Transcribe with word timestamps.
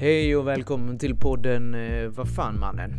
Hej 0.00 0.36
och 0.36 0.46
välkommen 0.46 0.98
till 0.98 1.16
podden 1.16 1.74
eh, 1.74 2.08
Vad 2.08 2.28
fan 2.28 2.60
mannen? 2.60 2.92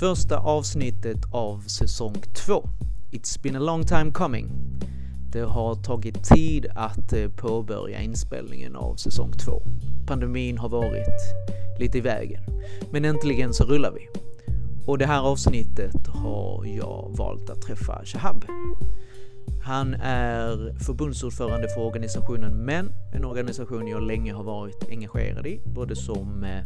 Första 0.00 0.38
avsnittet 0.38 1.18
av 1.32 1.60
säsong 1.60 2.14
2. 2.46 2.68
It's 3.12 3.42
been 3.42 3.56
a 3.56 3.58
long 3.58 3.86
time 3.86 4.12
coming. 4.12 4.48
Det 5.32 5.40
har 5.40 5.74
tagit 5.74 6.24
tid 6.24 6.66
att 6.74 7.12
eh, 7.12 7.28
påbörja 7.28 8.00
inspelningen 8.00 8.76
av 8.76 8.94
säsong 8.94 9.32
2. 9.32 9.62
Pandemin 10.06 10.58
har 10.58 10.68
varit 10.68 11.18
lite 11.78 11.98
i 11.98 12.00
vägen. 12.00 12.42
Men 12.92 13.04
äntligen 13.04 13.52
så 13.52 13.64
rullar 13.64 13.90
vi. 13.90 14.08
Och 14.86 14.98
det 14.98 15.06
här 15.06 15.20
avsnittet 15.20 16.06
har 16.06 16.64
jag 16.66 17.14
valt 17.16 17.50
att 17.50 17.62
träffa 17.62 18.04
Shahab. 18.04 18.44
Han 19.64 19.94
är 19.94 20.74
förbundsordförande 20.84 21.68
för 21.68 21.80
organisationen 21.80 22.64
MÄN, 22.64 22.92
en 23.14 23.24
organisation 23.24 23.88
jag 23.88 24.02
länge 24.02 24.32
har 24.32 24.44
varit 24.44 24.88
engagerad 24.90 25.46
i, 25.46 25.60
både 25.64 25.96
som 25.96 26.44
eh, 26.44 26.64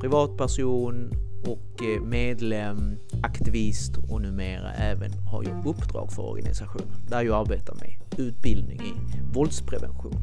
privatperson 0.00 1.10
och 1.46 1.82
eh, 1.82 2.02
medlem, 2.02 2.96
aktivist 3.22 3.96
och 4.10 4.22
numera 4.22 4.72
även 4.72 5.12
har 5.12 5.44
jag 5.44 5.66
uppdrag 5.66 6.12
för 6.12 6.22
organisationen 6.22 7.06
där 7.08 7.22
jag 7.22 7.40
arbetar 7.40 7.74
med 7.74 8.20
utbildning 8.26 8.80
i 8.80 8.92
våldsprevention. 9.32 10.14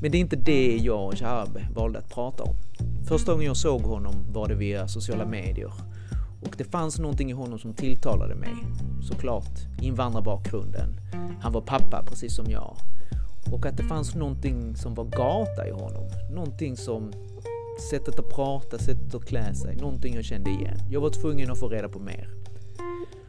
Men 0.00 0.10
det 0.10 0.18
är 0.18 0.20
inte 0.20 0.36
det 0.36 0.76
jag 0.76 1.06
och 1.06 1.18
Shahab 1.18 1.58
valde 1.74 1.98
att 1.98 2.10
prata 2.10 2.42
om. 2.42 2.56
Första 3.08 3.32
gången 3.32 3.46
jag 3.46 3.56
såg 3.56 3.82
honom 3.82 4.14
var 4.32 4.48
det 4.48 4.54
via 4.54 4.88
sociala 4.88 5.26
medier 5.26 5.72
och 6.40 6.54
det 6.58 6.64
fanns 6.64 6.98
någonting 6.98 7.30
i 7.30 7.32
honom 7.32 7.58
som 7.58 7.74
tilltalade 7.74 8.34
mig. 8.34 8.54
Såklart 9.02 9.58
invandrarbakgrunden. 9.80 11.00
Han 11.40 11.52
var 11.52 11.60
pappa 11.60 12.02
precis 12.02 12.36
som 12.36 12.50
jag. 12.50 12.76
Och 13.52 13.66
att 13.66 13.76
det 13.76 13.82
fanns 13.82 14.14
någonting 14.14 14.76
som 14.76 14.94
var 14.94 15.04
gata 15.04 15.68
i 15.68 15.70
honom. 15.70 16.08
Någonting 16.30 16.76
som 16.76 17.12
sättet 17.90 18.18
att 18.18 18.28
prata, 18.28 18.78
sättet 18.78 19.14
att 19.14 19.24
klä 19.24 19.54
sig. 19.54 19.76
Någonting 19.76 20.14
jag 20.14 20.24
kände 20.24 20.50
igen. 20.50 20.78
Jag 20.90 21.00
var 21.00 21.10
tvungen 21.10 21.50
att 21.50 21.58
få 21.58 21.68
reda 21.68 21.88
på 21.88 21.98
mer. 21.98 22.28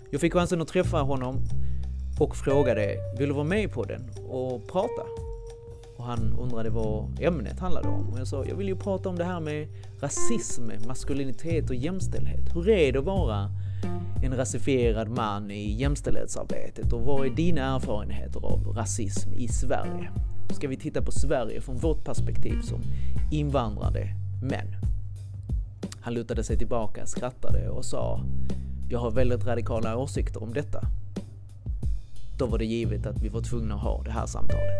Jag 0.09 0.21
fick 0.21 0.33
chansen 0.33 0.61
att 0.61 0.67
träffa 0.67 0.97
honom 0.97 1.41
och 2.19 2.35
frågade, 2.35 2.95
vill 3.17 3.27
du 3.27 3.33
vara 3.33 3.43
med 3.43 3.71
på 3.71 3.83
den 3.83 4.09
och 4.29 4.67
prata? 4.67 5.03
och 5.99 6.05
han 6.05 6.35
undrade 6.39 6.69
vad 6.69 7.19
ämnet 7.21 7.59
handlade 7.59 7.87
om. 7.87 8.09
Och 8.09 8.19
jag 8.19 8.27
sa, 8.27 8.45
jag 8.45 8.55
vill 8.55 8.67
ju 8.67 8.75
prata 8.75 9.09
om 9.09 9.15
det 9.15 9.23
här 9.23 9.39
med 9.39 9.67
rasism, 10.01 10.63
maskulinitet 10.87 11.69
och 11.69 11.75
jämställdhet. 11.75 12.55
Hur 12.55 12.69
är 12.69 12.91
det 12.91 12.99
att 12.99 13.05
vara 13.05 13.51
en 14.23 14.37
rasifierad 14.37 15.09
man 15.09 15.51
i 15.51 15.71
jämställdhetsarbetet 15.71 16.93
och 16.93 17.01
vad 17.01 17.25
är 17.25 17.29
dina 17.29 17.75
erfarenheter 17.75 18.45
av 18.45 18.67
rasism 18.75 19.33
i 19.33 19.47
Sverige? 19.47 20.11
Ska 20.49 20.67
vi 20.67 20.77
titta 20.77 21.01
på 21.01 21.11
Sverige 21.11 21.61
från 21.61 21.77
vårt 21.77 22.03
perspektiv 22.03 22.61
som 22.61 22.81
invandrade 23.31 24.15
män? 24.43 24.75
Han 26.01 26.13
lutade 26.13 26.43
sig 26.43 26.57
tillbaka, 26.57 27.05
skrattade 27.05 27.69
och 27.69 27.85
sa, 27.85 28.21
jag 28.89 28.99
har 28.99 29.11
väldigt 29.11 29.45
radikala 29.45 29.97
åsikter 29.97 30.43
om 30.43 30.53
detta. 30.53 30.81
Då 32.37 32.45
var 32.45 32.57
det 32.57 32.65
givet 32.65 33.05
att 33.05 33.23
vi 33.23 33.29
var 33.29 33.41
tvungna 33.41 33.75
att 33.75 33.81
ha 33.81 34.03
det 34.03 34.11
här 34.11 34.25
samtalet. 34.25 34.73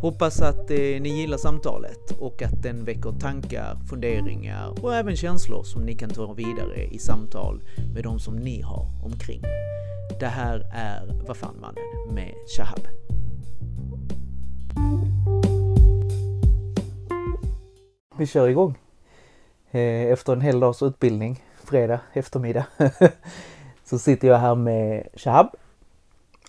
Hoppas 0.00 0.40
att 0.40 0.70
eh, 0.70 0.76
ni 0.76 1.08
gillar 1.08 1.38
samtalet 1.38 2.10
och 2.20 2.42
att 2.42 2.62
den 2.62 2.84
väcker 2.84 3.12
tankar, 3.20 3.76
funderingar 3.90 4.84
och 4.84 4.94
även 4.94 5.16
känslor 5.16 5.62
som 5.62 5.82
ni 5.82 5.94
kan 5.94 6.10
ta 6.10 6.32
vidare 6.32 6.84
i 6.84 6.98
samtal 6.98 7.62
med 7.94 8.04
de 8.04 8.18
som 8.18 8.36
ni 8.36 8.60
har 8.60 8.86
omkring. 9.04 9.42
Det 10.20 10.26
här 10.26 10.70
är 10.74 11.22
Vad 11.26 11.36
fan 11.36 11.60
mannen 11.60 12.14
med 12.14 12.34
Shahab. 12.56 12.80
Vi 18.18 18.26
kör 18.26 18.48
igång. 18.48 18.78
Eh, 19.70 20.12
efter 20.12 20.32
en 20.32 20.40
hel 20.40 20.60
dags 20.60 20.82
utbildning, 20.82 21.44
fredag 21.64 22.00
eftermiddag, 22.12 22.66
så 23.84 23.98
sitter 23.98 24.28
jag 24.28 24.38
här 24.38 24.54
med 24.54 25.08
Shahab 25.14 25.46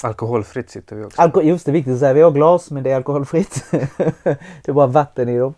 Alkoholfritt 0.03 0.69
sitter 0.69 0.95
vi 0.95 1.05
också. 1.05 1.21
Alko 1.21 1.41
just 1.41 1.65
det, 1.65 1.71
viktigt 1.71 1.93
att 1.93 1.99
säga. 1.99 2.13
Vi 2.13 2.21
har 2.21 2.31
glas 2.31 2.71
men 2.71 2.83
det 2.83 2.91
är 2.91 2.95
alkoholfritt. 2.95 3.65
det 3.71 4.67
är 4.67 4.73
bara 4.73 4.87
vatten 4.87 5.29
i 5.29 5.39
dem. 5.39 5.53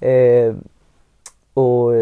Ehm, 0.00 0.48
eh, 0.48 0.54
och 1.54 1.92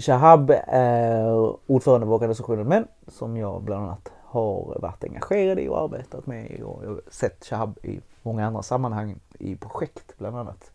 Shahab 0.00 0.50
är 0.66 1.54
ordförande 1.66 2.06
för 2.06 2.14
organisationen 2.14 2.68
Män 2.68 2.84
som 3.08 3.36
jag 3.36 3.62
bland 3.62 3.84
annat 3.84 4.12
har 4.24 4.78
varit 4.80 5.04
engagerad 5.04 5.58
i 5.58 5.68
och 5.68 5.80
arbetat 5.80 6.26
med. 6.26 6.62
Och 6.62 6.84
jag 6.84 6.88
har 6.88 7.00
sett 7.10 7.44
Shahab 7.44 7.78
i 7.82 8.00
många 8.22 8.46
andra 8.46 8.62
sammanhang 8.62 9.16
i 9.38 9.56
projekt 9.56 10.18
bland 10.18 10.36
annat. 10.36 10.69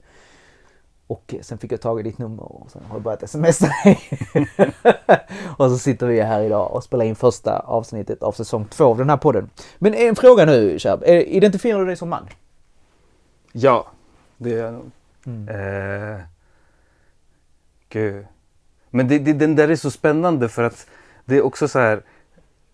Och 1.07 1.35
sen 1.41 1.57
fick 1.57 1.71
jag 1.71 1.81
tag 1.81 1.99
i 1.99 2.03
ditt 2.03 2.17
nummer 2.17 2.43
och 2.43 2.71
sen 2.71 2.81
har 2.87 2.95
jag 2.95 3.03
börjat 3.03 3.29
smsa 3.29 3.67
dig. 3.83 3.99
och 5.57 5.69
så 5.71 5.77
sitter 5.77 6.07
vi 6.07 6.21
här 6.21 6.41
idag 6.41 6.71
och 6.71 6.83
spelar 6.83 7.05
in 7.05 7.15
första 7.15 7.59
avsnittet 7.59 8.23
av 8.23 8.31
säsong 8.31 8.65
två 8.65 8.85
av 8.85 8.97
den 8.97 9.09
här 9.09 9.17
podden. 9.17 9.49
Men 9.77 9.93
en 9.93 10.15
fråga 10.15 10.45
nu 10.45 10.79
Chab, 10.79 11.03
identifierar 11.07 11.79
du 11.79 11.85
dig 11.85 11.95
som 11.95 12.09
man? 12.09 12.27
Ja, 13.51 13.87
det 14.37 14.49
gör 14.49 14.65
jag 14.65 14.73
nog. 14.73 14.91
Mm. 15.25 15.49
Eh, 15.49 16.21
gud. 17.89 18.25
Men 18.89 19.07
det, 19.07 19.19
det, 19.19 19.33
den 19.33 19.55
där 19.55 19.69
är 19.69 19.75
så 19.75 19.91
spännande 19.91 20.49
för 20.49 20.63
att 20.63 20.87
det 21.25 21.37
är 21.37 21.45
också 21.45 21.67
så 21.67 21.79
här 21.79 22.03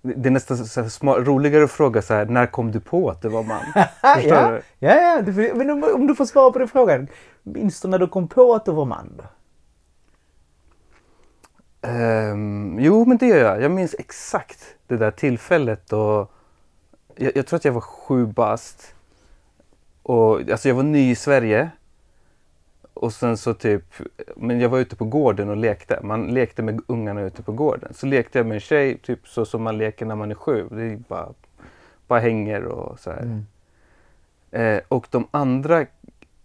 det 0.02 0.30
är 0.30 0.32
nästan 0.32 0.58
så 0.58 0.90
smart, 0.90 1.18
roligare 1.28 1.64
att 1.64 1.72
fråga 1.72 2.02
så 2.02 2.14
här, 2.14 2.26
när 2.26 2.48
kom 2.48 2.72
du 2.72 2.80
på 2.80 3.10
att 3.10 3.22
du 3.22 3.30
var 3.30 3.44
man? 3.44 3.62
ja, 4.02 4.60
ja, 4.80 4.96
ja, 4.96 5.22
men 5.56 5.70
om, 5.70 5.84
om, 5.96 6.08
du 6.08 6.16
får 6.16 6.26
svara 6.26 6.52
på 6.52 6.60
den 6.60 6.68
frågan. 6.68 7.08
Minns 7.44 7.82
du 7.82 7.88
när 7.88 8.00
du 8.00 8.08
kom 8.08 8.28
på 8.28 8.54
att 8.56 8.66
du 8.66 8.72
var 8.72 8.86
man? 8.86 9.22
Um, 11.82 12.80
jo, 12.80 13.06
men 13.06 13.18
det 13.18 13.28
gör 13.28 13.38
jag. 13.38 13.62
Jag 13.62 13.72
minns 13.72 13.96
exakt 14.00 14.76
det 14.88 14.98
där 14.98 15.12
tillfället 15.12 15.94
och 15.94 16.32
jag, 17.16 17.32
jag 17.36 17.48
tror 17.48 17.58
att 17.58 17.66
jag 17.66 17.72
var 17.72 17.82
sju 17.82 18.26
bast. 18.26 18.96
Och, 20.04 20.50
alltså 20.52 20.68
jag 20.68 20.76
var 20.76 20.84
ny 20.84 21.12
i 21.12 21.16
Sverige. 21.16 21.70
Och 23.02 23.14
sen 23.14 23.38
så 23.38 23.54
typ, 23.54 23.84
men 24.36 24.60
jag 24.60 24.70
var 24.70 24.80
ute 24.80 24.96
på 24.96 25.06
gården 25.06 25.50
och 25.50 25.58
lekte. 25.58 26.00
Man 26.04 26.28
lekte 26.28 26.64
med 26.64 26.82
ungarna 26.88 27.22
ute 27.22 27.44
på 27.44 27.52
gården. 27.52 27.94
Så 27.94 28.06
lekte 28.06 28.40
jag 28.40 28.46
med 28.46 28.56
en 28.56 28.62
tjej, 28.62 28.98
typ 28.98 29.28
så 29.28 29.46
som 29.46 29.64
man 29.64 29.78
leker 29.78 30.06
när 30.06 30.16
man 30.16 30.32
är 30.32 30.36
sju. 30.36 30.68
Det 30.72 30.84
är 30.84 30.96
bara, 31.08 31.30
bara 32.08 32.20
hänger 32.20 32.64
och 32.66 33.00
så 33.00 33.12
här. 33.12 33.22
Mm. 33.22 33.46
Eh, 34.52 34.82
och 34.88 35.08
de 35.10 35.28
andra 35.32 35.86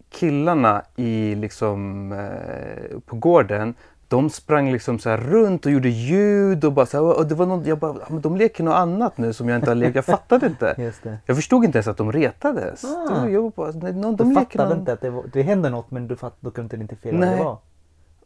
killarna 0.09 0.83
i 0.95 1.35
liksom 1.35 2.11
eh, 2.11 2.99
på 3.05 3.15
gården, 3.15 3.73
de 4.07 4.29
sprang 4.29 4.71
liksom 4.71 4.99
så 4.99 5.17
runt 5.17 5.65
och 5.65 5.71
gjorde 5.71 5.89
ljud 5.89 6.65
och 6.65 6.73
bara 6.73 6.85
så 6.85 6.97
här, 6.97 7.17
och 7.17 7.27
det 7.27 7.35
var 7.35 7.45
någon, 7.45 7.65
jag 7.65 7.79
bara, 7.79 7.95
men 8.09 8.21
de 8.21 8.35
leker 8.35 8.63
något 8.63 8.75
annat 8.75 9.17
nu 9.17 9.33
som 9.33 9.49
jag 9.49 9.57
inte 9.57 9.69
har 9.69 9.75
lekt. 9.75 9.95
Jag 9.95 10.05
fattade 10.05 10.45
inte. 10.45 10.91
Jag 11.25 11.35
förstod 11.35 11.65
inte 11.65 11.77
ens 11.77 11.87
att 11.87 11.97
de 11.97 12.11
retades. 12.11 12.83
Ah. 12.83 13.27
Jag 13.27 13.51
bara, 13.51 13.71
någon, 13.71 14.15
de 14.15 14.29
du 14.29 14.35
fattade 14.35 14.69
någon... 14.69 14.79
inte 14.79 14.93
att 14.93 15.01
det, 15.01 15.09
var, 15.09 15.23
det 15.33 15.41
hände 15.41 15.69
något 15.69 15.91
men 15.91 16.07
du, 16.07 16.15
fatt, 16.15 16.37
du 16.39 16.51
kunde 16.51 16.63
inte 16.63 16.75
identifiera 16.75 17.17
vad 17.17 17.37
det 17.37 17.43
var? 17.43 17.57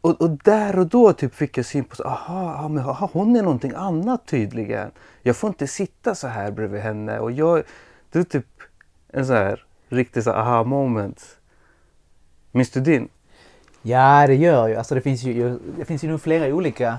Och, 0.00 0.20
och, 0.20 0.30
där 0.30 0.78
och 0.78 0.86
då 0.86 1.12
typ 1.12 1.34
fick 1.34 1.58
jag 1.58 1.66
syn 1.66 1.84
på, 1.84 1.96
så, 1.96 2.04
aha, 2.04 2.68
men, 2.68 2.84
aha, 2.84 3.10
hon 3.12 3.36
är 3.36 3.42
någonting 3.42 3.72
annat 3.76 4.26
tydligen. 4.26 4.90
Jag 5.22 5.36
får 5.36 5.48
inte 5.48 5.66
sitta 5.66 6.14
så 6.14 6.26
här 6.26 6.50
bredvid 6.50 6.80
henne. 6.80 7.18
Och 7.18 7.32
jag, 7.32 7.62
det 8.12 8.18
är 8.18 8.22
typ 8.22 8.46
en 9.08 9.26
så 9.26 9.32
här 9.32 9.64
riktig 9.88 10.22
så 10.22 10.30
aha 10.30 10.64
moment. 10.64 11.38
Minns 12.52 12.70
du 12.70 12.80
din? 12.80 13.08
Ja, 13.82 14.26
det 14.26 14.34
gör 14.34 14.68
ju. 14.68 14.74
Alltså 14.74 14.94
det 14.94 15.00
finns 15.00 15.22
ju, 15.22 15.58
det 15.78 15.84
finns 15.84 16.04
ju 16.04 16.08
nog 16.08 16.20
flera 16.20 16.54
olika 16.54 16.98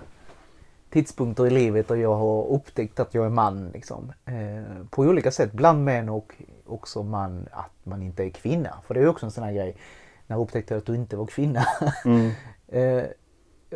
tidpunkter 0.90 1.48
i 1.48 1.50
livet 1.50 1.88
där 1.88 1.96
jag 1.96 2.16
har 2.16 2.48
upptäckt 2.48 3.00
att 3.00 3.14
jag 3.14 3.26
är 3.26 3.30
man. 3.30 3.70
Liksom. 3.74 4.12
Eh, 4.26 4.86
på 4.90 5.02
olika 5.02 5.32
sätt, 5.32 5.52
bland 5.52 5.84
män 5.84 6.10
och 6.10 6.34
också 6.66 7.04
man, 7.04 7.48
att 7.52 7.72
man 7.84 8.02
inte 8.02 8.24
är 8.24 8.30
kvinna. 8.30 8.78
För 8.88 8.94
det 8.94 9.00
är 9.00 9.08
också 9.08 9.26
en 9.26 9.32
sån 9.32 9.44
här 9.44 9.53
grej. 9.53 9.76
När 10.28 10.35
jag 10.35 10.44
upptäckte 10.44 10.76
att 10.76 10.85
du 10.85 10.96
inte 10.96 11.16
var 11.16 11.26
kvinna. 11.26 11.66
Mm. 12.06 12.32
eh, 12.68 13.03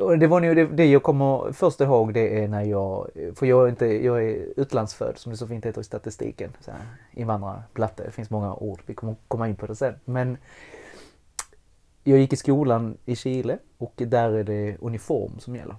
och 0.01 0.19
det 0.19 0.27
var 0.27 0.39
nog 0.39 0.55
det, 0.55 0.65
det, 0.65 0.85
jag 0.85 1.03
kommer 1.03 1.51
först 1.51 1.81
ihåg 1.81 2.13
det 2.13 2.43
är 2.43 2.47
när 2.47 2.63
jag, 2.63 3.09
för 3.35 3.45
jag 3.45 3.63
är, 3.65 3.69
inte, 3.69 3.85
jag 3.85 4.23
är 4.23 4.47
utlandsfödd 4.57 5.17
som 5.17 5.31
det 5.31 5.37
så 5.37 5.47
fint 5.47 5.65
heter 5.65 5.81
i 5.81 5.83
statistiken. 5.83 6.51
Invandrarplatte, 7.11 8.03
det 8.03 8.11
finns 8.11 8.29
många 8.29 8.53
ord, 8.53 8.79
vi 8.85 8.93
kommer 8.93 9.15
komma 9.27 9.47
in 9.47 9.55
på 9.55 9.67
det 9.67 9.75
sen. 9.75 9.93
Men 10.05 10.37
jag 12.09 12.19
gick 12.19 12.33
i 12.33 12.35
skolan 12.35 12.97
i 13.05 13.15
Chile 13.15 13.59
och 13.77 13.93
där 13.95 14.31
är 14.31 14.43
det 14.43 14.77
uniform 14.81 15.39
som 15.39 15.55
gäller. 15.55 15.75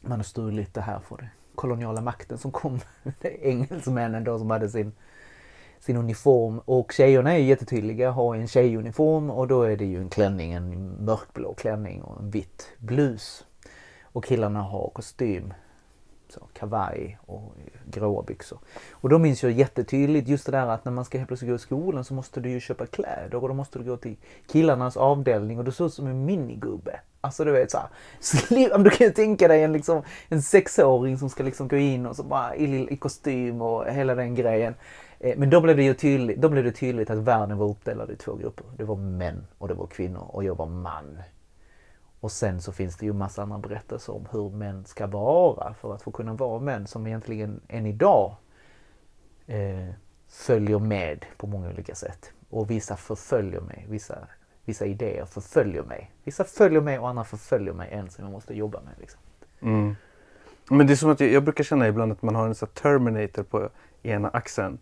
Man 0.00 0.18
har 0.18 0.24
stulit 0.24 0.74
det 0.74 0.80
här 0.80 0.98
för 0.98 1.16
det 1.16 1.28
koloniala 1.54 2.00
makten 2.00 2.38
som 2.38 2.52
kom. 2.52 2.80
Det 3.20 3.28
är 3.28 3.50
engelsmännen 3.50 4.24
då 4.24 4.38
som 4.38 4.50
hade 4.50 4.68
sin, 4.68 4.92
sin 5.80 5.96
uniform. 5.96 6.58
Och 6.58 6.92
tjejerna 6.92 7.34
är 7.34 7.38
jättetydliga, 7.38 8.10
har 8.10 8.34
en 8.36 8.48
tjejuniform 8.48 9.30
och 9.30 9.48
då 9.48 9.62
är 9.62 9.76
det 9.76 9.84
ju 9.84 10.00
en 10.00 10.08
klänning, 10.08 10.52
en 10.52 10.88
mörkblå 11.04 11.54
klänning 11.54 12.02
och 12.02 12.20
en 12.20 12.30
vitt 12.30 12.68
blus. 12.78 13.44
Och 14.02 14.24
killarna 14.24 14.62
har 14.62 14.90
kostym 14.94 15.54
så, 16.32 16.48
kavaj 16.52 17.18
och 17.26 17.52
gråa 17.84 18.22
byxor. 18.22 18.58
Och 18.90 19.08
då 19.08 19.18
minns 19.18 19.42
jag 19.42 19.52
jättetydligt 19.52 20.28
just 20.28 20.46
det 20.46 20.52
där 20.52 20.66
att 20.66 20.84
när 20.84 20.92
man 20.92 21.04
ska 21.04 21.18
helt 21.18 21.28
plötsligt 21.28 21.50
gå 21.50 21.54
i 21.54 21.58
skolan 21.58 22.04
så 22.04 22.14
måste 22.14 22.40
du 22.40 22.50
ju 22.50 22.60
köpa 22.60 22.86
kläder 22.86 23.34
och 23.34 23.48
då 23.48 23.54
måste 23.54 23.78
du 23.78 23.84
gå 23.84 23.96
till 23.96 24.16
killarnas 24.46 24.96
avdelning 24.96 25.58
och 25.58 25.64
du 25.64 25.72
ser 25.72 25.86
ut 25.86 25.94
som 25.94 26.06
en 26.06 26.24
minigubbe. 26.24 27.00
Alltså 27.20 27.44
du 27.44 27.52
vet 27.52 27.70
såhär, 27.70 28.78
du 28.84 28.90
kan 28.90 29.06
ju 29.06 29.12
tänka 29.12 29.48
dig 29.48 29.62
en, 29.62 29.72
liksom, 29.72 30.02
en 30.28 30.42
sexåring 30.42 31.18
som 31.18 31.30
ska 31.30 31.42
liksom 31.42 31.68
gå 31.68 31.76
in 31.76 32.06
och 32.06 32.16
så 32.16 32.22
bara 32.22 32.56
i, 32.56 32.92
i 32.92 32.96
kostym 32.96 33.62
och 33.62 33.86
hela 33.86 34.14
den 34.14 34.34
grejen. 34.34 34.74
Eh, 35.20 35.38
men 35.38 35.50
då 35.50 35.60
blev, 35.60 35.76
det 35.76 35.82
ju 35.82 35.94
tydligt, 35.94 36.40
då 36.40 36.48
blev 36.48 36.64
det 36.64 36.72
tydligt 36.72 37.10
att 37.10 37.18
världen 37.18 37.58
var 37.58 37.68
uppdelad 37.68 38.10
i 38.10 38.16
två 38.16 38.34
grupper. 38.34 38.66
Det 38.76 38.84
var 38.84 38.96
män 38.96 39.46
och 39.58 39.68
det 39.68 39.74
var 39.74 39.86
kvinnor 39.86 40.26
och 40.28 40.44
jag 40.44 40.54
var 40.54 40.66
man. 40.66 41.18
Och 42.22 42.32
sen 42.32 42.60
så 42.60 42.72
finns 42.72 42.96
det 42.96 43.06
ju 43.06 43.12
massa 43.12 43.42
andra 43.42 43.58
berättelser 43.58 44.14
om 44.14 44.26
hur 44.30 44.50
män 44.50 44.84
ska 44.84 45.06
vara 45.06 45.74
för 45.74 45.94
att 45.94 46.02
få 46.02 46.10
kunna 46.10 46.34
vara 46.34 46.60
män 46.60 46.86
som 46.86 47.06
egentligen 47.06 47.60
än 47.68 47.86
idag 47.86 48.34
eh, 49.46 49.88
följer 50.28 50.78
med 50.78 51.24
på 51.36 51.46
många 51.46 51.68
olika 51.70 51.94
sätt. 51.94 52.32
Och 52.50 52.70
vissa 52.70 52.96
förföljer 52.96 53.60
mig, 53.60 53.86
vissa, 53.88 54.18
vissa 54.64 54.86
idéer 54.86 55.24
förföljer 55.24 55.82
mig. 55.82 56.10
Vissa 56.24 56.44
följer 56.44 56.80
mig 56.80 56.98
och 56.98 57.08
andra 57.08 57.24
förföljer 57.24 57.72
mig 57.72 57.88
än 57.92 58.10
som 58.10 58.24
jag 58.24 58.32
måste 58.32 58.54
jobba 58.54 58.80
med. 58.80 58.94
Liksom. 58.98 59.20
Mm. 59.60 59.96
Men 60.70 60.86
det 60.86 60.92
är 60.92 60.96
som 60.96 61.10
att 61.10 61.20
jag, 61.20 61.30
jag, 61.30 61.42
brukar 61.42 61.64
känna 61.64 61.88
ibland 61.88 62.12
att 62.12 62.22
man 62.22 62.34
har 62.34 62.46
en 62.46 62.54
sån 62.54 62.68
Terminator 62.68 63.42
på 63.42 63.68
ena 64.02 64.28
axeln. 64.28 64.78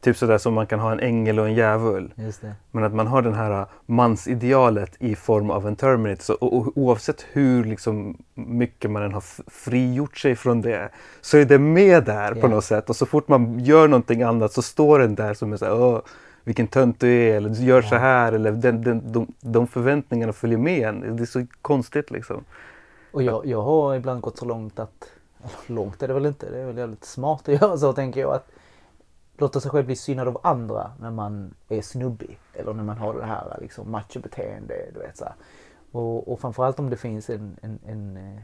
Typ 0.00 0.16
sådär 0.16 0.38
som 0.38 0.54
man 0.54 0.66
kan 0.66 0.80
ha 0.80 0.92
en 0.92 1.00
ängel 1.00 1.38
och 1.38 1.46
en 1.46 1.54
djävul. 1.54 2.12
Men 2.70 2.84
att 2.84 2.94
man 2.94 3.06
har 3.06 3.22
den 3.22 3.34
här 3.34 3.50
äh, 3.50 3.66
mansidealet 3.86 4.96
i 4.98 5.16
form 5.16 5.50
av 5.50 5.66
en 5.66 5.76
Terminator. 5.76 6.22
Så, 6.22 6.34
och, 6.34 6.78
oavsett 6.78 7.26
hur 7.32 7.64
liksom, 7.64 8.16
mycket 8.34 8.90
man 8.90 9.02
än 9.02 9.14
har 9.14 9.24
frigjort 9.50 10.18
sig 10.18 10.36
från 10.36 10.60
det 10.60 10.88
så 11.20 11.38
är 11.38 11.44
det 11.44 11.58
med 11.58 12.04
där 12.04 12.30
yeah. 12.30 12.40
på 12.40 12.48
något 12.48 12.64
sätt. 12.64 12.90
Och 12.90 12.96
så 12.96 13.06
fort 13.06 13.28
man 13.28 13.58
gör 13.60 13.88
någonting 13.88 14.22
annat 14.22 14.52
så 14.52 14.62
står 14.62 14.98
den 14.98 15.14
där 15.14 15.34
som 15.34 15.52
är 15.52 15.56
såhär 15.56 15.74
Åh, 15.74 16.00
vilken 16.44 16.66
tönt 16.66 17.00
du 17.00 17.08
är 17.08 17.36
eller 17.36 17.48
du 17.48 17.64
gör 17.64 17.78
yeah. 17.78 17.90
så 17.90 17.96
här 17.96 18.32
eller 18.32 18.52
den, 18.52 18.82
den, 18.82 19.12
de, 19.12 19.26
de 19.40 19.66
förväntningarna 19.66 20.32
följer 20.32 20.58
med 20.58 20.88
en. 20.88 21.16
Det 21.16 21.22
är 21.22 21.26
så 21.26 21.46
konstigt 21.62 22.10
liksom. 22.10 22.44
Och 23.12 23.22
jag, 23.22 23.46
jag 23.46 23.62
har 23.62 23.94
ibland 23.94 24.20
gått 24.20 24.38
så 24.38 24.44
långt 24.44 24.78
att, 24.78 25.10
långt 25.66 26.02
är 26.02 26.08
det 26.08 26.14
väl 26.14 26.26
inte, 26.26 26.50
det 26.50 26.58
är 26.58 26.66
väl 26.66 26.74
väldigt 26.74 27.04
smart 27.04 27.48
att 27.48 27.62
göra 27.62 27.78
så 27.78 27.92
tänker 27.92 28.20
jag. 28.20 28.34
att 28.34 28.48
låta 29.38 29.60
sig 29.60 29.70
själv 29.70 29.86
bli 29.86 29.96
synad 29.96 30.28
av 30.28 30.40
andra 30.42 30.92
när 31.00 31.10
man 31.10 31.54
är 31.68 31.82
snubbig. 31.82 32.38
Eller 32.54 32.72
när 32.72 32.84
man 32.84 32.98
har 32.98 33.14
det 33.14 33.24
här 33.24 33.58
liksom, 33.60 33.90
machobeteende. 33.90 34.74
Du 34.94 35.00
vet, 35.00 35.16
så 35.16 35.24
här. 35.24 35.34
Och, 35.92 36.32
och 36.32 36.40
framförallt 36.40 36.78
om 36.78 36.90
det 36.90 36.96
finns 36.96 37.30
en, 37.30 37.56
en, 37.62 37.78
en 37.86 38.16
eh, 38.16 38.42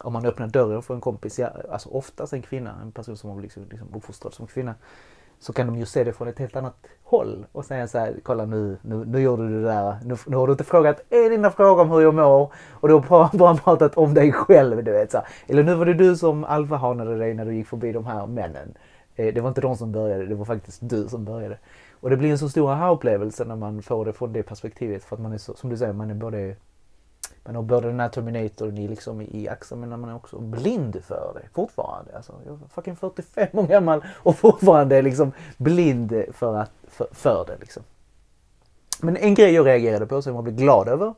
om 0.00 0.12
man 0.12 0.26
öppnar 0.26 0.46
dörren 0.46 0.82
för 0.82 0.94
en 0.94 1.00
kompis, 1.00 1.40
alltså 1.70 1.88
oftast 1.88 2.32
en 2.32 2.42
kvinna, 2.42 2.74
en 2.82 2.92
person 2.92 3.16
som 3.16 3.30
har 3.30 3.40
liksom, 3.40 3.66
liksom 3.70 3.88
uppfostrad 3.94 4.34
som 4.34 4.46
kvinna. 4.46 4.74
Så 5.40 5.52
kan 5.52 5.66
de 5.66 5.76
ju 5.76 5.86
se 5.86 6.04
det 6.04 6.12
från 6.12 6.28
ett 6.28 6.38
helt 6.38 6.56
annat 6.56 6.86
håll 7.04 7.46
och 7.52 7.64
säga 7.64 7.88
så 7.88 7.98
här, 7.98 8.16
kolla 8.22 8.44
nu, 8.44 8.78
nu, 8.82 9.04
nu 9.04 9.20
gjorde 9.20 9.48
du 9.48 9.62
det 9.62 9.68
där. 9.68 9.98
Nu, 10.04 10.16
nu 10.26 10.36
har 10.36 10.46
du 10.46 10.52
inte 10.52 10.64
frågat 10.64 11.00
en 11.10 11.32
enda 11.32 11.50
fråga 11.50 11.82
om 11.82 11.90
hur 11.90 12.00
jag 12.00 12.14
mår 12.14 12.52
och 12.70 12.88
du 12.88 12.94
har 12.94 13.36
bara 13.38 13.54
pratat 13.54 13.96
om 13.96 14.14
dig 14.14 14.32
själv. 14.32 14.84
Du 14.84 14.92
vet, 14.92 15.10
så 15.10 15.18
här. 15.18 15.26
Eller 15.46 15.62
nu 15.62 15.74
var 15.74 15.86
det 15.86 15.94
du 15.94 16.16
som 16.16 16.44
alfahanade 16.44 17.18
dig 17.18 17.34
när 17.34 17.44
du 17.44 17.54
gick 17.54 17.66
förbi 17.66 17.92
de 17.92 18.06
här 18.06 18.26
männen. 18.26 18.74
Eh, 19.18 19.34
det 19.34 19.40
var 19.40 19.48
inte 19.48 19.60
de 19.60 19.76
som 19.76 19.92
började, 19.92 20.26
det 20.26 20.34
var 20.34 20.44
faktiskt 20.44 20.78
du 20.82 21.08
som 21.08 21.24
började. 21.24 21.58
Och 22.00 22.10
det 22.10 22.16
blir 22.16 22.30
en 22.30 22.38
så 22.38 22.48
stor 22.48 22.72
aha-upplevelse 22.72 23.44
när 23.44 23.56
man 23.56 23.82
får 23.82 24.04
det 24.04 24.12
från 24.12 24.32
det 24.32 24.42
perspektivet. 24.42 25.04
För 25.04 25.16
att 25.16 25.22
man 25.22 25.32
är 25.32 25.38
så, 25.38 25.54
som 25.54 25.70
du 25.70 25.76
säger, 25.76 25.92
man 25.92 26.10
är 26.10 26.14
både 26.14 26.56
man 27.44 27.54
har 27.54 27.62
både 27.62 27.88
den 27.88 28.00
här 28.00 28.08
Terminatorn 28.08 28.74
liksom 28.74 28.80
i, 28.84 28.88
liksom, 28.88 29.20
i 29.20 29.48
axeln 29.48 29.80
men 29.80 30.00
man 30.00 30.10
är 30.10 30.14
också 30.14 30.38
blind 30.38 31.04
för 31.04 31.32
det 31.34 31.48
fortfarande. 31.52 32.16
Alltså, 32.16 32.32
jag 32.46 32.54
är 32.54 32.68
fucking 32.68 32.96
45 32.96 33.46
år 33.52 33.66
gammal 33.66 34.04
och 34.14 34.36
fortfarande 34.36 34.96
är 34.96 35.02
liksom 35.02 35.32
blind 35.56 36.24
för, 36.32 36.54
att, 36.54 36.72
för, 36.88 37.08
för 37.12 37.44
det. 37.46 37.56
Liksom. 37.60 37.82
Men 39.00 39.16
en 39.16 39.34
grej 39.34 39.54
jag 39.54 39.66
reagerade 39.66 40.06
på 40.06 40.22
som 40.22 40.34
jag 40.34 40.44
blev 40.44 40.56
glad 40.56 40.88
över 40.88 41.14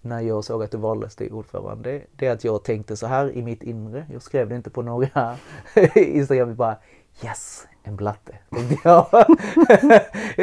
när 0.00 0.20
jag 0.20 0.44
såg 0.44 0.62
att 0.62 0.70
du 0.70 0.78
valdes 0.78 1.16
till 1.16 1.32
ordförande. 1.32 2.00
Det 2.16 2.26
är 2.26 2.32
att 2.32 2.44
jag 2.44 2.64
tänkte 2.64 2.96
så 2.96 3.06
här 3.06 3.36
i 3.36 3.42
mitt 3.42 3.62
inre. 3.62 4.06
Jag 4.12 4.22
skrev 4.22 4.48
det 4.48 4.56
inte 4.56 4.70
på 4.70 4.82
några 4.82 5.36
Instagram. 5.94 6.54
Bara 6.54 6.76
Yes, 7.24 7.66
en 7.82 7.96
blatte, 7.96 8.32
tänkte 8.50 8.76
jag. 8.84 9.06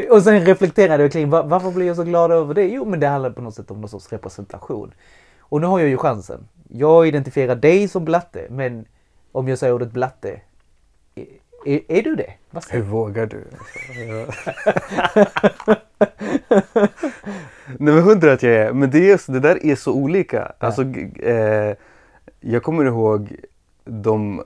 och 0.12 0.24
sen 0.24 0.46
reflekterade 0.46 1.04
jag 1.04 1.12
kring 1.12 1.30
varför 1.30 1.72
blir 1.72 1.88
jag 1.88 1.96
så 1.96 2.04
glad 2.04 2.32
över 2.32 2.54
det? 2.54 2.68
Jo, 2.68 2.86
men 2.86 3.00
det 3.00 3.08
handlar 3.08 3.30
på 3.30 3.42
något 3.42 3.56
sätt 3.56 3.72
om 3.72 3.82
någon 3.82 3.90
sorts 3.90 4.12
representation. 4.12 4.94
Och 5.40 5.62
nu 5.62 5.68
har 5.68 5.80
jag 5.80 5.90
ju 5.90 5.98
chansen. 5.98 6.48
Jag 6.70 7.08
identifierar 7.08 7.56
dig 7.56 7.88
som 7.88 8.06
blatte, 8.06 8.48
men 8.50 8.86
om 9.32 9.48
jag 9.48 9.58
säger 9.58 9.74
ordet 9.74 9.92
blatte, 9.92 10.42
är, 11.66 11.82
är 11.88 12.02
du 12.02 12.16
det? 12.16 12.34
Hur 12.70 12.82
vågar 12.82 13.26
du? 13.26 13.44
Nej 17.68 17.94
men 17.94 18.04
hundra 18.04 18.34
att 18.34 18.44
jag 18.44 18.54
är. 18.54 18.74
Men 18.74 18.92
det, 18.92 19.12
är, 19.12 19.32
det 19.32 19.40
där 19.40 19.66
är 19.66 19.76
så 19.76 19.94
olika. 19.94 20.52
Ja. 20.60 20.68
Alltså, 20.68 20.84
eh, 21.24 21.76
jag 22.40 22.64
kommer 22.64 22.86
ihåg 22.86 23.36
de 23.84 24.44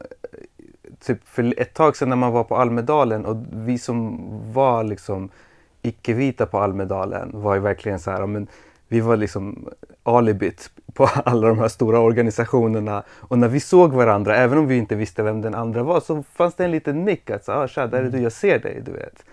typ 1.00 1.28
för 1.28 1.62
ett 1.62 1.74
tag 1.74 1.96
sedan 1.96 2.10
när 2.10 2.16
man 2.16 2.32
var 2.32 2.44
på 2.44 2.56
Almedalen 2.58 3.26
och 3.26 3.38
vi 3.52 3.78
som 3.78 4.18
var 4.54 4.84
liksom 4.84 5.30
icke-vita 5.82 6.46
på 6.46 6.60
Almedalen 6.60 7.30
var 7.34 7.56
ju 7.56 7.62
verkligen 7.62 8.00
så 8.00 8.12
här, 8.12 8.28
men 8.28 8.48
vi 8.88 9.00
var 9.00 9.18
liksom 9.18 9.70
alibit 10.04 10.72
på 10.94 11.06
alla 11.26 11.48
de 11.48 11.60
här 11.60 11.68
stora 11.68 12.00
organisationerna. 12.00 13.04
Och 13.10 13.40
när 13.40 13.48
vi 13.48 13.60
såg 13.60 13.94
varandra, 13.94 14.36
även 14.36 14.58
om 14.58 14.68
vi 14.68 14.78
inte 14.78 14.96
visste 14.96 15.24
vem 15.24 15.42
den 15.42 15.56
andra 15.56 15.84
var, 15.84 16.00
så 16.00 16.24
fanns 16.24 16.56
det 16.56 16.66
en 16.66 16.72
liten 16.72 17.06
nick 17.06 17.30
att 17.30 17.46
så, 17.46 17.52
ah, 17.52 17.68
tja, 17.68 17.88
där 17.88 18.04
är 18.04 18.10
du, 18.10 18.20
jag 18.20 18.32
ser 18.32 18.60
dig, 18.60 18.82
du 18.86 18.92
vet. 18.92 19.26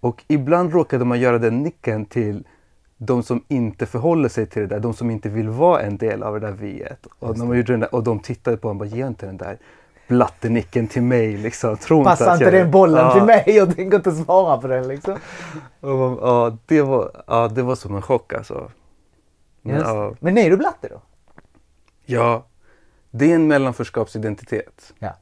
Och 0.00 0.24
ibland 0.28 0.72
råkade 0.72 1.04
man 1.04 1.20
göra 1.20 1.38
den 1.38 1.62
nicken 1.62 2.04
till 2.04 2.44
de 2.96 3.22
som 3.22 3.44
inte 3.48 3.86
förhåller 3.86 4.28
sig 4.28 4.46
till 4.46 4.62
det 4.62 4.68
där, 4.68 4.80
de 4.80 4.94
som 4.94 5.10
inte 5.10 5.28
vill 5.28 5.48
vara 5.48 5.80
en 5.80 5.96
del 5.96 6.22
av 6.22 6.40
det 6.40 6.46
där 6.46 6.52
viet. 6.52 7.06
Och, 7.18 7.38
när 7.38 7.46
man 7.46 7.56
gjorde 7.56 7.72
den 7.72 7.80
där, 7.80 7.94
och 7.94 8.02
de 8.02 8.20
tittade 8.20 8.56
på 8.56 8.68
en 8.68 8.70
och 8.70 8.76
bara, 8.76 8.88
ge 8.88 9.06
inte 9.06 9.26
den 9.26 9.36
där 9.36 9.58
blattenicken 10.12 10.88
till 10.88 11.02
mig. 11.02 11.36
Liksom. 11.36 11.76
Tror 11.76 12.04
Passar 12.04 12.32
inte, 12.32 12.50
den 12.50 12.70
bollen 12.70 13.04
ja. 13.04 13.12
till 13.14 13.22
mig? 13.22 13.44
Jag 13.46 13.76
tänker 13.76 13.96
inte 13.96 14.12
svara 14.12 14.58
på 14.58 14.66
den. 14.66 14.88
Liksom. 14.88 15.16
Ja, 15.80 16.56
det 16.66 16.82
var, 16.82 17.22
ja, 17.26 17.48
det 17.48 17.62
var 17.62 17.74
som 17.74 17.96
en 17.96 18.02
chock 18.02 18.32
alltså. 18.32 18.70
Men, 19.62 19.80
ja. 19.80 20.14
Men 20.20 20.38
är 20.38 20.50
du 20.50 20.56
blatte 20.56 20.88
då? 20.88 21.00
Ja, 22.04 22.46
det 23.10 23.30
är 23.30 23.34
en 23.34 23.46
mellanförskapsidentitet. 23.46 24.92
Ja. 24.98 25.16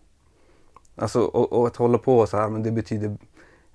Alltså, 0.97 1.21
och, 1.21 1.53
och, 1.53 1.67
att 1.67 1.77
hålla 1.77 1.99
på 1.99 2.27
så 2.27 2.37
här, 2.37 2.49
men 2.49 2.63
det 2.63 2.71
betyder 2.71 3.17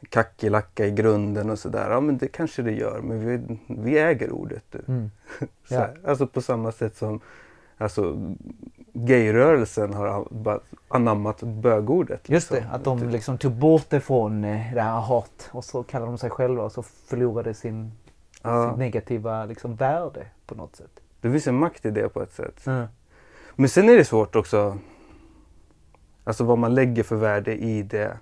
kackerlacka 0.09 0.85
i 0.85 0.91
grunden 0.91 1.49
och 1.49 1.59
sådär. 1.59 1.91
Ja 1.91 1.99
men 1.99 2.17
det 2.17 2.27
kanske 2.27 2.61
det 2.61 2.71
gör, 2.71 3.01
men 3.01 3.25
vi, 3.25 3.59
vi 3.67 3.99
äger 3.99 4.31
ordet. 4.31 4.63
Du. 4.69 4.83
Mm. 4.87 5.11
Ja. 5.67 5.87
alltså 6.07 6.27
på 6.27 6.41
samma 6.41 6.71
sätt 6.71 6.97
som 6.97 7.19
alltså, 7.77 8.35
gayrörelsen 8.95 9.93
har 9.93 10.27
anammat 10.87 11.43
bögordet. 11.43 12.29
Just 12.29 12.49
det, 12.49 12.55
liksom. 12.55 12.73
att 12.73 12.83
de 12.83 13.09
liksom 13.09 13.37
tog 13.37 13.51
bort 13.51 13.89
det 13.89 13.99
från 13.99 14.43
eh, 14.43 14.73
det 14.73 14.81
här 14.81 14.99
hat 14.99 15.49
och 15.51 15.63
så 15.63 15.83
kallar 15.83 16.05
de 16.05 16.17
sig 16.17 16.29
själva 16.29 16.63
och 16.63 16.71
så 16.71 16.83
förlorade 16.83 17.53
sin, 17.53 17.91
ja. 18.41 18.69
sin 18.69 18.79
negativa 18.79 19.45
liksom, 19.45 19.75
värde 19.75 20.25
på 20.45 20.55
något 20.55 20.75
sätt. 20.75 20.99
Det 21.21 21.31
finns 21.31 21.47
en 21.47 21.55
makt 21.55 21.85
i 21.85 21.91
det 21.91 22.09
på 22.09 22.21
ett 22.21 22.33
sätt. 22.33 22.67
Mm. 22.67 22.87
Men 23.55 23.69
sen 23.69 23.89
är 23.89 23.97
det 23.97 24.05
svårt 24.05 24.35
också, 24.35 24.77
alltså 26.23 26.43
vad 26.43 26.57
man 26.57 26.75
lägger 26.75 27.03
för 27.03 27.15
värde 27.15 27.55
i 27.55 27.83
det, 27.83 28.17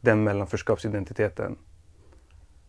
den 0.00 0.24
mellanförskapsidentiteten. 0.24 1.56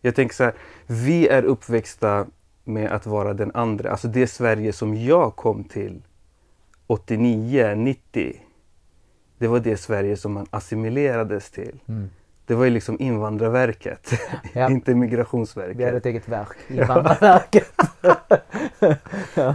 Jag 0.00 0.14
tänker 0.14 0.34
så 0.34 0.44
här, 0.44 0.54
vi 0.86 1.28
är 1.28 1.42
uppväxta 1.42 2.26
med 2.64 2.92
att 2.92 3.06
vara 3.06 3.34
den 3.34 3.50
andra, 3.54 3.90
alltså 3.90 4.08
det 4.08 4.26
Sverige 4.26 4.72
som 4.72 4.94
jag 4.94 5.36
kom 5.36 5.64
till 5.64 6.02
89, 6.86 7.74
90. 7.74 8.42
Det 9.38 9.46
var 9.46 9.60
det 9.60 9.76
Sverige 9.76 10.16
som 10.16 10.32
man 10.32 10.46
assimilerades 10.50 11.50
till. 11.50 11.80
Mm. 11.88 12.10
Det 12.46 12.54
var 12.54 12.64
ju 12.64 12.70
liksom 12.70 12.96
Invandrarverket, 13.00 14.10
ja. 14.52 14.70
inte 14.70 14.94
Migrationsverket. 14.94 15.76
Vi 15.76 15.84
hade 15.84 15.96
ett 15.96 16.06
eget 16.06 16.28
verk, 16.28 16.56
Invandrarverket. 16.68 17.72
ja. 19.34 19.54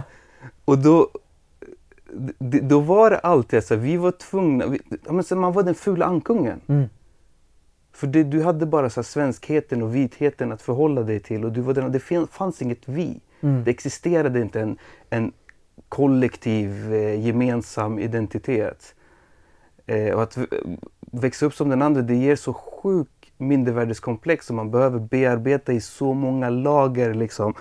Och 0.64 0.78
då, 0.78 1.08
då 2.38 2.80
var 2.80 3.10
det 3.10 3.18
alltid 3.18 3.64
så 3.64 3.76
vi 3.76 3.96
var 3.96 4.10
tvungna, 4.10 4.66
vi, 4.66 4.80
man 5.34 5.52
var 5.52 5.62
den 5.62 5.74
fula 5.74 6.06
ankungen. 6.06 6.60
Mm. 6.66 6.88
För 7.92 8.06
det, 8.06 8.24
du 8.24 8.42
hade 8.42 8.66
bara 8.66 8.90
så 8.90 9.02
svenskheten 9.02 9.82
och 9.82 9.94
vitheten 9.94 10.52
att 10.52 10.62
förhålla 10.62 11.02
dig 11.02 11.20
till 11.20 11.44
och 11.44 11.52
du 11.52 11.60
var 11.60 11.74
den, 11.74 11.92
det 11.92 12.26
fanns 12.30 12.62
inget 12.62 12.88
vi. 12.88 13.20
Mm. 13.40 13.64
Det 13.64 13.70
existerade 13.70 14.40
inte 14.40 14.60
en, 14.60 14.78
en 15.10 15.32
kollektiv 15.92 16.94
eh, 16.94 17.26
gemensam 17.26 17.98
identitet. 17.98 18.94
Eh, 19.86 20.14
och 20.14 20.22
att 20.22 20.38
växa 21.00 21.46
upp 21.46 21.54
som 21.54 21.68
den 21.68 21.82
andra 21.82 22.02
det 22.02 22.14
ger 22.14 22.36
så 22.36 22.52
sjuk 22.54 23.32
mindervärdeskomplex 23.36 24.46
som 24.46 24.56
man 24.56 24.70
behöver 24.70 24.98
bearbeta 24.98 25.72
i 25.72 25.80
så 25.80 26.14
många 26.14 26.50
lager. 26.50 27.14
Liksom. 27.14 27.54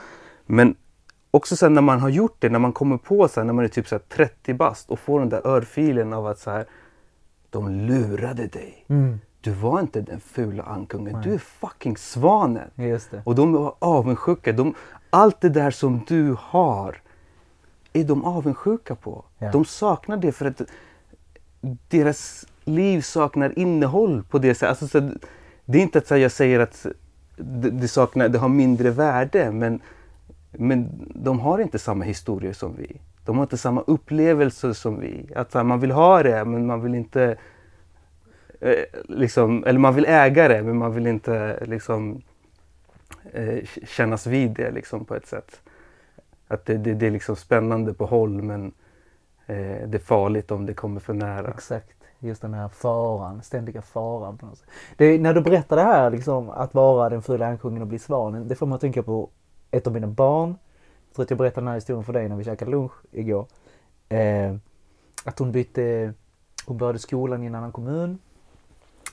Men 0.45 0.75
också 1.31 1.55
sen 1.55 1.73
när 1.73 1.81
man 1.81 1.99
har 1.99 2.09
gjort 2.09 2.35
det, 2.39 2.49
när 2.49 2.59
man 2.59 2.73
kommer 2.73 2.97
på 2.97 3.27
här, 3.35 3.43
när 3.43 3.53
man 3.53 3.65
är 3.65 3.69
typ 3.69 3.87
så 3.87 3.99
30 3.99 4.53
bast 4.53 4.89
och 4.89 4.99
får 4.99 5.19
den 5.19 5.29
där 5.29 5.47
örfilen 5.47 6.13
av 6.13 6.27
att 6.27 6.39
så 6.39 6.51
här, 6.51 6.65
de 7.49 7.69
lurade 7.69 8.47
dig. 8.47 8.85
Mm. 8.87 9.19
Du 9.41 9.51
var 9.51 9.79
inte 9.79 10.01
den 10.01 10.19
fula 10.19 10.63
ankungen, 10.63 11.13
Nej. 11.13 11.23
du 11.23 11.33
är 11.33 11.37
fucking 11.37 11.97
svanen. 11.97 12.69
Och 13.23 13.35
de 13.35 13.53
var 13.53 13.75
avundsjuka. 13.79 14.51
De, 14.51 14.73
allt 15.09 15.41
det 15.41 15.49
där 15.49 15.71
som 15.71 16.01
du 16.07 16.35
har 16.39 17.01
är 17.93 18.03
de 18.03 18.25
avundsjuka 18.25 18.95
på. 18.95 19.25
Ja. 19.37 19.51
De 19.51 19.65
saknar 19.65 20.17
det 20.17 20.31
för 20.31 20.45
att 20.45 20.61
deras 21.87 22.45
liv 22.65 23.01
saknar 23.01 23.59
innehåll 23.59 24.23
på 24.23 24.37
det 24.37 24.55
sättet. 24.55 24.69
Alltså, 24.69 24.87
så, 24.87 25.11
det 25.65 25.77
är 25.77 25.81
inte 25.81 25.97
att 25.97 26.07
så 26.07 26.17
jag 26.17 26.31
säger 26.31 26.59
att 26.59 26.85
det, 27.35 27.69
det, 27.69 27.87
saknar, 27.87 28.29
det 28.29 28.39
har 28.39 28.49
mindre 28.49 28.89
värde 28.89 29.51
men, 29.51 29.81
men 30.51 30.89
de 31.15 31.39
har 31.39 31.59
inte 31.59 31.79
samma 31.79 32.03
historier 32.03 32.53
som 32.53 32.75
vi. 32.75 33.01
De 33.25 33.37
har 33.37 33.43
inte 33.43 33.57
samma 33.57 33.81
upplevelser 33.81 34.73
som 34.73 34.99
vi. 34.99 35.29
Att 35.35 35.53
här, 35.53 35.63
man 35.63 35.79
vill 35.79 35.91
ha 35.91 36.23
det 36.23 36.45
men 36.45 36.65
man 36.65 36.81
vill 36.81 36.95
inte 36.95 37.37
eh, 38.59 38.83
liksom, 39.07 39.63
eller 39.63 39.79
man 39.79 39.95
vill 39.95 40.05
äga 40.05 40.47
det 40.47 40.63
men 40.63 40.77
man 40.77 40.93
vill 40.93 41.07
inte 41.07 41.65
liksom 41.65 42.21
eh, 43.33 43.59
kännas 43.87 44.27
vid 44.27 44.51
det 44.51 44.71
liksom 44.71 45.05
på 45.05 45.15
ett 45.15 45.27
sätt. 45.27 45.61
Att 46.51 46.65
det, 46.65 46.77
det, 46.77 46.93
det 46.93 47.07
är 47.07 47.11
liksom 47.11 47.35
spännande 47.35 47.93
på 47.93 48.05
håll 48.05 48.41
men 48.41 48.65
eh, 49.45 49.87
det 49.87 49.97
är 49.97 49.99
farligt 49.99 50.51
om 50.51 50.65
det 50.65 50.73
kommer 50.73 50.99
för 50.99 51.13
nära. 51.13 51.49
Exakt. 51.49 51.97
Just 52.19 52.41
den 52.41 52.53
här 52.53 52.67
faran, 52.67 53.41
ständiga 53.41 53.81
faran 53.81 54.37
på 54.37 54.45
något 54.45 54.57
sätt. 54.57 54.69
Det, 54.97 55.21
när 55.21 55.33
du 55.33 55.41
berättar 55.41 55.75
det 55.75 55.81
här, 55.81 56.09
liksom, 56.09 56.49
att 56.49 56.73
vara 56.73 57.09
den 57.09 57.21
fula 57.21 57.47
ankungen 57.47 57.81
och 57.81 57.87
bli 57.87 57.99
svanen. 57.99 58.47
Det 58.47 58.55
får 58.55 58.65
man 58.65 58.79
tänka 58.79 59.03
på 59.03 59.29
ett 59.71 59.87
av 59.87 59.93
mina 59.93 60.07
barn. 60.07 60.49
Jag 61.07 61.15
tror 61.15 61.23
att 61.23 61.29
jag 61.29 61.37
berättade 61.37 61.61
den 61.61 61.67
här 61.67 61.75
historien 61.75 62.03
för 62.03 62.13
dig 62.13 62.29
när 62.29 62.35
vi 62.35 62.43
käkade 62.43 62.71
lunch 62.71 62.91
igår. 63.11 63.47
Eh, 64.09 64.55
att 65.23 65.39
hon 65.39 65.51
bytte, 65.51 66.13
hon 66.65 66.77
började 66.77 66.99
skolan 66.99 67.43
i 67.43 67.45
en 67.45 67.55
annan 67.55 67.71
kommun. 67.71 68.19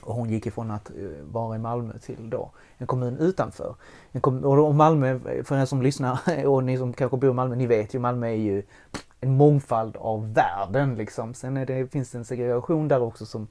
Och 0.01 0.15
hon 0.15 0.29
gick 0.29 0.45
ifrån 0.45 0.71
att 0.71 0.89
eh, 0.89 1.25
vara 1.31 1.55
i 1.55 1.59
Malmö 1.59 1.97
till 1.97 2.29
då 2.29 2.51
en 2.77 2.87
kommun 2.87 3.17
utanför. 3.17 3.75
En 4.11 4.21
kom, 4.21 4.45
och 4.45 4.75
Malmö, 4.75 5.19
för 5.43 5.57
er 5.57 5.65
som 5.65 5.81
lyssnar 5.81 6.45
och 6.47 6.63
ni 6.63 6.77
som 6.77 6.93
kanske 6.93 7.17
bor 7.17 7.29
i 7.29 7.33
Malmö, 7.33 7.55
ni 7.55 7.67
vet 7.67 7.93
ju 7.93 7.99
Malmö 7.99 8.27
är 8.27 8.35
ju 8.35 8.63
en 9.19 9.37
mångfald 9.37 9.97
av 9.97 10.33
världen 10.33 10.95
liksom. 10.95 11.33
Sen 11.33 11.57
är 11.57 11.65
det, 11.65 11.91
finns 11.91 12.11
det 12.11 12.17
en 12.17 12.25
segregation 12.25 12.87
där 12.87 13.01
också 13.01 13.25
som, 13.25 13.47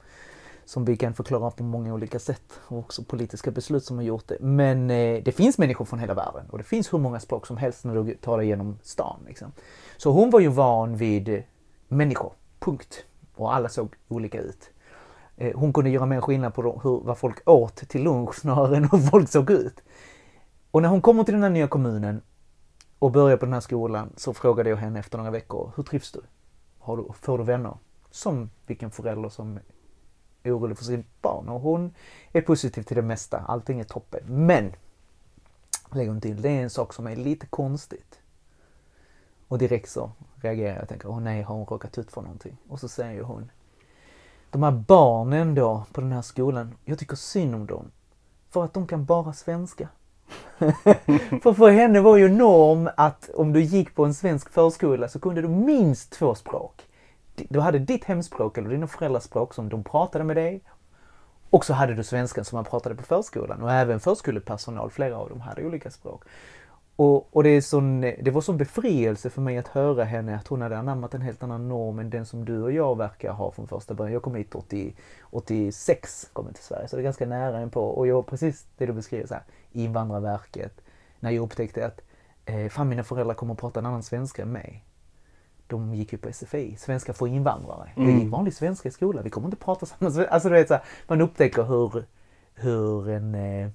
som 0.65 0.85
vi 0.85 0.97
kan 0.97 1.13
förklara 1.13 1.51
på 1.51 1.63
många 1.63 1.93
olika 1.93 2.19
sätt. 2.19 2.59
Och 2.67 2.77
också 2.77 3.03
politiska 3.03 3.51
beslut 3.51 3.83
som 3.83 3.97
har 3.97 4.03
gjort 4.03 4.27
det. 4.27 4.37
Men 4.39 4.89
eh, 4.89 5.23
det 5.23 5.31
finns 5.31 5.57
människor 5.57 5.85
från 5.85 5.99
hela 5.99 6.13
världen 6.13 6.45
och 6.49 6.57
det 6.57 6.63
finns 6.63 6.93
hur 6.93 6.99
många 6.99 7.19
språk 7.19 7.47
som 7.47 7.57
helst 7.57 7.85
när 7.85 7.95
du 7.95 8.15
tar 8.15 8.37
dig 8.37 8.47
genom 8.47 8.79
stan. 8.83 9.19
Liksom. 9.27 9.51
Så 9.97 10.11
hon 10.11 10.29
var 10.29 10.39
ju 10.39 10.47
van 10.47 10.97
vid 10.97 11.29
eh, 11.29 11.41
människor, 11.87 12.33
punkt. 12.59 13.05
Och 13.35 13.55
alla 13.55 13.69
såg 13.69 13.95
olika 14.07 14.41
ut. 14.41 14.69
Eh, 15.41 15.57
hon 15.59 15.73
kunde 15.73 15.89
göra 15.89 16.05
mer 16.05 16.21
skillnad 16.21 16.53
på 16.53 16.61
hur, 16.83 16.99
vad 17.05 17.17
folk 17.17 17.49
åt 17.49 17.75
till 17.75 18.03
lunch 18.03 18.35
snarare 18.41 18.77
än 18.77 18.89
hur 18.91 18.97
folk 18.97 19.29
såg 19.29 19.49
ut. 19.49 19.81
Och 20.71 20.81
när 20.81 20.89
hon 20.89 21.01
kommer 21.01 21.23
till 21.23 21.33
den 21.33 21.43
här 21.43 21.49
nya 21.49 21.67
kommunen 21.67 22.21
och 22.99 23.11
börjar 23.11 23.37
på 23.37 23.45
den 23.45 23.53
här 23.53 23.59
skolan 23.59 24.13
så 24.15 24.33
frågade 24.33 24.69
jag 24.69 24.77
henne 24.77 24.99
efter 24.99 25.17
några 25.17 25.31
veckor, 25.31 25.71
hur 25.75 25.83
trivs 25.83 26.11
du? 26.11 26.21
Har 26.79 26.97
du 26.97 27.05
får 27.21 27.37
du 27.37 27.43
vänner? 27.43 27.77
Som 28.11 28.49
vilken 28.67 28.91
förälder 28.91 29.29
som 29.29 29.59
är 30.43 30.57
orolig 30.57 30.77
för 30.77 30.85
sitt 30.85 31.21
barn. 31.21 31.49
Och 31.49 31.61
hon 31.61 31.93
är 32.31 32.41
positiv 32.41 32.83
till 32.83 32.95
det 32.95 33.01
mesta, 33.01 33.39
allting 33.39 33.79
är 33.79 33.83
toppen. 33.83 34.45
Men, 34.45 34.73
lägger 35.91 36.11
hon 36.11 36.21
till, 36.21 36.41
det 36.41 36.49
är 36.49 36.63
en 36.63 36.69
sak 36.69 36.93
som 36.93 37.07
är 37.07 37.15
lite 37.15 37.45
konstigt. 37.45 38.19
Och 39.47 39.57
direkt 39.57 39.89
så 39.89 40.11
reagerar 40.35 40.73
jag 40.73 40.81
och 40.81 40.89
tänker, 40.89 41.09
åh 41.09 41.19
nej, 41.19 41.41
har 41.41 41.55
hon 41.55 41.65
råkat 41.65 41.97
ut 41.97 42.11
för 42.11 42.21
någonting? 42.21 42.57
Och 42.67 42.79
så 42.79 42.87
säger 42.87 43.13
ju 43.13 43.23
hon, 43.23 43.51
de 44.51 44.63
här 44.63 44.71
barnen 44.71 45.55
då 45.55 45.83
på 45.93 46.01
den 46.01 46.11
här 46.11 46.21
skolan, 46.21 46.75
jag 46.85 46.99
tycker 46.99 47.15
synd 47.15 47.55
om 47.55 47.65
dem. 47.65 47.91
För 48.49 48.63
att 48.63 48.73
de 48.73 48.87
kan 48.87 49.05
bara 49.05 49.33
svenska. 49.33 49.89
för 51.43 51.53
för 51.53 51.69
henne 51.69 51.99
var 51.99 52.17
ju 52.17 52.29
norm 52.29 52.89
att 52.97 53.29
om 53.35 53.53
du 53.53 53.61
gick 53.61 53.95
på 53.95 54.05
en 54.05 54.13
svensk 54.13 54.49
förskola 54.49 55.09
så 55.09 55.19
kunde 55.19 55.41
du 55.41 55.47
minst 55.47 56.11
två 56.11 56.35
språk. 56.35 56.87
Du 57.35 57.59
hade 57.59 57.79
ditt 57.79 58.05
hemspråk 58.05 58.57
eller 58.57 58.69
dina 58.69 58.87
föräldrars 58.87 59.23
språk 59.23 59.53
som 59.53 59.69
de 59.69 59.83
pratade 59.83 60.23
med 60.23 60.35
dig. 60.35 60.61
Och 61.49 61.65
så 61.65 61.73
hade 61.73 61.93
du 61.93 62.03
svenskan 62.03 62.45
som 62.45 62.55
man 62.55 62.65
pratade 62.65 62.95
på 62.95 63.03
förskolan 63.03 63.61
och 63.61 63.71
även 63.71 63.99
förskolepersonal, 63.99 64.91
flera 64.91 65.17
av 65.17 65.29
dem 65.29 65.41
hade 65.41 65.65
olika 65.65 65.91
språk. 65.91 66.23
Och, 66.99 67.35
och 67.35 67.43
det, 67.43 67.49
är 67.49 67.61
sån, 67.61 68.01
det 68.01 68.31
var 68.31 68.41
sån 68.41 68.57
befrielse 68.57 69.29
för 69.29 69.41
mig 69.41 69.57
att 69.57 69.67
höra 69.67 70.03
henne 70.03 70.35
att 70.35 70.47
hon 70.47 70.61
hade 70.61 70.77
anammat 70.77 71.13
en 71.13 71.21
helt 71.21 71.43
annan 71.43 71.67
norm 71.67 71.99
än 71.99 72.09
den 72.09 72.25
som 72.25 72.45
du 72.45 72.61
och 72.61 72.71
jag 72.71 72.97
verkar 72.97 73.31
ha 73.31 73.51
från 73.51 73.67
första 73.67 73.93
början. 73.93 74.13
Jag 74.13 74.21
kom 74.21 74.35
hit 74.35 74.55
80, 74.55 74.95
86 75.21 76.29
kom 76.33 76.53
till 76.53 76.63
Sverige, 76.63 76.87
så 76.87 76.95
det 76.95 77.01
är 77.01 77.03
ganska 77.03 77.25
nära 77.25 77.59
en 77.59 77.69
på. 77.69 77.81
Och 77.81 78.07
jag, 78.07 78.27
precis 78.27 78.65
det 78.77 78.85
du 78.85 78.93
beskriver, 78.93 79.27
så 79.27 79.33
här, 79.33 79.43
Invandrarverket, 79.71 80.81
när 81.19 81.31
jag 81.31 81.43
upptäckte 81.43 81.85
att 81.85 82.01
eh, 82.45 82.69
fan 82.69 82.89
mina 82.89 83.03
föräldrar 83.03 83.33
kommer 83.33 83.53
att 83.53 83.59
prata 83.59 83.79
en 83.79 83.85
annan 83.85 84.03
svenska 84.03 84.41
än 84.41 84.51
mig. 84.51 84.85
De 85.67 85.93
gick 85.93 86.11
ju 86.11 86.17
på 86.17 86.33
SFI, 86.33 86.75
svenska 86.77 87.13
för 87.13 87.27
invandrare. 87.27 87.91
Jag 87.95 88.11
gick 88.11 88.31
vanlig 88.31 88.53
svenska 88.53 88.89
i 88.89 88.91
skolan, 88.91 89.23
vi 89.23 89.29
kommer 89.29 89.47
inte 89.47 89.57
prata 89.57 89.85
samma 89.85 90.11
svenska. 90.11 90.33
Alltså 90.33 90.49
du 90.49 90.55
vet 90.55 90.67
så 90.67 90.73
här, 90.73 90.83
man 91.07 91.21
upptäcker 91.21 91.63
hur, 91.63 92.03
hur 92.53 93.09
en 93.09 93.35
eh, 93.35 93.69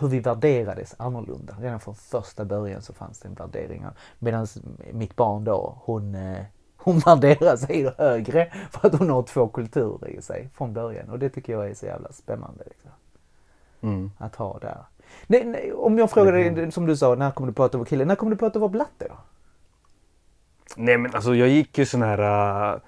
hur 0.00 0.08
vi 0.08 0.20
värderades 0.20 0.94
annorlunda. 0.98 1.56
Redan 1.60 1.80
från 1.80 1.94
första 1.94 2.44
början 2.44 2.82
så 2.82 2.92
fanns 2.92 3.18
det 3.18 3.28
en 3.28 3.34
värdering. 3.34 3.86
Medan 4.18 4.46
mitt 4.92 5.16
barn 5.16 5.44
då, 5.44 5.78
hon, 5.84 6.14
eh, 6.14 6.44
hon 6.76 6.98
värderar 7.06 7.56
sig 7.56 7.94
högre 7.98 8.52
för 8.70 8.88
att 8.88 8.98
hon 8.98 9.10
har 9.10 9.22
två 9.22 9.48
kulturer 9.48 10.08
i 10.08 10.22
sig 10.22 10.48
från 10.54 10.72
början. 10.72 11.10
Och 11.10 11.18
det 11.18 11.28
tycker 11.28 11.52
jag 11.52 11.70
är 11.70 11.74
så 11.74 11.86
jävla 11.86 12.12
spännande. 12.12 12.64
Liksom, 12.66 12.90
Mm. 13.80 14.10
att 14.18 14.36
ha 14.36 14.58
där. 14.58 14.78
Nej, 15.26 15.44
nej, 15.44 15.72
om 15.72 15.98
jag 15.98 16.10
frågar 16.10 16.32
dig, 16.32 16.72
som 16.72 16.86
du 16.86 16.96
sa, 16.96 17.14
när 17.14 17.30
kommer 17.30 17.46
du 17.46 17.52
på 17.52 17.64
att 17.64 17.72
du 17.72 17.78
var 17.78 17.84
kille? 17.84 18.04
När 18.04 18.14
kommer 18.14 18.30
du 18.30 18.36
på 18.36 18.46
att 18.46 18.52
du 18.52 18.58
var 18.58 18.68
blatte 18.68 19.06
då? 19.08 19.14
Nej 20.76 20.98
men 20.98 21.14
alltså 21.14 21.34
jag 21.34 21.48
gick 21.48 21.78
ju 21.78 21.86
sån 21.86 22.02
här 22.02 22.20
uh, 22.74 22.80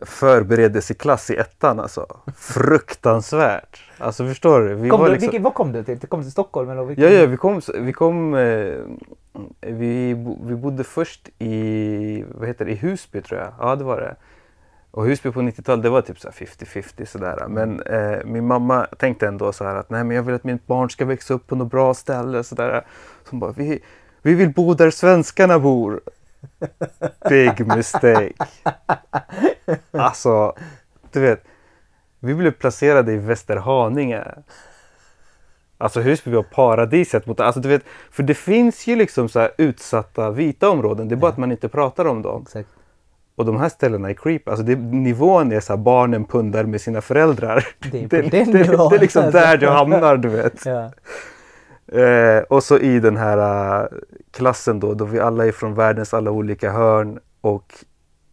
förberedelseklass 0.00 1.30
i 1.30 1.36
ettan 1.36 1.80
alltså. 1.80 2.06
Fruktansvärt. 2.36 3.82
Alltså 3.98 4.26
förstår 4.26 4.60
du? 4.60 4.74
Vi 4.74 4.88
Kom 4.88 5.00
var 5.00 5.06
du, 5.06 5.12
liksom... 5.12 5.26
vilken, 5.26 5.42
vad 5.42 5.54
kom 5.54 5.72
du 5.72 5.84
till? 5.84 5.98
Kom 5.98 6.20
du 6.20 6.24
till 6.24 6.32
Stockholm 6.32 6.70
eller? 6.70 6.84
Vilken? 6.84 7.04
Ja, 7.04 7.10
ja, 7.10 7.26
vi 7.26 7.36
kom, 7.36 7.60
vi 7.74 7.92
kom 7.92 8.34
eh, 8.34 8.74
vi, 9.60 10.14
vi 10.42 10.54
bodde 10.54 10.84
först 10.84 11.28
i, 11.38 12.24
vad 12.28 12.48
heter 12.48 12.64
det, 12.64 12.70
i 12.70 12.74
Husby 12.74 13.22
tror 13.22 13.40
jag. 13.40 13.52
Ja, 13.60 13.76
det 13.76 13.84
var 13.84 14.00
det. 14.00 14.16
Och 14.90 15.06
Husby 15.06 15.30
på 15.30 15.40
90-talet, 15.40 15.82
det 15.82 15.90
var 15.90 16.02
typ 16.02 16.20
så 16.20 16.28
här 16.28 16.46
50-50 16.46 17.04
sådär. 17.04 17.46
Men 17.48 17.80
eh, 17.80 18.24
min 18.24 18.46
mamma 18.46 18.84
tänkte 18.84 19.26
ändå 19.28 19.52
så 19.52 19.64
här 19.64 19.74
att 19.74 19.90
nej 19.90 20.04
men 20.04 20.16
jag 20.16 20.22
vill 20.22 20.34
att 20.34 20.44
mitt 20.44 20.66
barn 20.66 20.90
ska 20.90 21.04
växa 21.04 21.34
upp 21.34 21.46
på 21.46 21.56
något 21.56 21.70
bra 21.70 21.94
ställe 21.94 22.44
sådär. 22.44 22.84
Så 23.24 23.30
hon 23.30 23.40
bara, 23.40 23.52
vi, 23.52 23.80
vi 24.22 24.34
vill 24.34 24.52
bo 24.52 24.74
där 24.74 24.90
svenskarna 24.90 25.58
bor. 25.58 26.00
Big 27.28 27.66
mistake. 27.66 28.32
Alltså, 29.90 30.54
du 31.12 31.20
vet. 31.20 31.44
Vi 32.20 32.34
blev 32.34 32.50
placerade 32.50 33.12
i 33.12 33.16
Västerhaninge. 33.16 34.24
Alltså 35.78 36.00
Husby 36.00 36.30
var 36.30 36.42
paradiset 36.42 37.26
mot, 37.26 37.40
alltså 37.40 37.60
du 37.60 37.68
vet, 37.68 37.82
för 38.10 38.22
det 38.22 38.34
finns 38.34 38.86
ju 38.86 38.96
liksom 38.96 39.28
så 39.28 39.40
här 39.40 39.50
utsatta 39.58 40.30
vita 40.30 40.68
områden, 40.70 41.08
det 41.08 41.14
är 41.14 41.16
bara 41.16 41.26
Ja. 41.26 41.32
att 41.32 41.38
man 41.38 41.52
inte 41.52 41.68
pratar 41.68 42.04
om 42.04 42.22
dem. 42.22 42.42
Exakt. 42.42 42.68
Och 43.36 43.44
de 43.44 43.60
här 43.60 43.68
ställena 43.68 44.10
är 44.10 44.14
creep, 44.14 44.48
alltså 44.48 44.64
det, 44.64 44.76
nivån 44.76 45.52
är 45.52 45.60
så 45.60 45.72
här 45.72 45.78
barnen 45.78 46.24
pundar 46.24 46.64
med 46.64 46.80
sina 46.80 47.00
föräldrar. 47.00 47.66
Det 47.90 48.02
är 48.04 48.08
det, 48.08 48.22
det, 48.22 48.28
det 48.30 48.40
är 48.60 48.98
liksom 49.00 49.24
alltså. 49.24 49.38
där 49.38 49.56
du 49.56 49.68
hamnar, 49.68 50.16
du 50.16 50.28
vet. 50.28 50.66
Ja. 50.66 50.90
Eh, 51.92 52.42
och 52.42 52.64
så 52.64 52.78
i 52.78 53.00
den 53.00 53.16
här 53.16 53.80
eh, 53.82 53.88
klassen 54.30 54.80
då, 54.80 54.94
då 54.94 55.04
vi 55.04 55.20
alla 55.20 55.46
är 55.46 55.52
från 55.52 55.74
världens 55.74 56.14
alla 56.14 56.30
olika 56.30 56.70
hörn 56.72 57.20
och 57.40 57.74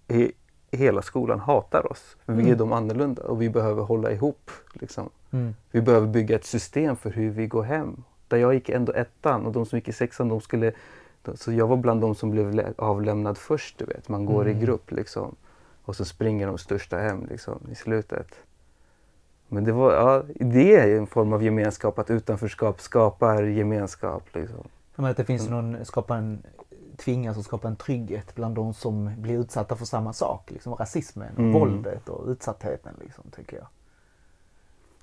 he, 0.08 0.32
hela 0.72 1.02
skolan 1.02 1.40
hatar 1.40 1.92
oss. 1.92 2.18
För 2.26 2.34
Vi 2.34 2.40
är 2.42 2.46
Mm. 2.46 2.58
de 2.58 2.74
annorlunda 2.74 3.24
och 3.24 3.42
vi 3.42 3.50
behöver 3.50 3.84
hålla 3.84 4.12
ihop. 4.12 4.52
Liksom. 4.74 5.10
Mm. 5.32 5.56
Vi 5.72 5.82
behöver 5.82 6.08
bygga 6.08 6.36
ett 6.36 6.46
system 6.46 6.96
för 6.96 7.10
hur 7.10 7.30
vi 7.30 7.48
går 7.48 7.64
hem. 7.64 8.04
Där 8.28 8.38
jag 8.38 8.54
gick 8.54 8.70
ändå 8.70 8.94
ettan 8.94 9.46
och 9.46 9.52
de 9.52 9.66
som 9.66 9.78
gick 9.78 9.88
i 9.88 9.94
sexan, 9.94 10.30
de 10.30 10.42
skulle... 10.42 10.72
Så 11.36 11.52
jag 11.52 11.68
var 11.68 11.78
bland 11.78 12.02
de 12.02 12.16
som 12.16 12.32
blev 12.32 12.54
lä- 12.54 12.74
avlämnad 12.78 13.38
först, 13.38 13.78
du 13.78 13.86
vet. 13.86 14.10
Man 14.10 14.26
går 14.26 14.42
Mm. 14.46 14.58
i 14.58 14.62
grupp 14.66 14.92
liksom. 14.92 15.36
Och 15.86 15.96
så 15.96 16.06
springer 16.06 16.48
de 16.48 16.58
största 16.58 16.98
hem 16.98 17.26
liksom 17.30 17.60
i 17.72 17.76
slutet. 17.76 18.28
Men 19.48 19.64
det 19.64 19.72
var, 19.72 19.94
ja, 19.94 20.24
det 20.40 20.76
är 20.76 20.98
en 20.98 21.08
form 21.08 21.34
av 21.34 21.44
gemenskap, 21.44 22.00
att 22.00 22.10
utanförskap 22.12 22.82
skapar 22.82 23.44
gemenskap 23.44 24.24
liksom. 24.34 24.68
Mig 24.96 25.12
att 25.12 25.18
det 25.18 25.26
finns 25.26 25.50
någon, 25.50 25.86
skapa 25.86 26.16
en, 26.18 26.44
tvingas 26.98 27.38
att 27.38 27.44
skapa 27.46 27.68
en 27.68 27.76
trygghet 27.76 28.36
bland 28.36 28.56
de 28.56 28.74
som 28.74 29.12
blir 29.18 29.40
utsatta 29.40 29.76
för 29.76 29.86
samma 29.86 30.14
sak. 30.14 30.52
Liksom 30.52 30.76
rasismen, 30.76 31.30
Mm. 31.38 31.52
våldet 31.52 32.10
och 32.10 32.28
utsattheten 32.30 32.94
liksom, 33.04 33.24
tycker 33.36 33.58
jag. 33.58 33.68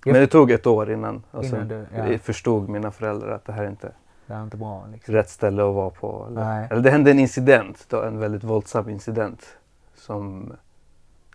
Men 0.05 0.15
det 0.15 0.27
tog 0.27 0.51
ett 0.51 0.67
år 0.67 0.91
innan, 0.93 1.23
alltså, 1.31 1.57
Innan 1.57 1.69
du- 1.69 1.87
ja. 1.97 2.19
förstod 2.19 2.69
mina 2.69 2.91
föräldrar 2.91 3.31
att 3.31 3.45
det 3.45 3.53
här 3.53 3.65
är 3.65 3.69
inte 3.71 3.93
Det 4.27 4.35
är 4.35 4.43
inte 4.43 4.57
bra 4.57 4.87
liksom. 4.93 5.15
rätt 5.15 5.31
ställe 5.31 5.63
att 5.69 5.75
vara 5.75 5.91
på. 5.91 6.27
Eller, 6.31 6.45
Nej. 6.45 6.69
eller 6.71 6.83
det 6.83 6.91
hände 6.91 7.11
en 7.11 7.19
incident, 7.19 7.87
då, 7.89 8.03
en 8.03 8.19
väldigt 8.19 8.45
våldsam 8.45 8.89
incident 8.89 9.57
som 9.95 10.53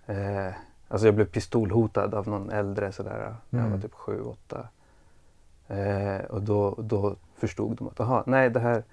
eh, 0.05 0.53
Alltså 0.87 1.07
jag 1.07 1.15
blev 1.15 1.25
pistolhotad 1.25 2.13
av 2.15 2.27
någon 2.27 2.49
äldre 2.49 2.91
sådär. 2.91 3.35
Jag 3.49 3.59
var 3.59 3.65
Mm. 3.67 3.81
typ 3.81 3.93
sju, 3.93 4.21
åtta. 4.21 4.67
Eh, 5.67 6.25
och 6.29 6.41
då, 6.41 6.75
då 6.77 7.15
förstod 7.37 7.77
de 7.77 7.87
att 7.87 7.99
aha, 7.99 8.23
nej 8.27 8.49
det 8.49 8.59
här 8.59 8.83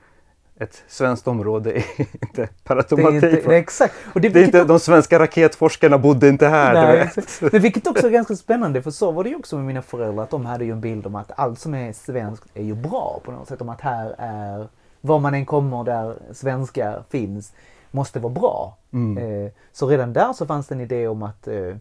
ett 0.56 0.82
svenskt 0.88 1.28
område 1.28 1.72
är 1.72 1.84
inte 2.00 2.48
per 2.64 2.74
Det 2.74 2.80
är 2.92 2.96
automatik. 2.96 3.22
inte, 3.38 3.56
exakt. 3.56 3.94
Och 4.14 4.20
det, 4.20 4.28
Det 4.28 4.40
är 4.40 4.44
inte, 4.44 4.64
de 4.64 4.78
svenska 4.80 5.18
raketforskarna 5.18 5.98
bodde 5.98 6.28
inte 6.28 6.46
här. 6.48 6.74
Nej, 6.74 7.10
du. 7.40 7.48
Men 7.52 7.60
vilket 7.62 7.86
också 7.86 8.06
är 8.06 8.10
ganska 8.10 8.36
spännande 8.36 8.82
för 8.82 8.90
så 8.90 9.12
var 9.12 9.24
det 9.24 9.30
ju 9.30 9.36
också 9.36 9.56
med 9.56 9.64
mina 9.64 9.82
föräldrar 9.82 10.22
att 10.24 10.30
de 10.30 10.46
hade 10.46 10.64
ju 10.64 10.72
en 10.72 10.80
bild 10.80 11.06
om 11.06 11.14
att 11.14 11.32
allt 11.36 11.58
som 11.58 11.74
är 11.74 11.92
svenskt 11.92 12.44
är 12.54 12.62
ju 12.62 12.74
bra 12.74 13.20
på 13.24 13.30
något 13.32 13.48
sätt. 13.48 13.60
Om 13.60 13.68
att 13.68 13.80
här 13.80 14.14
är, 14.18 14.68
var 15.00 15.18
man 15.18 15.34
än 15.34 15.46
kommer 15.46 15.84
där 15.84 16.16
svenskar 16.32 17.02
finns, 17.10 17.52
måste 17.94 18.20
vara 18.20 18.32
bra. 18.32 18.76
Mm. 18.90 19.18
Eh, 19.46 19.52
så 19.72 19.86
redan 19.88 20.12
där 20.12 20.32
så 20.32 20.46
fanns 20.46 20.66
det 20.68 20.74
en 20.74 20.80
idé 20.80 21.08
om 21.08 21.22
att 21.22 21.48
eh, 21.48 21.76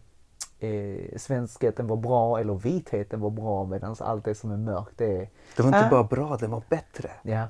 eh, 0.60 1.18
svenskheten 1.18 1.88
var 1.88 1.96
bra 1.98 2.40
eller 2.40 2.54
vitheten 2.54 3.20
var 3.22 3.30
bra 3.30 3.66
medan 3.66 3.96
allt 4.00 4.26
det 4.26 4.36
som 4.36 4.52
är 4.52 4.58
mörkt 4.58 4.92
det 4.98 5.18
är, 5.18 5.30
Det 5.56 5.64
var 5.64 5.68
inte 5.68 5.80
Äh. 5.80 5.90
bara 5.90 6.04
bra, 6.04 6.38
det 6.38 6.48
var 6.48 6.64
bättre. 6.70 7.12
ja, 7.24 7.48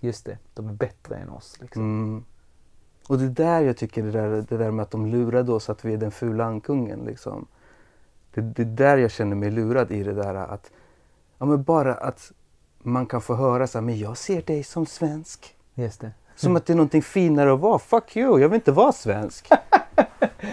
just 0.00 0.24
det, 0.24 0.38
de 0.54 0.68
är 0.68 0.72
bättre 0.72 1.16
än 1.16 1.28
oss. 1.30 1.56
Liksom. 1.60 1.82
Mm. 1.82 2.24
Och 3.08 3.18
det 3.18 3.24
är 3.24 3.28
där 3.28 3.60
jag 3.60 3.76
tycker 3.76 4.02
det 4.02 4.10
där, 4.10 4.44
det 4.48 4.56
där 4.56 4.70
med 4.70 4.82
att 4.82 4.90
de 4.90 5.06
lurade 5.06 5.52
oss 5.52 5.70
att 5.70 5.84
vi 5.84 5.92
är 5.94 5.98
den 5.98 6.10
fula 6.10 6.44
ankungen. 6.44 7.00
Liksom. 7.04 7.46
Det, 8.34 8.40
det 8.40 8.62
är 8.62 8.66
där 8.66 8.96
jag 8.96 9.10
känner 9.10 9.36
mig 9.36 9.50
lurad 9.50 9.90
i 9.90 10.02
det 10.02 10.12
där 10.12 10.34
att 10.34 10.70
ja, 11.38 11.46
men 11.46 11.62
bara 11.62 11.94
att 11.94 12.32
man 12.78 13.06
kan 13.06 13.20
få 13.20 13.34
höra 13.34 13.66
så 13.66 13.78
här, 13.78 13.84
men 13.84 13.98
jag 13.98 14.16
ser 14.16 14.42
dig 14.42 14.64
som 14.64 14.86
svensk. 14.86 15.56
Just 15.74 16.00
det. 16.00 16.10
Som 16.36 16.56
att 16.56 16.66
det 16.66 16.72
är 16.72 16.76
någonting 16.76 17.02
finare 17.02 17.52
att 17.54 17.60
vara. 17.60 17.78
Fuck 17.78 18.16
you, 18.16 18.40
jag 18.40 18.48
vill 18.48 18.54
inte 18.54 18.72
vara 18.72 18.92
svensk. 18.92 19.48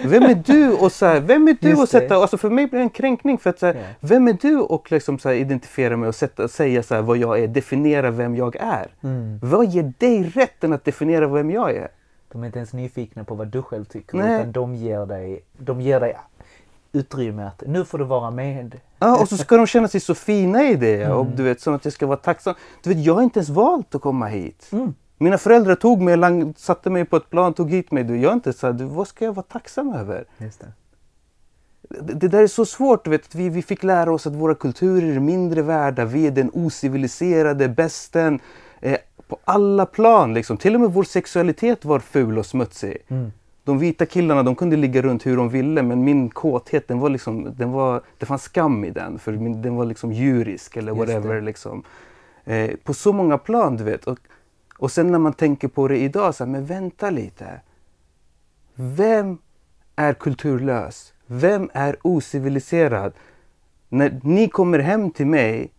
Vem 0.06 0.24
är 0.24 0.44
du 0.46 0.72
och 0.74 0.92
så 0.92 1.06
här, 1.06 1.20
vem 1.20 1.48
är 1.48 1.58
du 1.62 1.76
och 1.76 1.90
sätta, 1.90 2.16
alltså 2.16 2.38
för 2.38 2.50
mig 2.50 2.68
blir 2.68 2.80
det 2.80 2.84
en 2.84 2.90
kränkning 2.90 3.38
för 3.38 3.50
att 3.50 3.60
så 3.60 3.66
här, 3.66 3.74
Ja. 3.76 3.82
vem 4.00 4.28
är 4.28 4.34
du 4.42 4.58
och 4.60 4.92
liksom 4.92 5.20
så 5.20 5.30
här, 5.30 5.36
identifiera 5.36 5.98
mig 5.98 6.10
och 6.10 6.16
sätta, 6.16 6.48
säga 6.48 6.84
så 6.84 6.96
här, 6.96 7.02
vad 7.02 7.18
jag 7.18 7.40
är, 7.40 7.48
definiera 7.48 8.12
vem 8.12 8.36
jag 8.36 8.56
är. 8.56 8.88
Mm. 9.04 9.40
Vad 9.44 9.66
ger 9.66 9.94
dig 9.98 10.24
rätten 10.24 10.74
att 10.74 10.84
definiera 10.86 11.28
vem 11.28 11.52
jag 11.52 11.72
är? 11.76 11.88
De 12.32 12.42
är 12.42 12.46
inte 12.46 12.60
ens 12.60 12.74
nyfikna 12.74 13.24
på 13.24 13.36
vad 13.36 13.48
du 13.48 13.62
själv 13.62 13.86
tycker 13.86 14.18
Nej. 14.18 14.36
utan 14.40 14.52
de 14.52 14.76
ger 14.76 15.06
dig, 15.06 15.44
de 15.58 15.82
ger 15.82 16.00
dig 16.00 16.18
utrymme 16.92 17.44
att 17.44 17.64
nu 17.68 17.86
får 17.86 17.98
du 17.98 18.04
vara 18.04 18.32
med. 18.32 18.80
Ja, 19.00 19.22
och 19.22 19.28
så 19.30 19.38
ska 19.38 19.58
de 19.58 19.68
känna 19.68 19.88
sig 19.88 20.00
så 20.02 20.16
fina 20.16 20.64
i 20.64 20.76
det. 20.76 21.08
Och 21.08 21.22
Mm. 21.26 21.36
du 21.36 21.44
vet, 21.44 21.62
som 21.62 21.74
att 21.74 21.86
jag 21.86 21.94
ska 21.94 22.06
vara 22.08 22.18
tacksam. 22.18 22.54
Du 22.84 22.90
vet, 22.94 23.06
jag 23.06 23.14
har 23.14 23.22
inte 23.22 23.40
ens 23.40 23.50
valt 23.50 23.96
att 23.96 24.02
komma 24.02 24.28
hit. 24.28 24.70
Mm. 24.72 24.94
Mina 25.22 25.38
föräldrar 25.38 25.76
tog 25.76 26.02
mig, 26.02 26.16
lang- 26.18 26.54
satte 26.58 26.90
mig 26.90 27.06
på 27.06 27.18
ett 27.18 27.30
plan, 27.30 27.54
tog 27.54 27.72
hit 27.72 27.92
mig. 27.92 28.04
Du, 28.04 28.18
jag 28.18 28.30
är 28.30 28.34
inte 28.34 28.54
så 28.54 28.68
här, 28.68 28.74
du, 28.74 28.86
vad 28.86 29.08
ska 29.08 29.26
jag 29.26 29.34
vara 29.34 29.46
tacksam 29.50 29.94
över? 29.94 30.26
Just 30.38 30.60
det. 30.60 30.72
Det, 32.02 32.14
det 32.14 32.28
där 32.28 32.44
är 32.44 32.48
så 32.48 32.66
svårt. 32.66 33.04
Du 33.04 33.10
vet, 33.10 33.36
vi, 33.36 33.50
vi 33.50 33.62
fick 33.62 33.84
lära 33.84 34.14
oss 34.14 34.28
att 34.28 34.36
våra 34.36 34.56
kulturer 34.56 35.16
är 35.16 35.20
mindre 35.20 35.62
värda. 35.62 36.06
Vi 36.06 36.28
är 36.28 36.32
den 36.32 36.52
ociviliserade 36.54 37.70
bästen. 37.70 38.40
Eh, 38.80 38.98
på 39.28 39.38
alla 39.46 39.86
plan. 39.86 40.34
Liksom. 40.34 40.58
Till 40.58 40.76
och 40.76 40.82
med 40.82 40.94
vår 40.94 41.04
sexualitet 41.04 41.86
var 41.86 42.00
ful 42.00 42.38
och 42.38 42.46
smutsig. 42.46 42.98
Mm. 43.08 43.32
De 43.64 43.80
vita 43.80 44.06
killarna 44.06 44.44
de 44.44 44.56
kunde 44.56 44.76
ligga 44.76 45.02
runt 45.02 45.26
hur 45.26 45.38
de 45.38 45.50
ville 45.50 45.84
men 45.84 46.04
min 46.04 46.30
kåthet 46.30 46.88
den 46.88 47.00
var 47.00 47.10
liksom, 47.10 47.54
den 47.58 47.72
var, 47.72 48.02
det 48.18 48.26
fanns 48.26 48.44
skam 48.44 48.86
i 48.86 48.90
den 48.90 49.20
för 49.20 49.32
min, 49.32 49.62
den 49.62 49.76
var 49.76 49.86
liksom 49.86 50.12
djurisk 50.14 50.78
eller 50.78 50.96
Just 50.96 51.00
whatever. 51.14 51.42
Liksom. 51.42 51.84
Eh, 52.46 52.70
på 52.84 52.94
så 52.94 53.14
många 53.14 53.38
plan 53.38 53.78
du 53.78 53.84
vet. 53.84 54.08
Och, 54.08 54.20
och 54.82 54.92
sen 54.92 55.12
när 55.12 55.20
man 55.20 55.34
tänker 55.34 55.68
på 55.68 55.88
det 55.88 55.98
idag, 55.98 56.36
så 56.36 56.44
här, 56.44 56.52
men 56.52 56.66
vänta 56.66 57.10
lite. 57.10 57.62
Vem 58.76 59.38
är 59.96 60.14
kulturlös? 60.14 61.14
Vem 61.26 61.70
är 61.74 61.98
ociviliserad? 62.02 63.14
När 63.90 64.20
ni 64.24 64.48
kommer 64.48 64.80
hem 64.80 65.12
till 65.12 65.28
mig 65.28 65.72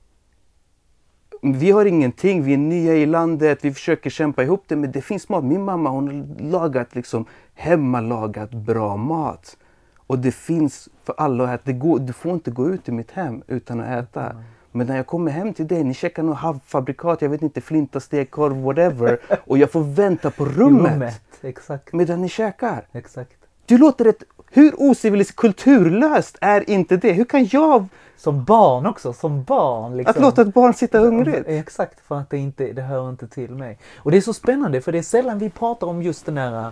vi 1.42 1.70
har 1.70 1.84
ingenting, 1.84 2.42
vi 2.42 2.52
är 2.52 2.58
nya 2.58 2.94
i 2.94 3.06
landet, 3.06 3.58
vi 3.62 3.74
försöker 3.74 4.10
kämpa 4.10 4.42
ihop 4.42 4.64
det 4.66 4.76
men 4.76 4.92
det 4.92 5.02
finns 5.02 5.28
mat. 5.28 5.44
Min 5.44 5.64
mamma 5.64 5.90
hon 5.90 6.08
har 6.08 6.50
lagat 6.50 6.94
liksom 6.94 7.24
hemmalagat 7.54 8.50
bra 8.50 8.96
mat. 8.96 9.56
Och 9.96 10.18
det 10.18 10.32
finns 10.32 10.88
för 11.04 11.14
alla 11.16 11.44
att 11.44 11.50
äta. 11.50 11.62
Det 11.64 11.72
går, 11.72 11.98
du 11.98 12.12
får 12.12 12.32
inte 12.32 12.50
gå 12.50 12.68
ut 12.70 12.88
i 12.88 12.92
mitt 12.92 13.10
hem 13.10 13.42
utan 13.46 13.80
att 13.80 14.04
äta. 14.04 14.36
Men 14.72 14.86
när 14.86 14.96
jag 14.96 15.06
kommer 15.06 15.32
hem 15.32 15.54
till 15.54 15.66
dig, 15.66 15.84
ni 15.84 15.94
käkar 15.94 16.22
något 16.22 16.36
halvfabrikat, 16.36 17.22
jag 17.22 17.28
vet 17.28 17.42
inte, 17.42 17.60
flinta, 17.60 18.00
stekkorv, 18.00 18.62
whatever. 18.62 19.18
Och 19.46 19.58
jag 19.58 19.70
får 19.70 19.80
vänta 19.80 20.30
på 20.30 20.44
rummet, 20.44 20.92
Rummet. 20.92 21.20
Exakt. 21.42 21.92
medan 21.92 22.22
ni 22.22 22.28
käkar. 22.28 22.86
Exakt. 22.92 23.32
Du 23.66 23.78
låter 23.78 24.04
ett... 24.04 24.22
Hur 24.50 24.72
ociviliserat, 24.76 25.36
kulturlöst 25.36 26.38
är 26.40 26.70
inte 26.70 26.96
det? 26.96 27.12
Hur 27.12 27.24
kan 27.24 27.46
jag... 27.46 27.86
Som 28.16 28.44
barn 28.44 28.86
också, 28.86 29.12
som 29.12 29.44
barn. 29.44 29.96
Liksom. 29.96 30.10
Att 30.10 30.22
låta 30.22 30.42
ett 30.42 30.54
barn 30.54 30.74
sitta 30.74 30.98
hungrigt? 30.98 31.48
Exakt, 31.48 32.00
för 32.00 32.18
att 32.18 32.30
det, 32.30 32.38
inte, 32.38 32.72
det 32.72 32.82
hör 32.82 33.10
inte 33.10 33.28
till 33.28 33.50
mig. 33.50 33.78
Och 33.96 34.10
det 34.10 34.16
är 34.16 34.20
så 34.20 34.34
spännande 34.34 34.80
för 34.80 34.92
det 34.92 34.98
är 34.98 35.02
sällan 35.02 35.38
vi 35.38 35.50
pratar 35.50 35.86
om 35.86 36.02
just 36.02 36.26
den 36.26 36.38
här 36.38 36.70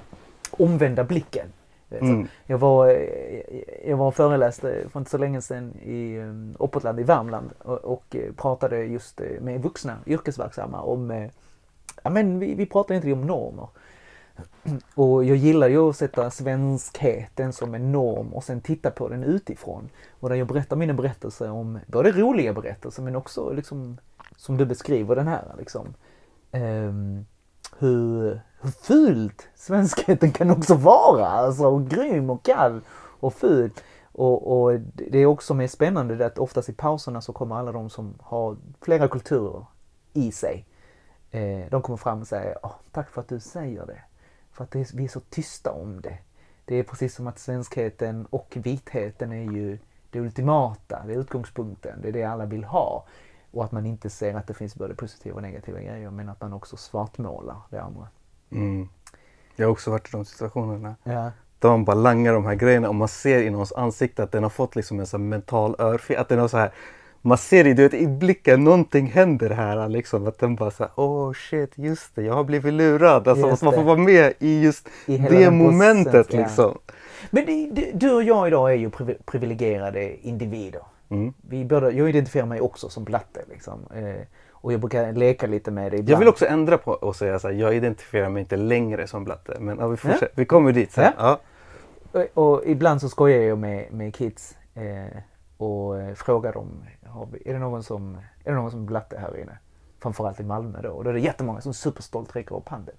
omvända 0.51 1.05
blicken. 1.05 1.47
Du. 1.91 1.97
Mm. 1.97 2.29
Jag, 2.47 2.59
var, 2.59 2.89
eh, 2.89 3.89
jag 3.91 3.97
var 3.97 4.11
föreläste 4.11 4.89
för 4.93 5.01
inte 5.01 5.11
så 5.11 5.19
länge 5.19 5.41
sedan 5.41 5.75
i 5.83 6.19
um, 6.19 6.57
Oppotland 6.59 7.01
i 7.01 7.03
Värmland 7.03 7.51
och, 7.59 7.79
och 7.79 8.17
eh, 8.17 8.33
pratade 8.33 8.85
just 8.85 9.21
eh, 9.21 9.41
med 9.41 9.63
vuxna 9.63 9.97
yrkesverksamma 10.07 10.81
om, 10.81 11.11
eh, 11.11 11.31
ja 12.03 12.11
men 12.11 12.39
vi, 12.39 12.55
vi 12.55 12.67
pratade 12.67 12.97
inte 12.97 13.13
om 13.13 13.27
normer. 13.27 13.69
Och 14.95 15.25
jag 15.25 15.37
gillar 15.37 15.69
ju 15.69 15.89
att 15.89 15.97
sätta 15.97 16.31
svenskheten 16.31 17.53
som 17.53 17.75
en 17.75 17.93
norm 17.93 18.35
och 18.35 18.45
sen 18.45 18.61
titta 18.61 18.91
på 18.91 19.09
den 19.09 19.25
utifrån. 19.25 19.89
Och 20.21 20.29
där 20.29 20.37
jag 20.37 20.47
berättar 20.47 20.77
mina 20.77 20.95
berättelser 20.95 21.51
om 21.51 21.79
både 21.87 22.13
roliga 22.13 22.53
berättelser 22.53 23.03
men 23.03 23.17
också 23.17 23.53
liksom 23.53 23.99
som 24.37 24.57
du 24.57 24.67
beskriver 24.67 25.17
den 25.17 25.29
här 25.29 25.55
liksom. 25.59 25.95
ehm, 26.53 27.27
hur, 27.79 28.41
hur 28.61 28.71
fult 28.71 29.49
svenskheten 29.55 30.33
kan 30.33 30.51
också 30.51 30.75
vara. 30.75 31.27
Alltså 31.27 31.67
och 31.67 31.89
grym 31.89 32.31
och 32.31 32.45
kall 32.45 32.81
och 33.21 33.35
ful. 33.35 33.71
Och, 34.13 34.63
och 34.63 34.81
det 34.81 35.19
är 35.19 35.27
också 35.27 35.55
mer 35.55 35.69
spännande 35.69 36.17
det 36.17 36.27
att 36.27 36.39
oftast 36.39 36.69
i 36.69 36.73
pauserna 36.73 37.21
så 37.21 37.33
kommer 37.33 37.57
alla 37.57 37.73
de 37.73 37.91
som 37.91 38.15
har 38.21 38.57
flera 38.81 39.09
kulturer 39.09 39.67
i 40.13 40.33
sig. 40.33 40.67
Eh, 41.31 41.71
de 41.71 41.83
kommer 41.83 41.97
fram 41.97 42.21
och 42.21 42.27
säger 42.27 42.57
Åh, 42.63 42.75
tack 42.93 43.11
för 43.11 43.21
att 43.21 43.29
du 43.29 43.41
säger 43.41 43.87
det. 43.87 44.03
För 44.53 44.65
att 44.65 44.71
det 44.71 44.81
är, 44.81 44.97
vi 44.97 45.05
är 45.05 45.09
så 45.09 45.21
tysta 45.21 45.73
om 45.73 46.01
det. 46.01 46.19
Det 46.65 46.75
är 46.77 46.83
precis 46.83 47.15
som 47.15 47.27
att 47.27 47.39
svenskheten 47.39 48.27
och 48.31 48.57
vitheten 48.57 49.33
är 49.33 49.53
ju 49.53 49.79
det 50.11 50.21
ultimata, 50.21 51.03
det 51.07 51.13
är 51.13 51.19
utgångspunkten, 51.19 51.99
det 52.03 52.09
är 52.09 52.13
det 52.13 52.25
alla 52.25 52.47
vill 52.47 52.65
ha. 52.65 53.07
Och 53.51 53.65
att 53.65 53.73
man 53.73 53.87
inte 53.87 54.11
ser 54.11 54.35
att 54.35 54.47
det 54.47 54.55
finns 54.55 54.75
både 54.75 54.95
positiva 54.95 55.37
och 55.37 55.43
negativa 55.43 55.81
grejer 55.81 56.11
men 56.11 56.29
att 56.29 56.41
man 56.41 56.53
också 56.53 56.77
svartmålar 56.77 57.57
det 57.71 57.83
andra. 57.83 58.09
Mm. 58.53 58.89
Jag 59.57 59.67
har 59.67 59.73
också 59.73 59.91
varit 59.91 60.09
i 60.09 60.11
de 60.13 60.25
situationerna. 60.25 60.95
Ja. 61.05 61.31
De 61.59 61.85
bara 61.85 61.97
langar 61.97 62.33
de 62.33 62.45
här 62.47 62.55
grejerna 62.55 62.89
och 62.89 62.95
man 62.95 63.09
ser 63.09 63.43
i 63.43 63.51
någons 63.51 63.73
ansikte 63.73 64.23
att 64.23 64.33
den 64.33 64.43
har 64.43 64.51
fått 64.51 64.77
liksom 64.77 65.01
en 65.01 65.07
sån 65.07 65.29
mental 65.29 65.77
örfil. 65.79 66.17
Att 66.17 66.29
den 66.29 66.39
har 66.39 66.49
så 66.49 66.57
här, 66.57 66.71
man 67.23 67.39
ser 67.39 67.67
i, 67.67 67.75
du 67.75 67.83
vet, 67.83 67.95
i 67.95 68.07
blicken, 68.07 68.65
någonting 68.65 69.07
händer 69.07 69.51
här 69.51 69.89
liksom. 69.89 70.27
Att 70.27 70.39
den 70.39 70.57
bara 70.57 70.71
såhär, 70.71 70.93
oh 70.97 71.33
shit, 71.33 71.73
just 71.75 72.15
det, 72.15 72.23
jag 72.23 72.35
har 72.35 72.45
blivit 72.45 72.75
lurad. 72.75 73.29
Alltså 73.29 73.49
Just 73.49 73.63
man 73.63 73.73
får 73.73 73.81
det. 73.81 73.87
vara 73.87 73.99
med 73.99 74.33
i 74.39 74.63
just 74.63 74.89
I 75.07 75.19
det 75.19 75.51
momentet 75.51 76.13
processen, 76.13 76.41
ja. 76.41 76.47
liksom. 76.47 76.79
Men 77.31 77.45
du, 77.95 78.15
och 78.15 78.23
jag 78.23 78.49
idag 78.49 78.71
är 78.73 78.77
ju 78.77 78.89
privi- 78.89 79.23
privilegierade 79.25 80.27
individer. 80.27 80.83
Mm. 81.09 81.33
Vi 81.49 81.65
båda, 81.65 81.91
jag 81.91 82.09
identifierar 82.09 82.47
mig 82.47 82.61
också 82.61 82.89
som 82.89 83.05
blatte 83.05 83.41
liksom. 83.51 83.79
Och 84.61 84.73
jag 84.73 84.81
brukar 84.81 85.13
leka 85.13 85.47
lite 85.47 85.71
med 85.71 85.93
det 85.93 85.97
ibland. 85.97 86.11
Jag 86.11 86.19
vill 86.19 86.29
också 86.29 86.47
ändra 86.47 86.79
på 86.79 86.93
och 86.93 87.17
säga 87.17 87.39
så 87.39 87.49
här, 87.49 87.55
jag 87.55 87.77
identifierar 87.77 88.29
mig 88.29 88.41
inte 88.41 88.57
längre 88.57 89.07
som 89.07 89.25
blatte. 89.25 89.57
Men 89.61 89.79
ja, 89.79 89.89
vi, 89.89 89.97
fortsätter. 89.97 90.31
vi 90.35 90.45
kommer 90.45 90.73
dit 90.73 90.93
sen. 90.93 91.13
Ja. 91.19 91.41
Ja. 92.13 92.25
Och, 92.35 92.55
och 92.55 92.67
ibland 92.67 93.01
så 93.01 93.09
skojar 93.09 93.39
jag 93.39 93.59
med, 93.59 93.93
med 93.93 94.15
kids 94.15 94.57
eh, 94.75 95.19
och 95.57 96.01
eh, 96.01 96.15
frågar 96.15 96.53
dem, 96.53 96.85
vi, 97.33 97.51
är, 97.51 97.53
det 97.53 97.59
någon 97.59 97.83
som, 97.83 98.19
är 98.45 98.51
det 98.51 98.57
någon 98.57 98.71
som 98.71 98.87
blatte 98.87 99.19
här 99.19 99.39
inne? 99.41 99.59
Framförallt 99.99 100.41
i 100.41 100.45
Malmö 100.45 100.83
då. 100.83 100.91
Och 100.91 101.05
då 101.05 101.11
är 101.11 101.15
det 101.15 101.21
jättemånga 101.21 101.61
som 101.61 101.75
superstolt 101.75 102.37
räcker 102.37 102.57
upp 102.57 102.69
handen. 102.69 102.95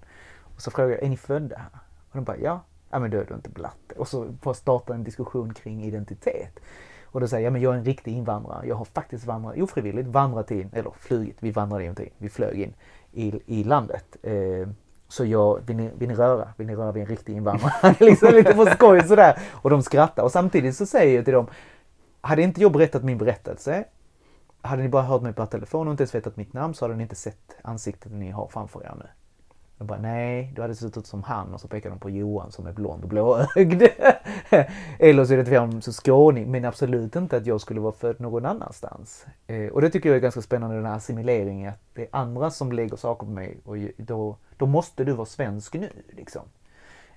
Och 0.54 0.62
så 0.62 0.70
frågar 0.70 0.90
jag, 0.90 1.02
är 1.02 1.08
ni 1.08 1.16
födda 1.16 1.56
här? 1.56 1.68
Och 2.10 2.16
de 2.16 2.24
bara, 2.24 2.36
ja. 2.36 2.60
Ja 2.90 2.98
men 2.98 3.10
då 3.10 3.18
är 3.18 3.24
du 3.24 3.34
inte 3.34 3.50
blatte. 3.50 3.94
Och 3.96 4.08
så 4.08 4.34
får 4.42 4.54
starta 4.54 4.94
en 4.94 5.04
diskussion 5.04 5.54
kring 5.54 5.84
identitet. 5.84 6.60
Och 7.12 7.20
då 7.20 7.28
säger 7.28 7.44
jag, 7.44 7.52
men 7.52 7.62
jag 7.62 7.74
är 7.74 7.78
en 7.78 7.84
riktig 7.84 8.12
invandrare. 8.12 8.66
Jag 8.66 8.76
har 8.76 8.84
faktiskt 8.84 9.24
vandrat, 9.26 9.58
ofrivilligt 9.58 10.08
vandrat 10.08 10.50
in, 10.50 10.70
eller 10.72 10.90
flugit, 10.90 11.36
vi 11.40 11.50
vandrade 11.50 11.84
inte 11.84 12.04
in, 12.04 12.10
vi 12.18 12.28
flög 12.28 12.60
in 12.60 12.74
i, 13.12 13.40
i 13.46 13.64
landet. 13.64 14.16
Eh, 14.22 14.68
så 15.08 15.24
jag, 15.24 15.60
vill 15.66 15.76
ni, 15.76 15.90
vill 15.98 16.08
ni 16.08 16.14
röra? 16.14 16.48
Vill 16.56 16.66
ni 16.66 16.76
röra 16.76 16.92
vid 16.92 17.02
en 17.02 17.08
riktig 17.08 17.36
invandrare? 17.36 17.94
liksom 18.00 18.34
lite 18.34 18.54
på 18.54 18.66
skoj 18.66 19.02
sådär. 19.08 19.38
Och 19.50 19.70
de 19.70 19.82
skrattar. 19.82 20.22
Och 20.22 20.32
samtidigt 20.32 20.76
så 20.76 20.86
säger 20.86 21.16
jag 21.16 21.24
till 21.24 21.34
dem, 21.34 21.46
hade 22.20 22.42
inte 22.42 22.60
jag 22.60 22.72
berättat 22.72 23.04
min 23.04 23.18
berättelse, 23.18 23.84
hade 24.62 24.82
ni 24.82 24.88
bara 24.88 25.02
hört 25.02 25.22
mig 25.22 25.32
på 25.32 25.46
telefon 25.46 25.86
och 25.86 25.90
inte 25.90 26.02
ens 26.02 26.14
vetat 26.14 26.36
mitt 26.36 26.52
namn 26.52 26.74
så 26.74 26.84
hade 26.84 26.96
ni 26.96 27.02
inte 27.02 27.14
sett 27.14 27.56
ansiktet 27.62 28.12
ni 28.12 28.30
har 28.30 28.48
framför 28.48 28.84
er 28.84 28.94
nu. 28.98 29.06
Jag 29.82 29.86
bara, 29.86 29.98
nej, 29.98 30.52
du 30.54 30.62
hade 30.62 30.74
sett 30.74 30.96
ut 30.96 31.06
som 31.06 31.22
han 31.22 31.54
och 31.54 31.60
så 31.60 31.68
pekade 31.68 31.94
de 31.94 31.98
på 31.98 32.10
Johan 32.10 32.52
som 32.52 32.66
är 32.66 32.72
blond 32.72 33.02
och 33.02 33.08
blåögd. 33.08 33.82
Eller 34.98 35.24
så 35.24 35.32
identifierar 35.32 35.66
de 35.66 35.82
som 35.82 35.92
skåning, 35.92 36.50
men 36.50 36.64
absolut 36.64 37.16
inte 37.16 37.36
att 37.36 37.46
jag 37.46 37.60
skulle 37.60 37.80
vara 37.80 37.92
född 37.92 38.20
någon 38.20 38.46
annanstans. 38.46 39.26
Eh, 39.46 39.66
och 39.66 39.80
det 39.80 39.90
tycker 39.90 40.08
jag 40.08 40.16
är 40.16 40.20
ganska 40.20 40.42
spännande, 40.42 40.76
den 40.76 40.86
här 40.86 40.96
assimileringen, 40.96 41.70
att 41.70 41.80
det 41.94 42.02
är 42.02 42.08
andra 42.12 42.50
som 42.50 42.72
lägger 42.72 42.96
saker 42.96 43.26
på 43.26 43.32
mig 43.32 43.58
och 43.64 43.76
då, 43.96 44.36
då 44.56 44.66
måste 44.66 45.04
du 45.04 45.12
vara 45.12 45.26
svensk 45.26 45.74
nu 45.74 45.90
liksom. 46.10 46.42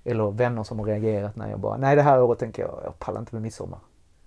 Eller 0.03 0.31
vänner 0.31 0.63
som 0.63 0.79
har 0.79 0.85
reagerat 0.85 1.35
när 1.35 1.49
jag 1.49 1.59
bara, 1.59 1.77
nej 1.77 1.95
det 1.95 2.01
här 2.01 2.21
året 2.21 2.39
tänker 2.39 2.61
jag, 2.61 2.79
jag 2.83 2.99
pallar 2.99 3.19
inte 3.19 3.35
med 3.35 3.41
midsommar. 3.41 3.79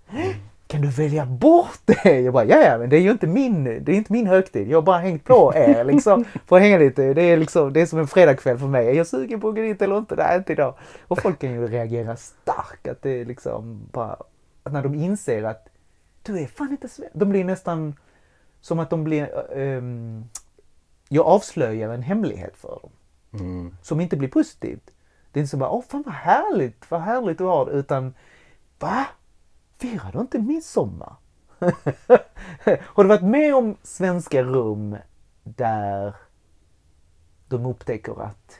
Mm. 0.09 0.33
Kan 0.69 0.81
du 0.81 0.87
välja 0.87 1.25
bort 1.25 1.79
det? 1.85 2.19
Jag 2.19 2.33
bara, 2.33 2.45
ja, 2.45 2.57
ja 2.57 2.77
men 2.77 2.89
det 2.89 2.97
är 2.97 3.01
ju 3.01 3.11
inte 3.11 3.27
min, 3.27 3.63
det 3.63 3.91
är 3.91 3.95
inte 3.95 4.13
min 4.13 4.27
högtid. 4.27 4.67
Jag 4.67 4.77
har 4.77 4.81
bara 4.81 4.97
hängt 4.97 5.23
på 5.23 5.53
er 5.55 5.83
liksom. 5.83 6.25
Att 6.49 6.61
hänga 6.61 6.77
lite. 6.77 7.13
Det 7.13 7.21
är 7.21 7.37
liksom, 7.37 7.73
det 7.73 7.81
är 7.81 7.85
som 7.85 7.99
en 7.99 8.07
fredagkväll 8.07 8.57
för 8.57 8.67
mig. 8.67 8.87
Är 8.87 8.93
jag 8.93 9.07
sugen 9.07 9.41
på 9.41 9.49
att 9.49 9.55
gå 9.55 9.61
dit 9.61 9.81
eller 9.81 9.97
inte? 9.97 10.15
Nej, 10.15 10.37
inte 10.37 10.53
idag. 10.53 10.75
Och 11.07 11.21
folk 11.21 11.39
kan 11.39 11.51
ju 11.51 11.67
reagera 11.67 12.15
starkt. 12.15 12.87
Att 12.87 13.01
det 13.01 13.09
är 13.09 13.25
liksom 13.25 13.87
bara, 13.91 14.17
när 14.69 14.83
de 14.83 14.95
inser 14.95 15.43
att 15.43 15.67
du 16.23 16.39
är 16.39 16.47
fan 16.47 16.71
inte 16.71 16.89
svensk. 16.89 17.13
De 17.15 17.29
blir 17.29 17.43
nästan 17.43 17.95
som 18.61 18.79
att 18.79 18.89
de 18.89 19.03
blir, 19.03 19.53
um, 19.57 20.29
jag 21.07 21.25
avslöjar 21.25 21.89
en 21.89 22.01
hemlighet 22.01 22.57
för 22.57 22.79
dem. 22.81 22.91
Mm. 23.33 23.75
Som 23.81 24.01
inte 24.01 24.17
blir 24.17 24.29
positivt. 24.29 24.91
Det 25.31 25.39
är 25.39 25.41
inte 25.41 25.51
så 25.51 25.57
bara, 25.57 25.69
åh 25.69 25.83
fan 25.89 26.03
vad 26.05 26.15
härligt, 26.15 26.91
vad 26.91 27.01
härligt 27.01 27.37
du 27.37 27.43
har. 27.43 27.69
Utan, 27.69 28.13
va? 28.79 29.05
Firar 29.79 30.11
du 30.11 30.19
inte 30.19 30.39
midsommar? 30.39 31.15
har 32.81 33.03
du 33.03 33.07
varit 33.07 33.23
med 33.23 33.55
om 33.55 33.77
svenska 33.83 34.43
rum 34.43 34.97
där 35.43 36.15
de 37.47 37.65
upptäcker 37.65 38.21
att 38.21 38.59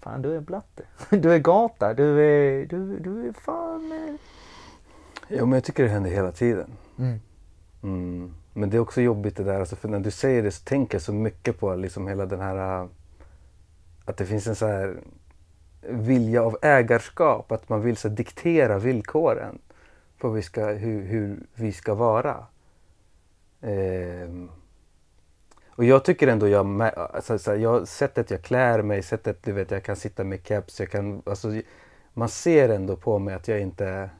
fan 0.00 0.22
du 0.22 0.36
är 0.36 0.40
blatte, 0.40 0.82
du 1.10 1.32
är 1.32 1.38
gata, 1.38 1.94
du 1.94 2.20
är, 2.20 2.66
du, 2.66 2.98
du 2.98 3.28
är 3.28 3.32
fan... 3.32 3.92
Eh. 3.92 4.14
Ja 5.28 5.44
men 5.44 5.52
jag 5.52 5.64
tycker 5.64 5.82
det 5.82 5.88
händer 5.88 6.10
hela 6.10 6.32
tiden. 6.32 6.70
Mm. 6.98 7.20
Mm. 7.82 8.34
Men 8.52 8.70
det 8.70 8.76
är 8.76 8.80
också 8.80 9.00
jobbigt 9.00 9.36
det 9.36 9.44
där, 9.44 9.60
alltså, 9.60 9.76
för 9.76 9.88
när 9.88 10.00
du 10.00 10.10
säger 10.10 10.42
det 10.42 10.50
så 10.50 10.64
tänker 10.64 10.94
jag 10.94 11.02
så 11.02 11.12
mycket 11.12 11.60
på 11.60 11.74
liksom 11.74 12.08
hela 12.08 12.26
den 12.26 12.40
här 12.40 12.82
äh, 12.82 12.88
att 14.04 14.16
det 14.16 14.26
finns 14.26 14.46
en 14.46 14.56
så 14.56 14.66
här 14.66 15.00
vilja 15.88 16.42
av 16.42 16.58
ägarskap, 16.62 17.52
att 17.52 17.68
man 17.68 17.80
vill 17.80 17.96
så 17.96 18.08
diktera 18.08 18.78
villkoren 18.78 19.58
på 20.18 20.28
vi 20.28 20.42
ska, 20.42 20.66
hur, 20.66 21.02
hur 21.02 21.46
vi 21.54 21.72
ska 21.72 21.94
vara. 21.94 22.46
Eh, 23.60 24.28
och 25.68 25.84
jag 25.84 26.04
tycker 26.04 26.28
ändå 26.28 26.48
jag, 26.48 26.82
alltså, 26.82 27.38
så 27.38 27.50
här, 27.50 27.58
jag, 27.58 27.88
sättet 27.88 28.30
jag 28.30 28.42
klär 28.42 28.82
mig, 28.82 29.02
sättet 29.02 29.42
du 29.42 29.52
vet 29.52 29.70
jag 29.70 29.84
kan 29.84 29.96
sitta 29.96 30.24
med 30.24 30.46
keps, 30.46 30.80
jag 30.80 30.90
kan, 30.90 31.22
alltså, 31.26 31.60
man 32.14 32.28
ser 32.28 32.68
ändå 32.68 32.96
på 32.96 33.18
mig 33.18 33.34
att 33.34 33.48
jag 33.48 33.60
inte, 33.60 34.10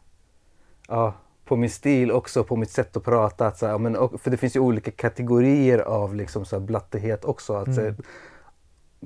ja, 0.88 1.14
på 1.44 1.56
min 1.56 1.70
stil 1.70 2.12
också, 2.12 2.44
på 2.44 2.56
mitt 2.56 2.70
sätt 2.70 2.96
att 2.96 3.04
prata. 3.04 3.46
Att, 3.46 3.58
så 3.58 3.66
här, 3.66 3.78
men, 3.78 3.96
och, 3.96 4.20
för 4.20 4.30
det 4.30 4.36
finns 4.36 4.56
ju 4.56 4.60
olika 4.60 4.90
kategorier 4.90 5.78
av 5.78 6.14
liksom, 6.14 6.44
så 6.44 6.56
här, 6.56 6.66
blattighet 6.66 7.24
också. 7.24 7.54
Att, 7.54 7.66
mm. 7.66 7.96
så, 7.96 8.02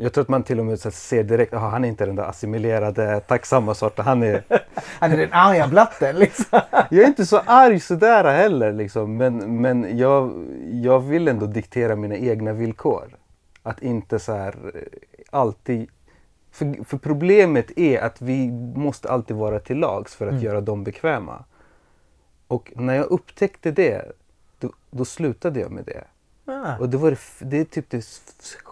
jag 0.03 0.13
tror 0.13 0.23
att 0.23 0.29
man 0.29 0.43
till 0.43 0.61
och 0.61 0.67
med 0.67 0.81
ser 0.81 1.23
direkt, 1.23 1.55
att 1.55 1.61
han 1.61 1.85
är 1.85 1.89
inte 1.89 2.07
den 2.07 2.17
där 2.17 2.23
assimilerade, 2.23 3.21
tacksamma 3.21 3.75
sorten. 3.75 4.05
Han 4.05 4.23
är... 4.23 4.45
han 4.75 5.13
är 5.13 5.17
den 5.17 5.33
arga 5.33 5.69
blatten 5.69 6.17
liksom. 6.17 6.61
jag 6.73 6.93
är 6.93 7.07
inte 7.07 7.27
så 7.27 7.39
arg 7.47 7.81
sådär 7.81 8.25
heller 8.25 8.73
liksom. 8.73 9.17
Men, 9.17 9.61
men 9.61 9.99
jag, 9.99 10.49
jag 10.73 11.01
vill 11.01 11.29
ändå 11.29 11.47
diktera 11.47 11.97
mina 11.97 12.17
egna 12.17 12.53
villkor. 12.53 13.17
Att 13.63 13.83
inte 13.83 14.19
så 14.19 14.33
här 14.33 14.55
alltid... 15.31 15.89
För, 16.51 16.85
för 16.85 16.99
problemet 16.99 17.79
är 17.79 18.01
att 18.01 18.23
vi 18.23 18.51
måste 18.75 19.11
alltid 19.11 19.37
vara 19.37 19.61
till 19.61 19.79
lags 19.79 20.15
för 20.15 20.27
att 20.27 20.33
mm. 20.33 20.45
göra 20.45 20.61
dem 20.61 20.85
bekväma. 20.85 21.45
Och 22.47 22.73
när 22.77 22.95
jag 22.95 23.07
upptäckte 23.07 23.71
det, 23.71 24.13
då, 24.59 24.69
då 24.91 25.05
slutade 25.05 25.61
jag 25.61 25.71
med 25.71 25.85
det. 25.85 26.05
Ah. 26.45 26.79
Och 26.79 26.89
det, 26.89 26.97
var, 26.97 27.17
det 27.39 27.61
är 27.61 27.65
typ 27.65 27.91
det 27.91 28.05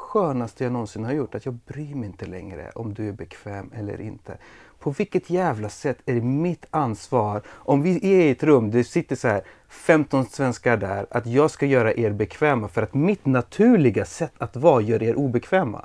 skönaste 0.09 0.65
jag 0.65 0.73
någonsin 0.73 1.05
har 1.05 1.13
gjort. 1.13 1.35
Att 1.35 1.45
jag 1.47 1.55
bryr 1.55 1.95
mig 1.95 2.07
inte 2.07 2.27
längre 2.27 2.71
om 2.75 2.95
du 2.95 3.09
är 3.09 3.13
bekväm 3.13 3.71
eller 3.75 4.01
inte. 4.01 4.37
På 4.79 4.91
vilket 4.91 5.31
jävla 5.31 5.69
sätt 5.69 5.99
är 6.07 6.15
det 6.15 6.21
mitt 6.21 6.67
ansvar, 6.71 7.43
om 7.49 7.83
vi 7.83 7.97
är 7.97 8.27
i 8.27 8.31
ett 8.31 8.43
rum, 8.43 8.71
det 8.71 8.85
sitter 8.85 9.17
så 9.17 9.29
här 9.29 9.43
15 9.69 10.25
svenskar 10.27 10.77
där, 10.77 11.07
att 11.11 11.27
jag 11.27 11.51
ska 11.51 11.67
göra 11.67 11.95
er 11.95 12.11
bekväma 12.11 12.69
för 12.69 12.83
att 12.83 12.95
mitt 12.95 13.27
naturliga 13.27 14.05
sätt 14.05 14.33
att 14.39 14.57
vara 14.57 14.81
gör 14.81 15.03
er 15.03 15.15
obekväma. 15.15 15.85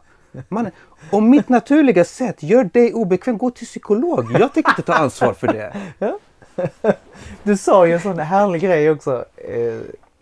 Man, 0.50 0.70
om 1.12 1.30
mitt 1.30 1.50
naturliga 1.50 2.06
sätt 2.06 2.44
gör 2.44 2.64
dig 2.64 2.94
obekväm, 2.94 3.38
gå 3.38 3.50
till 3.52 3.68
psykolog. 3.68 4.32
Jag 4.32 4.54
tänker 4.54 4.72
inte 4.72 4.82
ta 4.82 4.94
ansvar 4.94 5.34
för 5.34 5.48
det. 5.48 5.76
Du 7.44 7.58
sa 7.58 7.88
ju 7.88 7.94
en 7.94 8.02
sån 8.02 8.20
härlig 8.20 8.62
grej 8.62 8.92
också, 8.92 9.26
eh, 9.36 9.80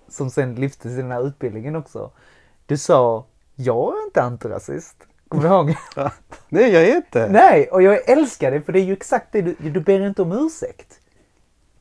som 0.09 0.29
sen 0.29 0.55
lyftes 0.55 0.91
i 0.91 0.95
den 0.95 1.11
här 1.11 1.27
utbildningen 1.27 1.75
också. 1.75 2.11
Du 2.65 2.77
sa 2.77 3.25
jag 3.63 3.97
är 3.97 4.05
inte 4.05 4.21
antirasist. 4.21 4.95
Kommer 5.27 5.43
du 5.43 5.49
ihåg? 5.49 5.75
Nej, 6.49 6.71
jag 6.73 6.83
är 6.83 6.95
inte. 6.95 7.29
Nej, 7.29 7.69
och 7.71 7.81
jag 7.81 8.09
älskar 8.09 8.51
det 8.51 8.61
för 8.61 8.73
det 8.73 8.79
är 8.79 8.83
ju 8.83 8.93
exakt 8.93 9.27
det 9.31 9.41
du, 9.41 9.55
du 9.69 9.79
ber 9.79 10.07
inte 10.07 10.21
om 10.21 10.31
ursäkt. 10.31 10.99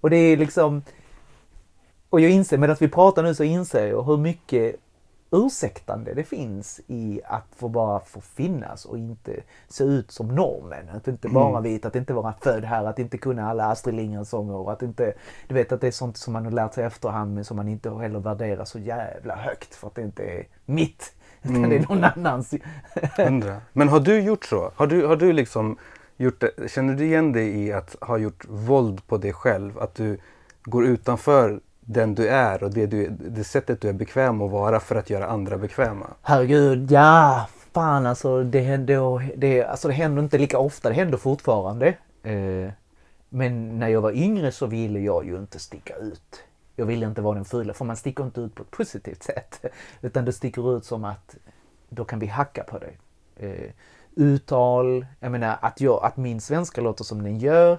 Och 0.00 0.10
det 0.10 0.16
är 0.16 0.36
liksom... 0.36 0.82
Och 2.10 2.20
jag 2.20 2.30
inser, 2.30 2.58
medan 2.58 2.76
vi 2.80 2.88
pratar 2.88 3.22
nu 3.22 3.34
så 3.34 3.44
inser 3.44 3.86
jag 3.86 4.02
hur 4.02 4.16
mycket 4.16 4.76
ursäktande 5.30 6.14
det 6.14 6.24
finns 6.24 6.80
i 6.86 7.20
att 7.24 7.46
få 7.56 7.68
bara 7.68 8.00
få 8.00 8.20
finnas 8.20 8.84
och 8.84 8.98
inte 8.98 9.42
se 9.68 9.84
ut 9.84 10.10
som 10.10 10.34
normen. 10.34 10.88
Att 10.88 11.08
inte 11.08 11.28
mm. 11.28 11.62
vit, 11.62 11.84
att 11.84 11.96
inte 11.96 12.12
vara 12.12 12.34
född 12.40 12.64
här, 12.64 12.84
att 12.84 12.98
inte 12.98 13.18
kunna 13.18 13.50
alla 13.50 13.64
Astrid 13.64 13.94
Lindgren-sånger 13.94 14.56
och 14.56 14.72
att 14.72 14.82
inte... 14.82 15.14
Du 15.48 15.54
vet 15.54 15.72
att 15.72 15.80
det 15.80 15.86
är 15.86 15.90
sånt 15.90 16.16
som 16.16 16.32
man 16.32 16.44
har 16.44 16.52
lärt 16.52 16.74
sig 16.74 16.84
efterhand 16.84 17.34
men 17.34 17.44
som 17.44 17.56
man 17.56 17.68
inte 17.68 17.90
heller 17.90 18.18
värderar 18.18 18.64
så 18.64 18.78
jävla 18.78 19.36
högt 19.36 19.74
för 19.74 19.86
att 19.86 19.94
det 19.94 20.02
inte 20.02 20.22
är 20.22 20.46
mitt. 20.64 21.12
Utan 21.42 21.56
mm. 21.56 21.70
det 21.70 21.76
är 21.76 21.86
någon 21.88 22.04
annans. 22.04 22.54
Men 23.72 23.88
har 23.88 24.00
du 24.00 24.20
gjort 24.20 24.44
så? 24.44 24.72
Har 24.76 24.86
du, 24.86 25.06
har 25.06 25.16
du 25.16 25.32
liksom 25.32 25.76
gjort 26.16 26.40
det? 26.40 26.70
Känner 26.70 26.94
du 26.94 27.04
igen 27.04 27.32
dig 27.32 27.64
i 27.64 27.72
att 27.72 27.96
ha 28.00 28.18
gjort 28.18 28.44
våld 28.48 29.06
på 29.06 29.18
dig 29.18 29.32
själv? 29.32 29.78
Att 29.78 29.94
du 29.94 30.18
går 30.62 30.86
utanför 30.86 31.60
den 31.80 32.14
du 32.14 32.28
är 32.28 32.62
och 32.62 32.70
det, 32.70 32.86
du, 32.86 33.08
det 33.08 33.44
sättet 33.44 33.80
du 33.80 33.88
är 33.88 33.92
bekväm 33.92 34.42
att 34.42 34.50
vara 34.50 34.80
för 34.80 34.96
att 34.96 35.10
göra 35.10 35.26
andra 35.26 35.58
bekväma? 35.58 36.06
Herregud, 36.22 36.90
ja. 36.90 37.46
Fan 37.72 38.06
alltså 38.06 38.44
det 38.44 38.60
händer, 38.60 39.32
det, 39.36 39.64
alltså 39.64 39.88
det 39.88 39.94
händer 39.94 40.22
inte 40.22 40.38
lika 40.38 40.58
ofta. 40.58 40.88
Det 40.88 40.94
händer 40.94 41.18
fortfarande. 41.18 41.86
Eh, 42.22 42.70
men 43.28 43.78
när 43.78 43.88
jag 43.88 44.00
var 44.00 44.12
yngre 44.12 44.52
så 44.52 44.66
ville 44.66 45.00
jag 45.00 45.26
ju 45.26 45.36
inte 45.36 45.58
sticka 45.58 45.96
ut 45.96 46.44
jag 46.80 46.86
vill 46.86 47.02
inte 47.02 47.22
vara 47.22 47.34
den 47.34 47.44
fula, 47.44 47.74
för 47.74 47.84
man 47.84 47.96
sticker 47.96 48.24
inte 48.24 48.40
ut 48.40 48.54
på 48.54 48.62
ett 48.62 48.70
positivt 48.70 49.22
sätt. 49.22 49.64
Utan 50.00 50.24
det 50.24 50.32
sticker 50.32 50.76
ut 50.76 50.84
som 50.84 51.04
att 51.04 51.36
då 51.88 52.04
kan 52.04 52.18
vi 52.18 52.26
hacka 52.26 52.64
på 52.64 52.78
det. 52.78 52.92
Eh, 53.46 53.70
uttal, 54.16 55.06
jag 55.20 55.32
menar 55.32 55.58
att, 55.60 55.80
jag, 55.80 56.04
att 56.04 56.16
min 56.16 56.40
svenska 56.40 56.80
låter 56.80 57.04
som 57.04 57.22
den 57.22 57.38
gör 57.38 57.78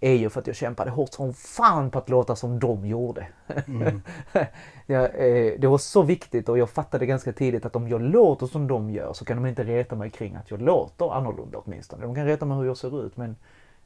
är 0.00 0.12
ju 0.12 0.30
för 0.30 0.40
att 0.40 0.46
jag 0.46 0.56
kämpade 0.56 0.90
hårt 0.90 1.12
som 1.12 1.34
fan 1.34 1.90
på 1.90 1.98
att 1.98 2.08
låta 2.08 2.36
som 2.36 2.58
de 2.58 2.86
gjorde. 2.86 3.26
Mm. 3.66 4.02
ja, 4.86 5.06
eh, 5.06 5.60
det 5.60 5.66
var 5.66 5.78
så 5.78 6.02
viktigt 6.02 6.48
och 6.48 6.58
jag 6.58 6.70
fattade 6.70 7.06
ganska 7.06 7.32
tidigt 7.32 7.66
att 7.66 7.76
om 7.76 7.88
jag 7.88 8.00
låter 8.00 8.46
som 8.46 8.66
de 8.66 8.90
gör 8.90 9.12
så 9.12 9.24
kan 9.24 9.36
de 9.36 9.46
inte 9.46 9.64
reta 9.64 9.96
mig 9.96 10.10
kring 10.10 10.36
att 10.36 10.50
jag 10.50 10.62
låter 10.62 11.14
annorlunda 11.14 11.58
åtminstone. 11.58 12.02
De 12.02 12.14
kan 12.14 12.26
reta 12.26 12.44
mig 12.44 12.58
hur 12.58 12.64
jag 12.64 12.76
ser 12.76 13.06
ut 13.06 13.16
men 13.16 13.36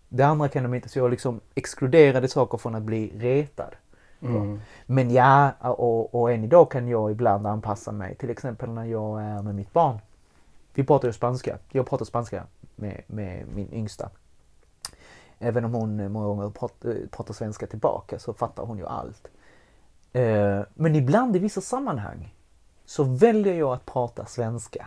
det 0.09 0.23
andra 0.23 0.49
kan 0.49 0.63
de 0.63 0.75
inte. 0.75 0.89
Så 0.89 0.99
jag 0.99 1.11
liksom 1.11 1.41
exkluderade 1.55 2.29
saker 2.29 2.59
från 2.59 2.75
att 2.75 2.83
bli 2.83 3.13
retad. 3.17 3.75
Mm. 4.23 4.61
Men 4.87 5.11
ja, 5.11 5.51
och, 5.61 6.15
och 6.15 6.33
än 6.33 6.45
idag 6.45 6.71
kan 6.71 6.89
jag 6.89 7.11
ibland 7.11 7.47
anpassa 7.47 7.93
mig. 7.93 8.15
Till 8.15 8.31
exempel 8.31 8.71
när 8.71 8.85
jag 8.85 9.23
är 9.23 9.43
med 9.43 9.55
mitt 9.55 9.73
barn. 9.73 9.99
Vi 10.75 10.85
pratar 10.85 11.09
ju 11.09 11.13
spanska. 11.13 11.59
Jag 11.71 11.87
pratar 11.87 12.05
spanska 12.05 12.45
med, 12.77 13.03
med 13.07 13.47
min 13.55 13.73
yngsta. 13.73 14.11
Även 15.39 15.65
om 15.65 15.75
hon 15.75 16.13
många 16.13 16.27
gånger 16.27 16.51
pratar, 16.51 16.97
pratar 17.11 17.35
svenska 17.35 17.67
tillbaka 17.67 18.19
så 18.19 18.33
fattar 18.33 18.65
hon 18.65 18.79
ju 18.79 18.87
allt. 18.87 19.29
Eh, 20.13 20.61
men 20.75 20.97
ibland 20.97 21.37
i 21.37 21.39
vissa 21.39 21.61
sammanhang 21.61 22.35
så 22.85 23.05
väljer 23.05 23.55
jag 23.55 23.73
att 23.73 23.87
prata 23.87 24.27
svenska. 24.27 24.87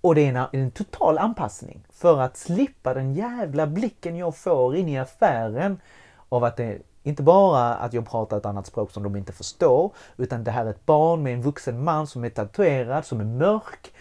Och 0.00 0.14
det 0.14 0.26
är 0.26 0.28
en, 0.28 0.60
en 0.60 0.70
total 0.70 1.18
anpassning 1.18 1.86
för 1.90 2.20
att 2.20 2.36
slippa 2.36 2.94
den 2.94 3.14
jävla 3.14 3.66
blicken 3.66 4.16
jag 4.16 4.36
får 4.36 4.76
in 4.76 4.88
i 4.88 4.98
affären 4.98 5.80
av 6.28 6.44
att 6.44 6.56
det 6.56 6.78
inte 7.06 7.22
bara 7.22 7.74
att 7.74 7.92
jag 7.92 8.08
pratar 8.08 8.36
ett 8.36 8.46
annat 8.46 8.66
språk 8.66 8.90
som 8.90 9.02
de 9.02 9.16
inte 9.16 9.32
förstår, 9.32 9.92
utan 10.16 10.44
det 10.44 10.50
här 10.50 10.66
är 10.66 10.70
ett 10.70 10.86
barn 10.86 11.22
med 11.22 11.34
en 11.34 11.42
vuxen 11.42 11.84
man 11.84 12.06
som 12.06 12.24
är 12.24 12.30
tatuerad, 12.30 13.06
som 13.06 13.20
är 13.20 13.24
mörk. 13.24 13.92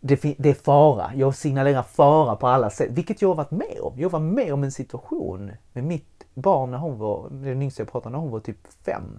Det, 0.00 0.34
det 0.38 0.50
är 0.50 0.54
fara. 0.54 1.10
Jag 1.14 1.34
signalerar 1.34 1.82
fara 1.82 2.36
på 2.36 2.46
alla 2.46 2.70
sätt, 2.70 2.90
vilket 2.90 3.22
jag 3.22 3.28
har 3.28 3.34
varit 3.34 3.50
med 3.50 3.80
om. 3.82 4.00
Jag 4.00 4.10
var 4.10 4.20
med 4.20 4.52
om 4.52 4.64
en 4.64 4.72
situation 4.72 5.52
med 5.72 5.84
mitt 5.84 6.24
barn 6.34 6.70
när 6.70 6.78
hon 6.78 6.98
var, 6.98 7.28
den 7.30 7.62
yngsta 7.62 7.82
jag 7.82 7.92
pratade 7.92 8.12
när 8.12 8.18
hon 8.18 8.30
var 8.30 8.40
typ 8.40 8.58
fem. 8.84 9.18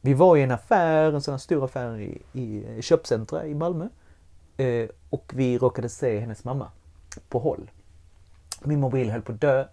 Vi 0.00 0.14
var 0.14 0.36
i 0.36 0.42
en 0.42 0.50
affär, 0.50 1.12
en 1.12 1.22
sån 1.22 1.32
här 1.32 1.38
stor 1.38 1.64
affär 1.64 2.00
i, 2.00 2.22
i 2.32 2.82
köpcentra 2.82 3.46
i 3.46 3.54
Malmö. 3.54 3.88
Eh, 4.56 4.88
och 5.10 5.32
vi 5.34 5.58
råkade 5.58 5.88
se 5.88 6.20
hennes 6.20 6.44
mamma 6.44 6.70
på 7.28 7.38
håll. 7.38 7.70
Min 8.62 8.80
mobil 8.80 9.10
höll 9.10 9.22
på 9.22 9.32
att 9.32 9.40
dö. 9.40 9.64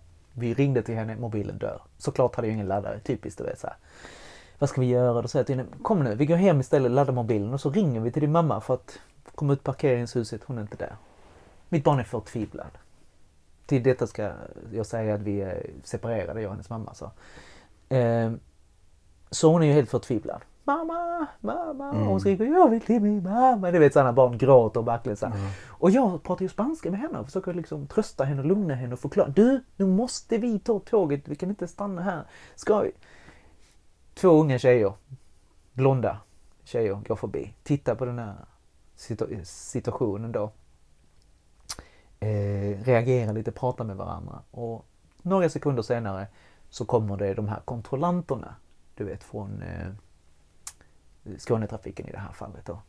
Vi 0.41 0.53
ringde 0.53 0.81
till 0.81 0.95
henne, 0.95 1.15
mobilen 1.15 1.57
dör. 1.57 1.81
Såklart 1.97 2.35
hade 2.35 2.47
jag 2.47 2.53
ingen 2.53 2.67
laddare, 2.67 2.99
typiskt 2.99 3.37
du 3.37 3.43
vet 3.43 3.59
så 3.59 3.67
här. 3.67 3.75
Vad 4.59 4.69
ska 4.69 4.81
vi 4.81 4.87
göra? 4.87 5.21
Då 5.21 5.27
säger 5.27 5.41
jag 5.41 5.47
till 5.47 5.57
henne, 5.57 5.69
kom 5.81 6.03
nu, 6.03 6.15
vi 6.15 6.25
går 6.25 6.35
hem 6.35 6.59
istället, 6.59 6.91
laddar 6.91 7.13
mobilen 7.13 7.53
och 7.53 7.61
så 7.61 7.69
ringer 7.69 7.99
vi 7.99 8.11
till 8.11 8.21
din 8.21 8.31
mamma 8.31 8.61
för 8.61 8.73
att 8.73 8.99
komma 9.35 9.53
ut 9.53 9.63
parkeringshuset, 9.63 10.41
hon 10.43 10.57
är 10.57 10.61
inte 10.61 10.77
där. 10.77 10.95
Mitt 11.69 11.83
barn 11.83 11.99
är 11.99 12.03
förtvivlad. 12.03 12.77
Till 13.65 13.83
detta 13.83 14.07
ska 14.07 14.31
jag 14.71 14.85
säga 14.85 15.15
att 15.15 15.21
vi 15.21 15.41
är 15.41 15.69
separerade, 15.83 16.41
jag 16.41 16.49
och 16.49 16.53
hennes 16.53 16.69
mamma. 16.69 16.93
Så, 16.93 17.11
eh, 17.95 18.31
så 19.29 19.51
hon 19.51 19.63
är 19.63 19.67
ju 19.67 19.73
helt 19.73 19.89
förtvivlad. 19.89 20.41
Mamma, 20.63 21.27
mamma. 21.39 21.89
Mm. 21.89 22.01
Och 22.01 22.07
hon 22.07 22.19
skriker 22.19 22.45
jag 22.45 22.69
vill 22.69 22.81
till 22.81 23.01
min 23.01 23.23
mamma. 23.23 23.71
Du 23.71 23.79
vet 23.79 23.93
sådana 23.93 24.13
barn 24.13 24.37
gråter 24.37 24.79
och 24.79 24.87
verkligen 24.87 25.17
så 25.17 25.25
mm. 25.25 25.37
Och 25.67 25.91
jag 25.91 26.23
pratar 26.23 26.43
ju 26.43 26.49
spanska 26.49 26.91
med 26.91 26.99
henne 26.99 27.19
och 27.19 27.25
försöker 27.25 27.53
liksom 27.53 27.87
trösta 27.87 28.23
henne, 28.23 28.43
lugna 28.43 28.75
henne 28.75 28.93
och 28.93 28.99
förklara. 28.99 29.27
Du, 29.29 29.63
nu 29.75 29.85
måste 29.85 30.37
vi 30.37 30.59
ta 30.59 30.79
tåget. 30.79 31.27
Vi 31.27 31.35
kan 31.35 31.49
inte 31.49 31.67
stanna 31.67 32.01
här. 32.01 32.23
Ska 32.55 32.79
vi? 32.79 32.91
Två 34.13 34.29
unga 34.29 34.59
tjejer, 34.59 34.93
blonda 35.73 36.17
tjejer, 36.63 37.01
går 37.07 37.15
förbi. 37.15 37.53
Tittar 37.63 37.95
på 37.95 38.05
den 38.05 38.19
här 38.19 38.35
situationen 39.43 40.31
då. 40.31 40.51
Eh, 42.19 42.83
reagerar 42.83 43.33
lite, 43.33 43.51
pratar 43.51 43.83
med 43.83 43.95
varandra. 43.95 44.41
Och 44.51 44.85
några 45.21 45.49
sekunder 45.49 45.83
senare 45.83 46.27
så 46.69 46.85
kommer 46.85 47.17
det 47.17 47.33
de 47.33 47.47
här 47.47 47.59
kontrollanterna. 47.65 48.55
Du 48.95 49.03
vet 49.03 49.23
från 49.23 49.61
eh, 49.61 49.87
Skånetrafiken 51.37 52.07
i 52.07 52.11
det 52.11 52.17
här 52.17 52.33
fallet. 52.33 52.65
Då. 52.65 52.81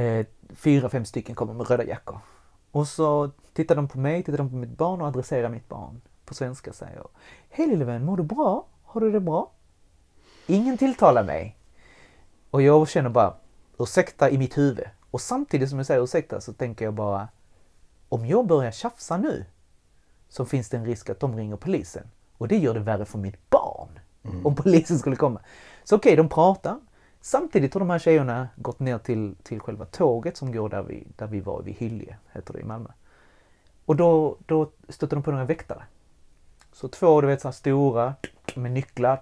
Eh, 0.00 0.26
fyra, 0.54 0.88
fem 0.88 1.04
stycken 1.04 1.34
kommer 1.34 1.54
med 1.54 1.70
röda 1.70 1.84
jackor. 1.84 2.18
Och 2.70 2.88
så 2.88 3.30
tittar 3.52 3.76
de 3.76 3.88
på 3.88 3.98
mig, 3.98 4.22
tittar 4.22 4.38
de 4.38 4.50
på 4.50 4.56
mitt 4.56 4.76
barn 4.76 5.00
och 5.00 5.06
adresserar 5.06 5.48
mitt 5.48 5.68
barn. 5.68 6.00
På 6.24 6.34
svenska 6.34 6.72
säger 6.72 7.06
Hej 7.48 7.66
lille 7.66 7.84
vän, 7.84 8.04
mår 8.04 8.16
du 8.16 8.22
bra? 8.22 8.66
Har 8.84 9.00
du 9.00 9.12
det 9.12 9.20
bra? 9.20 9.50
Ingen 10.46 10.78
tilltalar 10.78 11.24
mig. 11.24 11.56
Och 12.50 12.62
jag 12.62 12.88
känner 12.88 13.10
bara 13.10 13.34
ursäkta 13.78 14.30
i 14.30 14.38
mitt 14.38 14.58
huvud. 14.58 14.86
Och 15.10 15.20
samtidigt 15.20 15.68
som 15.68 15.78
jag 15.78 15.86
säger 15.86 16.02
ursäkta 16.02 16.40
så 16.40 16.52
tänker 16.52 16.84
jag 16.84 16.94
bara 16.94 17.28
om 18.08 18.26
jag 18.26 18.46
börjar 18.46 18.70
tjafsa 18.70 19.16
nu 19.16 19.44
så 20.28 20.44
finns 20.44 20.68
det 20.68 20.76
en 20.76 20.84
risk 20.84 21.10
att 21.10 21.20
de 21.20 21.36
ringer 21.36 21.56
polisen. 21.56 22.10
Och 22.38 22.48
det 22.48 22.58
gör 22.58 22.74
det 22.74 22.80
värre 22.80 23.04
för 23.04 23.18
mitt 23.18 23.50
barn. 23.50 23.88
Mm. 24.22 24.46
Om 24.46 24.54
polisen 24.54 24.98
skulle 24.98 25.16
komma. 25.16 25.40
Så 25.84 25.96
okej, 25.96 26.12
okay, 26.12 26.16
de 26.16 26.28
pratar. 26.28 26.80
Samtidigt 27.20 27.74
har 27.74 27.78
de 27.78 27.90
här 27.90 27.98
tjejerna 27.98 28.48
gått 28.56 28.80
ner 28.80 28.98
till, 28.98 29.34
till 29.42 29.60
själva 29.60 29.84
tåget 29.84 30.36
som 30.36 30.52
går 30.52 30.68
där 30.68 30.82
vi, 30.82 31.06
där 31.16 31.26
vi 31.26 31.40
var, 31.40 31.62
vid 31.62 31.74
Hylje, 31.74 32.16
heter 32.32 32.52
det 32.52 32.60
i 32.60 32.64
Malmö. 32.64 32.88
Och 33.84 33.96
då, 33.96 34.36
då 34.46 34.70
stötte 34.88 35.16
de 35.16 35.22
på 35.22 35.30
några 35.30 35.44
väktare. 35.44 35.82
Så 36.72 36.88
två, 36.88 37.20
du 37.20 37.26
vet, 37.26 37.40
så 37.40 37.48
här 37.48 37.52
stora 37.52 38.14
med 38.54 38.72
nycklar, 38.72 39.20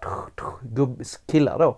killar 1.26 1.58
då, 1.58 1.76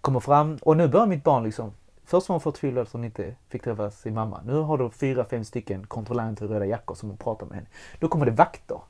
kommer 0.00 0.20
fram. 0.20 0.58
Och 0.62 0.76
nu 0.76 0.88
börjar 0.88 1.06
mitt 1.06 1.24
barn 1.24 1.44
liksom, 1.44 1.72
först 2.04 2.28
var 2.28 2.34
hon 2.34 2.40
förtvivlad 2.40 2.82
att 2.82 2.92
hon 2.92 3.04
inte 3.04 3.34
fick 3.48 3.62
träffa 3.62 3.90
sin 3.90 4.14
mamma. 4.14 4.40
Nu 4.46 4.54
har 4.54 4.78
de 4.78 4.90
fyra, 4.90 5.24
fem 5.24 5.44
stycken 5.44 5.86
kontrollanter 5.86 6.44
i 6.44 6.48
röda 6.48 6.66
jackor 6.66 6.94
som 6.94 7.16
pratar 7.16 7.46
med 7.46 7.54
henne. 7.54 7.68
Då 7.98 8.08
kommer 8.08 8.26
det 8.26 8.32
vakter. 8.32 8.80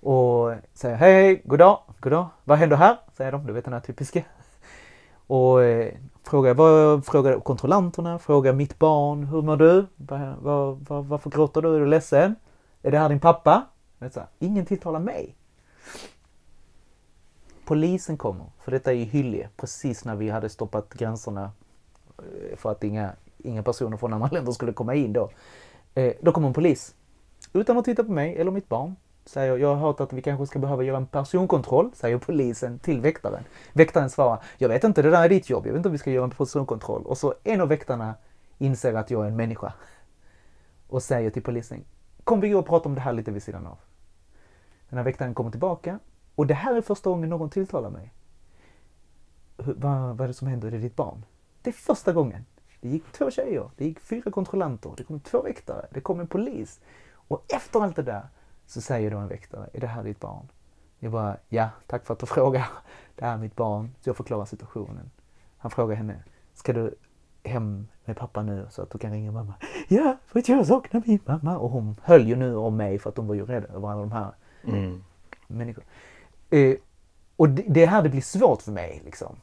Och 0.00 0.54
säger 0.74 0.96
hej, 0.96 1.12
hej, 1.12 1.42
goddag, 1.44 1.80
goddag. 2.00 2.28
Vad 2.44 2.58
händer 2.58 2.76
här? 2.76 2.98
Säger 3.16 3.32
de, 3.32 3.46
du 3.46 3.52
vet 3.52 3.64
den 3.64 3.74
här 3.74 3.80
typiska. 3.80 4.22
Och 5.28 5.64
eh, 5.64 5.94
frågar, 6.22 6.54
vad, 6.54 7.06
frågar 7.06 7.40
kontrollanterna, 7.40 8.18
frågar 8.18 8.52
mitt 8.52 8.78
barn, 8.78 9.24
hur 9.24 9.42
mår 9.42 9.56
du? 9.56 9.86
Var, 9.96 10.36
var, 10.42 10.78
var, 10.88 11.02
varför 11.02 11.30
gråter 11.30 11.62
du? 11.62 11.76
Är 11.76 11.80
du 11.80 11.86
ledsen? 11.86 12.34
Är 12.82 12.90
det 12.90 12.98
här 12.98 13.08
din 13.08 13.20
pappa? 13.20 13.66
Så 13.98 14.20
här, 14.20 14.28
ingen 14.38 14.66
tilltalar 14.66 15.00
mig. 15.00 15.36
Polisen 17.64 18.16
kommer, 18.16 18.46
för 18.60 18.70
detta 18.70 18.92
är 18.92 18.96
ju 18.96 19.04
Hyllie, 19.04 19.48
precis 19.56 20.04
när 20.04 20.16
vi 20.16 20.30
hade 20.30 20.48
stoppat 20.48 20.94
gränserna 20.94 21.50
eh, 22.18 22.56
för 22.56 22.70
att 22.70 22.84
inga, 22.84 23.12
inga 23.38 23.62
personer 23.62 23.96
från 23.96 24.12
andra 24.12 24.28
länder 24.32 24.52
skulle 24.52 24.72
komma 24.72 24.94
in 24.94 25.12
då. 25.12 25.30
Eh, 25.94 26.12
då 26.20 26.32
kommer 26.32 26.48
en 26.48 26.54
polis. 26.54 26.94
Utan 27.52 27.78
att 27.78 27.84
titta 27.84 28.04
på 28.04 28.12
mig 28.12 28.36
eller 28.36 28.50
mitt 28.50 28.68
barn 28.68 28.96
säger 29.28 29.56
jag 29.56 29.68
har 29.68 29.86
hört 29.86 30.00
att 30.00 30.12
vi 30.12 30.22
kanske 30.22 30.46
ska 30.46 30.58
behöva 30.58 30.82
göra 30.82 30.96
en 30.96 31.06
personkontroll, 31.06 31.90
säger 31.94 32.18
polisen 32.18 32.78
till 32.78 33.00
väktaren. 33.00 33.44
Väktaren 33.72 34.10
svarar, 34.10 34.42
jag 34.58 34.68
vet 34.68 34.84
inte, 34.84 35.02
det 35.02 35.10
där 35.10 35.24
är 35.24 35.28
ditt 35.28 35.50
jobb, 35.50 35.66
jag 35.66 35.72
vet 35.72 35.76
inte 35.76 35.88
om 35.88 35.92
vi 35.92 35.98
ska 35.98 36.10
göra 36.10 36.24
en 36.24 36.30
personkontroll. 36.30 37.02
Och 37.02 37.18
så 37.18 37.34
en 37.44 37.60
av 37.60 37.68
väktarna 37.68 38.14
inser 38.58 38.94
att 38.94 39.10
jag 39.10 39.24
är 39.24 39.28
en 39.28 39.36
människa 39.36 39.72
och 40.88 41.02
säger 41.02 41.30
till 41.30 41.42
polisen, 41.42 41.84
kom 42.24 42.40
vi 42.40 42.48
gå 42.48 42.58
och 42.58 42.66
prata 42.66 42.88
om 42.88 42.94
det 42.94 43.00
här 43.00 43.12
lite 43.12 43.30
vid 43.30 43.42
sidan 43.42 43.66
av. 43.66 43.78
Den 44.88 44.96
här 44.96 45.04
väktaren 45.04 45.34
kommer 45.34 45.50
tillbaka 45.50 45.98
och 46.34 46.46
det 46.46 46.54
här 46.54 46.76
är 46.76 46.80
första 46.80 47.10
gången 47.10 47.30
någon 47.30 47.50
tilltalar 47.50 47.90
mig. 47.90 48.12
Vad, 49.56 50.16
vad 50.16 50.20
är 50.20 50.28
det 50.28 50.34
som 50.34 50.48
händer? 50.48 50.68
Är 50.68 50.72
det 50.72 50.78
ditt 50.78 50.96
barn? 50.96 51.24
Det 51.62 51.70
är 51.70 51.74
första 51.74 52.12
gången. 52.12 52.44
Det 52.80 52.88
gick 52.88 53.12
två 53.12 53.30
tjejer, 53.30 53.70
det 53.76 53.84
gick 53.84 54.00
fyra 54.00 54.30
kontrollanter, 54.30 54.92
det 54.96 55.04
kom 55.04 55.20
två 55.20 55.42
väktare, 55.42 55.86
det 55.90 56.00
kom 56.00 56.20
en 56.20 56.26
polis. 56.26 56.80
Och 57.12 57.44
efter 57.48 57.80
allt 57.80 57.96
det 57.96 58.02
där 58.02 58.28
så 58.68 58.80
säger 58.80 59.10
då 59.10 59.18
en 59.18 59.28
väktare, 59.28 59.68
är 59.72 59.80
det 59.80 59.86
här 59.86 60.04
ditt 60.04 60.20
barn? 60.20 60.48
Jag 60.98 61.12
bara, 61.12 61.36
ja, 61.48 61.70
tack 61.86 62.06
för 62.06 62.14
att 62.14 62.20
du 62.20 62.26
frågar. 62.36 62.66
Det 63.16 63.24
här 63.24 63.34
är 63.34 63.38
mitt 63.38 63.56
barn. 63.56 63.90
Så 64.00 64.08
jag 64.08 64.16
förklarar 64.16 64.44
situationen. 64.44 65.10
Han 65.58 65.70
frågar 65.70 65.96
henne, 65.96 66.22
ska 66.54 66.72
du 66.72 66.94
hem 67.44 67.88
med 68.04 68.16
pappa 68.16 68.42
nu 68.42 68.66
så 68.70 68.82
att 68.82 68.90
du 68.90 68.98
kan 68.98 69.12
ringa 69.12 69.32
mamma? 69.32 69.54
Ja, 69.88 70.16
för 70.26 70.38
att 70.38 70.48
jag 70.48 70.66
saknar 70.66 71.02
min 71.06 71.20
mamma. 71.24 71.58
Och 71.58 71.70
hon 71.70 71.96
höll 72.02 72.28
ju 72.28 72.36
nu 72.36 72.56
om 72.56 72.76
mig 72.76 72.98
för 72.98 73.10
att 73.10 73.16
hon 73.16 73.26
var 73.26 73.34
ju 73.34 73.46
rädd 73.46 73.64
över 73.64 73.88
alla 73.88 74.00
de 74.00 74.12
här 74.12 74.32
mm. 74.64 75.04
människorna. 75.46 75.86
Eh, 76.50 76.76
och 77.36 77.48
det, 77.48 77.64
det 77.68 77.86
här 77.86 78.02
det 78.02 78.08
blir 78.08 78.20
svårt 78.20 78.62
för 78.62 78.72
mig 78.72 79.02
liksom. 79.04 79.36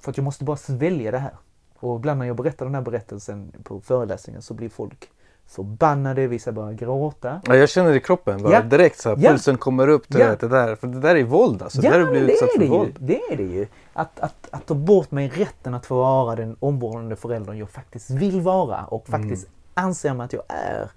För 0.00 0.10
att 0.10 0.16
jag 0.16 0.24
måste 0.24 0.44
bara 0.44 0.56
svälja 0.56 1.10
det 1.10 1.18
här. 1.18 1.36
Och 1.74 1.96
ibland 1.96 2.18
när 2.18 2.26
jag 2.26 2.36
berättar 2.36 2.66
den 2.66 2.74
här 2.74 2.82
berättelsen 2.82 3.52
på 3.62 3.80
föreläsningen 3.80 4.42
så 4.42 4.54
blir 4.54 4.68
folk 4.68 5.10
förbannade, 5.48 6.26
vissa 6.26 6.52
börjar 6.52 6.72
gråta. 6.72 7.40
Ja, 7.44 7.56
jag 7.56 7.68
känner 7.68 7.90
det 7.90 7.96
i 7.96 8.00
kroppen 8.00 8.42
bara, 8.42 8.52
ja. 8.52 8.62
direkt 8.62 8.98
så 8.98 9.08
här, 9.08 9.16
ja. 9.20 9.30
pulsen 9.30 9.58
kommer 9.58 9.88
upp. 9.88 10.04
Det, 10.08 10.18
ja. 10.18 10.36
det 10.40 10.48
där, 10.48 10.74
för 10.74 10.86
det 10.86 11.00
där 11.00 11.16
är 11.16 11.24
våld 11.24 11.62
alltså. 11.62 11.82
Ja, 11.82 11.90
det 11.90 11.98
där 11.98 12.10
blir 12.10 12.20
utsatt 12.20 12.52
för 12.52 12.58
det 12.58 12.66
våld. 12.66 12.96
Ju. 13.00 13.06
Det 13.06 13.32
är 13.32 13.36
det 13.36 13.42
ju. 13.42 13.66
Att, 13.92 14.20
att, 14.20 14.48
att 14.50 14.66
ta 14.66 14.74
bort 14.74 15.10
mig 15.10 15.28
rätten 15.28 15.74
att 15.74 15.86
få 15.86 15.96
vara 15.96 16.36
den 16.36 16.56
omvårdande 16.60 17.16
föräldern 17.16 17.58
jag 17.58 17.70
faktiskt 17.70 18.10
vill 18.10 18.40
vara 18.40 18.84
och 18.84 19.08
mm. 19.08 19.22
faktiskt 19.22 19.46
mm. 19.46 19.54
anser 19.74 20.14
mig 20.14 20.24
att 20.24 20.32
jag 20.32 20.42
är. 20.48 20.90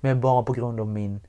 Men 0.00 0.20
bara 0.20 0.42
på 0.42 0.52
grund 0.52 0.80
av 0.80 0.86
min 0.86 1.20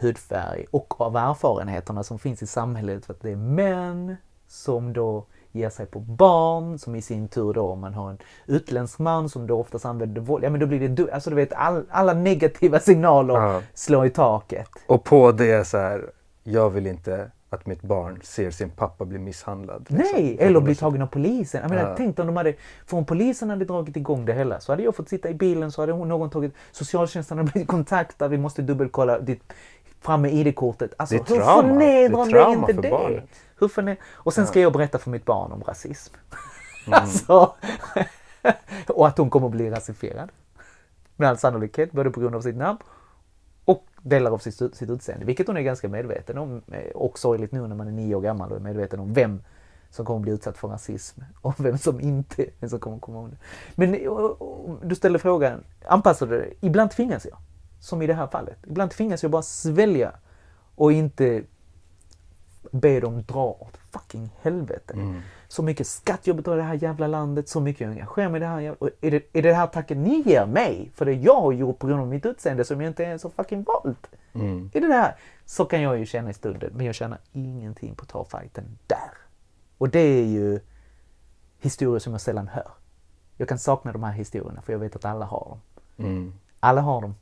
hudfärg 0.00 0.66
och 0.70 1.00
av 1.00 1.16
erfarenheterna 1.16 2.02
som 2.02 2.18
finns 2.18 2.42
i 2.42 2.46
samhället. 2.46 3.06
För 3.06 3.12
att 3.12 3.22
det 3.22 3.30
är 3.30 3.36
män 3.36 4.16
som 4.48 4.92
då 4.92 5.26
ger 5.56 5.70
sig 5.70 5.86
på 5.86 6.00
barn 6.00 6.78
som 6.78 6.94
i 6.94 7.02
sin 7.02 7.28
tur 7.28 7.52
då 7.52 7.68
om 7.68 7.80
man 7.80 7.94
har 7.94 8.10
en 8.10 8.18
utländsk 8.46 8.98
man 8.98 9.28
som 9.28 9.46
då 9.46 9.60
oftast 9.60 9.84
använder 9.84 10.20
våld. 10.20 10.44
Ja 10.44 10.50
men 10.50 10.60
då 10.60 10.66
blir 10.66 10.88
det, 10.88 11.12
alltså 11.12 11.30
du 11.30 11.36
vet 11.36 11.52
all, 11.52 11.84
alla 11.90 12.14
negativa 12.14 12.80
signaler 12.80 13.34
ja. 13.34 13.62
slår 13.74 14.06
i 14.06 14.10
taket. 14.10 14.68
Och 14.86 15.04
på 15.04 15.32
det 15.32 15.64
så 15.64 15.78
här, 15.78 16.10
jag 16.44 16.70
vill 16.70 16.86
inte 16.86 17.30
att 17.50 17.66
mitt 17.66 17.82
barn 17.82 18.20
ser 18.22 18.50
sin 18.50 18.70
pappa 18.70 19.04
bli 19.04 19.18
misshandlad. 19.18 19.86
Liksom. 19.90 20.12
Nej, 20.12 20.36
eller 20.40 20.60
bli 20.60 20.74
tagen 20.74 21.02
av 21.02 21.06
polisen. 21.06 21.60
Jag 21.62 21.70
menar, 21.70 21.88
ja. 21.88 21.94
tänk 21.96 22.18
om 22.18 22.26
de 22.26 22.36
hade, 22.36 22.54
för 22.86 22.96
om 22.96 23.04
polisen 23.04 23.50
hade 23.50 23.64
dragit 23.64 23.96
igång 23.96 24.24
det 24.24 24.32
hela 24.32 24.60
så 24.60 24.72
hade 24.72 24.82
jag 24.82 24.96
fått 24.96 25.08
sitta 25.08 25.30
i 25.30 25.34
bilen 25.34 25.72
så 25.72 25.82
hade 25.82 25.92
någon 25.92 26.30
tagit, 26.30 26.54
socialtjänsten 26.72 27.38
hade 27.38 27.50
blivit 27.52 27.68
kontaktad, 27.68 28.28
vi 28.28 28.38
måste 28.38 28.62
dubbelkolla 28.62 29.18
ditt 29.18 29.52
fram 30.00 30.22
med 30.22 30.34
ID-kortet. 30.34 30.94
Alltså, 30.96 31.14
det 31.14 31.20
är 31.20 31.24
trauma. 31.24 31.62
förnedrande 31.62 32.40
är, 32.40 32.50
inte 32.50 32.72
det? 32.72 32.90
Barnet. 32.90 33.30
Hur 33.58 33.68
förne... 33.68 33.96
Och 34.12 34.34
sen 34.34 34.46
ska 34.46 34.60
jag 34.60 34.72
berätta 34.72 34.98
för 34.98 35.10
mitt 35.10 35.24
barn 35.24 35.52
om 35.52 35.62
rasism. 35.62 36.14
Mm. 36.86 37.00
alltså, 37.00 37.54
och 38.88 39.06
att 39.06 39.18
hon 39.18 39.30
kommer 39.30 39.46
att 39.46 39.52
bli 39.52 39.70
rasifierad. 39.70 40.30
Med 41.16 41.28
all 41.28 41.38
sannolikhet, 41.38 41.92
både 41.92 42.10
på 42.10 42.20
grund 42.20 42.34
av 42.34 42.40
sitt 42.40 42.56
namn 42.56 42.78
och 43.64 43.86
delar 44.02 44.30
av 44.30 44.38
sitt, 44.38 44.76
sitt 44.76 44.90
utseende. 44.90 45.26
Vilket 45.26 45.46
hon 45.46 45.56
är 45.56 45.62
ganska 45.62 45.88
medveten 45.88 46.38
om. 46.38 46.62
Eh, 46.72 46.90
och 46.94 47.18
sorgligt 47.18 47.52
nu 47.52 47.66
när 47.66 47.76
man 47.76 47.88
är 47.88 47.92
nio 47.92 48.14
år 48.14 48.20
gammal 48.20 48.50
och 48.50 48.56
är 48.56 48.60
medveten 48.60 49.00
om 49.00 49.12
vem 49.12 49.42
som 49.90 50.06
kommer 50.06 50.18
att 50.18 50.22
bli 50.22 50.32
utsatt 50.32 50.58
för 50.58 50.68
rasism 50.68 51.20
och 51.40 51.54
vem 51.58 51.78
som 51.78 52.00
inte 52.00 52.46
vem 52.60 52.70
som 52.70 52.80
kommer 52.80 52.98
komma 52.98 53.18
undan. 53.18 53.38
Men 53.74 53.92
du 54.82 54.94
ställer 54.94 55.18
frågan, 55.18 55.64
anpassar 55.84 56.26
du 56.26 56.38
dig? 56.38 56.56
Ibland 56.60 56.90
tvingas 56.90 57.24
jag. 57.24 57.38
Som 57.80 58.02
i 58.02 58.06
det 58.06 58.14
här 58.14 58.26
fallet. 58.26 58.58
Ibland 58.66 58.90
tvingas 58.90 59.22
jag 59.22 59.32
bara 59.32 59.42
svälja 59.42 60.12
och 60.74 60.92
inte 60.92 61.42
be 62.72 63.00
dem 63.00 63.22
dra 63.22 63.44
åt 63.44 63.76
fucking 63.90 64.30
helvete. 64.42 64.92
Mm. 64.92 65.20
Så 65.48 65.62
mycket 65.62 65.86
skatt 65.86 66.26
jag 66.26 66.36
betalar 66.36 66.56
i 66.56 66.60
det 66.60 66.66
här 66.66 66.74
jävla 66.74 67.06
landet, 67.06 67.48
så 67.48 67.60
mycket 67.60 67.80
jag 67.80 67.90
engagerar 67.90 68.28
mig 68.28 68.38
i 68.38 68.40
det 68.40 68.46
här. 68.46 68.82
Och 68.82 68.90
är, 69.00 69.10
det, 69.10 69.22
är 69.32 69.42
det 69.42 69.52
här 69.52 69.66
tacken 69.66 70.02
ni 70.02 70.22
ger 70.26 70.46
mig 70.46 70.90
för 70.94 71.04
det 71.04 71.12
jag 71.12 71.40
har 71.40 71.52
gjort 71.52 71.78
på 71.78 71.86
grund 71.86 72.00
av 72.00 72.08
mitt 72.08 72.26
utseende 72.26 72.64
som 72.64 72.80
jag 72.80 72.90
inte 72.90 73.04
är 73.04 73.18
så 73.18 73.30
fucking 73.30 73.62
valt? 73.62 74.06
Mm. 74.32 74.70
Är 74.74 74.80
det 74.80 74.88
där? 74.88 75.16
Så 75.44 75.64
kan 75.64 75.82
jag 75.82 75.98
ju 75.98 76.06
känna 76.06 76.30
i 76.30 76.34
stunden, 76.34 76.72
men 76.74 76.86
jag 76.86 76.94
känner 76.94 77.18
ingenting 77.32 77.94
på 77.94 78.02
att 78.02 78.08
ta 78.08 78.24
fighten 78.24 78.78
där. 78.86 79.10
Och 79.78 79.88
det 79.88 79.98
är 79.98 80.24
ju 80.24 80.60
historier 81.60 81.98
som 81.98 82.12
jag 82.12 82.20
sällan 82.20 82.48
hör. 82.48 82.70
Jag 83.36 83.48
kan 83.48 83.58
sakna 83.58 83.92
de 83.92 84.02
här 84.02 84.12
historierna 84.12 84.62
för 84.62 84.72
jag 84.72 84.80
vet 84.80 84.96
att 84.96 85.04
alla 85.04 85.24
har 85.24 85.48
dem. 85.48 85.60
Mm. 86.06 86.32
Alla 86.60 86.80
har 86.80 87.00
dem. 87.00 87.14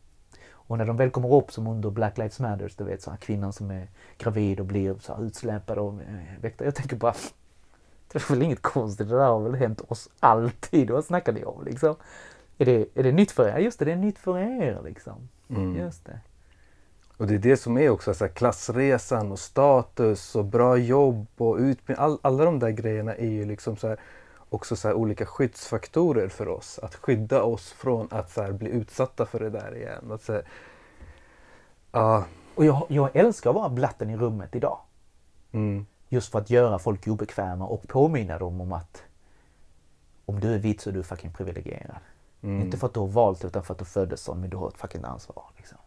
Och 0.74 0.78
när 0.78 0.86
de 0.86 0.96
väl 0.96 1.10
kommer 1.10 1.34
upp 1.34 1.52
som 1.52 1.66
under 1.66 1.90
Black 1.90 2.18
Lives 2.18 2.40
Matter, 2.40 2.72
du 2.76 2.84
vet 2.84 3.02
så 3.02 3.10
här, 3.10 3.16
kvinnan 3.16 3.52
som 3.52 3.70
är 3.70 3.88
gravid 4.18 4.60
och 4.60 4.66
blir 4.66 4.94
så 5.00 5.14
här 5.14 5.24
utsläpad 5.24 5.78
av 5.78 6.02
eh, 6.02 6.42
väktare. 6.42 6.68
Jag 6.68 6.74
tänker 6.74 6.96
bara, 6.96 7.14
det 8.12 8.18
är 8.18 8.28
väl 8.28 8.42
inget 8.42 8.62
konstigt, 8.62 9.08
det 9.08 9.16
där 9.16 9.26
har 9.26 9.40
väl 9.40 9.54
hänt 9.54 9.80
oss 9.88 10.08
alltid. 10.20 10.90
Vad 10.90 11.04
snackar 11.04 11.32
ni 11.32 11.44
om 11.44 11.64
liksom? 11.64 11.96
Är 12.58 12.64
det, 12.64 12.86
är 12.94 13.02
det 13.02 13.12
nytt 13.12 13.30
för 13.30 13.48
er? 13.48 13.58
Just 13.58 13.78
det, 13.78 13.84
det 13.84 13.92
är 13.92 13.96
nytt 13.96 14.18
för 14.18 14.38
er 14.38 14.80
liksom. 14.84 15.28
Mm. 15.48 15.76
Just 15.76 16.04
det. 16.04 16.20
Och 17.16 17.26
det 17.26 17.34
är 17.34 17.38
det 17.38 17.56
som 17.56 17.78
är 17.78 17.90
också 17.90 18.14
så 18.14 18.24
här, 18.24 18.32
klassresan 18.32 19.32
och 19.32 19.38
status 19.38 20.36
och 20.36 20.44
bra 20.44 20.76
jobb 20.76 21.26
och 21.36 21.56
utbildning. 21.56 22.04
All, 22.04 22.18
alla 22.22 22.44
de 22.44 22.58
där 22.58 22.70
grejerna 22.70 23.14
är 23.14 23.30
ju 23.30 23.44
liksom 23.44 23.76
så 23.76 23.88
här, 23.88 24.00
också 24.54 24.76
så 24.76 24.92
olika 24.92 25.26
skyddsfaktorer 25.26 26.28
för 26.28 26.48
oss. 26.48 26.78
Att 26.82 26.94
skydda 26.94 27.42
oss 27.42 27.72
från 27.72 28.08
att 28.10 28.30
så 28.30 28.52
bli 28.52 28.70
utsatta 28.70 29.26
för 29.26 29.38
det 29.40 29.50
där 29.50 29.76
igen. 29.76 30.12
Att, 30.12 30.22
så 30.22 30.32
här, 30.32 30.44
ja, 31.92 32.24
Och 32.54 32.64
jag, 32.64 32.86
jag 32.88 33.16
älskar 33.16 33.50
att 33.50 33.56
vara 33.56 33.68
blatten 33.68 34.10
i 34.10 34.16
rummet 34.16 34.56
idag. 34.56 34.78
mm, 35.52 35.86
Just 36.08 36.32
för 36.32 36.38
att 36.38 36.50
göra 36.50 36.78
folk 36.78 37.06
obekväma 37.08 37.66
och 37.66 37.88
påminna 37.88 38.38
dem 38.38 38.60
om 38.60 38.72
att 38.72 39.02
om 40.26 40.40
du 40.40 40.54
är 40.54 40.58
vit 40.58 40.80
så 40.80 40.90
är 40.90 40.94
du 40.94 41.02
fucking 41.02 41.32
privilegierad. 41.32 41.96
mm, 42.42 42.60
Inte 42.62 42.76
för 42.78 42.86
att 42.86 42.94
du 42.94 43.00
har 43.00 43.06
valt 43.06 43.44
utan 43.44 43.62
för 43.64 43.72
att 43.72 43.78
du 43.78 43.84
föddes 43.84 44.20
sån, 44.20 44.40
men 44.40 44.50
du 44.50 44.56
har 44.56 44.68
ett 44.68 44.76
fucking 44.78 45.04
ansvar. 45.04 45.44
Liksom. 45.56 45.78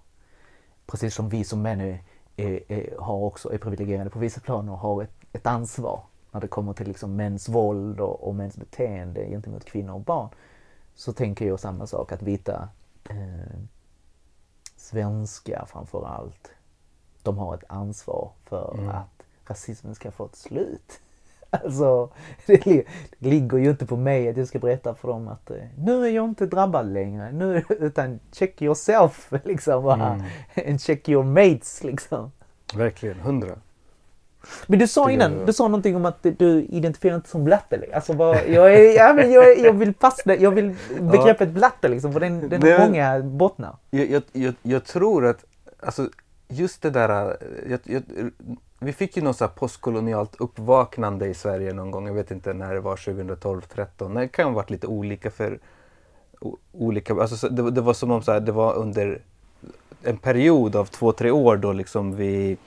Precis 0.86 1.15
som 1.15 1.30
vi 1.30 1.43
som 1.43 1.62
män 1.62 1.82
är, 1.82 2.03
är, 2.36 2.71
är, 2.71 2.97
har 2.99 3.15
också, 3.17 3.53
är 3.53 3.58
privilegierade 3.58 4.10
på 4.10 4.19
vissa 4.19 4.41
plan 4.41 4.69
och 4.69 4.77
har 4.77 5.03
ett, 5.03 5.12
ett 5.34 5.47
ansvar 5.47 6.03
när 6.32 6.42
det 6.42 6.48
kommer 6.48 6.74
till 6.74 6.88
liksom 6.88 7.16
mäns 7.16 7.50
våld 7.50 8.00
och, 8.00 8.28
och 8.28 8.36
mäns 8.36 8.58
beteende 8.58 9.26
gentemot 9.30 9.66
kvinnor 9.66 9.94
och 9.94 10.02
barn. 10.02 10.30
Så 10.96 11.13
tänker 11.13 11.48
jag 11.48 11.60
samma 11.60 11.88
sak, 11.88 12.12
att 12.12 12.22
vita 12.22 12.70
eh, 13.10 13.60
svenskar 14.76 15.66
framför 15.68 16.06
allt, 16.08 16.52
de 17.24 17.38
har 17.38 17.56
ett 17.56 17.63
ansvar 17.70 18.32
för 18.46 18.74
Mm. 18.78 18.90
att 18.90 19.24
rasismen 19.46 19.96
ska 19.96 20.12
få 20.12 20.26
ett 20.26 20.36
slut. 20.36 21.00
Alltså, 21.50 22.10
det, 22.46 22.66
li- 22.66 22.86
det 23.20 23.30
ligger 23.30 23.58
ju 23.58 23.70
inte 23.70 23.86
på 23.86 23.98
mig 23.98 24.30
att 24.30 24.38
jag 24.38 24.48
ska 24.48 24.60
berätta 24.60 24.96
för 24.96 25.08
dem 25.08 25.28
att 25.28 25.52
eh, 25.52 25.58
nu 25.78 26.06
är 26.06 26.10
jag 26.10 26.26
inte 26.26 26.46
drabbad 26.46 26.94
längre, 26.94 27.32
nu, 27.32 27.63
utan 27.70 28.20
check 28.32 28.62
yourself 28.62 29.32
liksom. 29.44 29.86
Mm. 29.90 30.22
And 30.68 30.82
check 30.82 31.10
your 31.10 31.24
mates 31.24 31.84
liksom. 31.84 32.32
verkligen, 32.76 33.20
hundra. 33.20 33.56
Men 34.67 34.79
du 34.79 34.88
sa 34.88 35.12
innan, 35.12 35.33
jag- 35.38 35.45
du 35.47 35.53
sa 35.53 35.63
någonting 35.67 35.95
om 35.95 36.05
att 36.05 36.23
du 36.38 36.62
identifierar 36.69 37.15
inte 37.15 37.29
som 37.29 37.43
blatte. 37.43 37.86
Alltså 37.93 38.13
vad, 38.13 38.38
jag, 38.47 38.73
är, 38.75 38.95
ja, 38.97 39.13
men 39.13 39.31
jag, 39.31 39.60
jag 39.60 39.73
vill 39.73 39.93
fastna, 39.99 40.36
jag 40.36 40.51
vill 40.51 40.75
begreppet 40.99 41.49
blatte 41.49 41.88
liksom, 41.88 42.13
för 42.13 42.19
den, 42.19 42.49
den 42.49 42.62
har 42.63 42.69
många 42.88 43.19
bottnar. 43.19 43.75
Jag, 43.89 44.10
jag, 44.10 44.23
jag, 44.31 44.53
jag 44.62 44.83
tror 44.86 45.25
att, 45.25 45.45
alltså 45.79 46.10
just 46.47 46.81
det 46.81 46.89
där, 46.89 47.38
jag, 47.69 47.79
jag, 47.83 48.03
vi 48.79 48.93
fick 48.93 49.17
ju 49.17 49.23
något 49.23 49.38
så 49.38 49.47
postkolonialt 49.47 50.36
uppvaknande 50.39 51.27
i 51.27 51.33
Sverige 51.33 51.73
någon 51.73 51.91
gång, 51.91 52.07
jag 52.07 52.13
vet 52.13 52.31
inte 52.31 52.53
när 52.53 52.73
det 52.73 52.79
var, 52.79 52.95
2012, 52.97 53.62
13 53.62 54.13
Det 54.13 54.27
kan 54.27 54.45
ha 54.45 54.53
varit 54.53 54.69
lite 54.69 54.88
olika 54.88 55.31
för 55.31 55.60
olika, 56.71 57.13
alltså 57.13 57.36
så- 57.38 57.49
det, 57.49 57.62
var- 57.62 57.71
det 57.71 57.81
var 57.81 57.93
som 57.93 58.12
om 58.12 58.21
så 58.21 58.31
här, 58.31 58.39
det 58.39 58.51
var 58.51 58.73
under 58.75 59.21
en 60.03 60.17
period 60.17 60.75
av 60.75 60.86
två, 60.86 61.12
tre 61.12 61.31
år 61.31 61.57
då 61.57 61.73
liksom 61.73 62.15
vi 62.15 62.57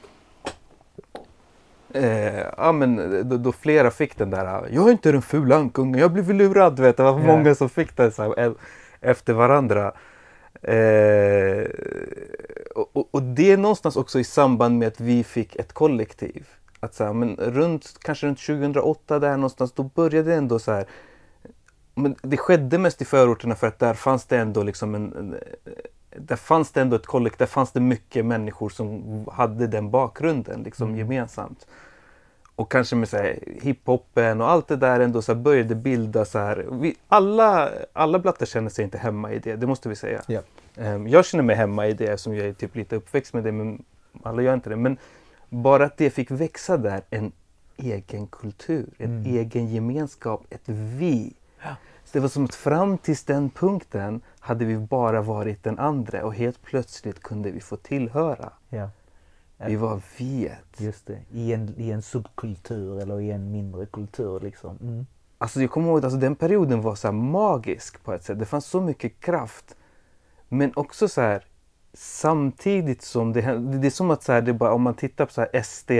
Eh, 1.94 2.38
ja 2.56 2.72
men 2.72 2.96
då, 3.28 3.36
då 3.36 3.52
flera 3.52 3.90
fick 3.90 4.18
den 4.18 4.30
där, 4.30 4.68
jag 4.72 4.88
är 4.88 4.92
inte 4.92 5.12
den 5.12 5.22
fula 5.22 5.56
ankungen, 5.56 6.00
jag 6.00 6.12
blivit 6.12 6.36
lurad. 6.36 6.76
Du 6.76 6.82
vet, 6.82 6.96
det 6.96 7.02
var 7.02 7.10
Ja. 7.20 7.26
många 7.26 7.54
som 7.54 7.68
fick 7.68 7.96
den 7.96 8.12
så 8.12 8.22
här, 8.22 8.40
e- 8.50 8.54
efter 9.00 9.32
varandra. 9.32 9.92
Eh, 10.62 11.70
och, 12.74 12.90
och- 12.96 13.08
och 13.10 13.22
det 13.22 13.52
är 13.52 13.56
någonstans 13.56 13.96
också 13.96 14.18
i 14.20 14.24
samband 14.24 14.78
med 14.78 14.88
att 14.88 15.00
vi 15.00 15.24
fick 15.24 15.56
ett 15.56 15.72
kollektiv. 15.72 16.46
Att 16.80 16.94
så 16.94 17.04
här, 17.04 17.12
men 17.12 17.36
runt, 17.36 17.94
kanske 18.00 18.26
runt 18.26 18.38
2008 18.38 19.18
där 19.18 19.36
någonstans, 19.36 19.72
då 19.72 19.82
började 19.82 20.30
det 20.30 20.36
ändå 20.36 20.58
så 20.58 20.72
här. 20.72 20.86
Men 21.94 22.14
det 22.22 22.36
skedde 22.36 22.78
mest 22.78 23.02
i 23.02 23.04
förorterna 23.04 23.54
för 23.54 23.66
att 23.66 23.78
där 23.78 23.94
fanns 23.94 24.24
det 24.26 24.36
ändå 24.38 24.62
liksom 24.62 24.94
en, 24.94 25.12
en 25.12 25.36
där 26.16 26.36
fanns 26.36 26.70
det 26.72 26.80
ändå 26.80 26.96
ett 26.96 27.06
kollektiv, 27.06 27.38
där 27.38 27.46
fanns 27.46 27.72
det 27.72 27.80
mycket 27.80 28.26
människor 28.26 28.68
som 28.68 29.24
hade 29.32 29.66
den 29.66 29.90
bakgrunden 29.90 30.62
liksom 30.62 30.88
Mm. 30.88 30.98
gemensamt. 30.98 31.66
Och 32.56 32.70
kanske 32.70 32.96
med 32.96 33.08
så 33.08 33.16
här, 33.16 33.38
hiphopen 33.62 34.40
och 34.40 34.50
allt 34.50 34.68
det 34.68 34.76
där 34.76 35.00
ändå 35.00 35.22
så 35.22 35.34
började 35.34 35.74
bilda 35.74 36.24
så 36.24 36.38
här. 36.38 36.66
Vi, 36.70 36.96
alla, 37.08 37.70
alla 37.92 38.18
blattar 38.18 38.46
känner 38.46 38.70
sig 38.70 38.84
inte 38.84 38.98
hemma 38.98 39.32
i 39.32 39.38
det, 39.38 39.56
det 39.56 39.66
måste 39.66 39.88
vi 39.88 39.96
säga. 39.96 40.22
Ja. 40.26 40.40
Ehm, 40.76 41.08
jag 41.08 41.24
känner 41.24 41.44
mig 41.44 41.56
hemma 41.56 41.86
i 41.86 41.92
det 41.92 42.20
som 42.20 42.34
jag 42.36 42.46
är 42.46 42.52
typ 42.52 42.76
lite 42.76 42.96
uppväxt 42.96 43.34
med 43.34 43.44
det, 43.44 43.52
men 43.52 43.82
alla 44.22 44.42
gör 44.42 44.54
inte 44.54 44.70
det. 44.70 44.76
Men 44.76 44.96
bara 45.48 45.84
att 45.84 45.96
det 45.96 46.10
fick 46.10 46.30
växa 46.30 46.76
där, 46.76 47.02
en 47.10 47.32
egen 47.76 48.26
kultur, 48.26 48.86
en 48.98 49.10
Mm. 49.10 49.36
egen 49.36 49.66
gemenskap, 49.68 50.44
ett 50.50 50.62
vi. 50.68 51.32
Det 52.12 52.20
var 52.20 52.28
som 52.28 52.44
att 52.44 52.54
fram 52.54 52.98
tills 52.98 53.24
den 53.24 53.50
punkten 53.50 54.20
hade 54.40 54.64
vi 54.64 54.78
bara 54.78 55.22
varit 55.22 55.64
den 55.64 55.78
andra 55.78 56.24
och 56.24 56.34
helt 56.34 56.62
plötsligt 56.62 57.22
kunde 57.22 57.50
vi 57.50 57.60
få 57.60 57.76
tillhöra. 57.76 58.52
Ja. 58.68 58.90
Vi 59.66 59.76
var 59.76 60.00
viet. 60.18 60.64
Just 60.80 61.06
det, 61.06 61.18
i 61.32 61.52
en, 61.52 61.74
i 61.76 61.90
en 61.90 62.02
subkultur 62.02 63.00
eller 63.02 63.20
i 63.20 63.30
en 63.30 63.52
mindre 63.52 63.86
kultur 63.86 64.40
liksom. 64.40 64.78
Mm. 64.80 65.06
Alltså 65.38 65.60
jag 65.60 65.70
kommer 65.70 65.88
ihåg 65.88 65.98
att 65.98 66.04
alltså, 66.04 66.18
den 66.18 66.34
perioden 66.36 66.82
var 66.82 66.94
så 66.94 67.12
magisk 67.12 68.04
på 68.04 68.12
ett 68.12 68.24
sätt. 68.24 68.38
Det 68.38 68.46
fanns 68.46 68.66
så 68.66 68.80
mycket 68.80 69.20
kraft. 69.20 69.76
Men 70.48 70.72
också 70.76 71.08
så 71.08 71.20
här 71.20 71.44
samtidigt 71.92 73.02
som 73.02 73.32
det 73.32 73.40
hände- 73.40 73.78
Det 73.78 73.88
är 73.88 73.90
som 73.90 74.10
att 74.10 74.22
så 74.22 74.32
här, 74.32 74.42
det 74.42 74.52
bara, 74.52 74.72
om 74.72 74.82
man 74.82 74.94
tittar 74.94 75.26
på 75.26 75.32
så 75.32 75.40
här 75.40 75.62
SD. 75.62 75.90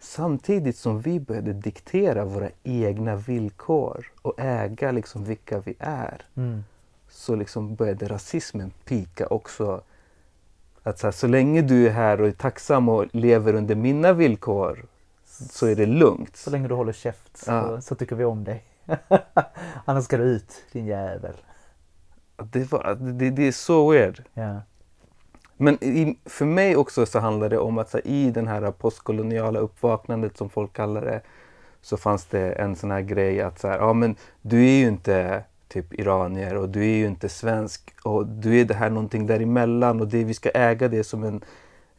Samtidigt 0.00 0.76
som 0.76 1.00
vi 1.00 1.20
började 1.20 1.52
diktera 1.52 2.24
våra 2.24 2.48
egna 2.62 3.16
villkor 3.16 4.06
och 4.22 4.34
äga 4.40 4.92
liksom 4.92 5.24
vilka 5.24 5.58
vi 5.60 5.74
är. 5.78 6.22
Mm. 6.34 6.64
Så 7.08 7.34
liksom 7.34 7.74
började 7.74 8.08
rasismen 8.08 8.70
pika 8.84 9.26
också. 9.26 9.82
Att 10.82 10.98
så, 10.98 11.06
här, 11.06 11.12
så 11.12 11.26
länge 11.26 11.62
du 11.62 11.86
är 11.86 11.90
här 11.90 12.20
och 12.20 12.28
är 12.28 12.32
tacksam 12.32 12.88
och 12.88 13.06
lever 13.12 13.54
under 13.54 13.74
mina 13.74 14.12
villkor 14.12 14.86
så 15.24 15.66
är 15.66 15.76
det 15.76 15.86
lugnt. 15.86 16.36
Så 16.36 16.50
länge 16.50 16.68
du 16.68 16.74
håller 16.74 16.92
käft 16.92 17.36
så, 17.36 17.50
Ja. 17.50 17.80
så 17.80 17.94
tycker 17.94 18.16
vi 18.16 18.24
om 18.24 18.44
dig. 18.44 18.64
Annars 19.84 20.04
ska 20.04 20.16
du 20.16 20.24
ut, 20.24 20.64
din 20.72 20.86
jävel. 20.86 21.34
Det, 22.36 22.72
var, 22.72 22.94
det, 22.94 23.30
det 23.30 23.48
är 23.48 23.52
så 23.52 23.90
weird. 23.90 24.24
Ja. 24.34 24.60
Men 25.62 25.84
i, 25.84 26.18
för 26.24 26.44
mig 26.44 26.76
också 26.76 27.06
så 27.06 27.18
handlar 27.18 27.48
det 27.48 27.58
om 27.58 27.78
att 27.78 27.90
så 27.90 27.96
här, 27.96 28.06
i 28.06 28.30
den 28.30 28.48
här 28.48 28.70
postkoloniala 28.70 29.58
uppvaknandet 29.58 30.36
som 30.36 30.50
folk 30.50 30.72
kallar 30.72 31.02
det 31.02 31.20
så 31.82 31.96
fanns 31.96 32.26
det 32.26 32.52
en 32.52 32.76
sån 32.76 32.90
här 32.90 33.00
grej 33.00 33.40
att 33.40 33.58
så 33.58 33.68
här, 33.68 33.78
ja 33.78 33.92
men 33.92 34.16
du 34.42 34.66
är 34.66 34.78
ju 34.78 34.88
inte 34.88 35.44
typ 35.68 35.94
iranier 35.94 36.56
och 36.56 36.68
du 36.68 36.80
är 36.80 36.96
ju 36.96 37.06
inte 37.06 37.28
svensk 37.28 37.94
och 38.04 38.26
du 38.26 38.60
är 38.60 38.64
det 38.64 38.74
här 38.74 38.90
någonting 38.90 39.26
däremellan 39.26 40.00
och 40.00 40.08
det, 40.08 40.24
vi 40.24 40.34
ska 40.34 40.50
äga 40.50 40.88
det 40.88 41.04
som 41.04 41.24
en, 41.24 41.44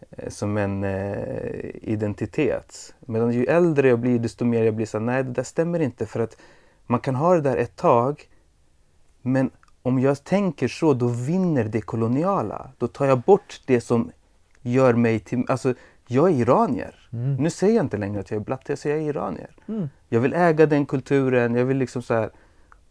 eh, 0.10 0.30
som 0.30 0.58
en 0.58 0.84
eh, 0.84 1.76
identitet. 1.82 2.94
Medan 3.00 3.32
ju 3.32 3.46
äldre 3.46 3.90
jag 3.90 4.00
blir 4.00 4.20
desto 4.20 4.46
mer 4.46 4.64
jag 4.64 4.74
blir 4.74 4.86
så 4.86 4.98
här, 4.98 5.06
nej 5.06 5.24
det 5.24 5.32
där 5.32 5.44
stämmer 5.44 5.80
inte 5.80 6.06
för 6.06 6.20
att 6.20 6.38
man 6.88 7.00
kan 7.00 7.16
ha 7.16 7.34
det 7.34 7.42
där 7.42 7.58
ett 7.58 7.76
tag 7.76 8.28
men 9.22 9.52
om 9.82 10.00
jag 10.00 10.24
tänker 10.24 10.68
så, 10.68 10.94
då 10.94 11.08
vinner 11.08 11.64
det 11.64 11.82
koloniala. 11.82 12.72
Då 12.78 12.88
tar 12.88 13.06
jag 13.06 13.22
bort 13.22 13.62
det 13.66 13.82
som 13.82 14.12
gör 14.62 14.94
mig 14.94 15.20
till... 15.20 15.46
Alltså, 15.48 15.74
jag 16.08 16.30
är 16.30 16.34
iranier. 16.34 17.10
Mm. 17.14 17.36
Nu 17.36 17.50
säger 17.50 17.76
jag 17.76 17.86
inte 17.86 17.98
längre 17.98 18.20
att 18.20 18.32
jag 18.32 18.40
är 18.42 18.46
blatte, 18.46 18.72
jag 18.72 18.80
säger 18.80 18.96
jag 18.96 19.06
är 19.06 19.10
iranier. 19.10 19.50
Mm. 19.68 19.90
Jag 20.10 20.20
vill 20.20 20.34
äga 20.34 20.66
den 20.66 20.86
kulturen, 20.86 21.56
jag 21.56 21.66
vill 21.66 21.78
liksom 21.78 22.02
så 22.02 22.14
här 22.14 22.30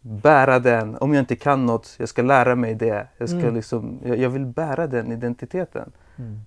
bära 0.01 0.59
den. 0.59 0.97
Om 0.97 1.13
jag 1.13 1.21
inte 1.21 1.35
kan 1.35 1.65
något, 1.65 1.95
jag 1.99 2.09
ska 2.09 2.21
lära 2.21 2.55
mig 2.55 2.75
det. 2.75 3.07
Jag, 3.17 3.29
ska 3.29 3.39
Mm. 3.39 3.55
liksom, 3.55 3.99
jag, 4.05 4.17
jag 4.17 4.29
vill 4.29 4.45
bära 4.45 4.87
den 4.87 5.11
identiteten. 5.11 5.91
Mm. 6.17 6.39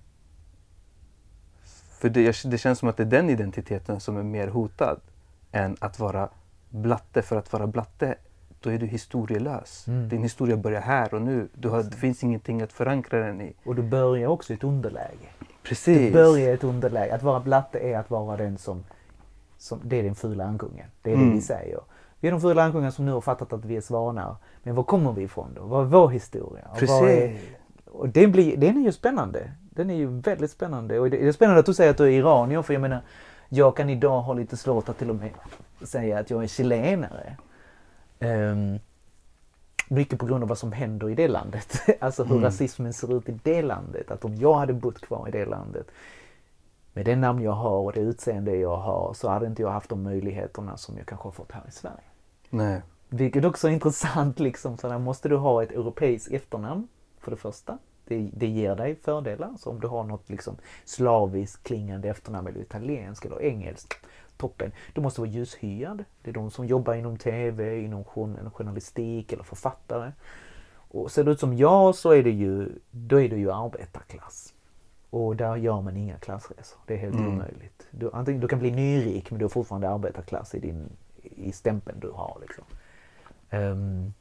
För 1.99 2.09
det, 2.09 2.43
det 2.45 2.57
känns 2.57 2.79
som 2.79 2.89
att 2.89 2.97
det 2.97 3.03
är 3.03 3.07
den 3.07 3.29
identiteten 3.29 3.99
som 3.99 4.17
är 4.17 4.23
mer 4.23 4.47
hotad 4.47 4.99
än 5.51 5.77
att 5.79 5.99
vara 5.99 6.29
blatte. 6.69 7.21
För 7.21 7.35
att 7.35 7.53
vara 7.53 7.67
blatte, 7.67 8.15
då 8.65 8.71
är 8.71 8.77
du 8.79 8.85
historielös. 8.85 9.87
Mm. 9.87 10.09
Din 10.09 10.23
historia 10.23 10.57
börjar 10.57 10.81
här 10.81 11.13
och 11.13 11.21
nu. 11.21 11.47
Du 11.53 11.69
har, 11.69 11.83
det 11.83 11.95
finns 11.95 12.23
ingenting 12.23 12.61
att 12.61 12.73
förankra 12.73 13.19
den 13.19 13.41
i. 13.41 13.53
Och 13.65 13.75
du 13.75 13.81
börjar 13.81 14.27
också 14.29 14.53
i 14.53 14.55
ett 14.55 14.63
underläge. 14.63 15.29
Du 15.39 15.45
Precis. 15.63 16.13
börjar 16.13 16.47
i 16.49 16.51
ett 16.51 16.63
underläge. 16.63 17.15
Att 17.15 17.23
vara 17.23 17.39
blatte 17.39 17.79
är 17.79 17.97
att 17.97 18.09
vara 18.09 18.37
den 18.37 18.57
som, 18.57 18.83
som 19.57 19.79
det 19.83 19.99
är 19.99 20.03
den 20.03 20.15
fula 20.15 20.43
ankungen. 20.45 20.85
Det 21.01 21.11
är 21.11 21.15
det 21.15 21.21
Mm. 21.21 21.35
vi 21.35 21.41
säger. 21.41 21.79
Vi 22.19 22.27
är 22.27 22.31
de 22.31 22.41
fula 22.41 22.63
ankungar 22.63 22.91
som 22.91 23.05
nu 23.05 23.11
har 23.11 23.21
fattat 23.21 23.53
att 23.53 23.65
vi 23.65 23.75
är 23.77 23.81
svanar. 23.81 24.35
Men 24.63 24.75
var 24.75 24.83
kommer 24.83 25.11
vi 25.13 25.21
ifrån 25.21 25.53
då? 25.55 25.61
Vad 25.63 25.81
är 25.81 25.85
vår 25.89 26.09
historia? 26.09 26.63
Och 26.71 26.81
vad 26.87 27.09
är, 27.09 27.27
Precis. 27.27 27.49
och 27.85 28.09
den, 28.09 28.31
blir, 28.31 28.57
den 28.57 28.77
är 28.77 28.81
ju 28.81 28.91
spännande. 28.91 29.51
Den 29.69 29.89
är 29.89 29.95
ju 29.95 30.07
väldigt 30.07 30.51
spännande. 30.51 30.99
Och 30.99 31.09
det 31.09 31.17
det 31.17 31.27
är 31.27 31.31
spännande 31.31 31.59
att 31.59 31.65
du 31.65 31.73
säger 31.73 31.91
att 31.91 31.97
du 31.97 32.03
är 32.03 32.09
iranier. 32.09 32.61
För 32.61 32.73
jag 32.73 32.81
menar, 32.81 33.01
jag 33.49 33.77
kan 33.77 33.89
idag 33.89 34.21
ha 34.21 34.33
lite 34.33 34.57
svårt 34.57 34.89
att 34.89 34.97
till 34.97 35.09
och 35.09 35.15
med 35.15 35.29
säga 35.81 36.19
att 36.19 36.29
jag 36.29 36.43
är 36.43 36.47
chilenare. 36.47 37.37
Ehm, 38.19 38.79
mycket 39.89 40.19
på 40.19 40.25
grund 40.25 40.43
av 40.43 40.49
vad 40.49 40.57
som 40.57 40.71
händer 40.71 41.09
i 41.09 41.15
det 41.15 41.27
landet. 41.27 41.81
Alltså 41.99 42.23
hur 42.23 42.31
Mm. 42.31 42.43
rasismen 42.43 42.93
ser 42.93 43.17
ut 43.17 43.29
i 43.29 43.39
det 43.43 43.61
landet. 43.61 44.11
Att 44.11 44.25
om 44.25 44.35
jag 44.35 44.53
hade 44.53 44.73
bott 44.73 45.01
kvar 45.01 45.27
i 45.27 45.31
det 45.31 45.45
landet 45.45 45.87
med 46.93 47.05
det 47.05 47.15
namn 47.15 47.41
jag 47.41 47.51
har 47.51 47.79
och 47.79 47.93
det 47.93 47.99
utseende 47.99 48.55
jag 48.55 48.77
har 48.77 49.13
så 49.13 49.29
hade 49.29 49.45
inte 49.45 49.61
jag 49.61 49.69
haft 49.71 49.89
de 49.89 50.03
möjligheterna 50.03 50.77
som 50.77 50.97
jag 50.97 51.05
kanske 51.05 51.27
har 51.27 51.31
fått 51.31 51.51
här 51.51 51.63
i 51.67 51.71
Sverige. 51.71 52.03
Nej. 52.49 52.81
Vilket 53.09 53.45
också 53.45 53.67
är 53.67 53.71
intressant 53.71 54.39
liksom. 54.39 54.77
Så 54.77 54.87
där 54.87 54.99
måste 54.99 55.29
du 55.29 55.35
ha 55.37 55.63
ett 55.63 55.71
europeiskt 55.71 56.31
efternamn 56.31 56.87
för 57.19 57.31
det 57.31 57.37
första. 57.37 57.77
Det, 58.07 58.29
det 58.33 58.47
ger 58.47 58.75
dig 58.75 58.95
fördelar. 58.95 59.53
Så 59.59 59.69
om 59.69 59.79
du 59.79 59.87
har 59.87 60.03
något 60.03 60.29
liksom 60.29 60.55
slaviskt 60.85 61.63
klingande 61.63 62.09
efternamn 62.09 62.47
eller 62.47 62.59
italienskt 62.61 63.25
eller 63.25 63.41
engelskt. 63.41 63.93
Toppen. 64.37 64.71
Du 64.93 65.01
måste 65.01 65.21
vara 65.21 65.29
ljushyad. 65.29 66.03
Det 66.21 66.29
är 66.29 66.33
de 66.33 66.51
som 66.51 66.65
jobbar 66.65 66.93
inom 66.93 67.17
TV, 67.17 67.79
inom 67.81 68.03
journ- 68.03 68.49
journalistik 68.53 69.33
eller 69.33 69.43
författare. 69.43 70.11
Och 70.75 71.11
ser 71.11 71.23
du 71.23 71.31
ut 71.31 71.39
som 71.39 71.57
jag 71.57 71.95
så 71.95 72.11
är 72.11 72.23
det 72.23 72.31
ju, 72.31 72.69
då 72.91 73.21
är 73.21 73.29
det 73.29 73.35
ju 73.37 73.51
arbetarklass. 73.51 74.53
Och 75.09 75.35
där 75.35 75.55
gör 75.55 75.81
man 75.81 75.97
inga 75.97 76.17
klassresor. 76.17 76.79
Det 76.85 76.93
är 76.93 76.97
helt 76.97 77.15
Mm. 77.15 77.27
omöjligt. 77.33 77.87
Du, 77.91 78.09
antingen, 78.13 78.41
du 78.41 78.47
kan 78.47 78.59
bli 78.59 78.71
nyrik 78.71 79.31
men 79.31 79.39
du 79.39 79.45
har 79.45 79.49
fortfarande 79.49 79.89
arbetarklass 79.89 80.55
i, 80.55 80.59
din, 80.59 80.89
i 81.21 81.51
stämpeln 81.51 81.99
du 81.99 82.09
har. 82.11 82.37
Liksom. 82.41 82.63
Ehm, 83.49 84.13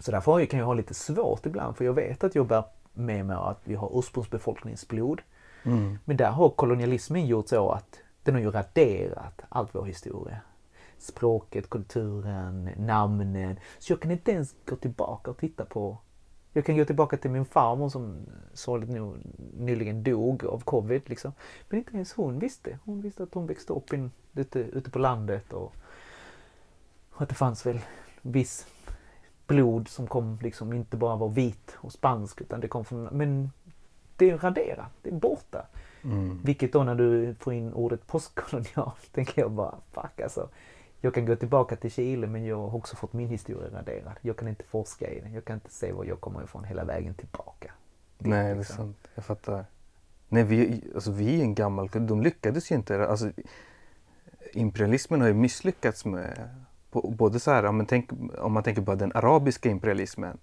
så 0.00 0.10
därför 0.10 0.44
kan 0.46 0.58
jag 0.58 0.66
ha 0.66 0.74
lite 0.74 0.94
svårt 0.94 1.46
ibland 1.46 1.76
för 1.76 1.84
jag 1.84 1.92
vet 1.92 2.24
att 2.24 2.34
jag 2.34 2.46
bär 2.46 2.64
med 2.94 3.26
mig 3.26 3.36
att 3.36 3.60
vi 3.64 3.74
har 3.74 3.98
ursprungsbefolkningsblod. 3.98 5.22
Mm. 5.62 5.98
Men 6.04 6.16
där 6.16 6.30
har 6.30 6.48
kolonialismen 6.48 7.26
gjort 7.26 7.48
så 7.48 7.70
att 7.70 8.00
den 8.22 8.34
har 8.34 8.42
ju 8.42 8.50
raderat 8.50 9.42
allt 9.48 9.74
vår 9.74 9.84
historia. 9.84 10.40
Språket, 10.98 11.70
kulturen, 11.70 12.70
namnen. 12.76 13.56
Så 13.78 13.92
jag 13.92 14.00
kan 14.00 14.10
inte 14.10 14.32
ens 14.32 14.54
gå 14.64 14.76
tillbaka 14.76 15.30
och 15.30 15.38
titta 15.38 15.64
på... 15.64 15.98
Jag 16.52 16.64
kan 16.64 16.76
gå 16.76 16.84
tillbaka 16.84 17.16
till 17.16 17.30
min 17.30 17.44
farmor 17.44 17.88
som 17.88 18.26
sorgligt 18.52 18.90
nog 18.90 19.16
nyligen 19.56 20.02
dog 20.02 20.44
av 20.44 20.60
covid. 20.60 21.02
Liksom. 21.06 21.32
Men 21.68 21.78
inte 21.78 21.94
ens 21.94 22.12
hon 22.12 22.38
visste. 22.38 22.78
Hon 22.84 23.00
visste 23.00 23.22
att 23.22 23.34
hon 23.34 23.46
växte 23.46 23.72
upp 23.72 23.92
in, 23.92 24.10
ute, 24.34 24.58
ute 24.58 24.90
på 24.90 24.98
landet 24.98 25.52
och, 25.52 25.72
och 27.10 27.22
att 27.22 27.28
det 27.28 27.34
fanns 27.34 27.66
väl 27.66 27.80
viss 28.22 28.66
blod 29.46 29.88
som 29.88 30.06
kom 30.06 30.38
liksom 30.42 30.72
inte 30.72 30.96
bara 30.96 31.16
var 31.16 31.28
vit 31.28 31.76
och 31.76 31.92
spansk 31.92 32.40
utan 32.40 32.60
det 32.60 32.68
kom 32.68 32.84
från... 32.84 33.04
Men 33.04 33.50
det 34.16 34.30
är 34.30 34.38
raderat, 34.38 34.90
det 35.02 35.10
är 35.10 35.14
borta. 35.14 35.66
Mm. 36.04 36.40
Vilket 36.44 36.72
då 36.72 36.84
när 36.84 36.94
du 36.94 37.34
får 37.34 37.52
in 37.52 37.72
ordet 37.72 38.06
postkolonial 38.06 38.92
tänker 39.12 39.42
jag 39.42 39.50
bara 39.50 39.74
fuck 39.92 40.20
alltså. 40.20 40.48
Jag 41.00 41.14
kan 41.14 41.26
gå 41.26 41.36
tillbaka 41.36 41.76
till 41.76 41.90
Chile 41.90 42.26
men 42.26 42.44
jag 42.44 42.56
har 42.56 42.76
också 42.76 42.96
fått 42.96 43.12
min 43.12 43.28
historia 43.28 43.78
raderad. 43.78 44.12
Jag 44.20 44.36
kan 44.36 44.48
inte 44.48 44.64
forska 44.64 45.10
i 45.10 45.20
den. 45.20 45.32
Jag 45.32 45.44
kan 45.44 45.54
inte 45.54 45.70
se 45.70 45.92
var 45.92 46.04
jag 46.04 46.20
kommer 46.20 46.44
ifrån 46.44 46.64
hela 46.64 46.84
vägen 46.84 47.14
tillbaka. 47.14 47.72
dit, 48.18 48.28
Nej, 48.28 48.44
det 48.44 48.50
är 48.50 48.56
liksom. 48.56 48.76
sant. 48.76 49.08
Jag 49.14 49.24
fattar. 49.24 49.64
Nej, 50.28 50.44
vi, 50.44 50.84
alltså, 50.94 51.10
vi 51.10 51.40
är 51.40 51.42
en 51.42 51.54
gammal. 51.54 51.88
De 51.92 52.22
lyckades 52.22 52.72
ju 52.72 52.74
inte. 52.74 53.06
Alltså, 53.06 53.30
imperialismen 54.52 55.20
har 55.20 55.28
ju 55.28 55.34
misslyckats 55.34 56.04
med 56.04 56.48
både 57.02 57.40
så 57.40 57.50
här, 57.50 57.62
ja, 57.62 57.72
men 57.72 57.86
tänk, 57.86 58.10
om 58.38 58.52
man 58.52 58.62
tänker 58.62 58.82
på 58.82 58.94
den 58.94 59.12
arabiska 59.14 59.70
imperialismen. 59.70 60.38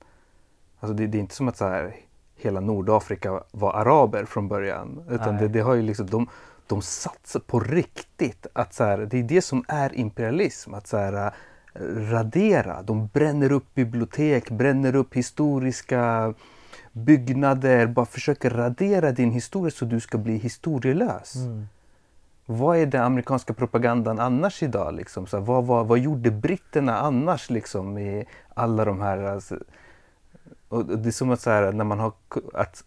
Alltså 0.79 0.93
det, 0.93 1.07
det 1.07 1.17
är 1.17 1.19
inte 1.19 1.35
som 1.35 1.47
att 1.47 1.57
så 1.57 1.65
här, 1.65 1.95
hela 2.35 2.59
Nordafrika 2.59 3.43
var 3.51 3.73
araber 3.73 4.25
från 4.25 4.47
början. 4.47 5.03
Utan 5.09 5.37
det, 5.37 5.47
det 5.47 5.59
har 5.59 5.73
ju 5.73 5.81
liksom, 5.81 6.07
de, 6.07 6.27
de 6.67 6.81
satsar 6.81 7.39
på 7.39 7.59
riktigt. 7.59 8.47
Att 8.53 8.73
så 8.73 8.83
här, 8.83 8.97
det 8.97 9.19
är 9.19 9.23
det 9.23 9.41
som 9.41 9.65
är 9.67 9.95
imperialism. 9.95 10.73
Att 10.73 10.87
så 10.87 10.97
här, 10.97 11.33
radera. 12.11 12.81
De 12.81 13.07
bränner 13.07 13.51
upp 13.51 13.73
bibliotek, 13.73 14.49
bränner 14.49 14.95
upp 14.95 15.13
historiska 15.13 16.33
byggnader. 16.91 17.87
Bara 17.87 18.05
försöker 18.05 18.49
radera 18.49 19.11
din 19.11 19.31
historia 19.31 19.71
så 19.71 19.85
du 19.85 19.99
ska 19.99 20.17
bli 20.17 20.37
historielös. 20.37 21.35
Mm. 21.35 21.67
Vad 22.45 22.77
är 22.77 22.85
den 22.85 23.03
amerikanska 23.03 23.53
propagandan 23.53 24.19
annars 24.19 24.63
idag? 24.63 24.93
Liksom? 24.93 25.27
Så 25.27 25.39
vad, 25.39 25.65
vad, 25.65 25.87
vad 25.87 25.99
gjorde 25.99 26.31
britterna 26.31 26.97
annars 26.97 27.49
liksom, 27.49 27.97
i 27.97 28.25
alla 28.53 28.85
de 28.85 29.01
här... 29.01 29.17
Alltså, 29.17 29.57
och 30.67 30.85
det 30.85 31.09
är 31.09 31.11
som 31.11 31.31
att, 31.31 31.41
så 31.41 31.49
här, 31.49 31.71
när 31.71 31.83
man 31.83 31.99
har, 31.99 32.13
att 32.53 32.83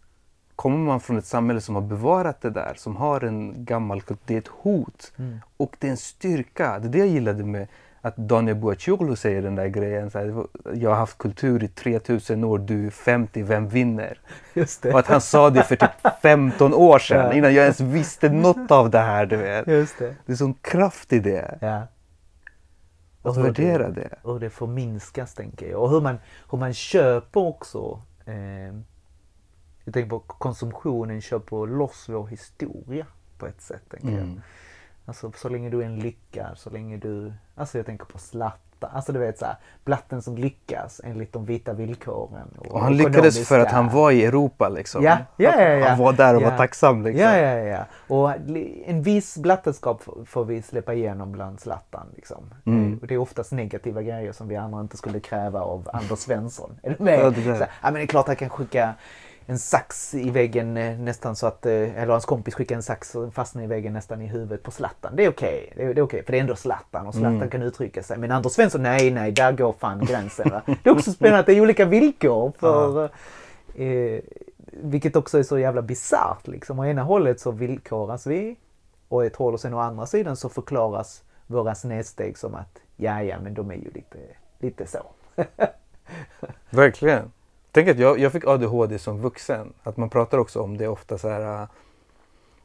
kommer 0.57 0.79
man 0.79 1.01
från 1.01 1.19
ett 1.19 1.27
samhälle 1.27 1.61
som 1.61 1.75
har 1.75 1.83
bevarat 1.83 2.41
det 2.41 2.51
där, 2.51 2.75
som 2.77 2.97
har 2.97 3.21
en 3.21 3.65
gammal 3.65 4.03
kultur, 4.03 4.25
det 4.27 4.35
är 4.35 4.39
ett 4.39 4.49
hot. 4.49 5.13
Mm. 5.17 5.41
Och 5.57 5.77
det 5.79 5.87
är 5.87 5.91
en 5.91 5.97
styrka. 5.97 6.79
Det 6.79 6.89
är 6.89 6.91
det 6.91 6.99
jag 6.99 7.09
gillade 7.09 7.45
med 7.45 7.69
att 8.05 8.17
Daniel 8.17 8.57
Boacoglu 8.57 9.17
säger 9.17 9.43
den 9.43 9.55
där 9.55 9.67
grejen. 9.67 10.11
Så 10.11 10.19
här, 10.19 10.47
jag 10.75 10.91
har 10.91 10.97
haft 10.97 11.19
kultur 11.19 11.65
i 11.65 11.69
3000 11.69 12.45
år, 12.45 12.59
du 12.59 12.87
är 12.87 12.91
50, 12.91 13.43
vem 13.43 13.69
vinner? 13.69 14.19
Just 14.55 14.83
det. 14.83 14.93
Och 14.93 14.99
att 14.99 15.07
han 15.07 15.21
sa 15.21 15.51
det 15.51 15.63
för 15.63 15.77
typ 15.77 15.91
15 16.23 16.75
år 16.75 16.99
sedan 16.99 17.27
Ja. 17.27 17.33
innan 17.33 17.55
jag 17.55 17.63
ens 17.63 17.81
visste 17.81 18.29
något 18.29 18.71
av 18.71 18.91
det 18.91 18.99
här. 18.99 19.27
Du 19.27 19.37
vet. 19.37 19.67
Just 19.67 19.99
det. 19.99 20.15
Det 20.27 20.33
är 20.33 20.37
sån 20.37 20.55
kraft 20.55 21.13
i 21.13 21.19
det. 21.19 21.59
Ja. 21.61 21.83
Att 23.23 23.37
hur 23.37 23.43
värdera 23.43 23.91
det. 23.91 24.15
Och 24.23 24.41
det 24.41 24.51
förminskas 24.51 25.35
tänker 25.35 25.71
jag. 25.71 25.83
Och 25.83 25.91
hur 25.91 26.01
man, 26.01 26.19
hur 26.51 26.59
man 26.59 26.75
köper 26.75 27.41
också. 27.41 28.03
Eh, 28.27 28.35
jag 29.85 29.95
tänker 29.95 30.11
på 30.11 30.19
konsumtionen 30.19 31.21
köper 31.21 31.67
loss 31.67 32.07
vår 32.09 32.27
historia 32.27 33.07
på 33.39 33.47
ett 33.47 33.63
sätt. 33.63 33.83
Tänker 33.91 34.09
jag. 34.19 34.41
Alltså 35.07 35.33
så 35.37 35.49
länge 35.49 35.71
du 35.71 35.81
är 35.81 35.87
en 35.87 35.99
lyckad, 35.99 36.59
så 36.59 36.71
länge 36.71 36.97
du... 36.97 37.33
Alltså 37.55 37.79
jag 37.79 37.87
tänker 37.87 38.05
på 38.05 38.19
Zlatan. 38.19 38.61
Alltså 38.93 39.13
du 39.13 39.19
vet 39.19 39.39
såhär, 39.39 39.57
blatten 39.85 40.23
som 40.23 40.37
lyckas 40.37 41.01
enligt 41.05 41.33
de 41.33 41.45
vita 41.45 41.73
villkoren. 41.73 42.49
Och 42.59 42.81
han 42.81 42.97
lyckades 42.97 43.49
för 43.49 43.59
att 43.61 43.71
han 43.73 43.89
var 43.89 44.11
i 44.11 44.25
Europa 44.25 44.69
liksom. 44.69 45.03
Ja, 45.05 45.19
ja, 45.37 45.61
ja, 45.61 45.69
ja. 45.69 45.89
Han 45.89 45.99
var 45.99 46.13
där 46.13 46.37
och 46.37 46.43
Ja. 46.43 46.51
var 46.51 46.57
tacksam 46.57 47.03
liksom. 47.03 47.23
Ja, 47.23 47.37
ja, 47.37 47.59
ja. 47.59 47.85
Och 48.09 48.33
en 48.87 49.03
viss 49.03 49.39
blattenskap 49.39 50.03
får 50.27 50.45
vi 50.45 50.63
släppa 50.63 50.95
igenom 50.95 51.33
bland 51.33 51.61
Zlatan. 51.61 52.07
Liksom. 52.17 52.55
Mm. 52.67 52.99
Och 53.03 53.07
Det 53.07 53.15
är 53.15 53.19
oftast 53.19 53.53
negativa 53.53 54.03
grejer 54.03 54.33
som 54.33 54.49
vi 54.49 54.57
andra 54.57 54.81
inte 54.81 54.97
skulle 54.97 55.21
kräva 55.21 55.61
av 55.61 55.91
Anders 55.93 56.19
Svensson. 56.19 56.79
Är 56.83 56.91
du 56.99 57.05
med? 57.05 57.21
Ja, 57.21 57.31
det 57.31 57.45
där. 57.45 57.55
Så, 57.59 57.63
ja, 57.65 57.69
men 57.83 57.95
det 57.95 58.03
är 58.03 58.07
klart 58.07 58.27
han 58.27 58.37
kan 58.37 58.49
skicka 58.51 58.95
en 59.47 59.59
sax 59.59 60.15
i 60.15 60.31
väggen 60.31 60.77
eh, 60.77 60.99
nästan 60.99 61.37
så 61.37 61.47
att, 61.47 61.67
eh, 61.67 61.73
eller 62.03 62.13
hans 62.13 62.25
kompis 62.25 62.55
skickar 62.55 62.77
en 62.77 62.83
sax 62.83 63.15
och 63.15 63.35
fastnar 63.35 63.63
i 63.63 63.67
väggen 63.67 63.93
nästan 63.93 64.23
i 64.23 64.27
huvudet 64.27 64.63
på 64.63 64.71
Zlatan. 64.71 65.17
Det 65.17 65.25
är 65.25 65.31
okej. 65.31 65.73
Det, 65.77 65.83
är, 65.83 65.95
det 65.95 66.01
är 66.01 66.03
okej, 66.03 66.23
för 66.25 66.33
det 66.33 66.39
är 66.39 66.41
ändå 66.41 66.57
Zlatan 66.57 67.07
och 67.07 67.15
Zlatan 67.15 67.37
Mm. 67.37 67.51
kan 67.51 67.63
uttrycka 67.63 68.03
sig. 68.03 68.19
Men 68.19 68.31
Anders 68.31 68.53
Svensson, 68.53 68.83
nej, 68.83 69.11
nej, 69.11 69.33
där 69.33 69.53
går 69.53 69.73
fan 69.73 70.05
gränsen. 70.05 70.51
Va? 70.51 70.63
Det 70.67 70.91
är 70.91 70.93
också 70.93 71.13
spännande 71.13 71.41
att 71.41 71.47
det 71.47 71.53
är 71.53 71.61
olika 71.61 71.85
villkor 71.85 72.53
för 72.59 73.05
eh, 73.75 74.21
vilket 74.73 75.17
också 75.17 75.39
är 75.39 75.43
så 75.43 75.59
jävla 75.59 75.83
bisarrt 75.83 76.47
liksom. 76.47 76.79
Å 76.79 76.85
ena 76.85 77.03
hållet 77.03 77.41
så 77.41 77.51
villkoras 77.51 78.27
vi 78.27 78.57
och 79.09 79.25
ett 79.25 79.37
håll 79.37 79.55
och 79.55 79.61
sen 79.61 79.75
å 79.75 79.79
andra 79.79 80.07
sidan 80.07 80.37
så 80.37 80.49
förklaras 80.49 81.23
våra 81.47 81.75
snedsteg 81.75 82.39
som 82.39 82.55
att 82.55 82.79
ja, 82.97 83.23
ja, 83.23 83.37
men 83.41 83.55
de 83.55 83.71
är 83.71 83.75
ju 83.75 83.91
lite, 83.91 84.19
lite 84.59 84.87
så. 84.87 84.99
Verkligen. 86.71 87.33
Tänk 87.75 87.89
att 87.89 87.99
jag, 87.99 88.19
jag 88.19 88.33
fick 88.33 88.47
ADHD 88.47 88.99
som 88.99 89.21
vuxen. 89.21 89.73
Att 89.83 89.97
man 89.97 90.11
pratar 90.11 90.39
också 90.39 90.61
om 90.61 90.77
det 90.77 90.89
ofta 90.89 91.19
så 91.19 91.29
här. 91.29 91.63
Äh, 91.63 91.69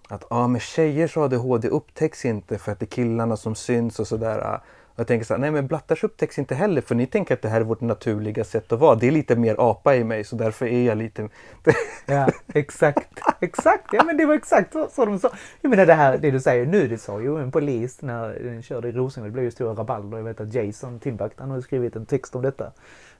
att 0.07 0.25
ah, 0.29 0.47
men 0.47 0.59
tjejers 0.59 1.17
ADHD 1.17 1.67
upptäcks 1.67 2.25
inte 2.25 2.57
för 2.57 2.71
att 2.71 2.79
det 2.79 2.83
är 2.83 2.87
killarna 2.87 3.37
som 3.37 3.55
syns 3.55 3.99
och 3.99 4.07
sådär. 4.07 4.53
Äh. 4.53 4.59
jag 4.95 5.07
tänker 5.07 5.25
så 5.25 5.33
här, 5.33 5.41
nej 5.41 5.51
men 5.51 5.67
blattars 5.67 6.03
upptäcks 6.03 6.39
inte 6.39 6.55
heller 6.55 6.81
för 6.81 6.95
ni 6.95 7.07
tänker 7.07 7.33
att 7.33 7.41
det 7.41 7.49
här 7.49 7.61
är 7.61 7.65
vårt 7.65 7.81
naturliga 7.81 8.43
sätt 8.43 8.71
att 8.71 8.79
vara. 8.79 8.95
Det 8.95 9.07
är 9.07 9.11
lite 9.11 9.35
mer 9.35 9.55
apa 9.59 9.95
i 9.95 10.03
mig 10.03 10.23
så 10.23 10.35
därför 10.35 10.65
är 10.65 10.85
jag 10.85 10.97
lite... 10.97 11.29
Ja, 12.05 12.29
exakt. 12.53 13.19
Exakt. 13.39 13.85
Ja, 13.91 14.03
men 14.03 14.17
det 14.17 14.25
var 14.25 14.33
exakt 14.33 14.73
så, 14.73 14.87
så 14.91 15.05
de 15.05 15.19
sa. 15.19 15.31
Jag 15.61 15.69
menar 15.69 15.85
det 15.85 15.93
här, 15.93 16.17
det 16.17 16.31
du 16.31 16.39
säger 16.39 16.65
nu, 16.65 16.87
det 16.87 16.97
sa 16.97 17.21
ju 17.21 17.41
en 17.41 17.51
polis 17.51 18.01
när 18.01 18.29
den 18.29 18.61
körde 18.61 18.87
i 18.89 18.91
Rosengård. 18.91 19.29
Det 19.29 19.33
blev 19.33 19.45
ju 19.45 19.51
stora 19.51 19.73
rabalder. 19.73 20.17
Jag 20.17 20.25
vet 20.25 20.41
att 20.41 20.53
Jason 20.53 20.99
Timbuktu 20.99 21.41
han 21.41 21.51
har 21.51 21.61
skrivit 21.61 21.95
en 21.95 22.05
text 22.05 22.35
om 22.35 22.41
detta. 22.41 22.71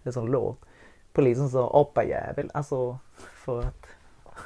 En 0.03 0.13
sån 0.13 0.31
låt. 0.31 0.59
Polisen 1.13 1.49
sa 1.49 1.81
apajävel, 1.81 2.51
alltså 2.53 2.97
för 3.17 3.59
att 3.59 3.85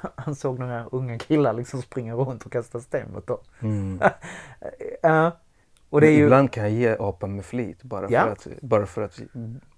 han 0.15 0.35
såg 0.35 0.59
några 0.59 0.85
unga 0.91 1.17
killar 1.17 1.53
liksom 1.53 1.81
springa 1.81 2.13
runt 2.15 2.43
och 2.45 2.51
kasta 2.51 2.79
sten 2.79 3.11
mot 3.13 3.27
dem. 3.27 3.37
Mm. 3.59 3.99
Ja. 5.01 5.31
Och 5.89 6.01
det 6.01 6.07
är 6.07 6.11
ju... 6.11 6.23
Ibland 6.23 6.51
kan 6.51 6.63
jag 6.63 6.71
ge 6.71 6.95
apan 6.99 7.35
med 7.35 7.45
flit 7.45 7.83
bara 7.83 8.07
för, 8.07 8.13
Ja. 8.13 8.21
att, 8.21 8.47
bara 8.61 8.85
för 8.85 9.01
att 9.01 9.19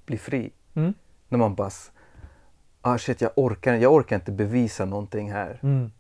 bli 0.06 0.18
fri. 0.18 0.52
Mm. 0.74 0.94
När 1.30 1.40
man 1.40 1.56
bara... 1.56 1.70
Ah 2.82 2.98
shit, 2.98 3.22
jag 3.22 3.32
orkar, 3.36 3.74
jag 3.74 3.94
orkar 3.94 4.16
inte 4.16 4.32
bevisa 4.32 4.86
någonting 4.86 5.32
här. 5.32 5.60
Mm. 5.64 5.92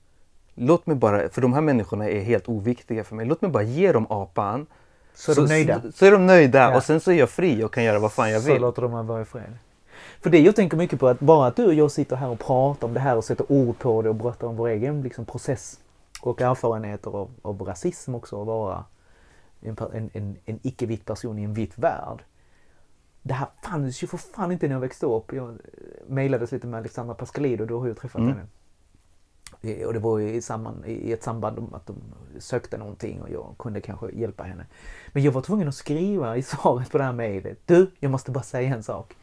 Låt 0.55 0.85
mig 0.85 0.95
bara, 0.95 1.29
för 1.29 1.41
de 1.41 1.53
här 1.53 1.61
människorna 1.61 2.09
är 2.09 2.21
helt 2.21 2.49
oviktiga 2.49 3.03
för 3.03 3.15
mig. 3.15 3.25
Låt 3.25 3.41
mig 3.41 3.51
bara 3.51 3.63
ge 3.63 3.91
dem 3.91 4.07
apan. 4.09 4.65
Så 5.13 5.31
är 5.31 5.35
de 5.35 5.45
nöjda. 5.45 5.81
Så, 5.81 5.91
så 5.91 6.05
är 6.05 6.11
de 6.11 6.25
nöjda 6.27 6.59
Ja. 6.59 6.75
och 6.77 6.83
sen 6.83 6.99
så 6.99 7.11
är 7.11 7.15
jag 7.15 7.29
fri 7.29 7.63
och 7.63 7.73
kan 7.73 7.83
göra 7.83 7.99
vad 7.99 8.11
fan 8.11 8.31
jag 8.31 8.41
Så 8.41 8.51
vill. 8.53 8.61
låter 8.61 8.81
de 8.81 8.91
mig 8.91 9.03
vara 9.03 9.21
i 9.21 9.25
fred. 9.25 9.57
För 10.21 10.29
det 10.29 10.39
jag 10.39 10.55
tänker 10.55 10.77
mycket 10.77 10.99
på 10.99 11.07
att 11.07 11.19
bara 11.19 11.47
att 11.47 11.55
du 11.55 11.65
och 11.65 11.73
jag 11.73 11.91
sitter 11.91 12.15
här 12.15 12.29
och 12.29 12.39
pratar 12.39 12.87
om 12.87 12.93
det 12.93 12.99
här 12.99 13.17
och 13.17 13.23
sätter 13.23 13.51
ord 13.51 13.79
på 13.79 14.01
det 14.01 14.09
och 14.09 14.15
berättar 14.15 14.47
om 14.47 14.55
vår 14.55 14.67
egen 14.67 15.01
liksom, 15.01 15.25
process 15.25 15.79
och 16.21 16.41
erfarenheter 16.41 17.11
av, 17.11 17.29
av 17.41 17.61
rasism 17.61 18.15
också 18.15 18.41
att 18.41 18.47
vara 18.47 18.83
en, 19.61 19.75
en, 19.93 20.09
en, 20.13 20.35
en 20.45 20.59
icke-vit 20.63 21.05
person 21.05 21.39
i 21.39 21.43
en 21.43 21.53
vit 21.53 21.77
värld. 21.77 22.23
det 23.21 23.33
här 23.33 23.47
fanns 23.63 24.03
ju 24.03 24.07
för 24.07 24.17
fan 24.17 24.51
inte 24.51 24.67
när 24.67 24.75
jag 24.75 24.79
växte 24.79 25.05
upp. 25.05 25.33
Jag 25.33 25.49
eh, 25.49 25.55
mejlades 26.07 26.51
lite 26.51 26.67
med 26.67 26.77
Alexandra 26.77 27.15
Pascalido, 27.15 27.65
då 27.65 27.79
har 27.79 27.87
jag 27.87 27.97
träffat 27.97 28.19
Mm. 28.21 28.33
henne. 28.33 28.45
Eh, 29.61 29.87
Och 29.87 29.93
det 29.93 29.99
var 29.99 30.19
ju 30.19 30.33
i, 30.33 30.41
samman, 30.41 30.83
i 30.85 31.11
ett 31.11 31.23
samband 31.23 31.59
om 31.59 31.73
att 31.73 31.85
de 31.87 31.95
sökte 32.39 32.77
någonting 32.77 33.21
och 33.21 33.29
jag 33.29 33.55
kunde 33.59 33.81
kanske 33.81 34.11
hjälpa 34.11 34.43
henne. 34.43 34.65
Men 35.13 35.23
jag 35.23 35.31
var 35.31 35.41
tvungen 35.41 35.67
att 35.67 35.75
skriva 35.75 36.37
i 36.37 36.41
svaret 36.43 36.91
på 36.91 36.97
det 36.97 37.03
här 37.03 37.13
mejlet. 37.13 37.57
Du, 37.65 37.91
jag 37.99 38.11
måste 38.11 38.31
bara 38.31 38.43
säga 38.43 38.75
en 38.75 38.83
sak. 38.83 39.15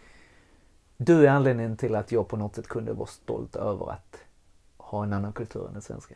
Du 1.05 1.27
är 1.27 1.31
anledningen 1.31 1.77
till 1.77 1.95
att 1.95 2.13
jag 2.13 2.29
på 2.29 2.37
något 2.37 2.55
sätt 2.55 2.69
kunde 2.69 2.93
vara 2.93 3.07
stolt 3.07 3.57
över 3.57 3.91
att 3.91 4.17
ha 4.77 5.03
en 5.03 5.13
annan 5.13 5.33
kultur 5.33 5.67
än 5.67 5.73
den 5.73 5.83
svenska. 5.83 6.15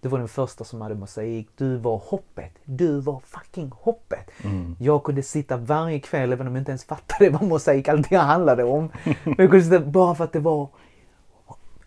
Du 0.00 0.08
var 0.08 0.18
den 0.18 0.28
första 0.28 0.64
som 0.64 0.80
hade 0.80 0.94
mosaik. 0.94 1.48
Du 1.56 1.76
var 1.76 2.02
hoppet. 2.04 2.52
Du 2.64 3.00
var 3.00 3.20
fucking 3.24 3.72
hoppet. 3.74 4.30
Mm. 4.44 4.76
Jag 4.78 5.04
kunde 5.04 5.22
sitta 5.22 5.56
varje 5.56 6.00
kväll, 6.00 6.32
även 6.32 6.46
om 6.46 6.54
jag 6.54 6.60
inte 6.60 6.70
ens 6.70 6.84
fattade 6.84 7.30
vad 7.30 7.42
mosaik 7.42 7.88
alltid 7.88 8.18
handlade 8.18 8.64
om. 8.64 8.90
Men 9.04 9.14
jag 9.38 9.50
kunde 9.50 9.62
sitta 9.62 9.80
bara 9.80 10.14
för 10.14 10.24
att 10.24 10.32
det 10.32 10.40
var... 10.40 10.68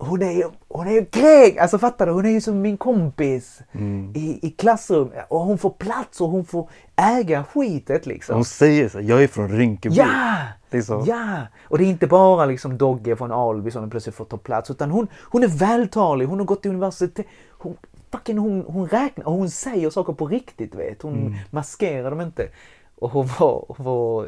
Hon 0.04 0.22
är 0.22 0.32
ju, 0.32 0.44
hon 0.68 0.88
är 0.88 0.92
ju 0.92 1.06
grek! 1.12 1.58
Alltså 1.58 1.78
fattar 1.80 2.06
du? 2.06 2.12
Hon 2.12 2.26
är 2.26 2.30
ju 2.30 2.42
som 2.42 2.62
min 2.62 2.78
kompis 2.78 3.60
Mm. 3.72 4.12
i, 4.16 4.40
i 4.48 4.50
klassrum. 4.52 5.12
Och 5.28 5.40
hon 5.40 5.58
får 5.58 5.70
plats 5.70 6.22
och 6.22 6.30
hon 6.30 6.46
får 6.46 6.70
äga 6.96 7.44
skitet 7.44 8.06
liksom. 8.06 8.36
Hon 8.36 8.46
säger 8.46 8.90
så 8.90 9.02
jag 9.02 9.24
är 9.24 9.28
från 9.28 9.50
Rinkeby. 9.50 9.96
Ja! 9.96 10.38
Det 10.70 10.78
är 10.78 10.82
så. 10.82 11.04
Ja! 11.08 11.38
Och 11.64 11.78
det 11.78 11.84
är 11.84 11.88
inte 11.90 12.08
bara 12.08 12.46
liksom 12.46 12.78
Dogge 12.78 13.16
från 13.16 13.32
Alby 13.32 13.72
som 13.72 13.90
plötsligt 13.90 14.16
får 14.16 14.26
ta 14.26 14.38
plats. 14.38 14.70
Utan 14.72 14.92
hon, 14.92 15.08
hon 15.22 15.44
är 15.44 15.48
vältalig, 15.48 16.26
hon 16.26 16.40
har 16.40 16.46
gått 16.46 16.62
till 16.62 16.72
universitet. 16.72 17.26
Hon, 17.50 17.78
fucking, 18.12 18.38
hon, 18.38 18.64
hon 18.68 18.88
räknar 18.88 19.26
och 19.28 19.34
hon 19.34 19.50
säger 19.50 19.90
saker 19.90 20.14
på 20.14 20.28
riktigt 20.28 20.76
vet. 20.76 21.02
Hon 21.02 21.14
Mm. 21.20 21.34
maskerar 21.52 22.10
dem 22.10 22.22
inte. 22.22 22.48
Och 22.96 23.10
hon 23.12 23.30
var, 23.40 23.66
hon, 23.68 23.86
var, 23.86 24.28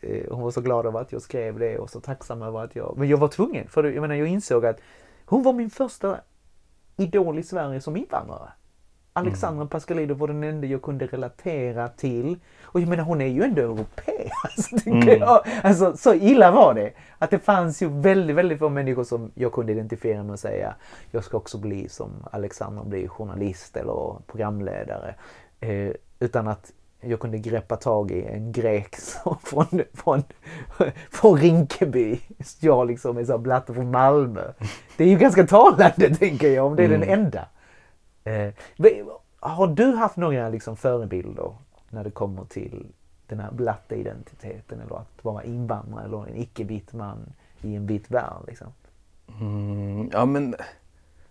eh, 0.00 0.24
hon 0.30 0.42
var 0.42 0.50
så 0.50 0.60
glad 0.60 0.86
över 0.86 1.00
att 1.00 1.12
jag 1.12 1.22
skrev 1.22 1.58
det 1.58 1.78
och 1.78 1.90
så 1.90 2.00
tacksam 2.00 2.42
över 2.42 2.64
att 2.64 2.76
jag... 2.76 2.94
Men 2.96 3.08
jag 3.08 3.18
var 3.18 3.28
tvungen. 3.28 3.68
För 3.68 3.84
jag 3.84 4.00
menar 4.00 4.14
jag 4.14 4.28
insåg 4.28 4.66
att 4.66 4.78
hon 5.30 5.42
var 5.42 5.52
min 5.52 5.70
första 5.70 6.20
idol 6.96 7.38
i 7.38 7.42
Sverige 7.42 7.80
som 7.80 7.96
invandrare. 7.96 8.48
Alexandra 9.12 9.66
Pascalidou 9.66 10.14
var 10.16 10.28
den 10.28 10.44
enda 10.44 10.66
jag 10.66 10.82
kunde 10.82 11.06
relatera 11.06 11.88
till. 11.88 12.38
Och 12.62 12.80
jag 12.80 12.88
menar 12.88 13.04
hon 13.04 13.20
är 13.20 13.26
ju 13.26 13.42
ändå 13.42 13.62
europé. 13.62 14.12
Alltså, 14.44 14.76
Mm. 14.90 15.22
alltså 15.62 15.96
så 15.96 16.14
illa 16.14 16.50
var 16.50 16.74
det. 16.74 16.92
Att 17.18 17.30
det 17.30 17.38
fanns 17.38 17.82
ju 17.82 17.88
väldigt, 17.88 18.36
väldigt 18.36 18.58
få 18.58 18.68
människor 18.68 19.04
som 19.04 19.30
jag 19.34 19.52
kunde 19.52 19.72
identifiera 19.72 20.22
mig 20.22 20.32
och 20.32 20.38
säga 20.38 20.74
jag 21.10 21.24
ska 21.24 21.36
också 21.36 21.58
bli 21.58 21.88
som 21.88 22.10
Alexandra, 22.32 22.84
bli 22.84 23.08
journalist 23.08 23.76
eller 23.76 24.16
programledare. 24.26 25.14
Eh, 25.60 25.92
utan 26.20 26.48
att 26.48 26.72
jag 27.00 27.20
kunde 27.20 27.38
greppa 27.38 27.76
tag 27.76 28.10
i 28.10 28.24
en 28.24 28.52
grek 28.52 28.96
från, 29.42 29.66
från, 29.94 30.22
från 31.10 31.38
Rinkeby. 31.38 32.20
Jag 32.60 32.86
liksom 32.86 33.18
är 33.18 33.24
så 33.24 33.38
blatte 33.38 33.74
från 33.74 33.90
Malmö. 33.90 34.52
Det 34.96 35.04
är 35.04 35.08
ju 35.08 35.18
ganska 35.18 35.46
talande 35.46 36.14
tänker 36.18 36.48
jag 36.48 36.66
om 36.66 36.76
det 36.76 36.84
är 36.84 36.88
den 36.88 37.02
Mm. 37.02 37.20
enda. 37.20 37.48
Eh, 38.24 38.52
har 39.40 39.66
du 39.66 39.94
haft 39.94 40.16
några 40.16 40.48
liksom, 40.48 40.76
förebilder 40.76 41.54
när 41.90 42.04
det 42.04 42.10
kommer 42.10 42.44
till 42.44 42.86
den 43.26 43.40
här 43.40 43.50
blatta 43.52 43.94
identiteten 43.94 44.80
eller 44.80 44.96
att 44.96 45.24
vara 45.24 45.44
invandrare 45.44 46.04
eller 46.04 46.26
en 46.28 46.36
icke-vit 46.36 46.92
man 46.92 47.32
i 47.62 47.74
en 47.76 47.86
vit 47.86 48.10
värld? 48.10 48.42
Liksom? 48.46 48.66
Mm, 49.40 50.10
ja 50.12 50.24
men, 50.24 50.54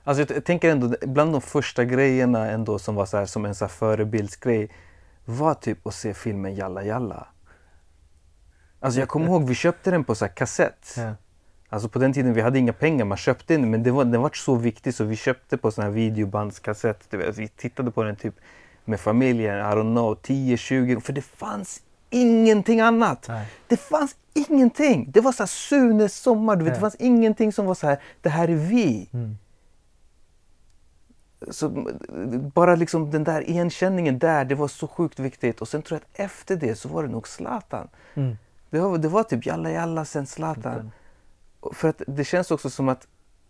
alltså 0.04 0.22
jag, 0.22 0.38
jag 0.38 0.46
tänker 0.46 0.72
ändå 0.72 0.96
bland 1.02 1.32
de 1.32 1.42
första 1.42 1.86
grejerna 1.86 2.48
ändå 2.52 2.80
som 2.80 2.96
var 2.96 3.06
så 3.06 3.18
här, 3.18 3.26
som 3.26 3.46
en 3.46 3.56
så 3.56 3.68
förebildsgrej 3.68 4.70
var 5.30 5.54
typ 5.54 5.88
att 5.88 5.94
se 5.94 6.14
filmen 6.14 6.56
Jalla 6.56 6.84
Jalla. 6.84 7.28
Alltså 8.80 9.00
jag 9.00 9.10
kommer 9.10 9.26
ihåg 9.26 9.48
vi 9.48 9.56
köpte 9.56 9.92
den 9.92 10.04
på 10.04 10.16
så 10.16 10.26
här 10.26 10.34
kassett. 10.34 10.94
Ja. 10.98 11.14
Alltså 11.70 11.90
på 11.90 12.00
den 12.00 12.14
tiden 12.14 12.34
vi 12.34 12.42
hade 12.42 12.60
inga 12.60 12.74
pengar, 12.74 13.06
man 13.06 13.18
köpte 13.18 13.54
den 13.54 13.70
men 13.70 13.84
det 13.84 13.92
var, 13.92 14.06
den 14.06 14.22
var 14.22 14.32
så 14.34 14.56
viktig 14.56 14.94
så 14.94 15.04
vi 15.04 15.16
köpte 15.16 15.58
på 15.58 15.72
sån 15.72 15.84
här 15.84 15.92
videobandskassett. 15.92 17.08
Vi 17.36 17.48
tittade 17.48 17.92
på 17.92 18.04
den 18.04 18.16
typ 18.16 18.36
med 18.86 19.00
familjen, 19.00 19.58
I 19.58 19.62
don't 19.62 19.94
know, 19.96 20.16
10-20 20.16 21.00
för 21.00 21.14
det 21.14 21.22
fanns 21.22 21.82
ingenting 22.10 22.82
annat. 22.82 23.26
Nej. 23.28 23.48
Det 23.68 23.78
fanns 23.78 24.16
ingenting. 24.34 25.12
Det 25.12 25.22
var 25.22 25.32
så 25.32 25.44
här 25.44 25.48
Sunes 25.48 26.16
sommar, 26.16 26.56
du 26.56 26.64
vet, 26.64 26.72
Ja. 26.72 26.76
det 26.76 26.82
fanns 26.82 26.96
ingenting 26.96 27.54
som 27.54 27.66
var 27.66 27.76
så 27.76 27.88
här, 27.88 28.00
det 28.22 28.30
här 28.30 28.48
är 28.48 28.56
vi. 28.56 29.10
Mm. 29.14 29.38
Så, 31.48 31.70
bara 32.54 32.76
liksom 32.76 33.12
den 33.12 33.24
där 33.24 33.50
igenkänningen 33.50 34.20
där, 34.20 34.46
det 34.46 34.56
var 34.56 34.68
så 34.68 34.88
sjukt 34.88 35.20
viktigt. 35.20 35.62
Och 35.62 35.68
sen 35.68 35.82
tror 35.82 36.00
jag 36.00 36.26
att 36.26 36.32
efter 36.32 36.56
det 36.56 36.76
så 36.76 36.90
var 36.90 37.04
det 37.04 37.10
nog 37.10 37.28
Zlatan. 37.28 37.88
Mm. 38.14 38.38
Det 38.70 38.80
var, 38.80 38.98
det 38.98 39.08
var 39.08 39.24
typ 39.24 39.46
Jalla 39.46 39.72
Jalla 39.72 40.06
sen 40.06 40.28
Zlatan. 40.28 40.92
Och 41.60 41.76
För 41.76 41.90
att 41.90 42.02
det 42.08 42.24
känns 42.24 42.52
också 42.52 42.70
som 42.70 42.90
att 42.90 43.08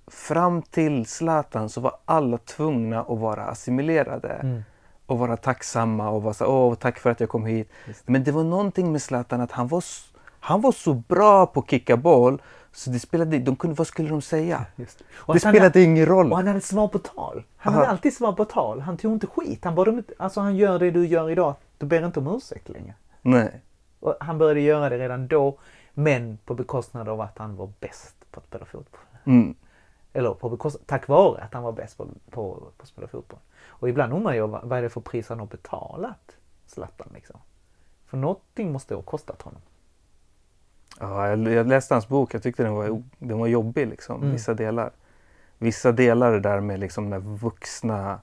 fram 0.07 0.61
till 0.61 1.05
Zlatan 1.05 1.69
så 1.69 1.81
var 1.81 1.97
alla 2.05 2.37
tvungna 2.37 3.01
att 3.01 3.19
vara 3.19 3.43
assimilerade. 3.45 4.33
Mm. 4.33 4.63
Och 5.05 5.19
vara 5.19 5.37
tacksamma 5.37 6.09
och 6.09 6.23
vara 6.23 6.33
så 6.33 6.45
åh 6.45 6.75
tack 6.75 6.99
för 6.99 7.09
att 7.09 7.19
jag 7.19 7.29
kom 7.29 7.45
hit. 7.45 7.69
Just 7.87 8.07
Men 8.07 8.23
det 8.23 8.31
var 8.31 8.43
någonting 8.43 8.91
med 8.91 9.01
Zlatan 9.01 9.41
att 9.41 9.51
han 9.51 9.67
var, 9.67 9.83
han 10.39 10.61
var 10.61 10.71
så 10.71 10.93
bra 10.93 11.45
på 11.45 11.59
att 11.59 11.69
kicka 11.69 11.97
boll 11.97 12.41
så 12.73 12.89
det 12.89 12.99
spelade, 12.99 13.39
de 13.39 13.55
kunde, 13.55 13.75
vad 13.75 13.87
skulle 13.87 14.09
de 14.09 14.21
säga? 14.21 14.65
Just. 14.75 15.03
Det 15.33 15.39
spelade 15.39 15.81
ingen 15.81 16.05
roll. 16.05 16.31
Och 16.31 16.37
han 16.37 16.47
hade 16.47 16.61
svar 16.61 16.87
på 16.87 16.99
tal. 16.99 17.43
Han 17.57 17.73
Aha. 17.73 17.79
hade 17.81 17.91
alltid 17.91 18.13
svar 18.13 18.33
på 18.33 18.45
tal. 18.45 18.79
Han 18.79 18.97
tog 18.97 19.13
inte 19.13 19.27
skit. 19.27 19.65
Han, 19.65 19.87
inte- 19.87 20.13
alltså 20.17 20.39
han 20.41 20.55
gör 20.55 20.79
det 20.79 20.91
du 20.91 21.07
gör 21.07 21.29
idag. 21.29 21.55
Du 21.77 21.85
ber 21.85 22.05
inte 22.05 22.19
om 22.19 22.27
ursäkt 22.35 22.69
längre. 22.69 22.93
Nej. 23.21 23.61
Och 23.99 24.15
han 24.19 24.37
började 24.37 24.61
göra 24.61 24.89
det 24.89 24.97
redan 24.97 25.27
då. 25.27 25.57
Men 25.93 26.37
på 26.45 26.53
bekostnad 26.53 27.09
av 27.09 27.21
att 27.21 27.37
han 27.37 27.55
var 27.55 27.69
bäst 27.79 28.15
på 28.31 28.39
att 28.39 28.45
spela 28.45 28.65
fotboll. 28.65 29.01
Mm. 29.23 29.55
Eller 30.13 30.33
på 30.33 30.49
bekostnad, 30.49 30.87
tack 30.87 31.07
vare 31.07 31.41
att 31.41 31.53
han 31.53 31.63
var 31.63 31.71
bäst 31.71 31.97
på, 31.97 32.07
på, 32.29 32.53
på 32.77 32.81
att 32.81 32.87
spela 32.87 33.07
fotboll. 33.07 33.39
Och 33.67 33.89
ibland 33.89 34.13
undrar 34.13 34.33
jag 34.33 34.47
vad, 34.47 34.63
vad 34.63 34.77
är 34.77 34.81
det 34.83 34.89
för 34.89 35.01
pris 35.01 35.29
han 35.29 35.39
har 35.39 35.45
betalat 35.45 36.37
Zlatan 36.67 37.07
liksom. 37.13 37.39
För 38.05 38.17
någonting 38.17 38.71
måste 38.71 38.95
ha 38.95 39.01
kostat 39.01 39.41
honom. 39.41 39.61
Ja, 40.99 41.27
jag, 41.27 41.47
jag 41.47 41.67
läste 41.67 41.93
hans 41.93 42.07
bok, 42.07 42.33
jag 42.33 42.43
tyckte 42.43 42.63
den 42.63 42.73
var, 42.73 43.03
den 43.19 43.37
var 43.39 43.47
jobbig 43.47 43.87
liksom, 43.87 44.21
Mm. 44.21 44.31
vissa 44.31 44.53
delar. 44.53 44.91
Vissa 45.57 45.91
delar 45.91 46.31
det 46.31 46.39
där 46.39 46.59
med 46.59 46.79
liksom 46.79 47.09
när 47.09 47.19
vuxna, 47.19 48.19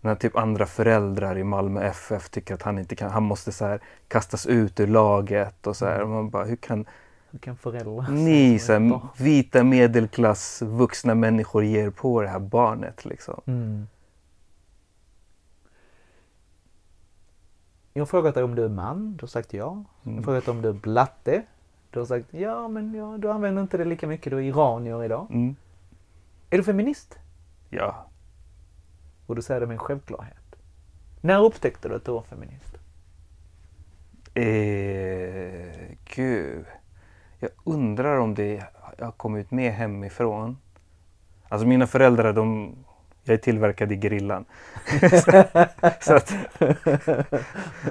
när 0.00 0.14
typ 0.14 0.36
andra 0.36 0.66
föräldrar 0.66 1.38
i 1.38 1.44
Malmö 1.44 1.82
FF 1.84 2.28
tycker 2.30 2.54
att 2.54 2.62
han 2.62 2.78
inte 2.78 2.96
kan, 2.96 3.10
han 3.10 3.22
måste 3.22 3.52
så 3.52 3.64
här 3.64 3.80
kastas 4.08 4.46
ut 4.46 4.80
ur 4.80 4.86
laget 4.86 5.66
och 5.66 5.76
så 5.76 5.86
här. 5.86 6.02
Och 6.02 6.08
man 6.08 6.30
bara, 6.30 6.44
hur 6.44 6.56
kan 6.56 6.86
Hur 7.30 7.38
kan 7.38 7.56
föräldrar 7.56 8.10
ni 8.10 8.58
så 8.58 8.72
här, 8.72 9.00
vita 9.16 9.64
medelklass 9.64 10.62
vuxna 10.62 11.14
människor 11.14 11.64
ge 11.64 11.80
er 11.84 11.90
på 11.90 12.22
det 12.22 12.28
här 12.28 12.38
barnet 12.38 13.04
liksom? 13.04 13.40
Mm. 13.46 13.86
Jag 17.92 18.00
har 18.00 18.06
frågat 18.06 18.34
dig 18.34 18.44
om 18.44 18.54
du 18.54 18.64
är 18.64 18.68
man, 18.68 19.16
du 19.16 19.22
har 19.22 19.28
sagt 19.28 19.54
ja. 19.54 19.84
Jag 20.02 20.10
har 20.10 20.12
Mm. 20.12 20.24
frågat 20.24 20.48
om 20.48 20.62
du 20.62 20.68
är 20.68 20.72
blatte. 20.72 21.42
Du 21.96 22.00
har 22.00 22.06
sagt 22.06 22.34
ja, 22.34 22.68
men 22.68 22.94
ja, 22.94 23.16
du 23.18 23.30
använder 23.30 23.62
inte 23.62 23.76
det 23.76 23.84
lika 23.84 24.06
mycket, 24.06 24.30
du 24.30 24.36
är 24.36 24.42
iranier 24.42 25.04
idag. 25.04 25.26
Mm. 25.30 25.56
Är 26.50 26.56
du 26.58 26.64
feminist? 26.64 27.18
Ja, 27.70 28.06
Och 29.26 29.36
du 29.36 29.42
säger 29.42 29.60
det 29.60 29.66
med 29.66 29.74
en 29.74 29.78
självklarhet. 29.78 30.56
När 31.20 31.44
upptäckte 31.44 31.88
du 31.88 31.94
att 31.94 32.04
du 32.04 32.12
var 32.12 32.22
feminist? 32.22 32.78
Eh, 34.34 35.96
gud. 36.16 36.66
Jag 37.38 37.50
undrar 37.64 38.18
om 38.18 38.34
det 38.34 38.64
har 38.98 39.12
kommit 39.12 39.50
med 39.50 39.72
hemifrån. 39.72 40.58
Alltså 41.48 41.66
mina 41.66 41.86
föräldrar, 41.86 42.32
de, 42.32 42.74
jag 43.24 43.34
är 43.34 43.38
tillverkad 43.38 43.92
i 43.92 43.96
grillan. 43.96 44.44
så, 46.00 46.14
att, 46.14 46.28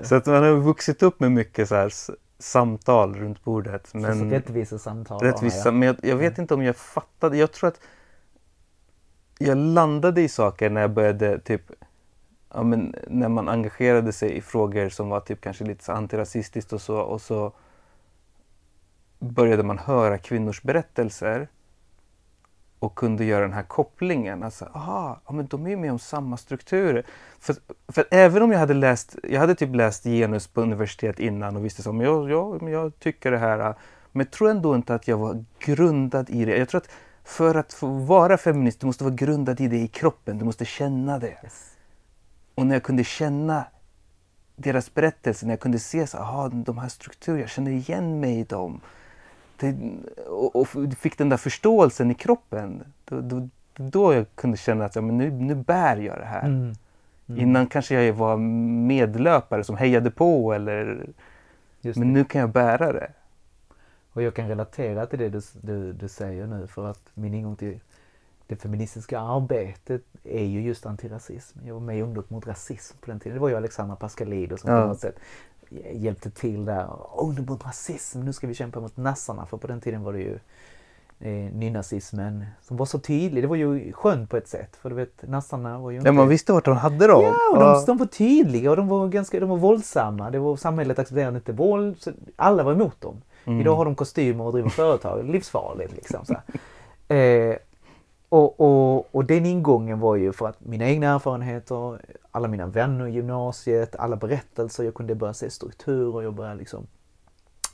så 0.08 0.16
att 0.16 0.26
man 0.26 0.44
har 0.44 0.62
vuxit 0.62 1.04
upp 1.04 1.20
med 1.20 1.32
mycket 1.32 1.70
så 1.70 1.76
här 1.76 1.92
samtal 2.40 3.16
runt 3.16 3.44
bordet. 3.44 3.94
Men, 3.94 4.30
rättvisesamtal. 4.30 5.22
rättvisa, 5.22 5.72
men 5.72 5.88
jag, 5.88 5.96
jag 6.02 6.16
vet 6.16 6.38
inte 6.38 6.54
om 6.54 6.64
jag 6.64 6.76
fattade. 6.76 7.38
Jag 7.38 7.52
tror 7.52 7.68
att 7.68 7.80
jag 9.38 9.58
landade 9.58 10.22
i 10.22 10.30
saker 10.30 10.70
när 10.70 10.82
jag 10.82 10.92
började 10.92 11.40
typ 11.40 11.62
ja, 12.54 12.64
men 12.64 12.96
när 13.08 13.30
man 13.30 13.50
engagerade 13.50 14.12
sig 14.12 14.38
i 14.38 14.42
frågor 14.42 14.90
som 14.90 15.10
var 15.10 15.20
typ 15.20 15.42
kanske 15.42 15.64
lite 15.64 15.84
så 15.84 15.92
antirasistiskt 15.92 16.74
och 16.74 16.82
så 16.82 16.98
och 16.98 17.22
så 17.22 17.54
började 19.20 19.64
man 19.64 19.78
höra 19.78 20.18
kvinnors 20.18 20.62
berättelser 20.62 21.48
och 22.86 22.96
kunde 22.96 23.26
göra 23.26 23.42
den 23.42 23.54
här 23.54 23.64
kopplingen. 23.64 24.44
Alltså, 24.44 24.66
aha, 24.66 25.22
ja, 25.26 25.34
men 25.34 25.48
de 25.48 25.66
är 25.66 25.70
ju 25.70 25.78
med 25.78 25.92
om 25.92 26.00
samma 26.00 26.38
strukturer. 26.38 27.06
För, 27.40 27.56
för 27.88 28.06
även 28.12 28.44
om 28.44 28.52
jag 28.52 28.60
hade 28.60 28.74
läst, 28.74 29.16
jag 29.24 29.40
hade 29.40 29.56
typ 29.56 29.76
läst 29.76 30.04
genus 30.04 30.48
på 30.48 30.62
universitet 30.62 31.20
innan 31.20 31.56
och 31.56 31.66
visste 31.66 31.84
som 31.84 32.02
jag, 32.02 32.30
jag, 32.30 32.70
jag 32.70 33.00
tycker 33.00 33.32
det 33.32 33.38
här. 33.38 33.76
Men 34.12 34.26
jag 34.26 34.32
tror 34.32 34.50
ändå 34.50 34.76
inte 34.76 34.96
att 34.96 35.08
jag 35.08 35.18
var 35.18 35.46
grundad 35.60 36.30
i 36.30 36.46
det. 36.46 36.58
Jag 36.58 36.70
tror 36.70 36.82
att 36.82 36.90
för 37.24 37.56
att 37.56 37.74
få 37.74 37.88
vara 37.88 38.38
feminist, 38.38 38.80
du 38.80 38.86
måste 38.86 39.04
vara 39.04 39.16
grundad 39.16 39.62
i 39.62 39.68
det 39.68 39.78
i 39.78 39.88
kroppen. 39.88 40.38
Du 40.38 40.46
måste 40.46 40.66
känna 40.66 41.20
det. 41.20 41.38
Yes. 41.44 41.72
Och 42.56 42.66
när 42.66 42.76
jag 42.76 42.84
kunde 42.84 43.04
känna 43.04 43.66
deras 44.56 44.94
berättelser, 44.94 45.48
när 45.48 45.54
jag 45.54 45.60
kunde 45.60 45.80
se 45.80 46.08
så, 46.08 46.18
aha, 46.18 46.50
de 46.50 46.78
här 46.78 46.90
strukturerna, 46.90 47.42
jag 47.42 47.50
kände 47.50 47.72
igen 47.72 48.20
mig 48.20 48.40
i 48.40 48.44
dem. 48.44 48.82
Och, 50.28 50.56
och 50.56 50.68
fick 50.98 51.18
den 51.18 51.30
där 51.30 51.38
förståelsen 51.38 52.12
i 52.12 52.14
kroppen. 52.14 52.84
Då, 53.06 53.22
då, 53.22 53.50
då 53.76 54.14
jag 54.14 54.26
kunde 54.36 54.58
känna 54.58 54.86
att 54.86 54.96
ja, 54.96 55.02
men 55.02 55.18
nu, 55.18 55.32
nu 55.32 55.56
bär 55.56 55.98
jag 55.98 56.18
det 56.18 56.26
här. 56.26 56.46
Mm. 56.46 56.74
Mm. 57.28 57.42
Innan 57.42 57.68
kanske 57.68 58.04
jag 58.04 58.14
var 58.14 58.38
medlöpare 58.38 59.64
som 59.64 59.78
hejade 59.78 60.12
på 60.12 60.54
eller... 60.54 61.08
Men 61.82 62.14
nu 62.14 62.24
kan 62.24 62.42
jag 62.42 62.50
bära 62.50 62.94
det. 62.94 63.12
Och 64.14 64.22
jag 64.22 64.34
kan 64.34 64.48
relatera 64.48 65.06
till 65.06 65.20
det 65.20 65.30
du, 65.30 65.42
du, 65.62 65.94
du 65.94 66.08
säger 66.08 66.48
nu 66.48 66.68
för 66.68 66.88
att 66.88 67.02
min 67.14 67.34
ingång 67.34 67.56
till 67.56 67.80
det 68.48 68.56
feministiska 68.56 69.20
arbetet 69.20 70.02
är 70.24 70.46
ju 70.46 70.62
just 70.62 70.86
antirasism. 70.86 71.60
Jag 71.66 71.74
var 71.74 71.82
med 71.82 71.98
i 71.98 72.02
Ungdom 72.02 72.24
mot 72.28 72.48
rasism 72.48 72.98
på 73.02 73.12
den 73.12 73.20
tiden. 73.20 73.34
Det 73.34 73.42
var 73.42 73.50
ju 73.50 73.56
Alexandra 73.56 73.96
Pascalidou 73.96 74.58
som 74.58 74.72
Ja. 74.72 74.82
på 74.82 74.88
något 74.88 75.00
sätt 75.00 75.20
hjälpte 75.94 76.30
till 76.30 76.66
där. 76.66 76.88
Ungdom 77.18 77.46
mot 77.46 77.66
rasism, 77.66 78.22
nu 78.22 78.34
ska 78.34 78.48
vi 78.48 78.54
kämpa 78.54 78.80
mot 78.80 78.98
nassarna. 78.98 79.46
För 79.46 79.58
på 79.58 79.68
den 79.68 79.82
tiden 79.82 80.04
var 80.04 80.14
det 80.14 80.20
ju 80.20 80.40
eh, 81.20 81.54
nynazismen 81.54 82.46
som 82.62 82.78
var 82.78 82.86
så 82.86 83.00
tydlig. 83.00 83.44
Det 83.44 83.48
var 83.48 83.56
ju 83.56 83.94
skönt 83.94 84.30
på 84.30 84.38
ett 84.38 84.48
sätt. 84.48 84.76
För 84.82 84.90
du 84.90 84.96
vet, 84.96 85.28
nassarna 85.28 85.80
var 85.80 85.92
ju 85.92 85.98
inte... 85.98 86.08
Ja, 86.08 86.14
man 86.14 86.28
visste 86.28 86.54
vart 86.54 86.66
de 86.66 86.78
hade 86.78 87.08
dem. 87.08 87.24
Ja, 87.24 87.52
och 87.52 87.60
de, 87.60 87.86
de 87.86 87.98
var 87.98 88.06
tydliga 88.06 88.70
och 88.70 88.78
de 88.78 88.88
var, 88.88 89.08
ganska, 89.08 89.40
de 89.40 89.50
var 89.50 89.58
våldsamma. 89.58 90.30
Det 90.30 90.40
var, 90.40 90.56
samhället 90.56 91.00
accepterade 91.00 91.38
inte 91.38 91.52
våld. 91.52 91.96
Så 92.00 92.12
alla 92.36 92.64
var 92.64 92.72
emot 92.72 93.02
dem. 93.02 93.22
Mm. 93.46 93.62
Idag 93.62 93.76
har 93.76 93.86
de 93.86 93.96
kostymer 93.96 94.44
och 94.44 94.54
driver 94.54 94.70
företag. 94.70 95.26
Livsfarligt 95.26 95.96
liksom. 95.96 96.26
Så 96.26 96.34
eh, 97.14 97.56
och, 98.30 98.60
och, 98.60 99.16
och 99.16 99.26
den 99.26 99.46
ingången 99.46 100.00
var 100.00 100.16
ju 100.16 100.34
för 100.34 100.48
att 100.48 100.66
mina 100.66 100.86
egna 100.86 101.08
erfarenheter, 101.08 102.02
alla 102.32 102.48
mina 102.48 102.68
vänner 102.68 103.08
i 103.08 103.12
gymnasiet, 103.12 103.96
alla 103.96 104.16
berättelser. 104.16 104.84
Jag 104.84 104.94
kunde 104.94 105.16
börja 105.16 105.34
se 105.34 105.50
strukturer. 105.50 106.22
Jag 106.22 106.34
började 106.34 106.60
liksom 106.60 106.88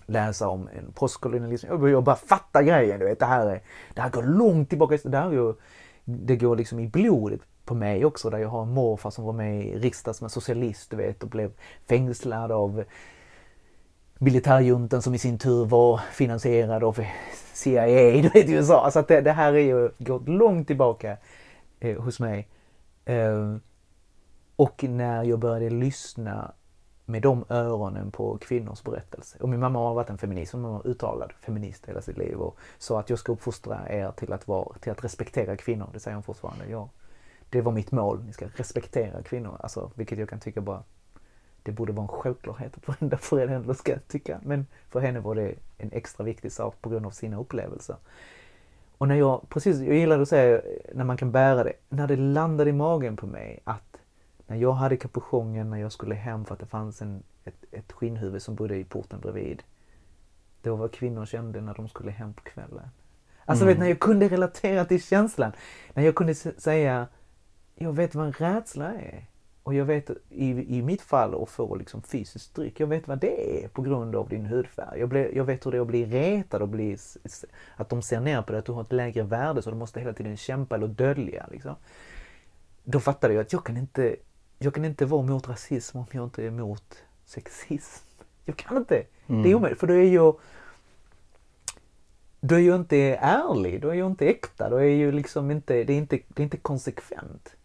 läsa 0.05 0.47
om 0.47 0.69
en 0.77 0.91
postkolonialism. 0.91 1.67
Jag 1.67 1.79
började 1.79 2.01
bara 2.01 2.15
fatta 2.15 2.63
grejen. 2.63 2.99
Du 2.99 3.05
vet, 3.05 3.19
det, 3.19 3.25
här 3.25 3.47
är, 3.47 3.61
det 3.93 4.01
här 4.01 4.09
går 4.09 4.23
långt 4.23 4.69
tillbaka. 4.69 4.97
Det, 5.03 5.17
här 5.17 5.27
är 5.27 5.31
ju, 5.31 5.53
det 6.03 6.35
går 6.35 6.55
liksom 6.55 6.79
i 6.79 6.87
blodet 6.87 7.41
på 7.65 7.75
mig 7.75 8.05
också. 8.05 8.29
Där 8.29 8.37
jag 8.37 8.49
har 8.49 8.61
en 8.61 8.73
morfar 8.73 9.09
som 9.09 9.25
var 9.25 9.33
med 9.33 9.65
i 9.65 9.79
riksdagen 9.79 10.13
som 10.13 10.25
en 10.25 10.29
socialist 10.29 10.91
du 10.91 10.97
vet, 10.97 11.23
och 11.23 11.29
blev 11.29 11.51
fängslad 11.87 12.51
av 12.51 12.83
militärjuntan 14.22 15.01
som 15.01 15.13
i 15.13 15.17
sin 15.17 15.38
tur 15.38 15.65
var 15.65 15.97
finansierad 15.97 16.84
av 16.84 16.99
CIA 17.53 17.86
du 18.22 18.30
vet, 18.30 18.49
i 18.49 18.51
USA. 18.51 18.91
Så 18.91 18.99
att 18.99 19.07
det, 19.07 19.22
det 19.22 19.32
här 19.32 19.53
är 19.53 19.59
ju, 19.59 19.89
går 19.97 20.19
långt 20.19 20.67
tillbaka 20.67 21.17
eh, 21.80 22.01
hos 22.01 22.19
mig. 22.19 22.47
Eh, 23.05 23.55
och 24.55 24.84
när 24.84 25.24
jag 25.24 25.39
började 25.39 25.69
lyssna 25.69 26.53
med 27.05 27.22
de 27.22 27.45
öronen 27.49 28.11
på 28.11 28.38
kvinnors 28.38 28.84
berättelse. 28.84 29.38
Och 29.39 29.49
min 29.49 29.59
mamma 29.59 29.80
har 29.80 29.93
varit 29.93 30.09
en 30.09 30.17
feminist, 30.17 30.53
hon 30.53 30.63
var 30.63 30.88
uttalad 30.88 31.32
feminist 31.41 31.86
hela 31.86 32.01
sitt 32.01 32.17
liv 32.17 32.38
och 32.38 32.57
sa 32.78 32.99
att 32.99 33.09
jag 33.09 33.19
ska 33.19 33.32
uppfostra 33.32 33.89
er 33.89 34.11
till 34.11 34.34
att, 34.34 34.47
vara, 34.47 34.78
till 34.78 34.91
att 34.91 35.03
respektera 35.03 35.57
kvinnor. 35.57 35.89
Det 35.93 35.99
säger 35.99 36.15
hon 36.15 36.24
fortfarande. 36.24 36.65
Ja, 36.69 36.89
det 37.49 37.61
var 37.61 37.72
mitt 37.72 37.91
mål, 37.91 38.24
ni 38.24 38.34
ska 38.34 38.47
respektera 38.55 39.24
kvinnor. 39.24 39.57
Alltså, 39.59 39.91
vilket 39.95 40.19
jag 40.19 40.30
kan 40.30 40.39
tycka 40.39 40.61
bara 40.61 40.84
det 41.64 41.72
borde 41.72 41.93
vara 41.93 42.03
en 42.03 42.07
självklarhet 42.07 42.78
att 42.78 42.88
varenda 42.88 43.18
förälder 43.18 43.74
ska 43.74 43.99
tycka. 44.07 44.39
Men 44.43 44.68
för 44.89 44.99
henne 44.99 45.20
var 45.20 45.36
det 45.36 45.55
en 45.78 45.91
extra 45.91 46.24
viktig 46.24 46.51
sak 46.51 46.76
på 46.82 46.89
grund 46.89 47.05
av 47.05 47.12
sina 47.12 47.38
upplevelser. 47.38 47.95
Och 48.97 49.07
när 49.07 49.16
jag, 49.16 49.49
precis, 49.49 49.80
jag 49.80 49.95
gillar 49.95 50.20
att 50.20 50.30
säga 50.30 50.62
när 50.93 51.03
man 51.03 51.18
kan 51.18 51.32
bära 51.32 51.64
det, 51.64 51.74
när 51.89 52.07
det 52.07 52.16
landade 52.16 52.70
i 52.70 52.74
magen 52.74 53.18
på 53.18 53.28
mig 53.28 53.59
att 53.64 53.97
när 54.47 54.57
jag 54.57 54.74
hade 54.74 54.97
kapuschongen 54.97 55.70
när 55.70 55.78
jag 55.78 55.91
skulle 55.91 56.16
hem 56.16 56.45
för 56.45 56.53
att 56.53 56.59
det 56.59 56.66
fanns 56.66 57.01
en, 57.01 57.24
ett, 57.43 57.66
ett 57.72 57.91
skinnhuvud 57.91 58.41
som 58.41 58.55
bodde 58.55 58.76
i 58.76 58.84
porten 58.84 59.20
bredvid. 59.20 59.64
Det 60.62 60.70
var 60.70 60.78
vad 60.78 60.91
kvinnor 60.91 61.26
kände 61.26 61.62
när 61.62 61.74
de 61.74 61.88
skulle 61.88 62.12
hem 62.12 62.34
på 62.34 62.41
kvällen. 62.41 62.89
Alltså 63.45 63.66
Mm. 63.66 63.74
vet, 63.74 63.80
när 63.80 63.88
jag 63.88 63.99
kunde 63.99 64.28
relatera 64.28 64.86
till 64.86 65.03
känslan. 65.03 65.51
När 65.93 66.03
jag 66.03 66.16
kunde 66.16 66.36
säga, 66.36 67.07
jag 67.76 67.93
vet 67.93 68.16
vad 68.16 68.26
en 68.26 68.34
rädsla 68.34 68.93
är. 68.93 69.26
Och 69.64 69.74
jag 69.74 69.86
vet 69.86 70.09
i, 70.30 70.78
i 70.78 70.82
mitt 70.82 71.01
fall 71.01 71.43
att 71.43 71.49
få 71.49 71.76
liksom 71.76 72.01
fysiskt 72.01 72.45
stryk, 72.45 72.80
jag 72.80 72.88
vet 72.88 73.07
vad 73.07 73.20
det 73.20 73.64
är 73.64 73.68
på 73.68 73.82
grund 73.82 74.16
av 74.16 74.30
din 74.30 74.45
hudfärg. 74.45 74.99
Jag, 74.99 75.09
blir, 75.09 75.36
jag 75.36 75.43
vet 75.43 75.66
hur 75.66 75.72
det 75.72 75.78
är 75.78 75.82
att 75.82 75.88
bli 75.88 76.05
retad 76.05 76.62
och 76.62 76.68
bli, 76.68 76.97
att 77.76 77.89
de 77.89 78.01
ser 78.01 78.20
ner 78.20 78.41
på 78.41 78.51
dig, 78.51 78.59
att 78.59 78.66
du 78.66 78.72
har 78.72 78.82
ett 78.82 78.91
lägre 78.91 79.24
värde 79.24 79.62
så 79.62 79.70
du 79.70 79.76
måste 79.76 79.99
hela 79.99 80.14
tiden 80.14 80.38
kämpa 80.38 80.76
eller 80.76 80.88
dölja. 80.88 81.47
Liksom. 81.51 81.76
Då 82.84 82.99
fattade 82.99 83.34
jag 83.34 83.41
att 83.41 83.53
jag 83.53 83.64
kan 83.64 83.78
inte, 83.78 84.16
jag 84.59 84.74
kan 84.74 84.86
inte 84.86 85.05
vara 85.05 85.22
mot 85.22 85.49
rasism 85.49 85.97
om 85.97 86.05
jag 86.12 86.24
inte 86.24 86.43
är 86.43 86.47
emot 86.47 87.03
sexism. 87.26 88.05
Jag 88.45 88.57
kan 88.57 88.78
inte. 88.78 89.03
Det 89.28 89.51
är 89.51 89.55
omöjligt, 89.55 89.80
för 89.80 89.88
då 89.88 89.93
är 89.93 90.14
jag 90.14 90.39
då 92.41 92.55
är 92.55 92.59
jag 92.59 92.76
inte 92.76 92.97
ärlig, 93.22 93.82
då 93.82 93.89
är 93.89 93.93
jag 93.93 94.07
inte 94.07 94.26
äkta, 94.26 94.70
då 94.70 94.76
är 94.76 94.84
ju 94.84 95.12
liksom 95.12 95.51
inte, 95.51 95.84
det 95.84 95.93
är 95.93 95.97
inte, 95.97 96.20
det 96.28 96.41
är 96.41 96.43
inte 96.43 96.57
konsekvent. 96.57 97.55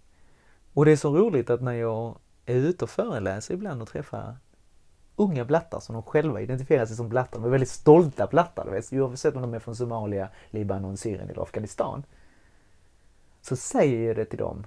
Och 0.76 0.84
det 0.84 0.92
är 0.92 0.96
så 0.96 1.16
roligt 1.16 1.50
att 1.50 1.62
när 1.62 1.72
jag 1.72 2.18
är 2.46 2.54
ute 2.54 2.84
och 2.84 2.90
föreläser 2.90 3.54
ibland 3.54 3.82
och 3.82 3.88
träffar 3.88 4.36
unga 5.16 5.44
blattar 5.44 5.80
som 5.80 5.92
de 5.92 6.02
själva 6.02 6.40
identifierar 6.40 6.86
sig 6.86 6.96
som 6.96 7.08
blattar. 7.08 7.38
De 7.38 7.44
är 7.44 7.50
väldigt 7.50 7.68
stolta 7.68 8.26
blattar. 8.26 8.64
Du 8.64 8.70
vet. 8.70 8.92
Oavsett 8.92 9.36
om 9.36 9.42
de 9.42 9.54
är 9.54 9.58
från 9.58 9.76
Somalia, 9.76 10.28
Libanon, 10.50 10.96
Syrien 10.96 11.30
eller 11.30 11.42
Afghanistan. 11.42 12.02
Så 13.42 13.56
säger 13.56 14.06
jag 14.06 14.16
det 14.16 14.24
till 14.24 14.38
dem. 14.38 14.66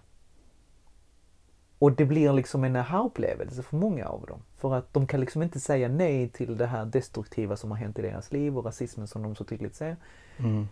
Och 1.79 1.91
det 1.91 2.05
blir 2.05 2.33
liksom 2.33 2.63
en 2.63 2.75
aha-upplevelse 2.75 3.63
för 3.63 3.77
många 3.77 4.05
av 4.05 4.25
dem. 4.25 4.41
För 4.57 4.75
att 4.75 4.93
de 4.93 5.07
kan 5.07 5.19
liksom 5.19 5.41
inte 5.41 5.59
säga 5.59 5.87
nej 5.87 6.29
till 6.29 6.57
det 6.57 6.65
här 6.65 6.85
destruktiva 6.85 7.57
som 7.57 7.71
har 7.71 7.77
hänt 7.77 7.99
i 7.99 8.01
deras 8.01 8.31
liv 8.31 8.57
och 8.57 8.65
rasismen 8.65 9.07
som 9.07 9.23
de 9.23 9.35
så 9.35 9.43
tydligt 9.43 9.75
ser. 9.75 9.95
Mm. 10.37 10.67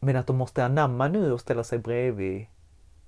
Men 0.00 0.16
att 0.16 0.26
de 0.26 0.36
måste 0.36 0.64
anamma 0.64 1.08
nu 1.08 1.32
och 1.32 1.40
ställa 1.40 1.64
sig 1.64 1.78
bredvid 1.78 2.46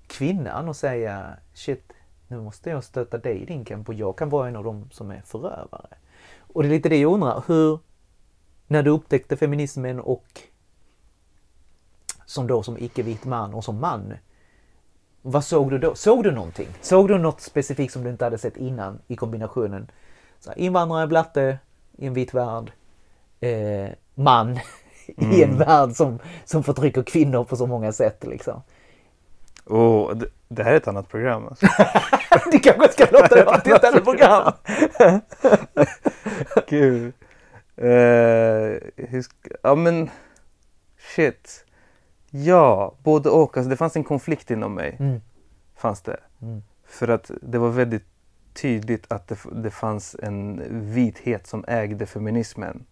kvinnan 0.07 0.69
och 0.69 0.75
säga 0.75 1.37
shit, 1.53 1.93
nu 2.27 2.41
måste 2.41 2.69
jag 2.69 2.83
stötta 2.83 3.17
dig 3.17 3.41
i 3.41 3.45
din 3.45 3.65
kamp 3.65 3.89
och 3.89 3.93
jag 3.93 4.17
kan 4.17 4.29
vara 4.29 4.47
en 4.47 4.55
av 4.55 4.63
dem 4.63 4.89
som 4.91 5.11
är 5.11 5.21
förövare. 5.21 5.87
Och 6.39 6.63
det 6.63 6.69
är 6.69 6.71
lite 6.71 6.89
det 6.89 6.97
jag 6.97 7.13
undrar, 7.13 7.43
hur, 7.47 7.79
när 8.67 8.83
du 8.83 8.89
upptäckte 8.89 9.37
feminismen 9.37 9.99
och 9.99 10.41
som 12.25 12.47
då 12.47 12.63
som 12.63 12.77
icke-vit 12.77 13.25
man 13.25 13.53
och 13.53 13.63
som 13.63 13.79
man, 13.79 14.13
vad 15.21 15.43
såg 15.43 15.71
du 15.71 15.77
då? 15.77 15.95
Såg 15.95 16.23
du 16.23 16.31
någonting? 16.31 16.67
Såg 16.81 17.07
du 17.07 17.17
något 17.17 17.41
specifikt 17.41 17.93
som 17.93 18.03
du 18.03 18.09
inte 18.09 18.23
hade 18.23 18.37
sett 18.37 18.57
innan 18.57 18.99
i 19.07 19.15
kombinationen? 19.15 19.91
Så 20.39 20.49
här, 20.49 20.59
invandrare, 20.59 21.07
blatte, 21.07 21.59
i 21.97 22.05
en 22.05 22.13
vit 22.13 22.33
värld, 22.33 22.71
eh, 23.39 23.89
man 24.15 24.59
i 25.07 25.43
en 25.43 25.57
värld 25.57 25.91
som, 25.91 26.19
som 26.45 26.63
förtrycker 26.63 27.03
kvinnor 27.03 27.43
på 27.43 27.55
så 27.55 27.67
många 27.67 27.91
sätt 27.91 28.23
liksom. 28.27 28.61
Oh, 29.69 30.15
det, 30.15 30.27
det 30.47 30.63
här 30.63 30.71
är 30.71 30.77
ett 30.77 30.87
annat 30.87 31.09
program. 31.09 31.47
Alltså. 31.47 31.67
Du 32.51 32.59
kanske 32.59 32.91
ska 32.91 33.05
låta 33.11 33.35
det 33.35 33.43
vara 33.43 33.57
ett 33.57 33.63
tillfälle 33.63 34.01
program. 34.01 34.53
Gud. 36.67 37.13
Ska, 39.23 39.49
ja 39.63 39.75
men 39.75 40.09
shit. 41.15 41.65
Ja, 42.29 42.95
både 43.03 43.29
och. 43.29 43.57
Alltså, 43.57 43.69
det 43.69 43.77
fanns 43.77 43.95
en 43.95 44.03
konflikt 44.03 44.51
inom 44.51 44.73
mig. 44.73 44.97
Mm. 44.99 45.21
Fanns 45.75 46.01
det. 46.01 46.19
Mm. 46.41 46.63
För 46.85 47.07
att 47.07 47.31
det 47.41 47.57
var 47.57 47.69
väldigt 47.69 48.05
tydligt 48.53 49.11
att 49.11 49.27
det, 49.27 49.37
det 49.51 49.71
fanns 49.71 50.15
en 50.23 50.63
vithet 50.93 51.47
som 51.47 51.65
ägde 51.67 52.05
feminismen. 52.05 52.85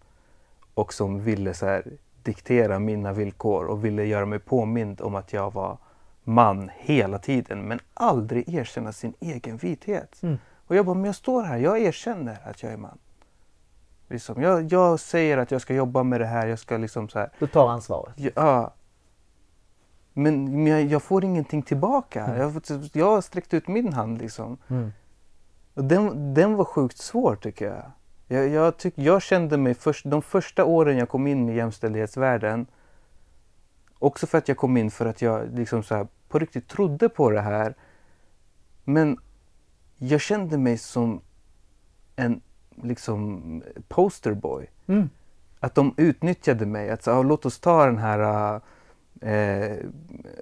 Och 0.74 0.94
som 0.94 1.20
ville 1.20 1.54
så 1.54 1.66
här, 1.66 1.84
diktera 2.22 2.78
mina 2.78 3.12
villkor 3.12 3.64
och 3.64 3.84
ville 3.84 4.04
göra 4.04 4.26
mig 4.26 4.38
påmind 4.38 5.00
om 5.00 5.14
att 5.14 5.32
jag 5.32 5.52
var 5.52 5.78
man 6.28 6.70
hela 6.76 7.18
tiden 7.18 7.68
men 7.68 7.80
aldrig 7.94 8.54
erkänna 8.54 8.92
sin 8.92 9.14
egen 9.20 9.56
vithet. 9.56 10.22
Mm. 10.22 10.38
Och 10.66 10.76
jag 10.76 10.86
bara, 10.86 10.94
men 10.94 11.04
jag 11.04 11.14
står 11.14 11.42
här, 11.42 11.56
jag 11.56 11.78
erkänner 11.82 12.38
att 12.44 12.62
jag 12.62 12.72
är 12.72 12.76
man. 12.76 12.98
Liksom, 14.08 14.42
jag, 14.42 14.72
jag 14.72 15.00
säger 15.00 15.38
att 15.38 15.50
jag 15.50 15.60
ska 15.60 15.74
jobba 15.74 16.02
med 16.02 16.20
det 16.20 16.26
här, 16.26 16.46
jag 16.46 16.58
ska 16.58 16.76
liksom 16.76 17.08
så 17.08 17.18
här, 17.18 17.30
Du 17.38 17.46
tar 17.46 17.68
ansvaret. 17.68 18.14
ja. 18.34 18.72
Men, 20.12 20.44
men 20.44 20.66
jag, 20.66 20.82
jag 20.84 21.02
får 21.02 21.24
ingenting 21.24 21.62
tillbaka. 21.62 22.36
Jag, 22.36 22.44
har 22.44 22.50
fått- 22.52 22.94
jag 22.94 23.06
har 23.10 23.20
sträckt 23.20 23.54
ut 23.54 23.68
min 23.68 23.92
hand 23.92 24.18
liksom. 24.18 24.58
Mm. 24.68 24.92
Och 25.74 25.84
den, 25.84 26.34
den 26.34 26.54
var 26.54 26.64
sjukt 26.64 26.98
svår 26.98 27.36
tycker 27.36 27.66
jag. 27.66 27.82
Jag, 28.28 28.48
jag, 28.48 28.76
tyck, 28.76 28.94
jag 28.96 29.22
kände 29.22 29.56
mig 29.56 29.74
först, 29.74 30.04
de 30.06 30.22
första 30.22 30.64
åren 30.64 30.98
jag 30.98 31.08
kom 31.08 31.26
in 31.26 31.48
i 31.48 31.56
jämställdhetsvärlden. 31.56 32.66
Också 33.98 34.26
för 34.26 34.38
att 34.38 34.48
jag 34.48 34.56
kom 34.56 34.76
in 34.76 34.90
för 34.90 35.06
att 35.06 35.22
jag 35.22 35.54
liksom 35.54 35.82
så 35.82 35.94
här, 35.94 36.06
på 36.28 36.38
riktigt 36.38 36.68
trodde 36.68 37.08
på 37.08 37.30
det 37.30 37.40
här. 37.40 37.74
Men 38.84 39.18
jag 39.96 40.20
kände 40.20 40.58
mig 40.58 40.78
som 40.78 41.20
en 42.16 42.40
liksom 42.82 43.62
posterboy. 43.88 44.66
Mm. 44.86 45.10
Att 45.60 45.74
de 45.74 45.94
utnyttjade 45.96 46.66
mig. 46.66 46.90
Att 46.90 47.02
så, 47.02 47.10
ah, 47.10 47.22
låt 47.22 47.46
oss 47.46 47.60
ta 47.60 47.86
den 47.86 47.98
här 47.98 48.60
eh, 49.20 49.76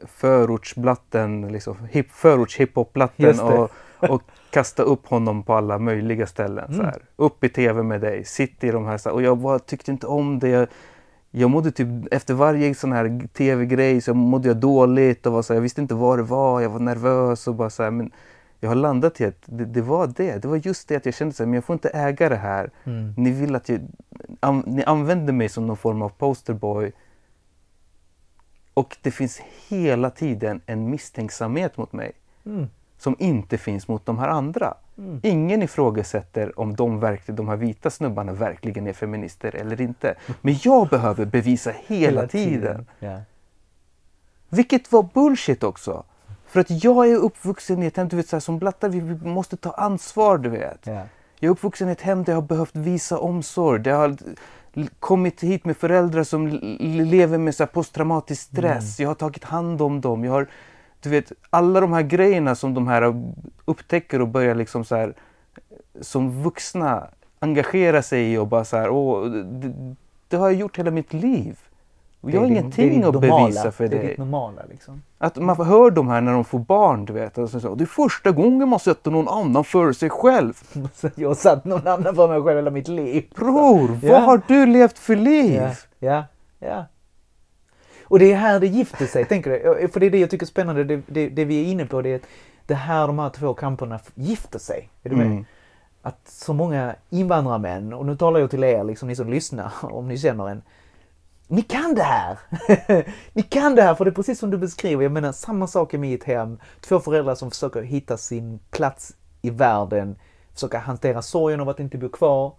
förortsblatten, 0.06 1.52
liksom, 1.52 1.76
hip, 1.90 2.10
förorts 2.10 2.56
hiphopblatten 2.56 3.26
Just 3.26 3.40
det. 3.40 3.44
och, 3.44 3.70
och 4.08 4.22
kasta 4.50 4.82
upp 4.82 5.06
honom 5.06 5.42
på 5.42 5.54
alla 5.54 5.78
möjliga 5.78 6.26
ställen. 6.26 6.74
Så 6.74 6.82
här. 6.82 7.02
Upp 7.16 7.44
i 7.44 7.48
tv 7.48 7.82
med 7.82 8.00
dig, 8.00 8.24
sitt 8.24 8.64
i 8.64 8.70
de 8.70 8.86
här... 8.86 8.98
Så 8.98 9.08
här. 9.08 9.14
Och 9.16 9.22
jag 9.22 9.38
bara 9.38 9.58
tyckte 9.58 9.90
inte 9.90 10.06
om 10.06 10.38
det. 10.38 10.48
Jag, 10.48 10.68
jag 11.36 11.50
mådde 11.50 11.70
typ, 11.70 11.88
efter 12.10 12.34
varje 12.34 12.74
sån 12.74 12.92
här 12.92 13.28
tv-grej 13.32 14.00
så 14.00 14.14
mådde 14.14 14.48
jag 14.48 14.56
dåligt 14.56 15.26
och 15.26 15.32
var 15.32 15.42
så 15.42 15.52
här, 15.52 15.56
jag 15.56 15.62
visste 15.62 15.80
inte 15.80 15.94
vad 15.94 16.18
det 16.18 16.22
var, 16.22 16.60
jag 16.60 16.70
var 16.70 16.80
nervös 16.80 17.48
och 17.48 17.54
bara 17.54 17.70
så 17.70 17.82
här, 17.82 17.90
men 17.90 18.10
jag 18.60 18.70
har 18.70 18.74
landat 18.74 19.20
i 19.20 19.24
att 19.24 19.42
det, 19.44 19.64
det, 19.64 19.82
var 19.82 20.06
det. 20.06 20.42
Det 20.42 20.48
var 20.48 20.56
just 20.56 20.88
det 20.88 20.96
att 20.96 21.06
jag 21.06 21.14
kände 21.14 21.34
så 21.34 21.42
här, 21.42 21.46
men 21.46 21.54
jag 21.54 21.64
får 21.64 21.74
inte 21.74 21.88
äga 21.88 22.28
det 22.28 22.36
här. 22.36 22.70
Mm. 22.84 23.14
Ni 23.16 23.30
vill 23.30 23.54
att 23.54 23.68
jag, 23.68 23.80
an, 24.40 24.64
ni 24.66 24.84
använder 24.84 25.32
mig 25.32 25.48
som 25.48 25.66
någon 25.66 25.76
form 25.76 26.02
av 26.02 26.08
posterboy. 26.08 26.92
Och 28.74 28.96
det 29.02 29.10
finns 29.10 29.40
hela 29.68 30.10
tiden 30.10 30.60
en 30.66 30.90
misstänksamhet 30.90 31.76
mot 31.76 31.92
mig 31.92 32.12
Mm. 32.46 32.66
Som 33.04 33.16
inte 33.18 33.58
finns 33.58 33.88
mot 33.88 34.06
de 34.06 34.18
här 34.18 34.28
andra. 34.28 34.74
Mm. 34.98 35.20
Ingen 35.22 35.62
ifrågasätter 35.62 36.60
om 36.60 36.76
de, 36.76 37.00
verkligen, 37.00 37.36
de 37.36 37.48
här 37.48 37.56
vita 37.56 37.90
snubbarna 37.90 38.32
verkligen 38.32 38.86
är 38.86 38.92
feminister 38.92 39.56
eller 39.56 39.80
inte. 39.80 40.14
Men 40.40 40.56
jag 40.62 40.88
behöver 40.88 41.24
bevisa 41.24 41.72
hela, 41.86 42.26
tiden. 42.26 42.86
Ja. 42.98 43.20
Vilket 44.48 44.92
var 44.92 45.08
bullshit 45.14 45.62
också. 45.62 46.04
För 46.46 46.60
att 46.60 46.84
jag 46.84 47.10
är 47.10 47.16
uppvuxen 47.16 47.82
i 47.82 47.86
ett 47.86 47.96
hem, 47.96 48.08
du 48.08 48.16
vet 48.16 48.28
så 48.28 48.36
här, 48.36 48.40
som 48.40 48.58
blattar, 48.58 48.88
vi 48.88 49.28
måste 49.28 49.56
ta 49.56 49.70
ansvar 49.70 50.38
du 50.38 50.48
vet. 50.48 50.86
Ja. 50.86 51.02
Jag 51.38 51.48
är 51.48 51.52
uppvuxen 51.52 51.88
i 51.88 51.92
ett 51.92 52.00
hem 52.00 52.24
där 52.24 52.32
jag 52.32 52.40
har 52.40 52.48
behövt 52.48 52.76
visa 52.76 53.18
omsorg. 53.18 53.82
Där 53.82 53.90
jag 53.90 53.98
har 53.98 54.16
kommit 55.00 55.42
hit 55.42 55.64
med 55.64 55.76
föräldrar 55.76 56.24
som 56.24 56.48
lever 57.10 57.38
med 57.38 57.54
så 57.54 57.66
posttraumatisk 57.66 58.42
stress. 58.42 59.00
Jag 59.00 59.08
har 59.08 59.14
tagit 59.14 59.44
hand 59.44 59.82
om 59.82 60.00
dem. 60.00 60.24
Jag 60.24 60.32
har, 60.32 60.48
du 61.04 61.10
vet, 61.10 61.32
alla 61.50 61.80
de 61.80 61.92
här 61.92 62.02
grejerna 62.02 62.54
som 62.54 62.74
de 62.74 62.88
här 62.88 63.22
upptäcker 63.64 64.20
och 64.20 64.28
börjar 64.28 64.54
liksom 64.54 64.84
så 64.84 64.96
här 64.96 65.14
som 66.00 66.42
vuxna 66.42 67.06
engagera 67.40 68.02
sig 68.02 68.32
i 68.32 68.38
och 68.38 68.46
bara 68.46 68.64
så 68.64 68.76
här, 68.76 68.90
åh, 68.90 69.24
det, 69.30 69.72
det 70.28 70.36
har 70.36 70.48
jag 70.50 70.60
gjort 70.60 70.78
hela 70.78 70.90
mitt 70.90 71.12
liv. 71.12 71.58
Och 72.20 72.30
jag 72.30 72.40
har 72.40 72.46
din- 72.46 72.56
ingenting 72.56 73.04
att 73.04 73.14
normala. 73.14 73.44
bevisa 73.44 73.72
för 73.72 73.88
Det 73.88 73.96
är 73.96 73.98
dig. 74.00 74.08
ditt 74.08 74.18
normala 74.18 74.62
liksom. 74.70 75.02
Att 75.18 75.36
man 75.36 75.56
hör 75.66 75.90
de 75.90 76.08
här 76.08 76.20
när 76.20 76.32
de 76.32 76.44
får 76.44 76.58
barn, 76.58 77.04
du 77.04 77.12
vet. 77.12 77.38
Och 77.38 77.50
så, 77.50 77.74
det 77.74 77.84
är 77.84 77.86
första 77.86 78.30
gången 78.30 78.68
man 78.68 78.78
sätter 78.80 79.10
någon 79.10 79.28
annan 79.28 79.64
före 79.64 79.94
sig 79.94 80.10
själv. 80.10 80.52
Jag 81.14 81.28
har 81.28 81.34
satt 81.34 81.64
någon 81.64 81.86
annan 81.88 82.14
för 82.14 82.28
mig 82.28 82.42
själv 82.42 82.56
hela 82.58 82.70
mitt 82.70 82.88
liv. 82.88 83.24
Bror, 83.36 83.98
Ja. 84.02 84.12
vad 84.12 84.22
har 84.22 84.40
du 84.48 84.66
levt 84.66 84.98
för 84.98 85.16
liv? 85.16 85.60
Ja, 85.62 85.70
ja, 85.98 86.24
ja. 86.58 86.84
Och 88.14 88.20
det 88.20 88.32
är 88.32 88.36
här 88.36 88.60
det 88.60 88.66
gifter 88.66 89.06
sig, 89.06 89.24
tänker 89.24 89.50
du? 89.50 89.88
För 89.88 90.00
det 90.00 90.06
är 90.06 90.10
det 90.10 90.18
jag 90.18 90.30
tycker 90.30 90.46
är 90.46 90.48
spännande, 90.48 90.84
det, 90.84 91.02
det, 91.06 91.28
det 91.28 91.44
vi 91.44 91.60
är 91.60 91.72
inne 91.72 91.86
på, 91.86 92.02
det 92.02 92.08
är 92.08 92.16
att 92.16 92.26
det 92.66 92.74
här 92.74 93.06
de 93.06 93.18
här 93.18 93.30
två 93.30 93.54
kamperna 93.54 94.00
gifter 94.14 94.58
sig. 94.58 94.90
Är 95.02 95.10
du 95.10 95.16
med? 95.16 95.26
Mm. 95.26 95.44
Att 96.02 96.28
så 96.28 96.52
många 96.52 96.94
invandrarmän, 97.10 97.92
och 97.92 98.06
nu 98.06 98.16
talar 98.16 98.40
jag 98.40 98.50
till 98.50 98.64
er, 98.64 98.84
liksom 98.84 99.08
ni 99.08 99.16
som 99.16 99.30
lyssnar, 99.30 99.72
om 99.82 100.08
ni 100.08 100.18
känner 100.18 100.48
en. 100.48 100.62
Ni 101.48 101.62
kan 101.62 101.94
det 101.94 102.02
här! 102.02 102.38
ni 103.32 103.42
kan 103.42 103.74
det 103.74 103.82
här, 103.82 103.94
för 103.94 104.04
det 104.04 104.10
är 104.10 104.14
precis 104.14 104.38
som 104.38 104.50
du 104.50 104.58
beskriver. 104.58 105.02
Jag 105.02 105.12
menar, 105.12 105.32
samma 105.32 105.66
sak 105.66 105.94
i 105.94 105.98
mitt 105.98 106.24
hem. 106.24 106.58
Två 106.80 107.00
föräldrar 107.00 107.34
som 107.34 107.50
försöker 107.50 107.82
hitta 107.82 108.16
sin 108.16 108.58
plats 108.70 109.12
i 109.42 109.50
världen, 109.50 110.16
försöka 110.52 110.78
hantera 110.78 111.22
sorgen 111.22 111.60
av 111.60 111.68
att 111.68 111.80
inte 111.80 111.98
bo 111.98 112.08
kvar, 112.08 112.52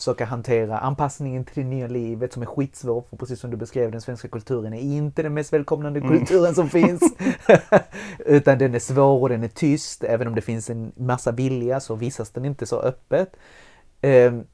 försöka 0.00 0.24
hantera 0.24 0.78
anpassningen 0.78 1.44
till 1.44 1.62
det 1.62 1.68
nya 1.68 1.86
livet 1.86 2.32
som 2.32 2.42
är 2.42 2.46
skitsvår. 2.46 3.04
För 3.10 3.16
precis 3.16 3.40
som 3.40 3.50
du 3.50 3.56
beskrev, 3.56 3.92
den 3.92 4.00
svenska 4.00 4.28
kulturen 4.28 4.74
är 4.74 4.80
inte 4.80 5.22
den 5.22 5.34
mest 5.34 5.52
välkomnande 5.52 6.00
kulturen 6.00 6.54
som 6.54 6.68
finns. 6.70 7.02
Utan 8.18 8.58
den 8.58 8.74
är 8.74 8.78
svår 8.78 9.20
och 9.20 9.28
den 9.28 9.42
är 9.42 9.48
tyst. 9.48 10.04
Även 10.04 10.28
om 10.28 10.34
det 10.34 10.40
finns 10.40 10.70
en 10.70 10.92
massa 10.96 11.32
vilja 11.32 11.80
så 11.80 11.94
visas 11.94 12.30
den 12.30 12.44
inte 12.44 12.66
så 12.66 12.80
öppet. 12.80 13.36
Ehm, 14.00 14.44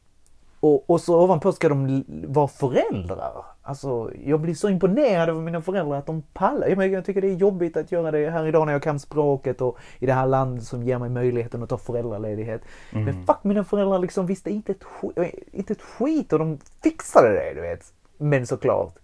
och, 0.67 0.91
och 0.91 1.01
så 1.01 1.23
ovanpå 1.23 1.53
ska 1.53 1.69
de 1.69 2.05
vara 2.27 2.49
föräldrar. 2.49 3.45
Alltså, 3.63 4.11
jag 4.25 4.41
blir 4.41 4.55
så 4.55 4.69
imponerad 4.69 5.29
över 5.29 5.41
mina 5.41 5.63
föräldrar 5.63 5.99
att 5.99 6.07
de 6.07 6.23
pallar. 6.23 6.69
Jag, 6.69 6.79
menar, 6.79 6.93
jag 6.93 7.05
tycker 7.05 7.21
det 7.21 7.29
är 7.29 7.35
jobbigt 7.37 7.77
att 7.77 7.93
göra 7.93 8.11
det 8.11 8.31
här 8.31 8.47
idag 8.47 8.67
när 8.67 8.73
jag 8.73 8.83
kan 8.83 8.99
språket 9.01 9.61
och 9.61 9.79
i 9.99 10.07
det 10.07 10.13
här 10.13 10.27
landet 10.27 10.65
som 10.65 10.83
ger 10.83 10.99
mig 10.99 11.11
möjligheten 11.11 11.63
att 11.63 11.69
ta 11.69 11.79
föräldraledighet. 11.79 12.63
Men 12.91 13.27
fuck, 13.27 13.45
mina 13.45 13.65
föräldrar 13.65 13.99
liksom 13.99 14.27
visste 14.27 14.51
inte 14.51 14.73
ett, 14.73 14.85
skit, 14.85 15.19
inte 15.53 15.73
ett 15.73 15.83
skit 15.83 16.33
och 16.33 16.39
de 16.39 16.59
fixade 16.83 17.29
det, 17.29 17.55
du 17.55 17.61
vet. 17.61 17.93
Men 18.19 18.47
såklart, 18.47 18.95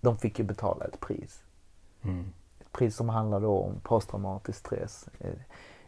de 0.00 0.18
fick 0.18 0.38
ju 0.38 0.44
betala 0.44 0.84
ett 0.84 1.00
pris. 1.00 1.42
Mm. 2.02 2.24
Ett 2.60 2.72
pris 2.72 2.96
som 2.96 3.08
handlar 3.08 3.44
om 3.44 3.80
posttraumatisk 3.82 4.58
stress. 4.58 5.08
Ett, 5.18 5.38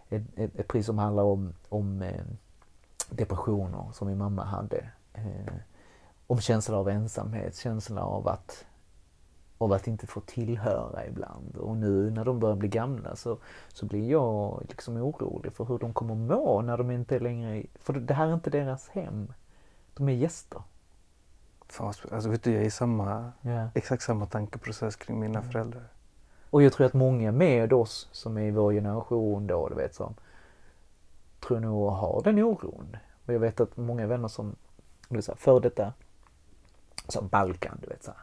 ett, 0.09 0.23
ett, 0.37 0.59
ett 0.59 0.69
pris 0.69 0.87
som 0.87 0.99
handlar 0.99 1.23
om, 1.23 1.55
om 1.69 2.03
eh, 2.03 2.25
depressioner 3.13 3.89
som 3.93 4.09
min 4.09 4.19
mamma 4.19 4.45
hade. 4.45 4.91
Eh, 5.15 5.55
om 6.27 6.41
känsla 6.41 6.77
av 6.77 6.89
ensamhet, 6.89 7.57
känsla 7.57 8.05
av 8.05 8.29
att, 8.29 8.65
av 9.59 9.73
att 9.73 9.87
inte 9.87 10.07
få 10.07 10.21
tillhöra 10.21 11.07
ibland. 11.07 11.57
Och 11.57 11.77
nu 11.77 12.11
när 12.11 12.25
de 12.25 12.41
börjar 12.41 12.57
bli 12.57 12.69
gamla 12.69 13.17
så, 13.17 13.39
så 13.69 13.87
blir 13.87 14.11
jag 14.11 14.65
liksom 14.69 14.97
orolig 14.97 15.53
för 15.53 15.65
hur 15.65 15.79
de 15.79 15.93
kommer 15.93 16.15
må 16.15 16.63
när 16.63 16.77
de 16.79 16.91
inte 16.91 17.19
längre... 17.19 17.63
För 17.75 17.93
det 17.93 18.15
här 18.15 18.27
är 18.27 18.35
inte 18.35 18.51
deras 18.51 18.89
hem. 18.89 19.33
De 19.95 20.09
är 20.09 20.13
gäster. 20.13 20.63
Fan, 21.69 21.95
alltså, 22.13 22.29
vet 22.31 22.43
du, 22.43 22.53
jag 22.53 22.63
är 22.63 22.67
i 22.67 22.71
samma, 22.71 23.33
Ja. 23.41 23.69
exakt 23.75 24.03
samma 24.03 24.27
tankeprocess 24.27 24.97
kring 24.97 25.21
mina 25.21 25.39
Mm. 25.39 25.51
föräldrar. 25.53 25.89
Och 26.51 26.63
jag 26.63 26.73
tror 26.73 26.87
att 26.87 26.95
många 26.95 27.33
med 27.33 27.73
oss 27.73 28.09
som 28.13 28.37
är 28.37 28.43
i 28.43 28.51
vår 28.51 28.73
generation 28.73 29.47
då, 29.47 29.69
du 29.69 29.75
vet 29.75 29.95
som 29.95 30.15
tror 31.47 31.61
nog 31.61 31.91
har 31.91 32.23
den 32.25 32.39
oron. 32.39 32.97
Och 33.27 33.35
jag 33.35 33.41
vet 33.41 33.61
att 33.61 33.77
många 33.77 34.07
vänner 34.07 34.29
som, 34.29 34.57
du 35.09 35.23
så 35.23 35.33
här, 35.33 35.37
för 35.37 35.61
detta, 35.61 35.93
som 37.09 37.29
Balkan, 37.29 37.79
du 37.83 37.89
vet 37.89 38.03
så 38.03 38.11
här, 38.11 38.21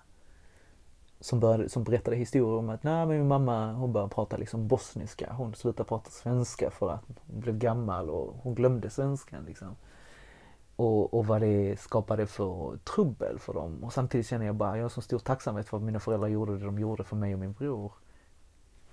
som, 1.20 1.40
började, 1.40 1.70
som 1.70 1.84
berättade 1.84 2.18
historier 2.18 2.60
om 2.60 2.70
att 2.70 2.84
nej, 2.84 3.06
men 3.06 3.18
min 3.18 3.28
mamma 3.28 3.74
hon 3.74 3.94
började 3.94 4.14
prata 4.14 4.38
liksom 4.38 4.68
bosniska. 4.68 5.34
Hon 5.34 5.56
slutade 5.56 5.90
prata 5.90 6.10
svenska 6.10 6.72
för 6.72 6.90
att 6.90 7.04
hon 7.28 7.40
blev 7.40 7.58
gammal 7.58 8.10
och 8.10 8.36
hon 8.42 8.56
glömde 8.56 8.90
svenskan. 8.90 9.46
Liksom. 9.46 9.76
Och, 10.76 11.14
och 11.14 11.26
vad 11.28 11.42
det 11.42 11.80
skapade 11.80 12.28
för 12.28 12.78
trubbel 12.78 13.40
för 13.40 13.54
dem. 13.54 13.84
Och 13.84 13.94
samtidigt 13.94 14.28
känner 14.28 14.46
jag 14.46 14.56
bara, 14.56 14.78
jag 14.78 14.84
har 14.84 14.90
så 14.90 15.02
stor 15.02 15.20
tacksamhet 15.20 15.68
för 15.70 15.78
att 15.78 15.84
mina 15.84 16.00
föräldrar 16.00 16.28
gjorde 16.28 16.58
det 16.58 16.66
de 16.66 16.80
gjorde 16.80 17.04
för 17.04 17.16
mig 17.16 17.34
och 17.34 17.40
min 17.40 17.54
bror. 17.54 17.92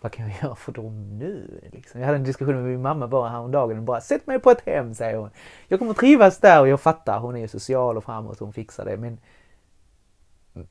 Vad 0.07 0.12
kan 0.12 0.28
jag 0.28 0.42
göra 0.42 0.54
för 0.54 0.72
dem 0.72 1.18
nu? 1.18 1.61
Liksom. 1.72 2.00
Jag 2.00 2.07
hade 2.07 2.18
en 2.18 2.24
diskussion 2.24 2.54
med 2.54 2.64
min 2.64 2.82
mamma 2.82 3.09
bara 3.09 3.28
häromdagen 3.28 3.78
och 3.78 3.82
bara 3.82 4.00
Sätt 4.00 4.26
mig 4.26 4.38
på 4.38 4.50
ett 4.50 4.66
hem, 4.66 4.94
säger 4.94 5.16
hon. 5.16 5.30
Jag 5.68 5.78
kommer 5.78 5.94
trivas 5.94 6.38
där 6.38 6.61
och 6.61 6.68
jag 6.68 6.80
fattar, 6.80 7.18
hon 7.18 7.36
är 7.36 7.40
ju 7.40 7.48
social 7.48 7.96
och 7.96 8.04
framåt, 8.04 8.38
hon 8.38 8.52
fixar 8.52 8.84
det. 8.84 8.96
Men, 8.96 9.18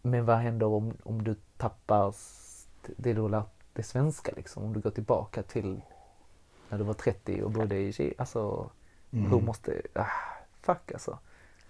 men 0.02 0.26
vad 0.26 0.38
händer 0.38 0.66
om, 0.66 0.94
om 1.04 1.24
du 1.24 1.36
tappar 1.58 2.14
det 2.98 3.14
du 3.14 3.30
lärt 3.30 3.74
dig 3.74 3.84
svenska 3.84 4.32
liksom? 4.36 4.64
Om 4.64 4.74
du 4.74 4.80
går 4.80 4.92
tillbaka 4.92 5.44
till 5.44 5.82
när 6.70 6.78
du 6.78 6.84
var 6.84 6.94
30 6.94 7.44
och 7.44 7.52
bodde 7.52 7.76
i 7.78 7.94
Kina. 7.94 8.14
Alltså, 8.18 8.70
hur 9.10 9.42
måste... 9.42 9.82
Ah, 9.94 10.06
fuck 10.62 10.92
alltså. 10.92 11.20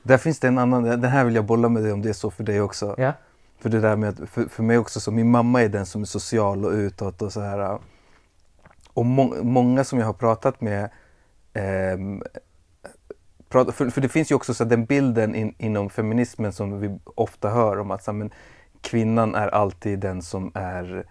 Där 0.03 0.18
finns 0.18 0.39
det 0.39 0.47
en 0.47 0.57
annan, 0.57 0.84
den 0.84 1.03
här 1.03 1.26
vill 1.26 1.36
jag 1.36 1.45
bolla 1.45 1.70
med 1.70 1.84
dig 1.84 1.91
om 1.91 2.01
det 2.01 2.09
är 2.09 2.13
så 2.13 2.32
för 2.32 2.43
dig 2.43 2.61
också. 2.61 2.95
Ja. 2.97 3.13
För 3.60 3.70
det 3.70 3.80
där 3.80 3.95
med 3.95 4.10
att, 4.10 4.30
för, 4.30 4.45
för 4.45 4.64
mig 4.64 4.78
också, 4.78 4.99
så 4.99 5.12
min 5.12 5.32
mamma 5.32 5.62
är 5.62 5.70
den 5.70 5.86
som 5.86 6.01
är 6.01 6.06
social 6.06 6.66
och 6.66 6.72
utåt 6.72 7.22
och 7.22 7.34
så 7.34 7.41
här. 7.41 7.80
Och 8.93 9.06
må, 9.06 9.43
många 9.43 9.84
som 9.84 9.99
jag 9.99 10.06
har 10.06 10.14
pratat 10.14 10.62
med, 10.62 10.89
eh, 11.53 11.97
prat, 13.49 13.76
för, 13.76 13.89
för 13.89 14.01
det 14.01 14.10
finns 14.10 14.32
ju 14.32 14.36
också 14.36 14.53
så 14.53 14.64
här, 14.64 14.70
den 14.70 14.86
bilden 14.86 15.36
in, 15.36 15.56
inom 15.58 15.89
feminismen 15.89 16.53
som 16.53 16.80
vi 16.80 16.99
ofta 17.06 17.49
hör 17.49 17.80
om 17.80 17.91
att 17.91 18.03
så 18.03 18.12
här, 18.12 18.18
men, 18.18 18.32
kvinnan 18.82 19.36
är 19.36 19.47
alltid 19.47 19.99
den 19.99 20.22
som 20.22 20.51
är 20.53 21.06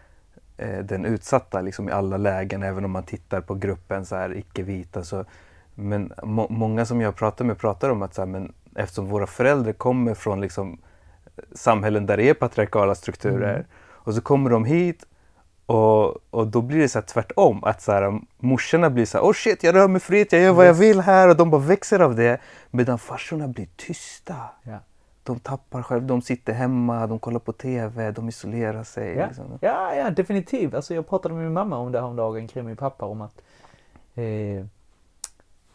eh, 0.56 0.78
den 0.78 1.04
utsatta 1.04 1.60
liksom, 1.60 1.88
i 1.88 1.92
alla 1.92 2.16
lägen, 2.16 2.62
även 2.62 2.84
om 2.84 2.90
man 2.90 3.04
tittar 3.04 3.40
på 3.40 3.54
gruppen 3.54 4.06
så 4.06 4.16
här 4.16 4.36
icke-vita. 4.36 5.04
Så, 5.04 5.24
men 5.74 6.12
må, 6.22 6.46
många 6.50 6.86
som 6.86 7.00
jag 7.00 7.16
pratar 7.16 7.44
med 7.44 7.58
pratar 7.58 7.90
om 7.90 8.02
att 8.02 8.14
så 8.14 8.22
här, 8.22 8.26
men, 8.26 8.52
eftersom 8.74 9.06
våra 9.06 9.26
föräldrar 9.26 9.72
kommer 9.72 10.14
från 10.14 10.40
liksom, 10.40 10.78
samhällen 11.54 12.06
där 12.06 12.16
det 12.16 12.28
är 12.28 12.34
patriarkala 12.34 12.94
strukturer 12.94 13.54
Mm. 13.54 13.66
och 14.06 14.14
så 14.14 14.20
kommer 14.20 14.50
de 14.50 14.64
hit 14.64 15.04
och, 15.66 16.16
och 16.34 16.46
då 16.46 16.62
blir 16.62 16.78
det 16.78 16.88
så 16.88 16.98
här 16.98 17.06
tvärtom. 17.06 17.64
Att 17.64 17.82
så 17.82 17.92
här, 17.92 18.20
morsorna 18.38 18.90
blir 18.90 19.06
så 19.06 19.18
här, 19.18 19.24
oh 19.24 19.32
shit 19.32 19.62
jag 19.64 19.74
rör 19.74 19.88
mig 19.88 20.00
fritt, 20.00 20.32
jag 20.32 20.42
gör 20.42 20.52
vad 20.52 20.66
jag 20.66 20.74
vill 20.74 21.00
här 21.00 21.28
och 21.28 21.36
de 21.36 21.50
bara 21.50 21.60
växer 21.60 22.00
av 22.00 22.14
det. 22.16 22.40
Medan 22.70 22.98
farsorna 22.98 23.48
blir 23.48 23.68
tysta. 23.76 24.34
Ja. 24.62 24.78
De 25.22 25.38
tappar 25.40 25.82
själv, 25.82 26.02
de 26.02 26.22
sitter 26.22 26.52
hemma, 26.52 27.06
de 27.06 27.18
kollar 27.18 27.38
på 27.40 27.52
TV, 27.52 28.10
de 28.10 28.28
isolerar 28.28 28.84
sig. 28.84 29.14
Ja, 29.16 29.26
Liksom. 29.26 29.44
ja, 29.60 29.94
ja 29.94 30.10
definitivt. 30.10 30.74
Alltså, 30.74 30.94
jag 30.94 31.08
pratade 31.08 31.34
med 31.34 31.44
min 31.44 31.52
mamma 31.52 31.76
om 31.78 31.92
det 31.92 32.00
här 32.00 32.06
om 32.06 32.16
dagen 32.16 32.48
kring 32.48 32.64
min 32.66 32.76
pappa 32.76 33.06
om 33.06 33.20
att 33.20 33.42
eh, 34.14 34.66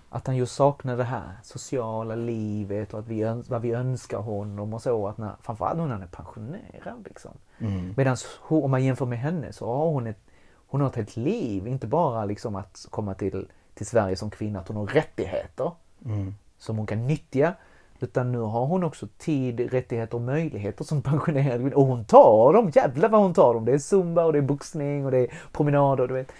att 0.09 0.27
han 0.27 0.35
just 0.37 0.55
saknar 0.55 0.97
det 0.97 1.03
här 1.03 1.31
sociala 1.43 2.15
livet 2.15 2.93
och 2.93 2.99
att 2.99 3.07
vi 3.07 3.43
vad 3.47 3.61
vi 3.61 3.71
önskar 3.71 4.17
honom 4.17 4.73
och 4.73 4.81
så. 4.81 5.07
Att 5.07 5.17
när, 5.17 5.31
framförallt 5.41 5.77
nu 5.77 5.83
när 5.83 5.91
han 5.91 6.01
är 6.01 6.07
pensionerad. 6.07 7.05
Liksom. 7.05 7.31
Mm. 7.59 7.93
Medan 7.97 8.17
om 8.47 8.71
man 8.71 8.83
jämför 8.83 9.05
med 9.05 9.19
henne 9.19 9.53
så 9.53 9.65
har 9.65 9.85
hon 9.85 10.07
ett, 10.07 10.19
hon 10.67 10.81
har 10.81 10.87
ett 10.87 10.95
helt 10.95 11.17
liv. 11.17 11.67
Inte 11.67 11.87
bara 11.87 12.25
liksom 12.25 12.55
att 12.55 12.85
komma 12.89 13.13
till, 13.13 13.47
till 13.73 13.85
Sverige 13.85 14.15
som 14.15 14.29
kvinna 14.29 14.59
att 14.59 14.67
hon 14.67 14.77
har 14.77 14.87
rättigheter 14.87 15.71
Mm. 16.05 16.35
som 16.57 16.77
hon 16.77 16.87
kan 16.87 17.07
nyttja. 17.07 17.53
Utan 17.99 18.31
nu 18.31 18.37
har 18.37 18.65
hon 18.65 18.83
också 18.83 19.07
tid, 19.17 19.59
rättigheter 19.71 20.15
och 20.15 20.21
möjligheter 20.21 20.83
som 20.83 21.01
pensionerad 21.01 21.61
kvinna. 21.61 21.75
Och 21.75 21.85
hon 21.85 22.05
tar 22.05 22.53
dem, 22.53 22.71
jävlar 22.75 23.09
vad 23.09 23.21
hon 23.21 23.33
tar 23.33 23.53
dem. 23.53 23.65
Det 23.65 23.71
är 23.71 23.77
zumba 23.77 24.25
och 24.25 24.33
det 24.33 24.39
är 24.39 24.43
boxning 24.43 25.05
och 25.05 25.11
det 25.11 25.17
är 25.17 25.33
promenader. 25.51 26.07
Du 26.07 26.13
vet. 26.13 26.31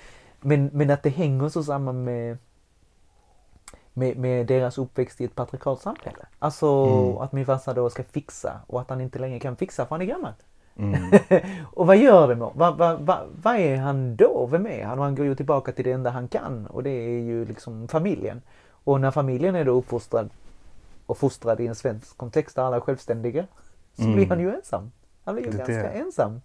Men, 0.42 0.70
men 0.74 0.90
att 0.90 1.04
det 1.04 1.10
hänger 1.10 1.50
så 1.50 1.64
samman 1.64 2.04
med, 2.04 2.38
med, 4.00 4.18
med 4.18 4.48
deras 4.48 4.78
uppväxt 4.78 5.22
i 5.22 5.26
ett 5.26 5.36
patriarkalt 5.36 5.82
samhälle. 5.82 6.26
Alltså 6.40 6.68
Mm. 6.68 7.18
att 7.18 7.32
min 7.32 7.46
farsa 7.46 7.74
då 7.74 7.90
ska 7.90 8.04
fixa 8.04 8.60
och 8.68 8.82
att 8.82 8.90
han 8.90 9.02
inte 9.02 9.20
längre 9.20 9.40
kan 9.40 9.56
fixa 9.56 9.86
för 9.86 9.96
han 9.96 10.02
är 10.02 10.06
gammal. 10.06 10.34
Mm. 10.78 11.02
och 11.74 11.88
vad 11.88 11.98
gör 11.98 12.28
det 12.28 12.36
med 12.36 12.50
vad, 12.54 12.78
vad, 12.78 13.00
vad, 13.00 13.20
vad 13.42 13.56
är 13.56 13.78
han 13.78 14.16
då? 14.16 14.48
Vem 14.52 14.68
är 14.68 14.86
han? 14.86 15.00
Och 15.00 15.06
han 15.06 15.16
går 15.16 15.26
ju 15.26 15.36
tillbaka 15.36 15.72
till 15.72 15.86
det 15.86 15.92
enda 15.92 16.10
han 16.10 16.28
kan 16.28 16.68
och 16.68 16.84
det 16.84 16.90
är 16.90 17.20
ju 17.22 17.46
liksom 17.46 17.88
familjen. 17.88 18.42
Och 18.84 19.02
när 19.02 19.12
familjen 19.12 19.56
är 19.56 19.66
då 19.66 19.72
uppfostrad 19.72 20.30
och 21.06 21.18
fostrad 21.18 21.60
i 21.60 21.68
en 21.68 21.76
svensk 21.76 22.18
kontext 22.18 22.56
där 22.56 22.64
alla 22.64 22.76
är 22.76 22.80
självständiga 22.82 23.46
så 23.96 24.02
Mm. 24.04 24.16
blir 24.16 24.28
han 24.28 24.40
ju 24.40 24.56
ensam. 24.56 24.92
Han 25.24 25.36
blir 25.36 25.46
ju 25.46 25.52
Det 25.52 25.58
ganska 25.58 25.74
det. 25.74 25.90
ensam. 25.90 26.42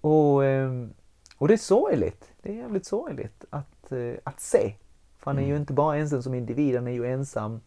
Och, 0.00 0.44
ehm, 0.44 0.92
och 1.38 1.48
det 1.48 1.54
är 1.54 1.58
sorgligt. 1.58 2.24
Det 2.42 2.50
är 2.50 2.54
jävligt 2.54 2.86
sorgligt 2.86 3.44
att, 3.50 3.92
eh, 3.92 4.14
att 4.24 4.40
se. 4.40 4.74
För 5.28 5.32
han 5.34 5.38
är 5.38 5.46
ju 5.46 5.52
Mm. 5.52 5.60
inte 5.60 5.72
bara 5.72 5.96
ensam 5.96 6.22
som 6.22 6.34
individ, 6.34 6.74
han 6.76 6.86
är 6.88 6.92
ju 6.92 7.06
ensam 7.06 7.60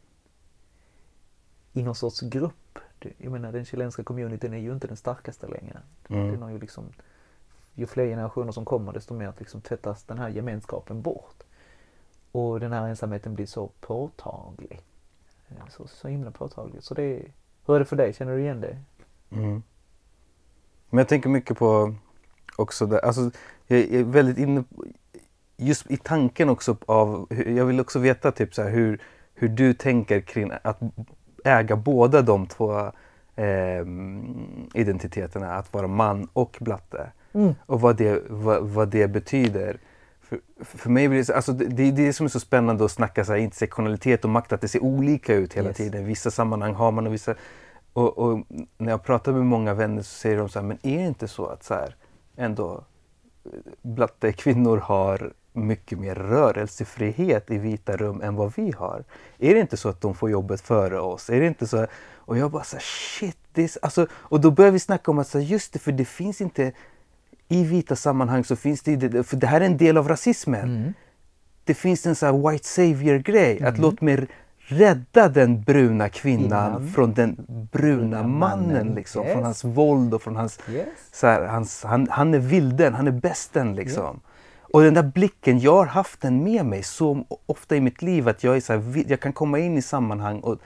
i 1.73 1.83
någon 1.83 1.95
sorts 1.95 2.21
grupp. 2.21 2.79
Jag 3.17 3.31
menar 3.31 3.51
den 3.51 3.65
chilenska 3.65 4.03
communityn 4.03 4.53
är 4.53 4.57
ju 4.57 4.73
inte 4.73 4.87
den 4.87 4.97
starkaste 4.97 5.47
längre. 5.47 5.79
Mm. 6.09 6.31
Den 6.31 6.41
har 6.41 6.49
ju 6.49 6.59
liksom, 6.59 6.83
ju 7.75 7.85
fler 7.85 8.05
generationer 8.05 8.51
som 8.51 8.65
kommer 8.65 8.93
desto 8.93 9.13
mer 9.13 9.33
liksom 9.37 9.61
tvättas 9.61 10.03
den 10.03 10.17
här 10.19 10.29
gemenskapen 10.29 11.01
bort. 11.01 11.43
Och 12.31 12.59
den 12.59 12.71
här 12.73 12.87
ensamheten 12.87 13.35
blir 13.35 13.45
så 13.45 13.69
påtaglig. 13.79 14.81
Eh, 15.49 15.67
Så, 15.69 15.87
så 15.87 16.07
himla 16.07 16.31
påtaglig. 16.31 16.83
Så 16.83 16.93
det 16.93 17.21
hur 17.65 17.75
är 17.75 17.79
det 17.79 17.85
för 17.85 17.95
dig? 17.95 18.13
Känner 18.13 18.31
du 18.35 18.41
igen 18.41 18.61
det? 18.61 18.77
Mm. 19.29 19.63
Men 20.89 20.97
jag 20.97 21.07
tänker 21.07 21.29
mycket 21.29 21.57
på 21.57 21.95
också 22.57 22.85
det, 22.85 22.99
alltså 22.99 23.31
jag 23.67 23.79
är 23.79 24.03
väldigt 24.03 24.37
inne 24.37 24.63
just 25.61 25.91
i 25.91 25.97
tanken 25.97 26.49
också 26.49 26.77
av, 26.85 27.27
jag 27.47 27.65
vill 27.65 27.79
också 27.79 27.99
veta 27.99 28.31
typ 28.31 28.53
så 28.55 28.61
här 28.61 28.69
hur, 28.69 29.01
hur 29.33 29.47
du 29.49 29.73
tänker 29.73 30.21
kring 30.21 30.51
att 30.63 30.79
äga 31.45 31.75
båda 31.75 32.21
de 32.21 32.47
två 32.47 32.91
eh, 33.35 33.85
identiteterna, 34.73 35.53
att 35.55 35.73
vara 35.73 35.87
man 35.87 36.27
och 36.33 36.57
blatte. 36.61 37.11
Mm. 37.33 37.53
Och 37.65 37.81
vad 37.81 37.97
det, 37.97 38.23
vad, 38.29 38.63
vad 38.63 38.87
det 38.87 39.07
betyder. 39.07 39.77
För, 40.21 40.39
för 40.61 40.89
mig 40.89 41.07
blir 41.07 41.17
det, 41.19 41.25
så- 41.25 41.33
alltså 41.33 41.51
det, 41.51 41.65
det 41.65 41.83
är 41.83 41.91
det 41.91 42.13
som 42.13 42.25
är 42.25 42.29
så 42.29 42.39
spännande 42.39 42.85
att 42.85 42.91
snacka 42.91 43.25
så 43.25 43.31
här, 43.31 43.39
intersektionalitet 43.39 44.23
och 44.23 44.29
makt, 44.29 44.53
att 44.53 44.61
det 44.61 44.67
ser 44.67 44.83
olika 44.83 45.33
ut 45.33 45.53
hela 45.53 45.67
Yes. 45.67 45.77
tiden. 45.77 46.05
Vissa 46.05 46.31
sammanhang 46.31 46.73
har 46.73 46.91
man 46.91 47.07
och 47.07 47.13
vissa... 47.13 47.35
Och, 47.93 48.17
och 48.17 48.39
när 48.77 48.91
jag 48.91 49.03
pratar 49.03 49.31
med 49.31 49.45
många 49.45 49.73
vänner 49.73 50.01
så 50.01 50.09
säger 50.15 50.37
de 50.37 50.49
så 50.49 50.59
här, 50.59 50.65
men 50.67 50.77
är 50.83 50.97
det 50.97 51.07
inte 51.07 51.27
så 51.27 51.45
att 51.45 51.63
så 51.63 51.73
här, 51.73 51.95
ändå 52.35 52.83
eh, 53.45 53.51
blatte 53.81 54.31
kvinnor 54.33 54.77
har 54.77 55.33
mycket 55.53 55.99
mer 55.99 56.15
rörelsefrihet 56.15 57.51
i 57.51 57.57
vita 57.57 57.97
rum 57.97 58.21
än 58.21 58.35
vad 58.35 58.53
vi 58.55 58.71
har? 58.77 59.03
Är 59.39 59.53
det 59.53 59.59
inte 59.59 59.77
så 59.77 59.89
att 59.89 60.01
de 60.01 60.15
får 60.15 60.29
jobbet 60.29 60.61
före 60.61 60.99
oss? 60.99 61.29
Är 61.29 61.39
det 61.39 61.47
inte 61.47 61.67
så? 61.67 61.87
Och 62.15 62.37
jag 62.37 62.51
bara 62.51 62.63
så 62.63 62.75
här, 62.75 62.83
shit, 62.83 63.37
det 63.53 63.63
är, 63.63 63.67
så- 63.67 63.79
alltså, 63.81 64.07
och 64.13 64.41
då 64.41 64.51
börjar 64.51 64.71
vi 64.71 64.79
snacka 64.79 65.11
om 65.11 65.19
att 65.19 65.27
så 65.27 65.37
här, 65.39 65.45
just 65.45 65.73
det, 65.73 65.79
för 65.79 65.91
det 65.91 66.05
finns 66.05 66.41
inte 66.41 66.71
i 67.47 67.63
vita 67.63 67.95
sammanhang 67.95 68.43
så 68.43 68.55
finns 68.55 68.81
det, 68.81 69.23
för 69.27 69.37
det 69.37 69.47
här 69.47 69.61
är 69.61 69.65
en 69.65 69.77
del 69.77 69.97
av 69.97 70.07
rasismen. 70.07 70.75
Mm. 70.77 70.93
Det 71.63 71.73
finns 71.73 72.05
en 72.05 72.15
här 72.21 72.49
white 72.51 72.67
savior 72.67 73.17
grej, 73.17 73.63
att 73.63 73.77
låt 73.77 74.01
mig 74.01 74.27
rädda 74.57 75.29
den 75.29 75.61
bruna 75.61 76.09
kvinnan 76.09 76.71
Kvinnan. 76.73 76.87
från 76.93 77.13
den 77.13 77.35
bruna 77.71 78.23
mannen, 78.23 78.37
mannen, 78.67 78.87
liksom, 78.95 79.23
yes. 79.23 79.33
från 79.33 79.43
hans 79.43 79.63
våld 79.63 80.13
och 80.13 80.21
från 80.21 80.35
hans, 80.35 80.59
Yes. 80.69 80.87
så 81.11 81.27
här, 81.27 81.41
hans 81.45 81.83
han, 81.83 82.07
han 82.11 82.33
är 82.33 82.39
vilden, 82.39 82.93
han 82.93 83.07
är 83.07 83.11
bästen 83.11 83.75
liksom. 83.75 84.19
Och 84.73 84.81
den 84.81 84.93
där 84.93 85.03
blicken, 85.03 85.59
jag 85.59 85.75
har 85.75 85.85
haft 85.85 86.21
den 86.21 86.43
med 86.43 86.65
mig 86.65 86.83
så 86.83 87.25
ofta 87.45 87.75
i 87.75 87.81
mitt 87.81 88.01
liv 88.01 88.29
att 88.29 88.43
jag, 88.43 88.55
är 88.55 88.61
så 88.61 88.73
här, 88.73 89.03
jag 89.07 89.19
kan 89.19 89.33
komma 89.33 89.59
in 89.59 89.77
i 89.77 89.81
sammanhang 89.81 90.39
och 90.39 90.59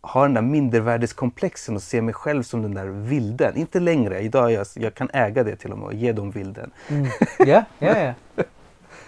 ha 0.00 0.22
den 0.22 0.34
där 0.34 0.42
mindervärdeskomplexen 0.42 1.76
och 1.76 1.82
se 1.82 2.02
mig 2.02 2.14
själv 2.14 2.42
som 2.42 2.62
den 2.62 2.74
där 2.74 2.86
vilden. 2.86 3.56
Inte 3.56 3.80
längre, 3.80 4.20
idag 4.20 4.52
jag, 4.52 4.66
jag 4.74 4.94
kan 4.94 5.10
äga 5.12 5.44
det 5.44 5.56
till 5.56 5.72
och 5.72 5.78
med 5.78 5.86
och 5.86 5.94
ge 5.94 6.12
dem 6.12 6.30
vilden. 6.30 6.70
Mm. 6.88 7.06
Ja, 7.38 7.64
ja, 7.78 7.98
ja. 7.98 8.12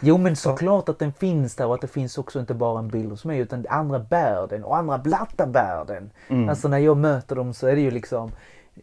Jo 0.00 0.18
men 0.18 0.36
såklart 0.36 0.88
att 0.88 0.98
den 0.98 1.12
finns 1.12 1.54
där 1.54 1.66
och 1.66 1.74
att 1.74 1.80
det 1.80 1.88
finns 1.88 2.18
också 2.18 2.40
inte 2.40 2.54
bara 2.54 2.78
en 2.78 2.88
bild 2.88 3.10
hos 3.10 3.24
mig 3.24 3.38
utan 3.38 3.66
andra 3.70 3.98
bär 3.98 4.46
den 4.46 4.64
och 4.64 4.76
andra 4.76 4.98
blattar 4.98 5.46
bär 5.46 5.84
den. 5.84 6.10
Mm. 6.28 6.48
Alltså 6.48 6.68
när 6.68 6.78
jag 6.78 6.96
möter 6.96 7.36
dem 7.36 7.54
så 7.54 7.66
är 7.66 7.74
det 7.74 7.80
ju 7.80 7.90
liksom 7.90 8.32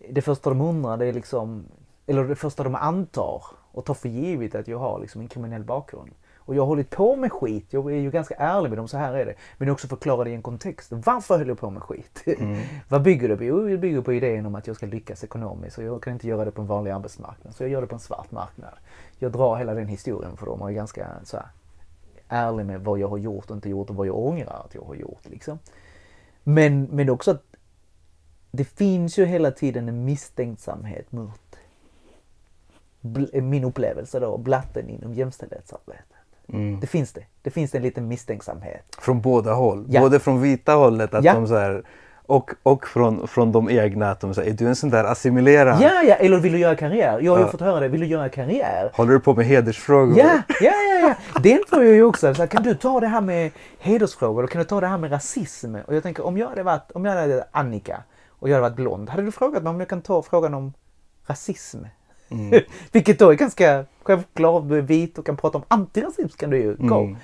det 0.10 0.22
första 0.22 0.50
de 0.50 0.62
undrar 0.62 0.98
det 0.98 1.06
är 1.06 1.14
liksom 1.14 1.66
eller 2.08 2.24
det 2.24 2.36
första 2.36 2.64
de 2.64 2.76
antar 2.76 3.44
och 3.76 3.86
tar 3.86 3.94
för 3.94 4.10
givet 4.10 4.56
att 4.56 4.68
jag 4.68 4.80
har 4.80 5.00
liksom 5.00 5.22
en 5.22 5.28
kriminell 5.28 5.64
bakgrund. 5.64 6.12
Och 6.38 6.56
jag 6.56 6.62
har 6.62 6.68
hållit 6.68 6.90
på 6.90 7.16
med 7.16 7.32
skit, 7.32 7.66
jag 7.70 7.92
är 7.92 7.98
ju 7.98 8.12
ganska 8.12 8.36
ärlig 8.36 8.70
med 8.70 8.78
dem, 8.78 8.88
så 8.88 8.98
här 8.98 9.14
är 9.14 9.26
det. 9.26 9.34
Men 9.58 9.70
också 9.70 9.88
förklara 9.88 10.24
det 10.24 10.30
i 10.30 10.34
en 10.34 10.42
kontext. 10.42 10.92
Varför 10.92 11.38
höll 11.38 11.48
jag 11.48 11.60
på 11.60 11.70
med 11.70 11.84
skit? 11.84 12.24
Mm. 12.40 12.62
Vad 12.90 13.02
bygger 13.02 13.30
det 13.30 13.38
på? 13.38 13.44
Jo, 13.44 13.68
det 13.68 13.78
bygger 13.78 14.02
på 14.02 14.14
idén 14.14 14.46
om 14.46 14.56
att 14.56 14.68
jag 14.68 14.76
ska 14.76 14.86
lyckas 14.86 15.24
ekonomiskt 15.24 15.78
och 15.78 15.84
jag 15.84 16.04
kan 16.04 16.14
inte 16.14 16.28
göra 16.28 16.46
det 16.46 16.52
på 16.52 16.62
en 16.62 16.68
vanlig 16.68 16.92
arbetsmarknad. 16.92 17.56
Så 17.56 17.64
jag 17.64 17.70
gör 17.70 17.82
det 17.82 17.88
på 17.88 17.96
en 17.96 18.00
svart 18.00 18.32
marknad. 18.32 18.74
Jag 19.20 19.32
drar 19.32 19.56
hela 19.56 19.74
den 19.74 19.88
historien 19.88 20.38
för 20.38 20.46
dem 20.46 20.62
och 20.62 20.70
är 20.70 20.74
ganska 20.74 21.08
så 21.24 21.38
här, 21.38 21.48
ärlig 22.28 22.66
med 22.66 22.82
vad 22.82 23.00
jag 23.00 23.08
har 23.08 23.18
gjort 23.18 23.50
och 23.50 23.56
inte 23.56 23.70
gjort 23.70 23.90
och 23.90 23.96
vad 23.96 24.08
jag 24.08 24.18
ångrar 24.18 24.66
att 24.66 24.76
jag 24.76 24.82
har 24.82 24.96
gjort. 24.96 25.22
Liksom. 25.24 25.60
Men, 26.44 26.84
men 26.84 27.10
också 27.10 27.32
att 27.32 27.44
det 28.52 28.66
finns 28.66 29.20
ju 29.20 29.26
hela 29.26 29.52
tiden 29.52 29.90
en 29.90 30.06
misstänksamhet 30.06 31.12
mot 31.12 31.45
min 33.42 33.64
upplevelse 33.64 34.20
då, 34.20 34.38
blatten 34.38 34.90
inom 34.90 35.14
jämställdhetsarbetet. 35.14 36.06
Mm. 36.50 36.80
Det 36.80 36.88
finns 36.88 37.14
det. 37.14 37.24
Det 37.42 37.50
finns 37.50 37.76
en 37.76 37.82
liten 37.82 38.08
misstänksamhet. 38.08 38.84
Från 39.00 39.22
båda 39.22 39.54
håll. 39.54 39.86
Ja. 39.90 40.02
Både 40.02 40.20
från 40.20 40.42
vita 40.42 40.74
hållet 40.74 41.14
att 41.14 41.24
Ja. 41.24 41.34
de 41.34 41.48
så 41.48 41.56
här, 41.58 41.84
och, 42.28 42.52
och 42.64 42.88
från, 42.88 43.28
från 43.28 43.52
de 43.52 43.70
egna 43.70 44.12
att 44.12 44.20
de 44.20 44.34
säger, 44.34 44.52
är 44.52 44.56
du 44.58 44.68
en 44.68 44.76
sån 44.76 44.90
där 44.90 45.04
assimilerad? 45.04 45.78
Ja, 45.82 46.04
ja, 46.04 46.16
eller 46.16 46.38
vill 46.40 46.52
du 46.52 46.58
göra 46.60 46.76
karriär? 46.76 47.20
Jag 47.20 47.32
har 47.32 47.40
ju 47.40 47.46
Ja. 47.46 47.52
fått 47.52 47.62
höra 47.62 47.80
det. 47.80 47.88
Vill 47.88 48.00
du 48.02 48.06
göra 48.08 48.30
karriär? 48.30 48.92
Håller 48.94 49.14
du 49.14 49.20
på 49.20 49.34
med 49.34 49.46
hedersfrågor? 49.46 50.18
Ja, 50.18 50.42
ja, 50.62 50.72
ja, 50.72 51.16
ja. 51.34 51.40
Den 51.40 51.60
får 51.70 51.84
jag 51.84 51.94
ju 51.94 52.04
också. 52.04 52.34
Så 52.36 52.42
här, 52.42 52.48
kan 52.48 52.64
du 52.64 52.76
ta 52.76 53.00
det 53.00 53.08
här 53.08 53.22
med 53.22 53.52
hedersfrågor? 53.80 54.40
Eller 54.42 54.48
kan 54.48 54.60
du 54.60 54.66
ta 54.66 54.82
det 54.82 54.88
här 54.88 54.98
med 54.98 55.12
rasism? 55.12 55.76
Och 55.88 55.96
jag 55.96 56.04
tänker, 56.04 56.26
om 56.26 56.38
jag 56.38 56.50
hade 56.50 56.64
varit, 56.64 56.92
om 56.92 57.06
jag 57.06 57.14
hade 57.14 57.36
varit 57.36 57.44
Annika 57.52 58.04
och 58.30 58.50
jag 58.50 58.54
hade 58.56 58.62
varit 58.70 58.76
blond, 58.76 59.10
hade 59.10 59.24
du 59.24 59.32
frågat 59.32 59.64
mig 59.64 59.70
om 59.70 59.80
jag 59.80 59.90
kan 59.90 60.02
ta 60.02 60.22
frågan 60.22 60.54
om 60.54 60.74
rasism? 61.28 61.78
Mm. 62.30 62.62
Vilket 62.92 63.20
då 63.20 63.30
är 63.30 63.36
ganska 63.36 63.86
självklart, 64.04 64.70
du 64.70 64.78
är 64.78 64.82
vit 64.82 65.18
och 65.18 65.26
kan 65.26 65.38
prata 65.38 65.58
om 65.58 65.64
antirasism 65.68 66.38
kan 66.38 66.50
du 66.50 66.58
ju 66.58 66.76
go. 66.76 67.02
Mm. 67.02 67.16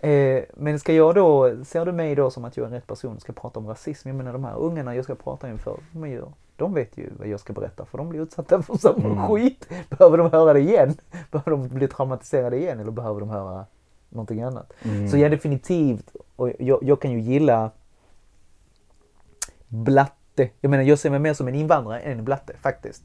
Eh, 0.00 0.44
men 0.56 0.78
ska 0.78 0.92
jag 0.92 1.14
då, 1.14 1.56
ser 1.64 1.86
du 1.86 1.92
mig 1.92 2.14
då 2.14 2.30
som 2.30 2.44
att 2.44 2.56
jag 2.56 2.66
är 2.66 2.70
rätt 2.70 2.86
person 2.86 3.20
ska 3.20 3.32
prata 3.32 3.60
om 3.60 3.66
rasism? 3.66 4.08
Jag 4.08 4.16
menar 4.16 4.32
de 4.32 4.44
här 4.44 4.56
ungarna 4.56 4.94
jag 4.94 5.04
ska 5.04 5.14
prata 5.14 5.48
inför, 5.50 5.76
de, 5.92 6.08
ju, 6.10 6.22
de 6.56 6.74
vet 6.74 6.98
ju 6.98 7.10
vad 7.18 7.28
jag 7.28 7.40
ska 7.40 7.52
berätta 7.52 7.84
för 7.84 7.98
de 7.98 8.08
blir 8.08 8.20
utsatta 8.20 8.62
för 8.62 8.76
samma 8.78 9.04
Mm. 9.04 9.26
skit. 9.28 9.68
Behöver 9.88 10.18
de 10.18 10.30
höra 10.32 10.52
det 10.52 10.60
igen? 10.60 10.94
Behöver 11.30 11.50
de 11.50 11.68
bli 11.68 11.88
traumatiserade 11.88 12.56
igen 12.56 12.80
eller 12.80 12.90
behöver 12.90 13.20
de 13.20 13.28
höra 13.28 13.66
någonting 14.08 14.42
annat? 14.42 14.72
Mm. 14.82 15.08
Så 15.08 15.18
ja, 15.18 15.28
definitivt. 15.28 16.16
Och 16.36 16.50
jag, 16.58 16.82
jag 16.82 17.00
kan 17.00 17.10
ju 17.10 17.20
gilla 17.20 17.70
blatte. 19.68 20.48
Jag 20.60 20.70
menar, 20.70 20.84
jag 20.84 20.98
ser 20.98 21.10
mig 21.10 21.18
mer 21.18 21.34
som 21.34 21.48
en 21.48 21.54
invandrare 21.54 22.00
än 22.00 22.18
en 22.18 22.24
blatte 22.24 22.52
faktiskt. 22.62 23.02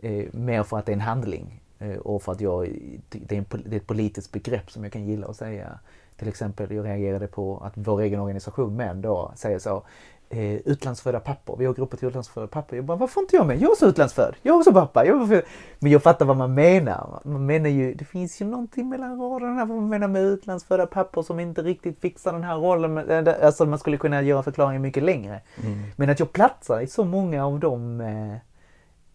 Eh, 0.00 0.24
mer 0.32 0.62
för 0.62 0.78
att 0.78 0.86
det 0.86 0.92
är 0.92 0.94
en 0.94 1.00
handling 1.00 1.60
eh, 1.78 1.96
och 1.96 2.22
för 2.22 2.32
att 2.32 2.40
jag, 2.40 2.68
det 3.10 3.34
är, 3.34 3.38
en, 3.38 3.62
det 3.64 3.76
är 3.76 3.80
ett 3.80 3.86
politiskt 3.86 4.32
begrepp 4.32 4.70
som 4.70 4.82
jag 4.84 4.92
kan 4.92 5.06
gilla 5.06 5.26
att 5.26 5.36
säga. 5.36 5.78
Till 6.16 6.28
exempel, 6.28 6.74
jag 6.74 6.86
reagerade 6.86 7.26
på 7.26 7.62
att 7.64 7.72
vår 7.74 8.00
egen 8.00 8.20
organisation 8.20 8.76
MÄN 8.76 9.02
då 9.02 9.32
säger 9.36 9.58
så. 9.58 9.82
Eh, 10.30 10.54
utlandsfödda 10.54 11.20
pappor, 11.20 11.56
vi 11.56 11.64
har 11.66 11.74
grupper 11.74 11.96
till 11.96 12.08
utlandsfödda 12.08 12.46
pappor. 12.46 12.76
Jag 12.76 12.84
bara, 12.84 12.96
varför 12.96 13.20
inte 13.20 13.36
jag 13.36 13.46
med? 13.46 13.56
Jag 13.56 13.62
är 13.62 13.70
också 13.72 13.86
utlandsfödd. 13.86 14.34
Jag 14.42 14.54
är 14.54 14.58
också 14.58 14.72
pappa. 14.72 15.06
Jag 15.06 15.32
är. 15.32 15.42
Men 15.78 15.92
jag 15.92 16.02
fattar 16.02 16.26
vad 16.26 16.36
man 16.36 16.54
menar. 16.54 17.20
Man 17.24 17.46
menar 17.46 17.68
ju, 17.68 17.94
det 17.94 18.04
finns 18.04 18.40
ju 18.40 18.46
någonting 18.46 18.88
mellan 18.88 19.20
raderna 19.20 19.64
vad 19.64 19.76
man 19.76 19.88
menar 19.88 20.08
med 20.08 20.22
utlandsfödda 20.22 20.86
pappor 20.86 21.22
som 21.22 21.40
inte 21.40 21.62
riktigt 21.62 22.00
fixar 22.00 22.32
den 22.32 22.44
här 22.44 22.56
rollen. 22.56 22.98
Eh, 22.98 23.34
Alltså 23.42 23.66
man 23.66 23.78
skulle 23.78 23.96
kunna 23.96 24.22
göra 24.22 24.42
förklaringen 24.42 24.82
mycket 24.82 25.02
längre. 25.02 25.40
Mm. 25.64 25.78
Men 25.96 26.10
att 26.10 26.20
jag 26.20 26.32
platsar 26.32 26.80
i 26.80 26.86
så 26.86 27.04
många 27.04 27.46
av 27.46 27.60
de 27.60 28.00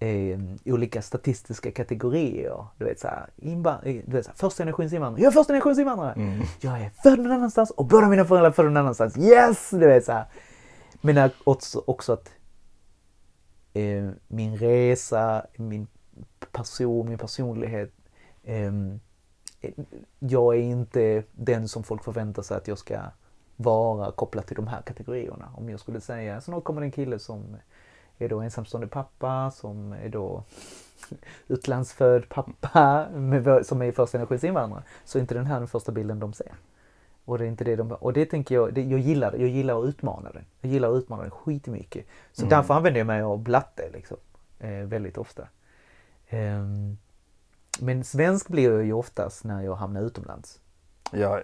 eh, 0.03 0.39
olika 0.65 1.01
statistiska 1.01 1.71
kategorier. 1.71 2.65
Du 2.77 2.85
vet 2.85 2.99
såhär, 2.99 3.29
eh, 3.41 4.01
du 4.05 4.11
vet, 4.11 4.25
såhär 4.25 4.37
första 4.37 4.63
generations 4.63 4.93
invandrare. 4.93 5.21
Jag 5.23 5.29
är 5.29 5.33
första 5.33 5.53
generations 5.53 5.79
invandrare! 5.79 6.13
Mm. 6.13 6.41
Jag 6.59 6.81
är 6.81 6.89
född 7.03 7.19
någon 7.19 7.31
annanstans 7.31 7.71
och 7.71 7.85
båda 7.85 8.07
mina 8.07 8.25
föräldrar 8.25 8.49
är 8.49 8.53
födda 8.53 8.69
någon 8.69 8.77
annanstans. 8.77 9.17
Yes! 9.17 9.69
Du 9.69 9.87
vet 9.87 10.05
såhär. 10.05 10.25
Men 11.01 11.29
också, 11.43 11.83
också 11.87 12.13
att 12.13 12.31
eh, 13.73 14.09
min 14.27 14.57
resa, 14.57 15.45
min 15.55 15.87
person, 16.51 17.09
min 17.09 17.17
personlighet 17.17 17.91
eh, 18.43 18.71
jag 20.19 20.55
är 20.55 20.59
inte 20.59 21.23
den 21.31 21.67
som 21.67 21.83
folk 21.83 22.03
förväntar 22.03 22.41
sig 22.41 22.57
att 22.57 22.67
jag 22.67 22.77
ska 22.77 22.99
vara 23.55 24.11
kopplad 24.11 24.45
till 24.45 24.55
de 24.55 24.67
här 24.67 24.81
kategorierna. 24.81 25.53
Om 25.57 25.69
jag 25.69 25.79
skulle 25.79 26.01
säga, 26.01 26.41
så 26.41 26.51
nu 26.51 26.61
kommer 26.61 26.81
det 26.81 26.87
en 26.87 26.91
kille 26.91 27.19
som 27.19 27.57
är 28.17 28.29
då 28.29 28.39
ensamstående 28.39 28.87
pappa, 28.87 29.51
som 29.51 29.93
är 29.93 30.09
då 30.09 30.43
utlandsfödd 31.47 32.29
pappa 32.29 33.07
med, 33.09 33.65
som 33.65 33.81
är 33.81 33.91
första 33.91 34.17
generations 34.17 34.43
invandrare, 34.43 34.83
så 35.05 35.17
är 35.17 35.21
inte 35.21 35.35
den 35.35 35.45
här 35.45 35.59
den 35.59 35.67
första 35.67 35.91
bilden 35.91 36.19
de 36.19 36.33
ser. 36.33 36.51
Och 37.25 37.37
det 37.37 37.45
är 37.45 37.47
inte 37.47 37.63
det 37.63 37.75
de... 37.75 37.91
Och 37.91 38.13
det 38.13 38.25
tänker 38.25 38.55
jag, 38.55 38.73
det, 38.73 38.81
jag 38.81 38.99
gillar 38.99 39.33
Jag 39.33 39.49
gillar 39.49 39.79
att 39.79 39.85
utmana 39.85 40.31
den. 40.31 40.45
Jag 40.61 40.71
gillar 40.71 40.91
att 40.91 40.97
utmana 40.97 41.21
den 41.21 41.31
skitmycket. 41.31 42.05
Så 42.31 42.41
mm. 42.41 42.49
därför 42.49 42.73
använder 42.73 42.99
jag 42.99 43.07
mig 43.07 43.21
av 43.21 43.39
blatte 43.39 43.89
liksom. 43.93 44.17
Eh, 44.59 44.69
väldigt 44.69 45.17
ofta. 45.17 45.47
Eh, 46.27 46.63
men 47.79 48.03
svensk 48.03 48.47
blir 48.47 48.71
jag 48.71 48.85
ju 48.85 48.93
oftast 48.93 49.43
när 49.43 49.61
jag 49.61 49.75
hamnar 49.75 50.01
utomlands. 50.01 50.59
Ja, 51.11 51.41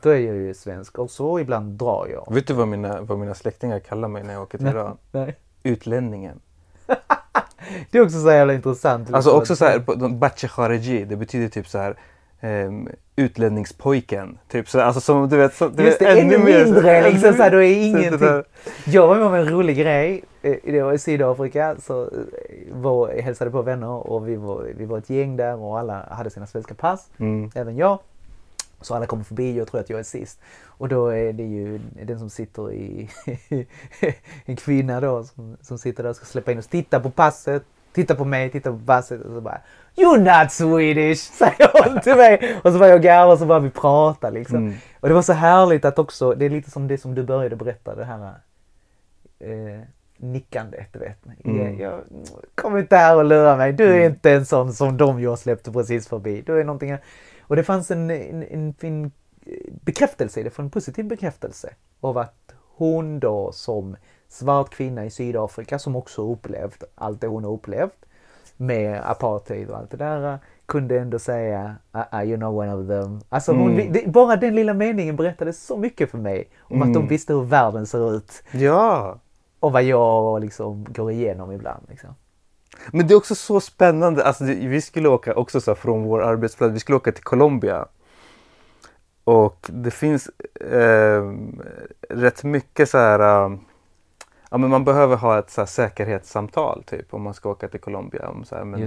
Då 0.00 0.10
är 0.10 0.18
jag 0.18 0.36
ju 0.36 0.54
svensk 0.54 0.98
och 0.98 1.10
så 1.10 1.40
ibland 1.40 1.72
drar 1.72 2.08
jag. 2.12 2.34
Vet 2.34 2.46
du 2.46 2.54
vad 2.54 2.68
mina, 2.68 3.00
vad 3.00 3.18
mina 3.18 3.34
släktingar 3.34 3.80
kallar 3.80 4.08
mig 4.08 4.24
när 4.24 4.32
jag 4.32 4.42
åker 4.42 4.58
till 4.58 4.66
Iran? 4.66 4.98
Nej. 5.12 5.36
Utlänningen. 5.62 6.40
det 7.90 7.98
är 7.98 8.02
också 8.02 8.20
så 8.20 8.30
jävla 8.30 8.54
intressant. 8.54 9.14
Alltså 9.14 9.30
också 9.30 9.56
så 9.56 9.64
här, 9.64 10.08
Bache 10.08 10.48
Khareji, 10.48 11.04
det 11.04 11.16
betyder 11.16 11.48
typ 11.48 11.68
så 11.68 11.78
här 11.78 11.96
um, 12.40 12.88
utlänningspojken. 13.16 14.38
Typ 14.48 14.68
så, 14.68 14.80
alltså 14.80 15.00
som 15.00 15.28
du 15.28 15.36
vet. 15.36 15.54
Så, 15.54 15.68
du 15.68 15.82
Just 15.82 16.02
vet, 16.02 16.14
det, 16.14 16.20
ännu, 16.20 16.34
ännu 16.34 16.44
mindre 16.44 17.10
liksom. 17.10 17.34
Så 17.34 17.42
här, 17.42 17.50
då 17.50 17.62
är 17.62 17.86
ingenting. 17.86 18.42
Jag 18.84 19.08
var 19.08 19.16
med 19.16 19.26
om 19.26 19.34
en 19.34 19.48
rolig 19.48 19.76
grej. 19.76 20.24
Eh, 20.42 20.56
det 20.64 20.82
var 20.82 20.92
i 20.92 20.98
Sydafrika. 20.98 21.76
Så 21.80 22.02
eh, 22.02 22.08
var, 22.72 23.08
hälsade 23.08 23.50
på 23.50 23.62
vänner 23.62 24.10
och 24.10 24.28
vi 24.28 24.36
var, 24.36 24.66
vi 24.76 24.84
var 24.84 24.98
ett 24.98 25.10
gäng 25.10 25.36
där 25.36 25.56
och 25.60 25.78
alla 25.78 26.06
hade 26.10 26.30
sina 26.30 26.46
svenska 26.46 26.74
pass. 26.74 27.08
Mm. 27.18 27.50
Även 27.54 27.76
jag. 27.76 27.98
Så 28.80 28.94
alla 28.94 29.06
kommer 29.06 29.24
förbi, 29.24 29.56
jag 29.56 29.68
tror 29.68 29.80
att 29.80 29.90
jag 29.90 29.98
är 29.98 30.04
sist. 30.04 30.40
Och 30.64 30.88
då 30.88 31.06
är 31.06 31.32
det 31.32 31.42
ju 31.42 31.80
den 32.02 32.18
som 32.18 32.30
sitter 32.30 32.72
i... 32.72 33.10
en 34.44 34.56
kvinna 34.56 35.00
då 35.00 35.24
som, 35.24 35.56
som 35.60 35.78
sitter 35.78 36.02
där 36.02 36.10
och 36.10 36.16
ska 36.16 36.24
släppa 36.24 36.52
in 36.52 36.58
oss. 36.58 36.66
Titta 36.66 37.00
på 37.00 37.10
passet, 37.10 37.62
titta 37.92 38.14
på 38.14 38.24
mig, 38.24 38.50
titta 38.50 38.72
på 38.72 38.78
passet 38.86 39.20
och 39.20 39.34
så 39.34 39.40
bara 39.40 39.60
You're 39.96 40.42
not 40.42 40.52
Swedish! 40.52 41.18
Säger 41.38 41.88
hon 41.88 42.00
till 42.00 42.16
mig. 42.16 42.56
Och 42.64 42.72
så 42.72 42.78
börjar 42.78 42.92
jag 42.92 43.02
garva 43.02 43.32
och 43.32 43.38
så 43.38 43.46
börjar 43.46 43.60
vi 43.60 43.70
prata 43.70 44.30
liksom. 44.30 44.56
Mm. 44.56 44.74
Och 45.00 45.08
det 45.08 45.14
var 45.14 45.22
så 45.22 45.32
härligt 45.32 45.84
att 45.84 45.98
också, 45.98 46.34
det 46.34 46.44
är 46.44 46.50
lite 46.50 46.70
som 46.70 46.88
det 46.88 46.98
som 46.98 47.14
du 47.14 47.22
började 47.22 47.56
berätta, 47.56 47.94
det 47.94 48.04
här 48.04 48.34
eh, 49.38 49.80
nickandet, 50.16 50.96
vet. 50.96 51.18
Mm. 51.44 51.80
Jag, 51.80 52.00
kom 52.54 52.78
inte 52.78 52.96
här 52.96 53.16
och 53.16 53.24
lura 53.24 53.56
mig. 53.56 53.72
Du 53.72 53.84
är 53.84 53.96
mm. 53.96 54.12
inte 54.12 54.30
en 54.30 54.46
sån 54.46 54.72
som 54.72 54.96
de 54.96 55.20
jag 55.20 55.38
släppte 55.38 55.72
precis 55.72 56.08
förbi. 56.08 56.42
Du 56.46 56.60
är 56.60 56.64
någonting 56.64 56.96
Och 57.48 57.56
det 57.56 57.64
fanns 57.64 57.90
en, 57.90 58.10
en, 58.10 58.42
en 58.42 58.74
fin 58.74 59.12
bekräftelse 59.84 60.40
i 60.40 60.42
det, 60.42 60.58
en 60.58 60.70
positiv 60.70 61.04
bekräftelse 61.04 61.74
av 62.00 62.18
att 62.18 62.54
hon 62.76 63.20
då 63.20 63.52
som 63.52 63.96
svart 64.28 64.70
kvinna 64.70 65.04
i 65.04 65.10
Sydafrika 65.10 65.78
som 65.78 65.96
också 65.96 66.32
upplevt 66.32 66.84
allt 66.94 67.20
det 67.20 67.26
hon 67.26 67.44
har 67.44 67.52
upplevt 67.52 68.06
med 68.56 69.10
apartheid 69.10 69.70
och 69.70 69.76
allt 69.76 69.90
det 69.90 69.96
där 69.96 70.38
kunde 70.66 70.98
ändå 70.98 71.18
säga 71.18 71.76
uh, 71.94 72.20
uh, 72.20 72.28
you 72.28 72.36
know 72.36 72.58
one 72.58 72.74
of 72.74 72.88
them. 72.88 73.20
Alltså 73.28 73.52
hon, 73.52 73.72
mm. 73.72 73.92
det, 73.92 74.06
bara 74.06 74.36
den 74.36 74.54
lilla 74.54 74.74
meningen 74.74 75.16
berättade 75.16 75.52
så 75.52 75.76
mycket 75.76 76.10
för 76.10 76.18
mig 76.18 76.48
om 76.60 76.76
mm. 76.76 76.88
att 76.88 76.94
de 76.94 76.98
mm. 76.98 77.08
visste 77.08 77.32
hur 77.32 77.44
världen 77.44 77.86
ser 77.86 78.16
ut. 78.16 78.42
Ja! 78.52 79.18
Och 79.60 79.72
vad 79.72 79.82
jag 79.82 80.40
liksom 80.40 80.84
går 80.84 81.12
igenom 81.12 81.52
ibland. 81.52 81.86
Liksom. 81.88 82.14
Men 82.92 83.06
det 83.06 83.14
är 83.14 83.16
också 83.16 83.34
så 83.34 83.60
spännande. 83.60 84.24
Alltså, 84.24 84.44
vi 84.44 84.80
skulle 84.80 85.08
åka 85.08 85.34
också 85.34 85.60
så 85.60 85.74
från 85.74 86.02
vår 86.02 86.22
arbetsplats, 86.22 86.74
vi 86.74 86.80
skulle 86.80 86.96
åka 86.96 87.12
till 87.12 87.24
Colombia. 87.24 87.86
Och 89.24 89.70
det 89.72 89.90
finns 89.90 90.30
eh, 90.60 91.32
rätt 92.08 92.44
mycket 92.44 92.90
så 92.90 92.98
här 92.98 93.20
eh, 93.20 93.58
ja, 94.50 94.58
men 94.58 94.70
man 94.70 94.84
behöver 94.84 95.16
ha 95.16 95.38
ett 95.38 95.50
så 95.50 95.60
här, 95.60 95.66
säkerhetssamtal 95.66 96.82
typ 96.86 97.14
om 97.14 97.22
man 97.22 97.34
ska 97.34 97.50
åka 97.50 97.68
till 97.68 97.80
Colombia. 97.80 98.28
Om, 98.28 98.44
så 98.44 98.56
här, 98.56 98.64
men 98.64 98.80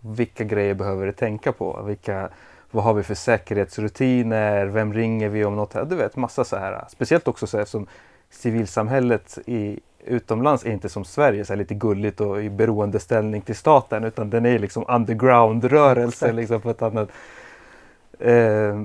Vilka 0.00 0.44
grejer 0.44 0.74
behöver 0.74 1.06
du 1.06 1.12
tänka 1.12 1.52
på? 1.52 1.82
Vilka, 1.86 2.28
vad 2.70 2.84
har 2.84 2.94
vi 2.94 3.02
för 3.02 3.14
säkerhetsrutiner? 3.14 4.66
Vem 4.66 4.94
ringer 4.94 5.28
vi 5.28 5.44
om 5.44 5.56
något? 5.56 5.90
Du 5.90 5.96
vet 5.96 6.16
massa 6.16 6.44
så 6.44 6.56
här. 6.56 6.84
Speciellt 6.88 7.28
också 7.28 7.46
så 7.46 7.58
här, 7.58 7.64
som 7.64 7.86
civilsamhället 8.30 9.38
i, 9.46 9.80
utomlands 10.08 10.64
är 10.64 10.70
inte 10.70 10.88
som 10.88 11.04
Sverige, 11.04 11.44
så 11.44 11.54
lite 11.54 11.74
gulligt 11.74 12.20
och 12.20 12.42
i 12.42 12.50
beroendeställning 12.50 13.40
till 13.40 13.56
staten 13.56 14.04
utan 14.04 14.30
den 14.30 14.46
är 14.46 14.58
liksom 14.58 14.84
underground-rörelse. 14.88 16.32
Liksom, 16.32 16.60
på 16.60 16.70
ett 16.70 16.82
annat. 16.82 17.08
Eh, 18.18 18.82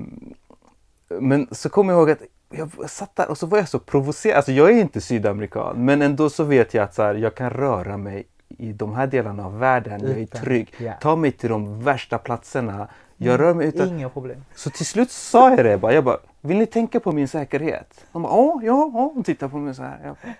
men 1.08 1.46
så 1.50 1.68
kommer 1.68 1.92
jag 1.92 2.00
ihåg 2.00 2.10
att 2.10 2.22
jag 2.50 2.90
satt 2.90 3.16
där 3.16 3.30
och 3.30 3.38
så 3.38 3.46
var 3.46 3.58
jag 3.58 3.68
så 3.68 3.78
provocerad. 3.78 4.36
Alltså 4.36 4.52
jag 4.52 4.70
är 4.70 4.80
inte 4.80 5.00
sydamerikan 5.00 5.84
men 5.84 6.02
ändå 6.02 6.30
så 6.30 6.44
vet 6.44 6.74
jag 6.74 6.84
att 6.84 6.94
så 6.94 7.02
här, 7.02 7.14
jag 7.14 7.34
kan 7.34 7.50
röra 7.50 7.96
mig 7.96 8.26
i 8.48 8.72
de 8.72 8.94
här 8.94 9.06
delarna 9.06 9.46
av 9.46 9.58
världen. 9.58 9.94
Utan, 9.94 10.10
jag 10.10 10.20
är 10.20 10.26
trygg. 10.26 10.74
Yeah. 10.78 10.98
Ta 10.98 11.16
mig 11.16 11.32
till 11.32 11.50
de 11.50 11.82
värsta 11.82 12.18
platserna. 12.18 12.88
Jag 13.16 13.34
mm, 13.34 13.46
rör 13.46 13.54
mig 13.54 13.66
utan... 13.66 13.88
Inga 13.88 14.08
problem. 14.08 14.44
Så 14.54 14.70
till 14.70 14.86
slut 14.86 15.10
sa 15.10 15.50
jag 15.50 15.64
det 15.64 15.78
bara. 15.78 15.92
Jag 15.92 16.04
bara, 16.04 16.18
vill 16.40 16.58
ni 16.58 16.66
tänka 16.66 17.00
på 17.00 17.12
min 17.12 17.28
säkerhet? 17.28 18.04
De 18.12 18.22
bara, 18.22 18.32
ja, 18.32 18.60
ja, 18.62 18.90
ja. 18.94 19.12
De 19.14 19.24
tittar 19.24 19.48
på 19.48 19.56
mig 19.56 19.74
så 19.74 19.82
här. 19.82 20.00
Jag 20.04 20.16
bara, 20.22 20.34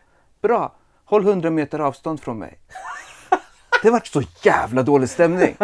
Bra, 0.44 0.72
håll 1.04 1.26
100 1.26 1.50
meter 1.50 1.78
avstånd 1.78 2.20
från 2.20 2.38
mig. 2.38 2.58
Det 3.82 3.90
var 3.90 4.02
så 4.04 4.22
jävla 4.42 4.82
dålig 4.82 5.08
stämning. 5.08 5.56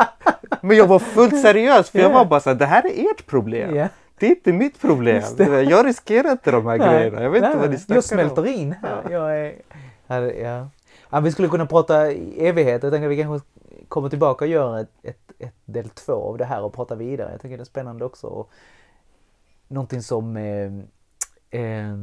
Men 0.60 0.76
jag 0.76 0.86
var 0.86 0.98
fullt 0.98 1.42
seriös 1.42 1.90
för 1.90 1.98
jag 1.98 2.10
var 2.10 2.24
bara 2.24 2.40
så 2.40 2.50
här, 2.50 2.56
det 2.56 2.66
här 2.66 2.86
är 2.86 3.10
ert 3.10 3.26
problem. 3.26 3.74
Yeah. 3.74 3.88
Det 4.18 4.26
är 4.26 4.30
inte 4.30 4.52
mitt 4.52 4.80
problem. 4.80 5.22
Jag 5.68 5.86
riskerar 5.86 6.32
inte 6.32 6.50
de 6.50 6.66
här 6.66 6.78
nej, 6.78 6.88
grejerna. 6.88 7.22
Jag 7.22 7.30
vet 7.30 7.42
nej, 7.42 7.50
inte 7.50 7.60
vad 7.60 7.70
ni 7.70 7.78
snackar 7.78 7.94
Jag 7.94 8.04
smälter 8.04 8.46
in 8.46 8.72
här. 8.82 9.02
Ja. 9.04 9.10
Jag 9.10 9.38
är, 9.38 10.42
ja. 10.42 10.68
Ja, 11.10 11.20
vi 11.20 11.32
skulle 11.32 11.48
kunna 11.48 11.66
prata 11.66 12.12
i 12.12 12.46
evighet. 12.46 12.82
Jag 12.82 12.92
tänker 12.92 13.06
att 13.06 13.12
vi 13.12 13.22
kanske 13.22 13.46
kommer 13.88 14.08
tillbaka 14.08 14.44
och 14.44 14.50
gör 14.50 14.80
ett, 14.80 14.92
ett, 15.02 15.32
ett 15.38 15.56
del 15.64 15.88
två 15.88 16.12
av 16.12 16.38
det 16.38 16.44
här 16.44 16.62
och 16.62 16.72
prata 16.72 16.94
vidare. 16.94 17.30
Jag 17.32 17.40
tycker 17.40 17.56
det 17.56 17.62
är 17.62 17.64
spännande 17.64 18.04
också. 18.04 18.26
Och 18.26 18.50
någonting 19.68 20.02
som 20.02 20.36
eh, 20.36 20.72
eh, 21.60 21.94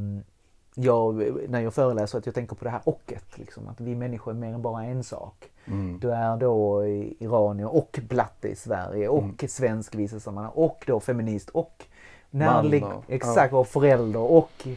jag, 0.79 1.31
när 1.49 1.59
jag 1.59 1.73
föreläser, 1.73 2.17
att 2.17 2.25
jag 2.25 2.35
tänker 2.35 2.55
på 2.55 2.63
det 2.63 2.69
här 2.69 2.81
ochet. 2.85 3.37
Liksom, 3.37 3.67
att 3.67 3.81
vi 3.81 3.95
människor 3.95 4.31
är 4.31 4.35
mer 4.35 4.53
än 4.53 4.61
bara 4.61 4.83
en 4.83 5.03
sak. 5.03 5.49
Mm. 5.65 5.99
Du 5.99 6.11
är 6.11 6.37
då 6.37 6.85
iranier 7.19 7.75
och 7.75 7.99
blatte 8.09 8.47
i 8.47 8.55
Sverige 8.55 9.07
och 9.07 9.23
mm. 9.23 9.35
svensk 9.47 9.95
i 9.95 9.97
vissa 9.97 10.19
sammanhang 10.19 10.51
och 10.55 10.83
då 10.87 10.99
feminist 10.99 11.49
och 11.49 11.85
närlig, 12.29 12.85
och, 12.85 13.03
exakt, 13.07 13.51
ja. 13.51 13.59
och 13.59 13.67
förälder 13.67 14.19
och, 14.19 14.67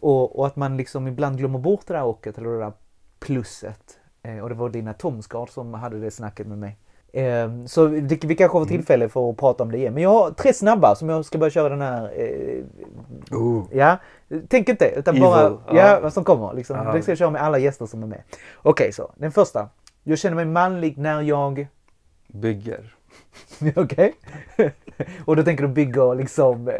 och, 0.00 0.38
och, 0.38 0.46
att 0.46 0.56
man 0.56 0.76
liksom 0.76 1.06
ibland 1.08 1.38
glömmer 1.38 1.58
bort 1.58 1.86
det 1.86 1.94
där 1.94 2.04
ochet 2.04 2.38
eller 2.38 2.50
det 2.50 2.58
där 2.58 2.72
plusset. 3.18 3.98
Eh, 4.22 4.38
och 4.38 4.48
det 4.48 4.54
var 4.54 4.68
Dina 4.68 4.92
Tomsgard 4.92 5.50
som 5.50 5.74
hade 5.74 6.00
det 6.00 6.10
snacket 6.10 6.46
med 6.46 6.58
mig. 6.58 6.76
Eh, 7.12 7.50
så 7.66 7.86
det, 7.86 8.24
vi 8.24 8.36
kanske 8.36 8.52
får 8.52 8.58
mm. 8.58 8.68
tillfälle 8.68 9.08
för 9.08 9.30
att 9.30 9.36
prata 9.36 9.62
om 9.62 9.72
det 9.72 9.78
igen. 9.78 9.94
Men 9.94 10.02
jag 10.02 10.10
har 10.10 10.30
tre 10.30 10.52
snabba 10.54 10.94
som 10.94 11.08
jag 11.08 11.24
ska 11.24 11.38
börja 11.38 11.50
köra 11.50 11.68
den 11.68 11.80
här. 11.80 12.12
Eh, 12.16 13.36
uh. 13.38 13.64
Ja, 13.72 13.96
tänk 14.48 14.68
inte 14.68 14.88
utan 14.96 15.14
Evil. 15.14 15.22
bara 15.22 15.58
ja, 15.72 16.00
vad 16.02 16.12
som 16.12 16.24
kommer. 16.24 16.54
Liksom. 16.54 16.76
Uh. 16.76 16.94
Det 16.94 17.02
ska 17.02 17.10
jag 17.10 17.18
köra 17.18 17.30
med 17.30 17.42
alla 17.42 17.58
gäster 17.58 17.86
som 17.86 18.02
är 18.02 18.06
med. 18.06 18.22
Okej, 18.56 18.70
okay, 18.70 18.92
så 18.92 19.10
den 19.16 19.32
första. 19.32 19.68
Jag 20.02 20.18
känner 20.18 20.36
mig 20.36 20.44
manlig 20.44 20.98
när 20.98 21.22
jag 21.22 21.66
bygger. 22.28 22.94
Okej. 23.76 24.14
och 25.24 25.36
då 25.36 25.42
tänker 25.42 25.62
du 25.62 25.68
bygga 25.68 26.14
liksom 26.14 26.70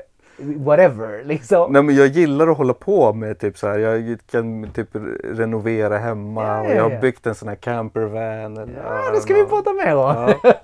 whatever 0.43 1.25
liksom. 1.25 1.73
Nej 1.73 1.83
men 1.83 1.95
jag 1.95 2.07
gillar 2.07 2.49
att 2.49 2.57
hålla 2.57 2.75
på 2.75 3.13
med 3.13 3.39
typ 3.39 3.59
så 3.59 3.69
här. 3.69 3.79
Jag 3.79 4.19
kan 4.31 4.71
typ 4.71 4.89
renovera 5.25 5.99
hemma 5.99 6.43
ja, 6.43 6.61
och 6.61 6.71
jag 6.71 6.91
har 6.91 7.01
byggt 7.01 7.27
en 7.27 7.35
sån 7.35 7.49
här 7.49 7.57
campervan. 7.57 8.57
Eller, 8.57 8.83
ja, 8.85 9.11
det 9.11 9.21
ska 9.21 9.35
vi 9.35 9.45
prata 9.45 9.73
mer 9.73 9.97
om. 9.97 10.35
Ja. 10.43 10.51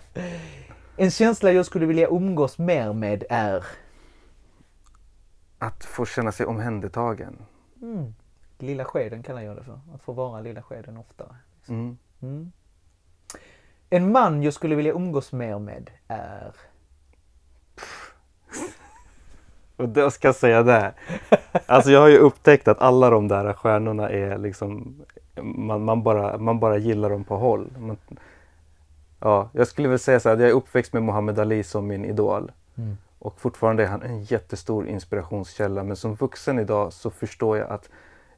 en 0.97 1.11
känsla 1.11 1.53
jag 1.53 1.67
skulle 1.67 1.87
vilja 1.87 2.09
umgås 2.09 2.59
mer 2.59 2.93
med 2.93 3.25
är? 3.31 3.65
Att 5.59 5.85
få 5.85 6.05
känna 6.05 6.33
sig 6.33 6.47
omhändertagen. 6.47 7.37
Mm. 7.83 8.15
Lilla 8.59 8.85
skeden 8.85 9.23
kallar 9.23 9.43
jag 9.43 9.57
det 9.57 9.63
för. 9.63 9.81
Att 9.95 10.03
få 10.03 10.13
vara 10.13 10.41
lilla 10.41 10.63
skeden 10.63 10.97
oftare. 10.97 11.37
Liksom. 11.57 11.75
Mm. 11.75 11.99
Mm. 12.23 12.53
En 13.91 14.13
man 14.13 14.43
jag 14.43 14.55
skulle 14.55 14.75
vilja 14.75 14.93
umgås 14.93 15.33
mer 15.33 15.59
med 15.59 15.91
är? 16.09 16.55
Och 19.79 19.89
då 19.89 20.11
ska 20.11 20.29
jag 20.29 20.35
säga 20.35 20.63
det. 20.63 20.93
Alltså 21.67 21.91
jag 21.91 22.01
har 22.01 22.09
ju 22.09 22.19
upptäckt 22.19 22.69
att 22.69 22.81
alla 22.81 23.11
de 23.11 23.29
där 23.29 23.53
stjärnorna 23.53 24.11
är 24.11 24.39
liksom 24.39 24.95
man, 25.43 25.85
man, 25.85 26.03
bara, 26.03 26.39
man 26.39 26.61
bara 26.61 26.77
gillar 26.77 27.11
dem 27.11 27.25
på 27.25 27.37
håll. 27.37 27.71
Man, 27.79 27.97
ja, 29.21 29.51
jag 29.53 29.67
skulle 29.67 29.89
väl 29.89 29.99
säga 29.99 30.21
så 30.21 30.29
här, 30.29 30.37
jag 30.37 30.49
är 30.49 30.55
uppväxt 30.55 30.93
med 30.93 31.03
Muhammad 31.03 31.39
Ali 31.39 31.63
som 31.63 31.87
min 31.87 32.05
idol. 32.05 32.53
Mm. 32.79 32.97
Och 33.19 33.41
fortfarande 33.41 33.83
är 33.83 33.87
han 33.87 34.03
en 34.03 34.23
jättestor 34.23 34.87
inspirationskälla. 34.87 35.83
Men 35.83 35.97
som 35.97 36.15
vuxen 36.15 36.59
idag 36.59 36.93
så 36.93 37.11
förstår 37.11 37.59
jag 37.59 37.71
att 37.71 37.89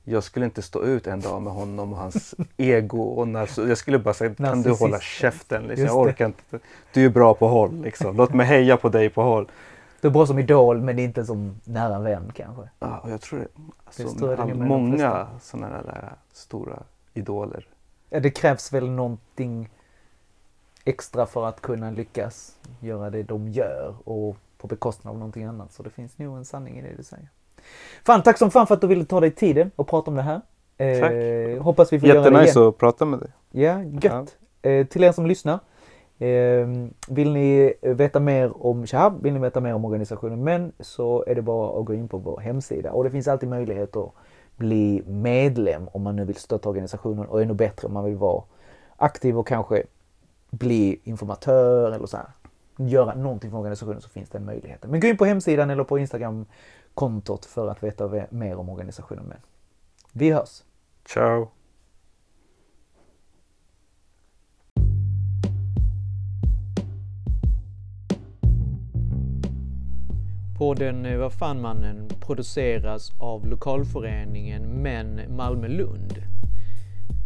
jag 0.05 0.24
skulle 0.24 0.45
inte 0.45 0.62
stå 0.62 0.82
ut 0.82 1.07
en 1.07 1.20
dag 1.20 1.43
med 1.43 1.53
honom 1.53 1.93
och 1.93 1.99
hans 1.99 2.34
ego. 2.57 3.03
Och 3.03 3.28
när, 3.28 3.68
jag 3.68 3.78
skulle 3.78 3.99
bara 3.99 4.14
säga, 4.14 4.34
kan 4.34 4.62
du 4.62 4.70
hålla 4.70 5.01
käften? 5.01 5.62
Liksom. 5.62 5.86
Jag 5.86 5.97
orkar 5.97 6.26
inte. 6.26 6.59
Du 6.93 7.05
är 7.05 7.09
bra 7.09 7.34
på 7.34 7.49
håll. 7.49 7.82
Liksom. 7.82 8.16
Låt 8.16 8.34
mig 8.34 8.47
heja 8.47 8.76
på 8.76 8.88
dig 8.88 9.11
på 9.11 9.22
håll. 9.22 9.51
Du 10.01 10.09
är 10.09 10.13
bra 10.13 10.27
som 10.27 10.39
idol 10.39 10.81
men 10.81 10.99
inte 10.99 11.25
som 11.25 11.61
nära 11.65 11.99
vän 11.99 12.33
kanske. 12.35 12.63
Ja, 12.79 12.99
och 12.99 13.11
jag 13.11 13.21
tror 13.21 13.39
det, 13.39 13.47
alltså, 13.85 14.27
det 14.27 14.33
är 14.33 14.37
all- 14.37 14.55
många 14.55 15.27
sådana 15.41 15.83
där 15.83 16.13
stora 16.33 16.83
idoler. 17.15 17.67
Ja, 18.11 18.21
det 18.21 18.31
krävs 18.31 18.73
väl 18.73 18.91
någonting 18.91 19.71
extra 20.85 21.27
för 21.27 21.47
att 21.47 21.61
kunna 21.61 21.91
lyckas 21.91 22.57
göra 22.81 23.11
det 23.11 23.23
de 23.23 23.49
gör 23.49 23.95
och 24.05 24.37
på 24.59 24.67
bekostnad 24.67 25.11
av 25.13 25.19
någonting 25.19 25.45
annat. 25.45 25.73
Så 25.73 25.83
det 25.83 25.91
finns 25.91 26.19
nog 26.19 26.37
en 26.37 26.45
sanning 26.45 26.79
i 26.79 26.83
det 26.83 26.97
du 26.97 27.03
säger. 27.03 27.29
Fan, 28.05 28.23
tack 28.23 28.39
som 28.39 28.51
fan 28.51 28.67
för 28.67 28.75
att 28.75 28.81
du 28.81 28.87
ville 28.87 29.05
ta 29.05 29.21
dig 29.21 29.31
tiden 29.31 29.71
och 29.77 29.89
prata 29.89 30.11
om 30.11 30.17
det 30.17 30.23
här. 30.23 30.41
Eh, 30.77 31.63
hoppas 31.63 31.93
vi 31.93 32.01
får 32.01 32.09
göra 32.09 32.21
det 32.23 32.29
igen. 32.29 32.35
Jättenice 32.47 32.69
att 32.69 32.79
prata 32.79 33.05
med 33.05 33.19
dig. 33.19 33.29
Ja, 33.51 33.83
gött. 33.83 34.37
Eh, 34.63 34.87
till 34.87 35.05
er 35.05 35.13
som 35.13 35.27
lyssnar. 35.27 35.59
Ehm, 36.23 36.95
vill 37.09 37.33
ni 37.33 37.75
veta 37.81 38.21
mer 38.21 38.66
om 38.66 38.87
Shahab, 38.87 39.23
vill 39.23 39.33
ni 39.33 39.39
veta 39.39 39.61
mer 39.61 39.75
om 39.75 39.85
organisationen 39.85 40.45
Men 40.45 40.73
så 40.81 41.25
är 41.27 41.35
det 41.35 41.43
bara 41.43 41.81
att 41.81 41.85
gå 41.85 41.95
in 41.95 42.09
på 42.09 42.18
vår 42.18 42.41
hemsida. 42.41 42.93
Och 42.93 43.05
det 43.05 43.11
finns 43.11 43.29
alltid 43.29 43.49
möjlighet 43.49 43.97
att 43.97 44.12
bli 44.57 45.03
medlem 45.07 45.89
om 45.93 46.03
man 46.03 46.16
nu 46.16 46.25
vill 46.25 46.37
stötta 46.37 46.68
organisationen 46.68 47.27
och 47.27 47.43
ännu 47.43 47.55
bättre 47.55 47.89
om 47.89 47.95
man 47.95 48.05
vill 48.05 48.16
vara 48.16 48.43
aktiv 48.97 49.39
och 49.39 49.47
kanske 49.47 49.83
bli 50.51 51.01
informatör 51.05 51.93
eller 51.93 52.07
så 52.07 52.16
här. 52.16 52.27
Göra 52.77 53.14
någonting 53.14 53.51
för 53.51 53.59
organisationen 53.59 54.01
så 54.01 54.09
finns 54.09 54.29
den 54.29 54.45
möjligheten. 54.45 54.91
Men 54.91 55.01
gå 55.01 55.07
in 55.07 55.16
på 55.16 55.25
hemsidan 55.25 55.71
eller 55.71 55.85
på 55.85 55.99
Instagram-kontot 55.99 57.45
för 57.45 57.68
att 57.68 57.83
veta 57.83 58.27
mer 58.31 58.57
om 58.57 58.68
organisationen 58.68 59.25
Men. 59.29 59.39
Vi 60.12 60.31
hörs! 60.31 60.62
Ciao. 61.07 61.60
Podden 70.61 71.07
eh, 71.07 71.17
Vad 71.17 71.33
fan 71.33 71.61
mannen 71.61 72.09
produceras 72.21 73.13
av 73.19 73.47
lokalföreningen 73.47 74.63
Män 74.63 75.21
Malmö-Lund. 75.29 76.23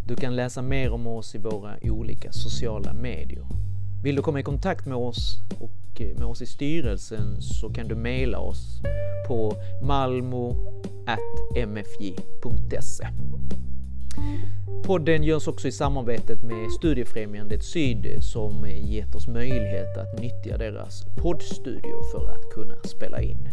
Du 0.07 0.16
kan 0.16 0.37
läsa 0.37 0.62
mer 0.62 0.93
om 0.93 1.07
oss 1.07 1.35
i 1.35 1.39
våra 1.39 1.76
olika 1.82 2.32
sociala 2.32 2.93
medier. 2.93 3.47
Vill 4.03 4.16
du 4.16 4.22
komma 4.22 4.41
i 4.41 4.43
kontakt 4.43 4.87
med 4.87 4.97
oss 4.97 5.39
och 5.61 6.01
eh, 6.01 6.18
med 6.18 6.26
oss 6.26 6.43
i 6.43 6.47
styrelsen 6.47 7.43
så 7.43 7.70
kan 7.70 7.89
du 7.89 7.95
mejla 7.95 8.39
oss 8.39 8.80
på 9.28 9.53
malmo.mfj.se. 9.82 10.55
Podden 14.84 15.24
görs 15.24 15.48
också 15.48 15.68
i 15.68 15.72
samarbetet 15.72 16.42
med 16.42 16.72
Studiefrämjandet 16.72 17.64
Syd 17.64 18.24
som 18.24 18.66
gett 18.68 19.14
oss 19.14 19.26
möjlighet 19.26 19.96
att 19.96 20.20
nyttja 20.20 20.58
deras 20.58 21.04
poddstudio 21.22 22.02
för 22.12 22.30
att 22.30 22.50
kunna 22.54 22.74
spela 22.84 23.20
in. 23.22 23.48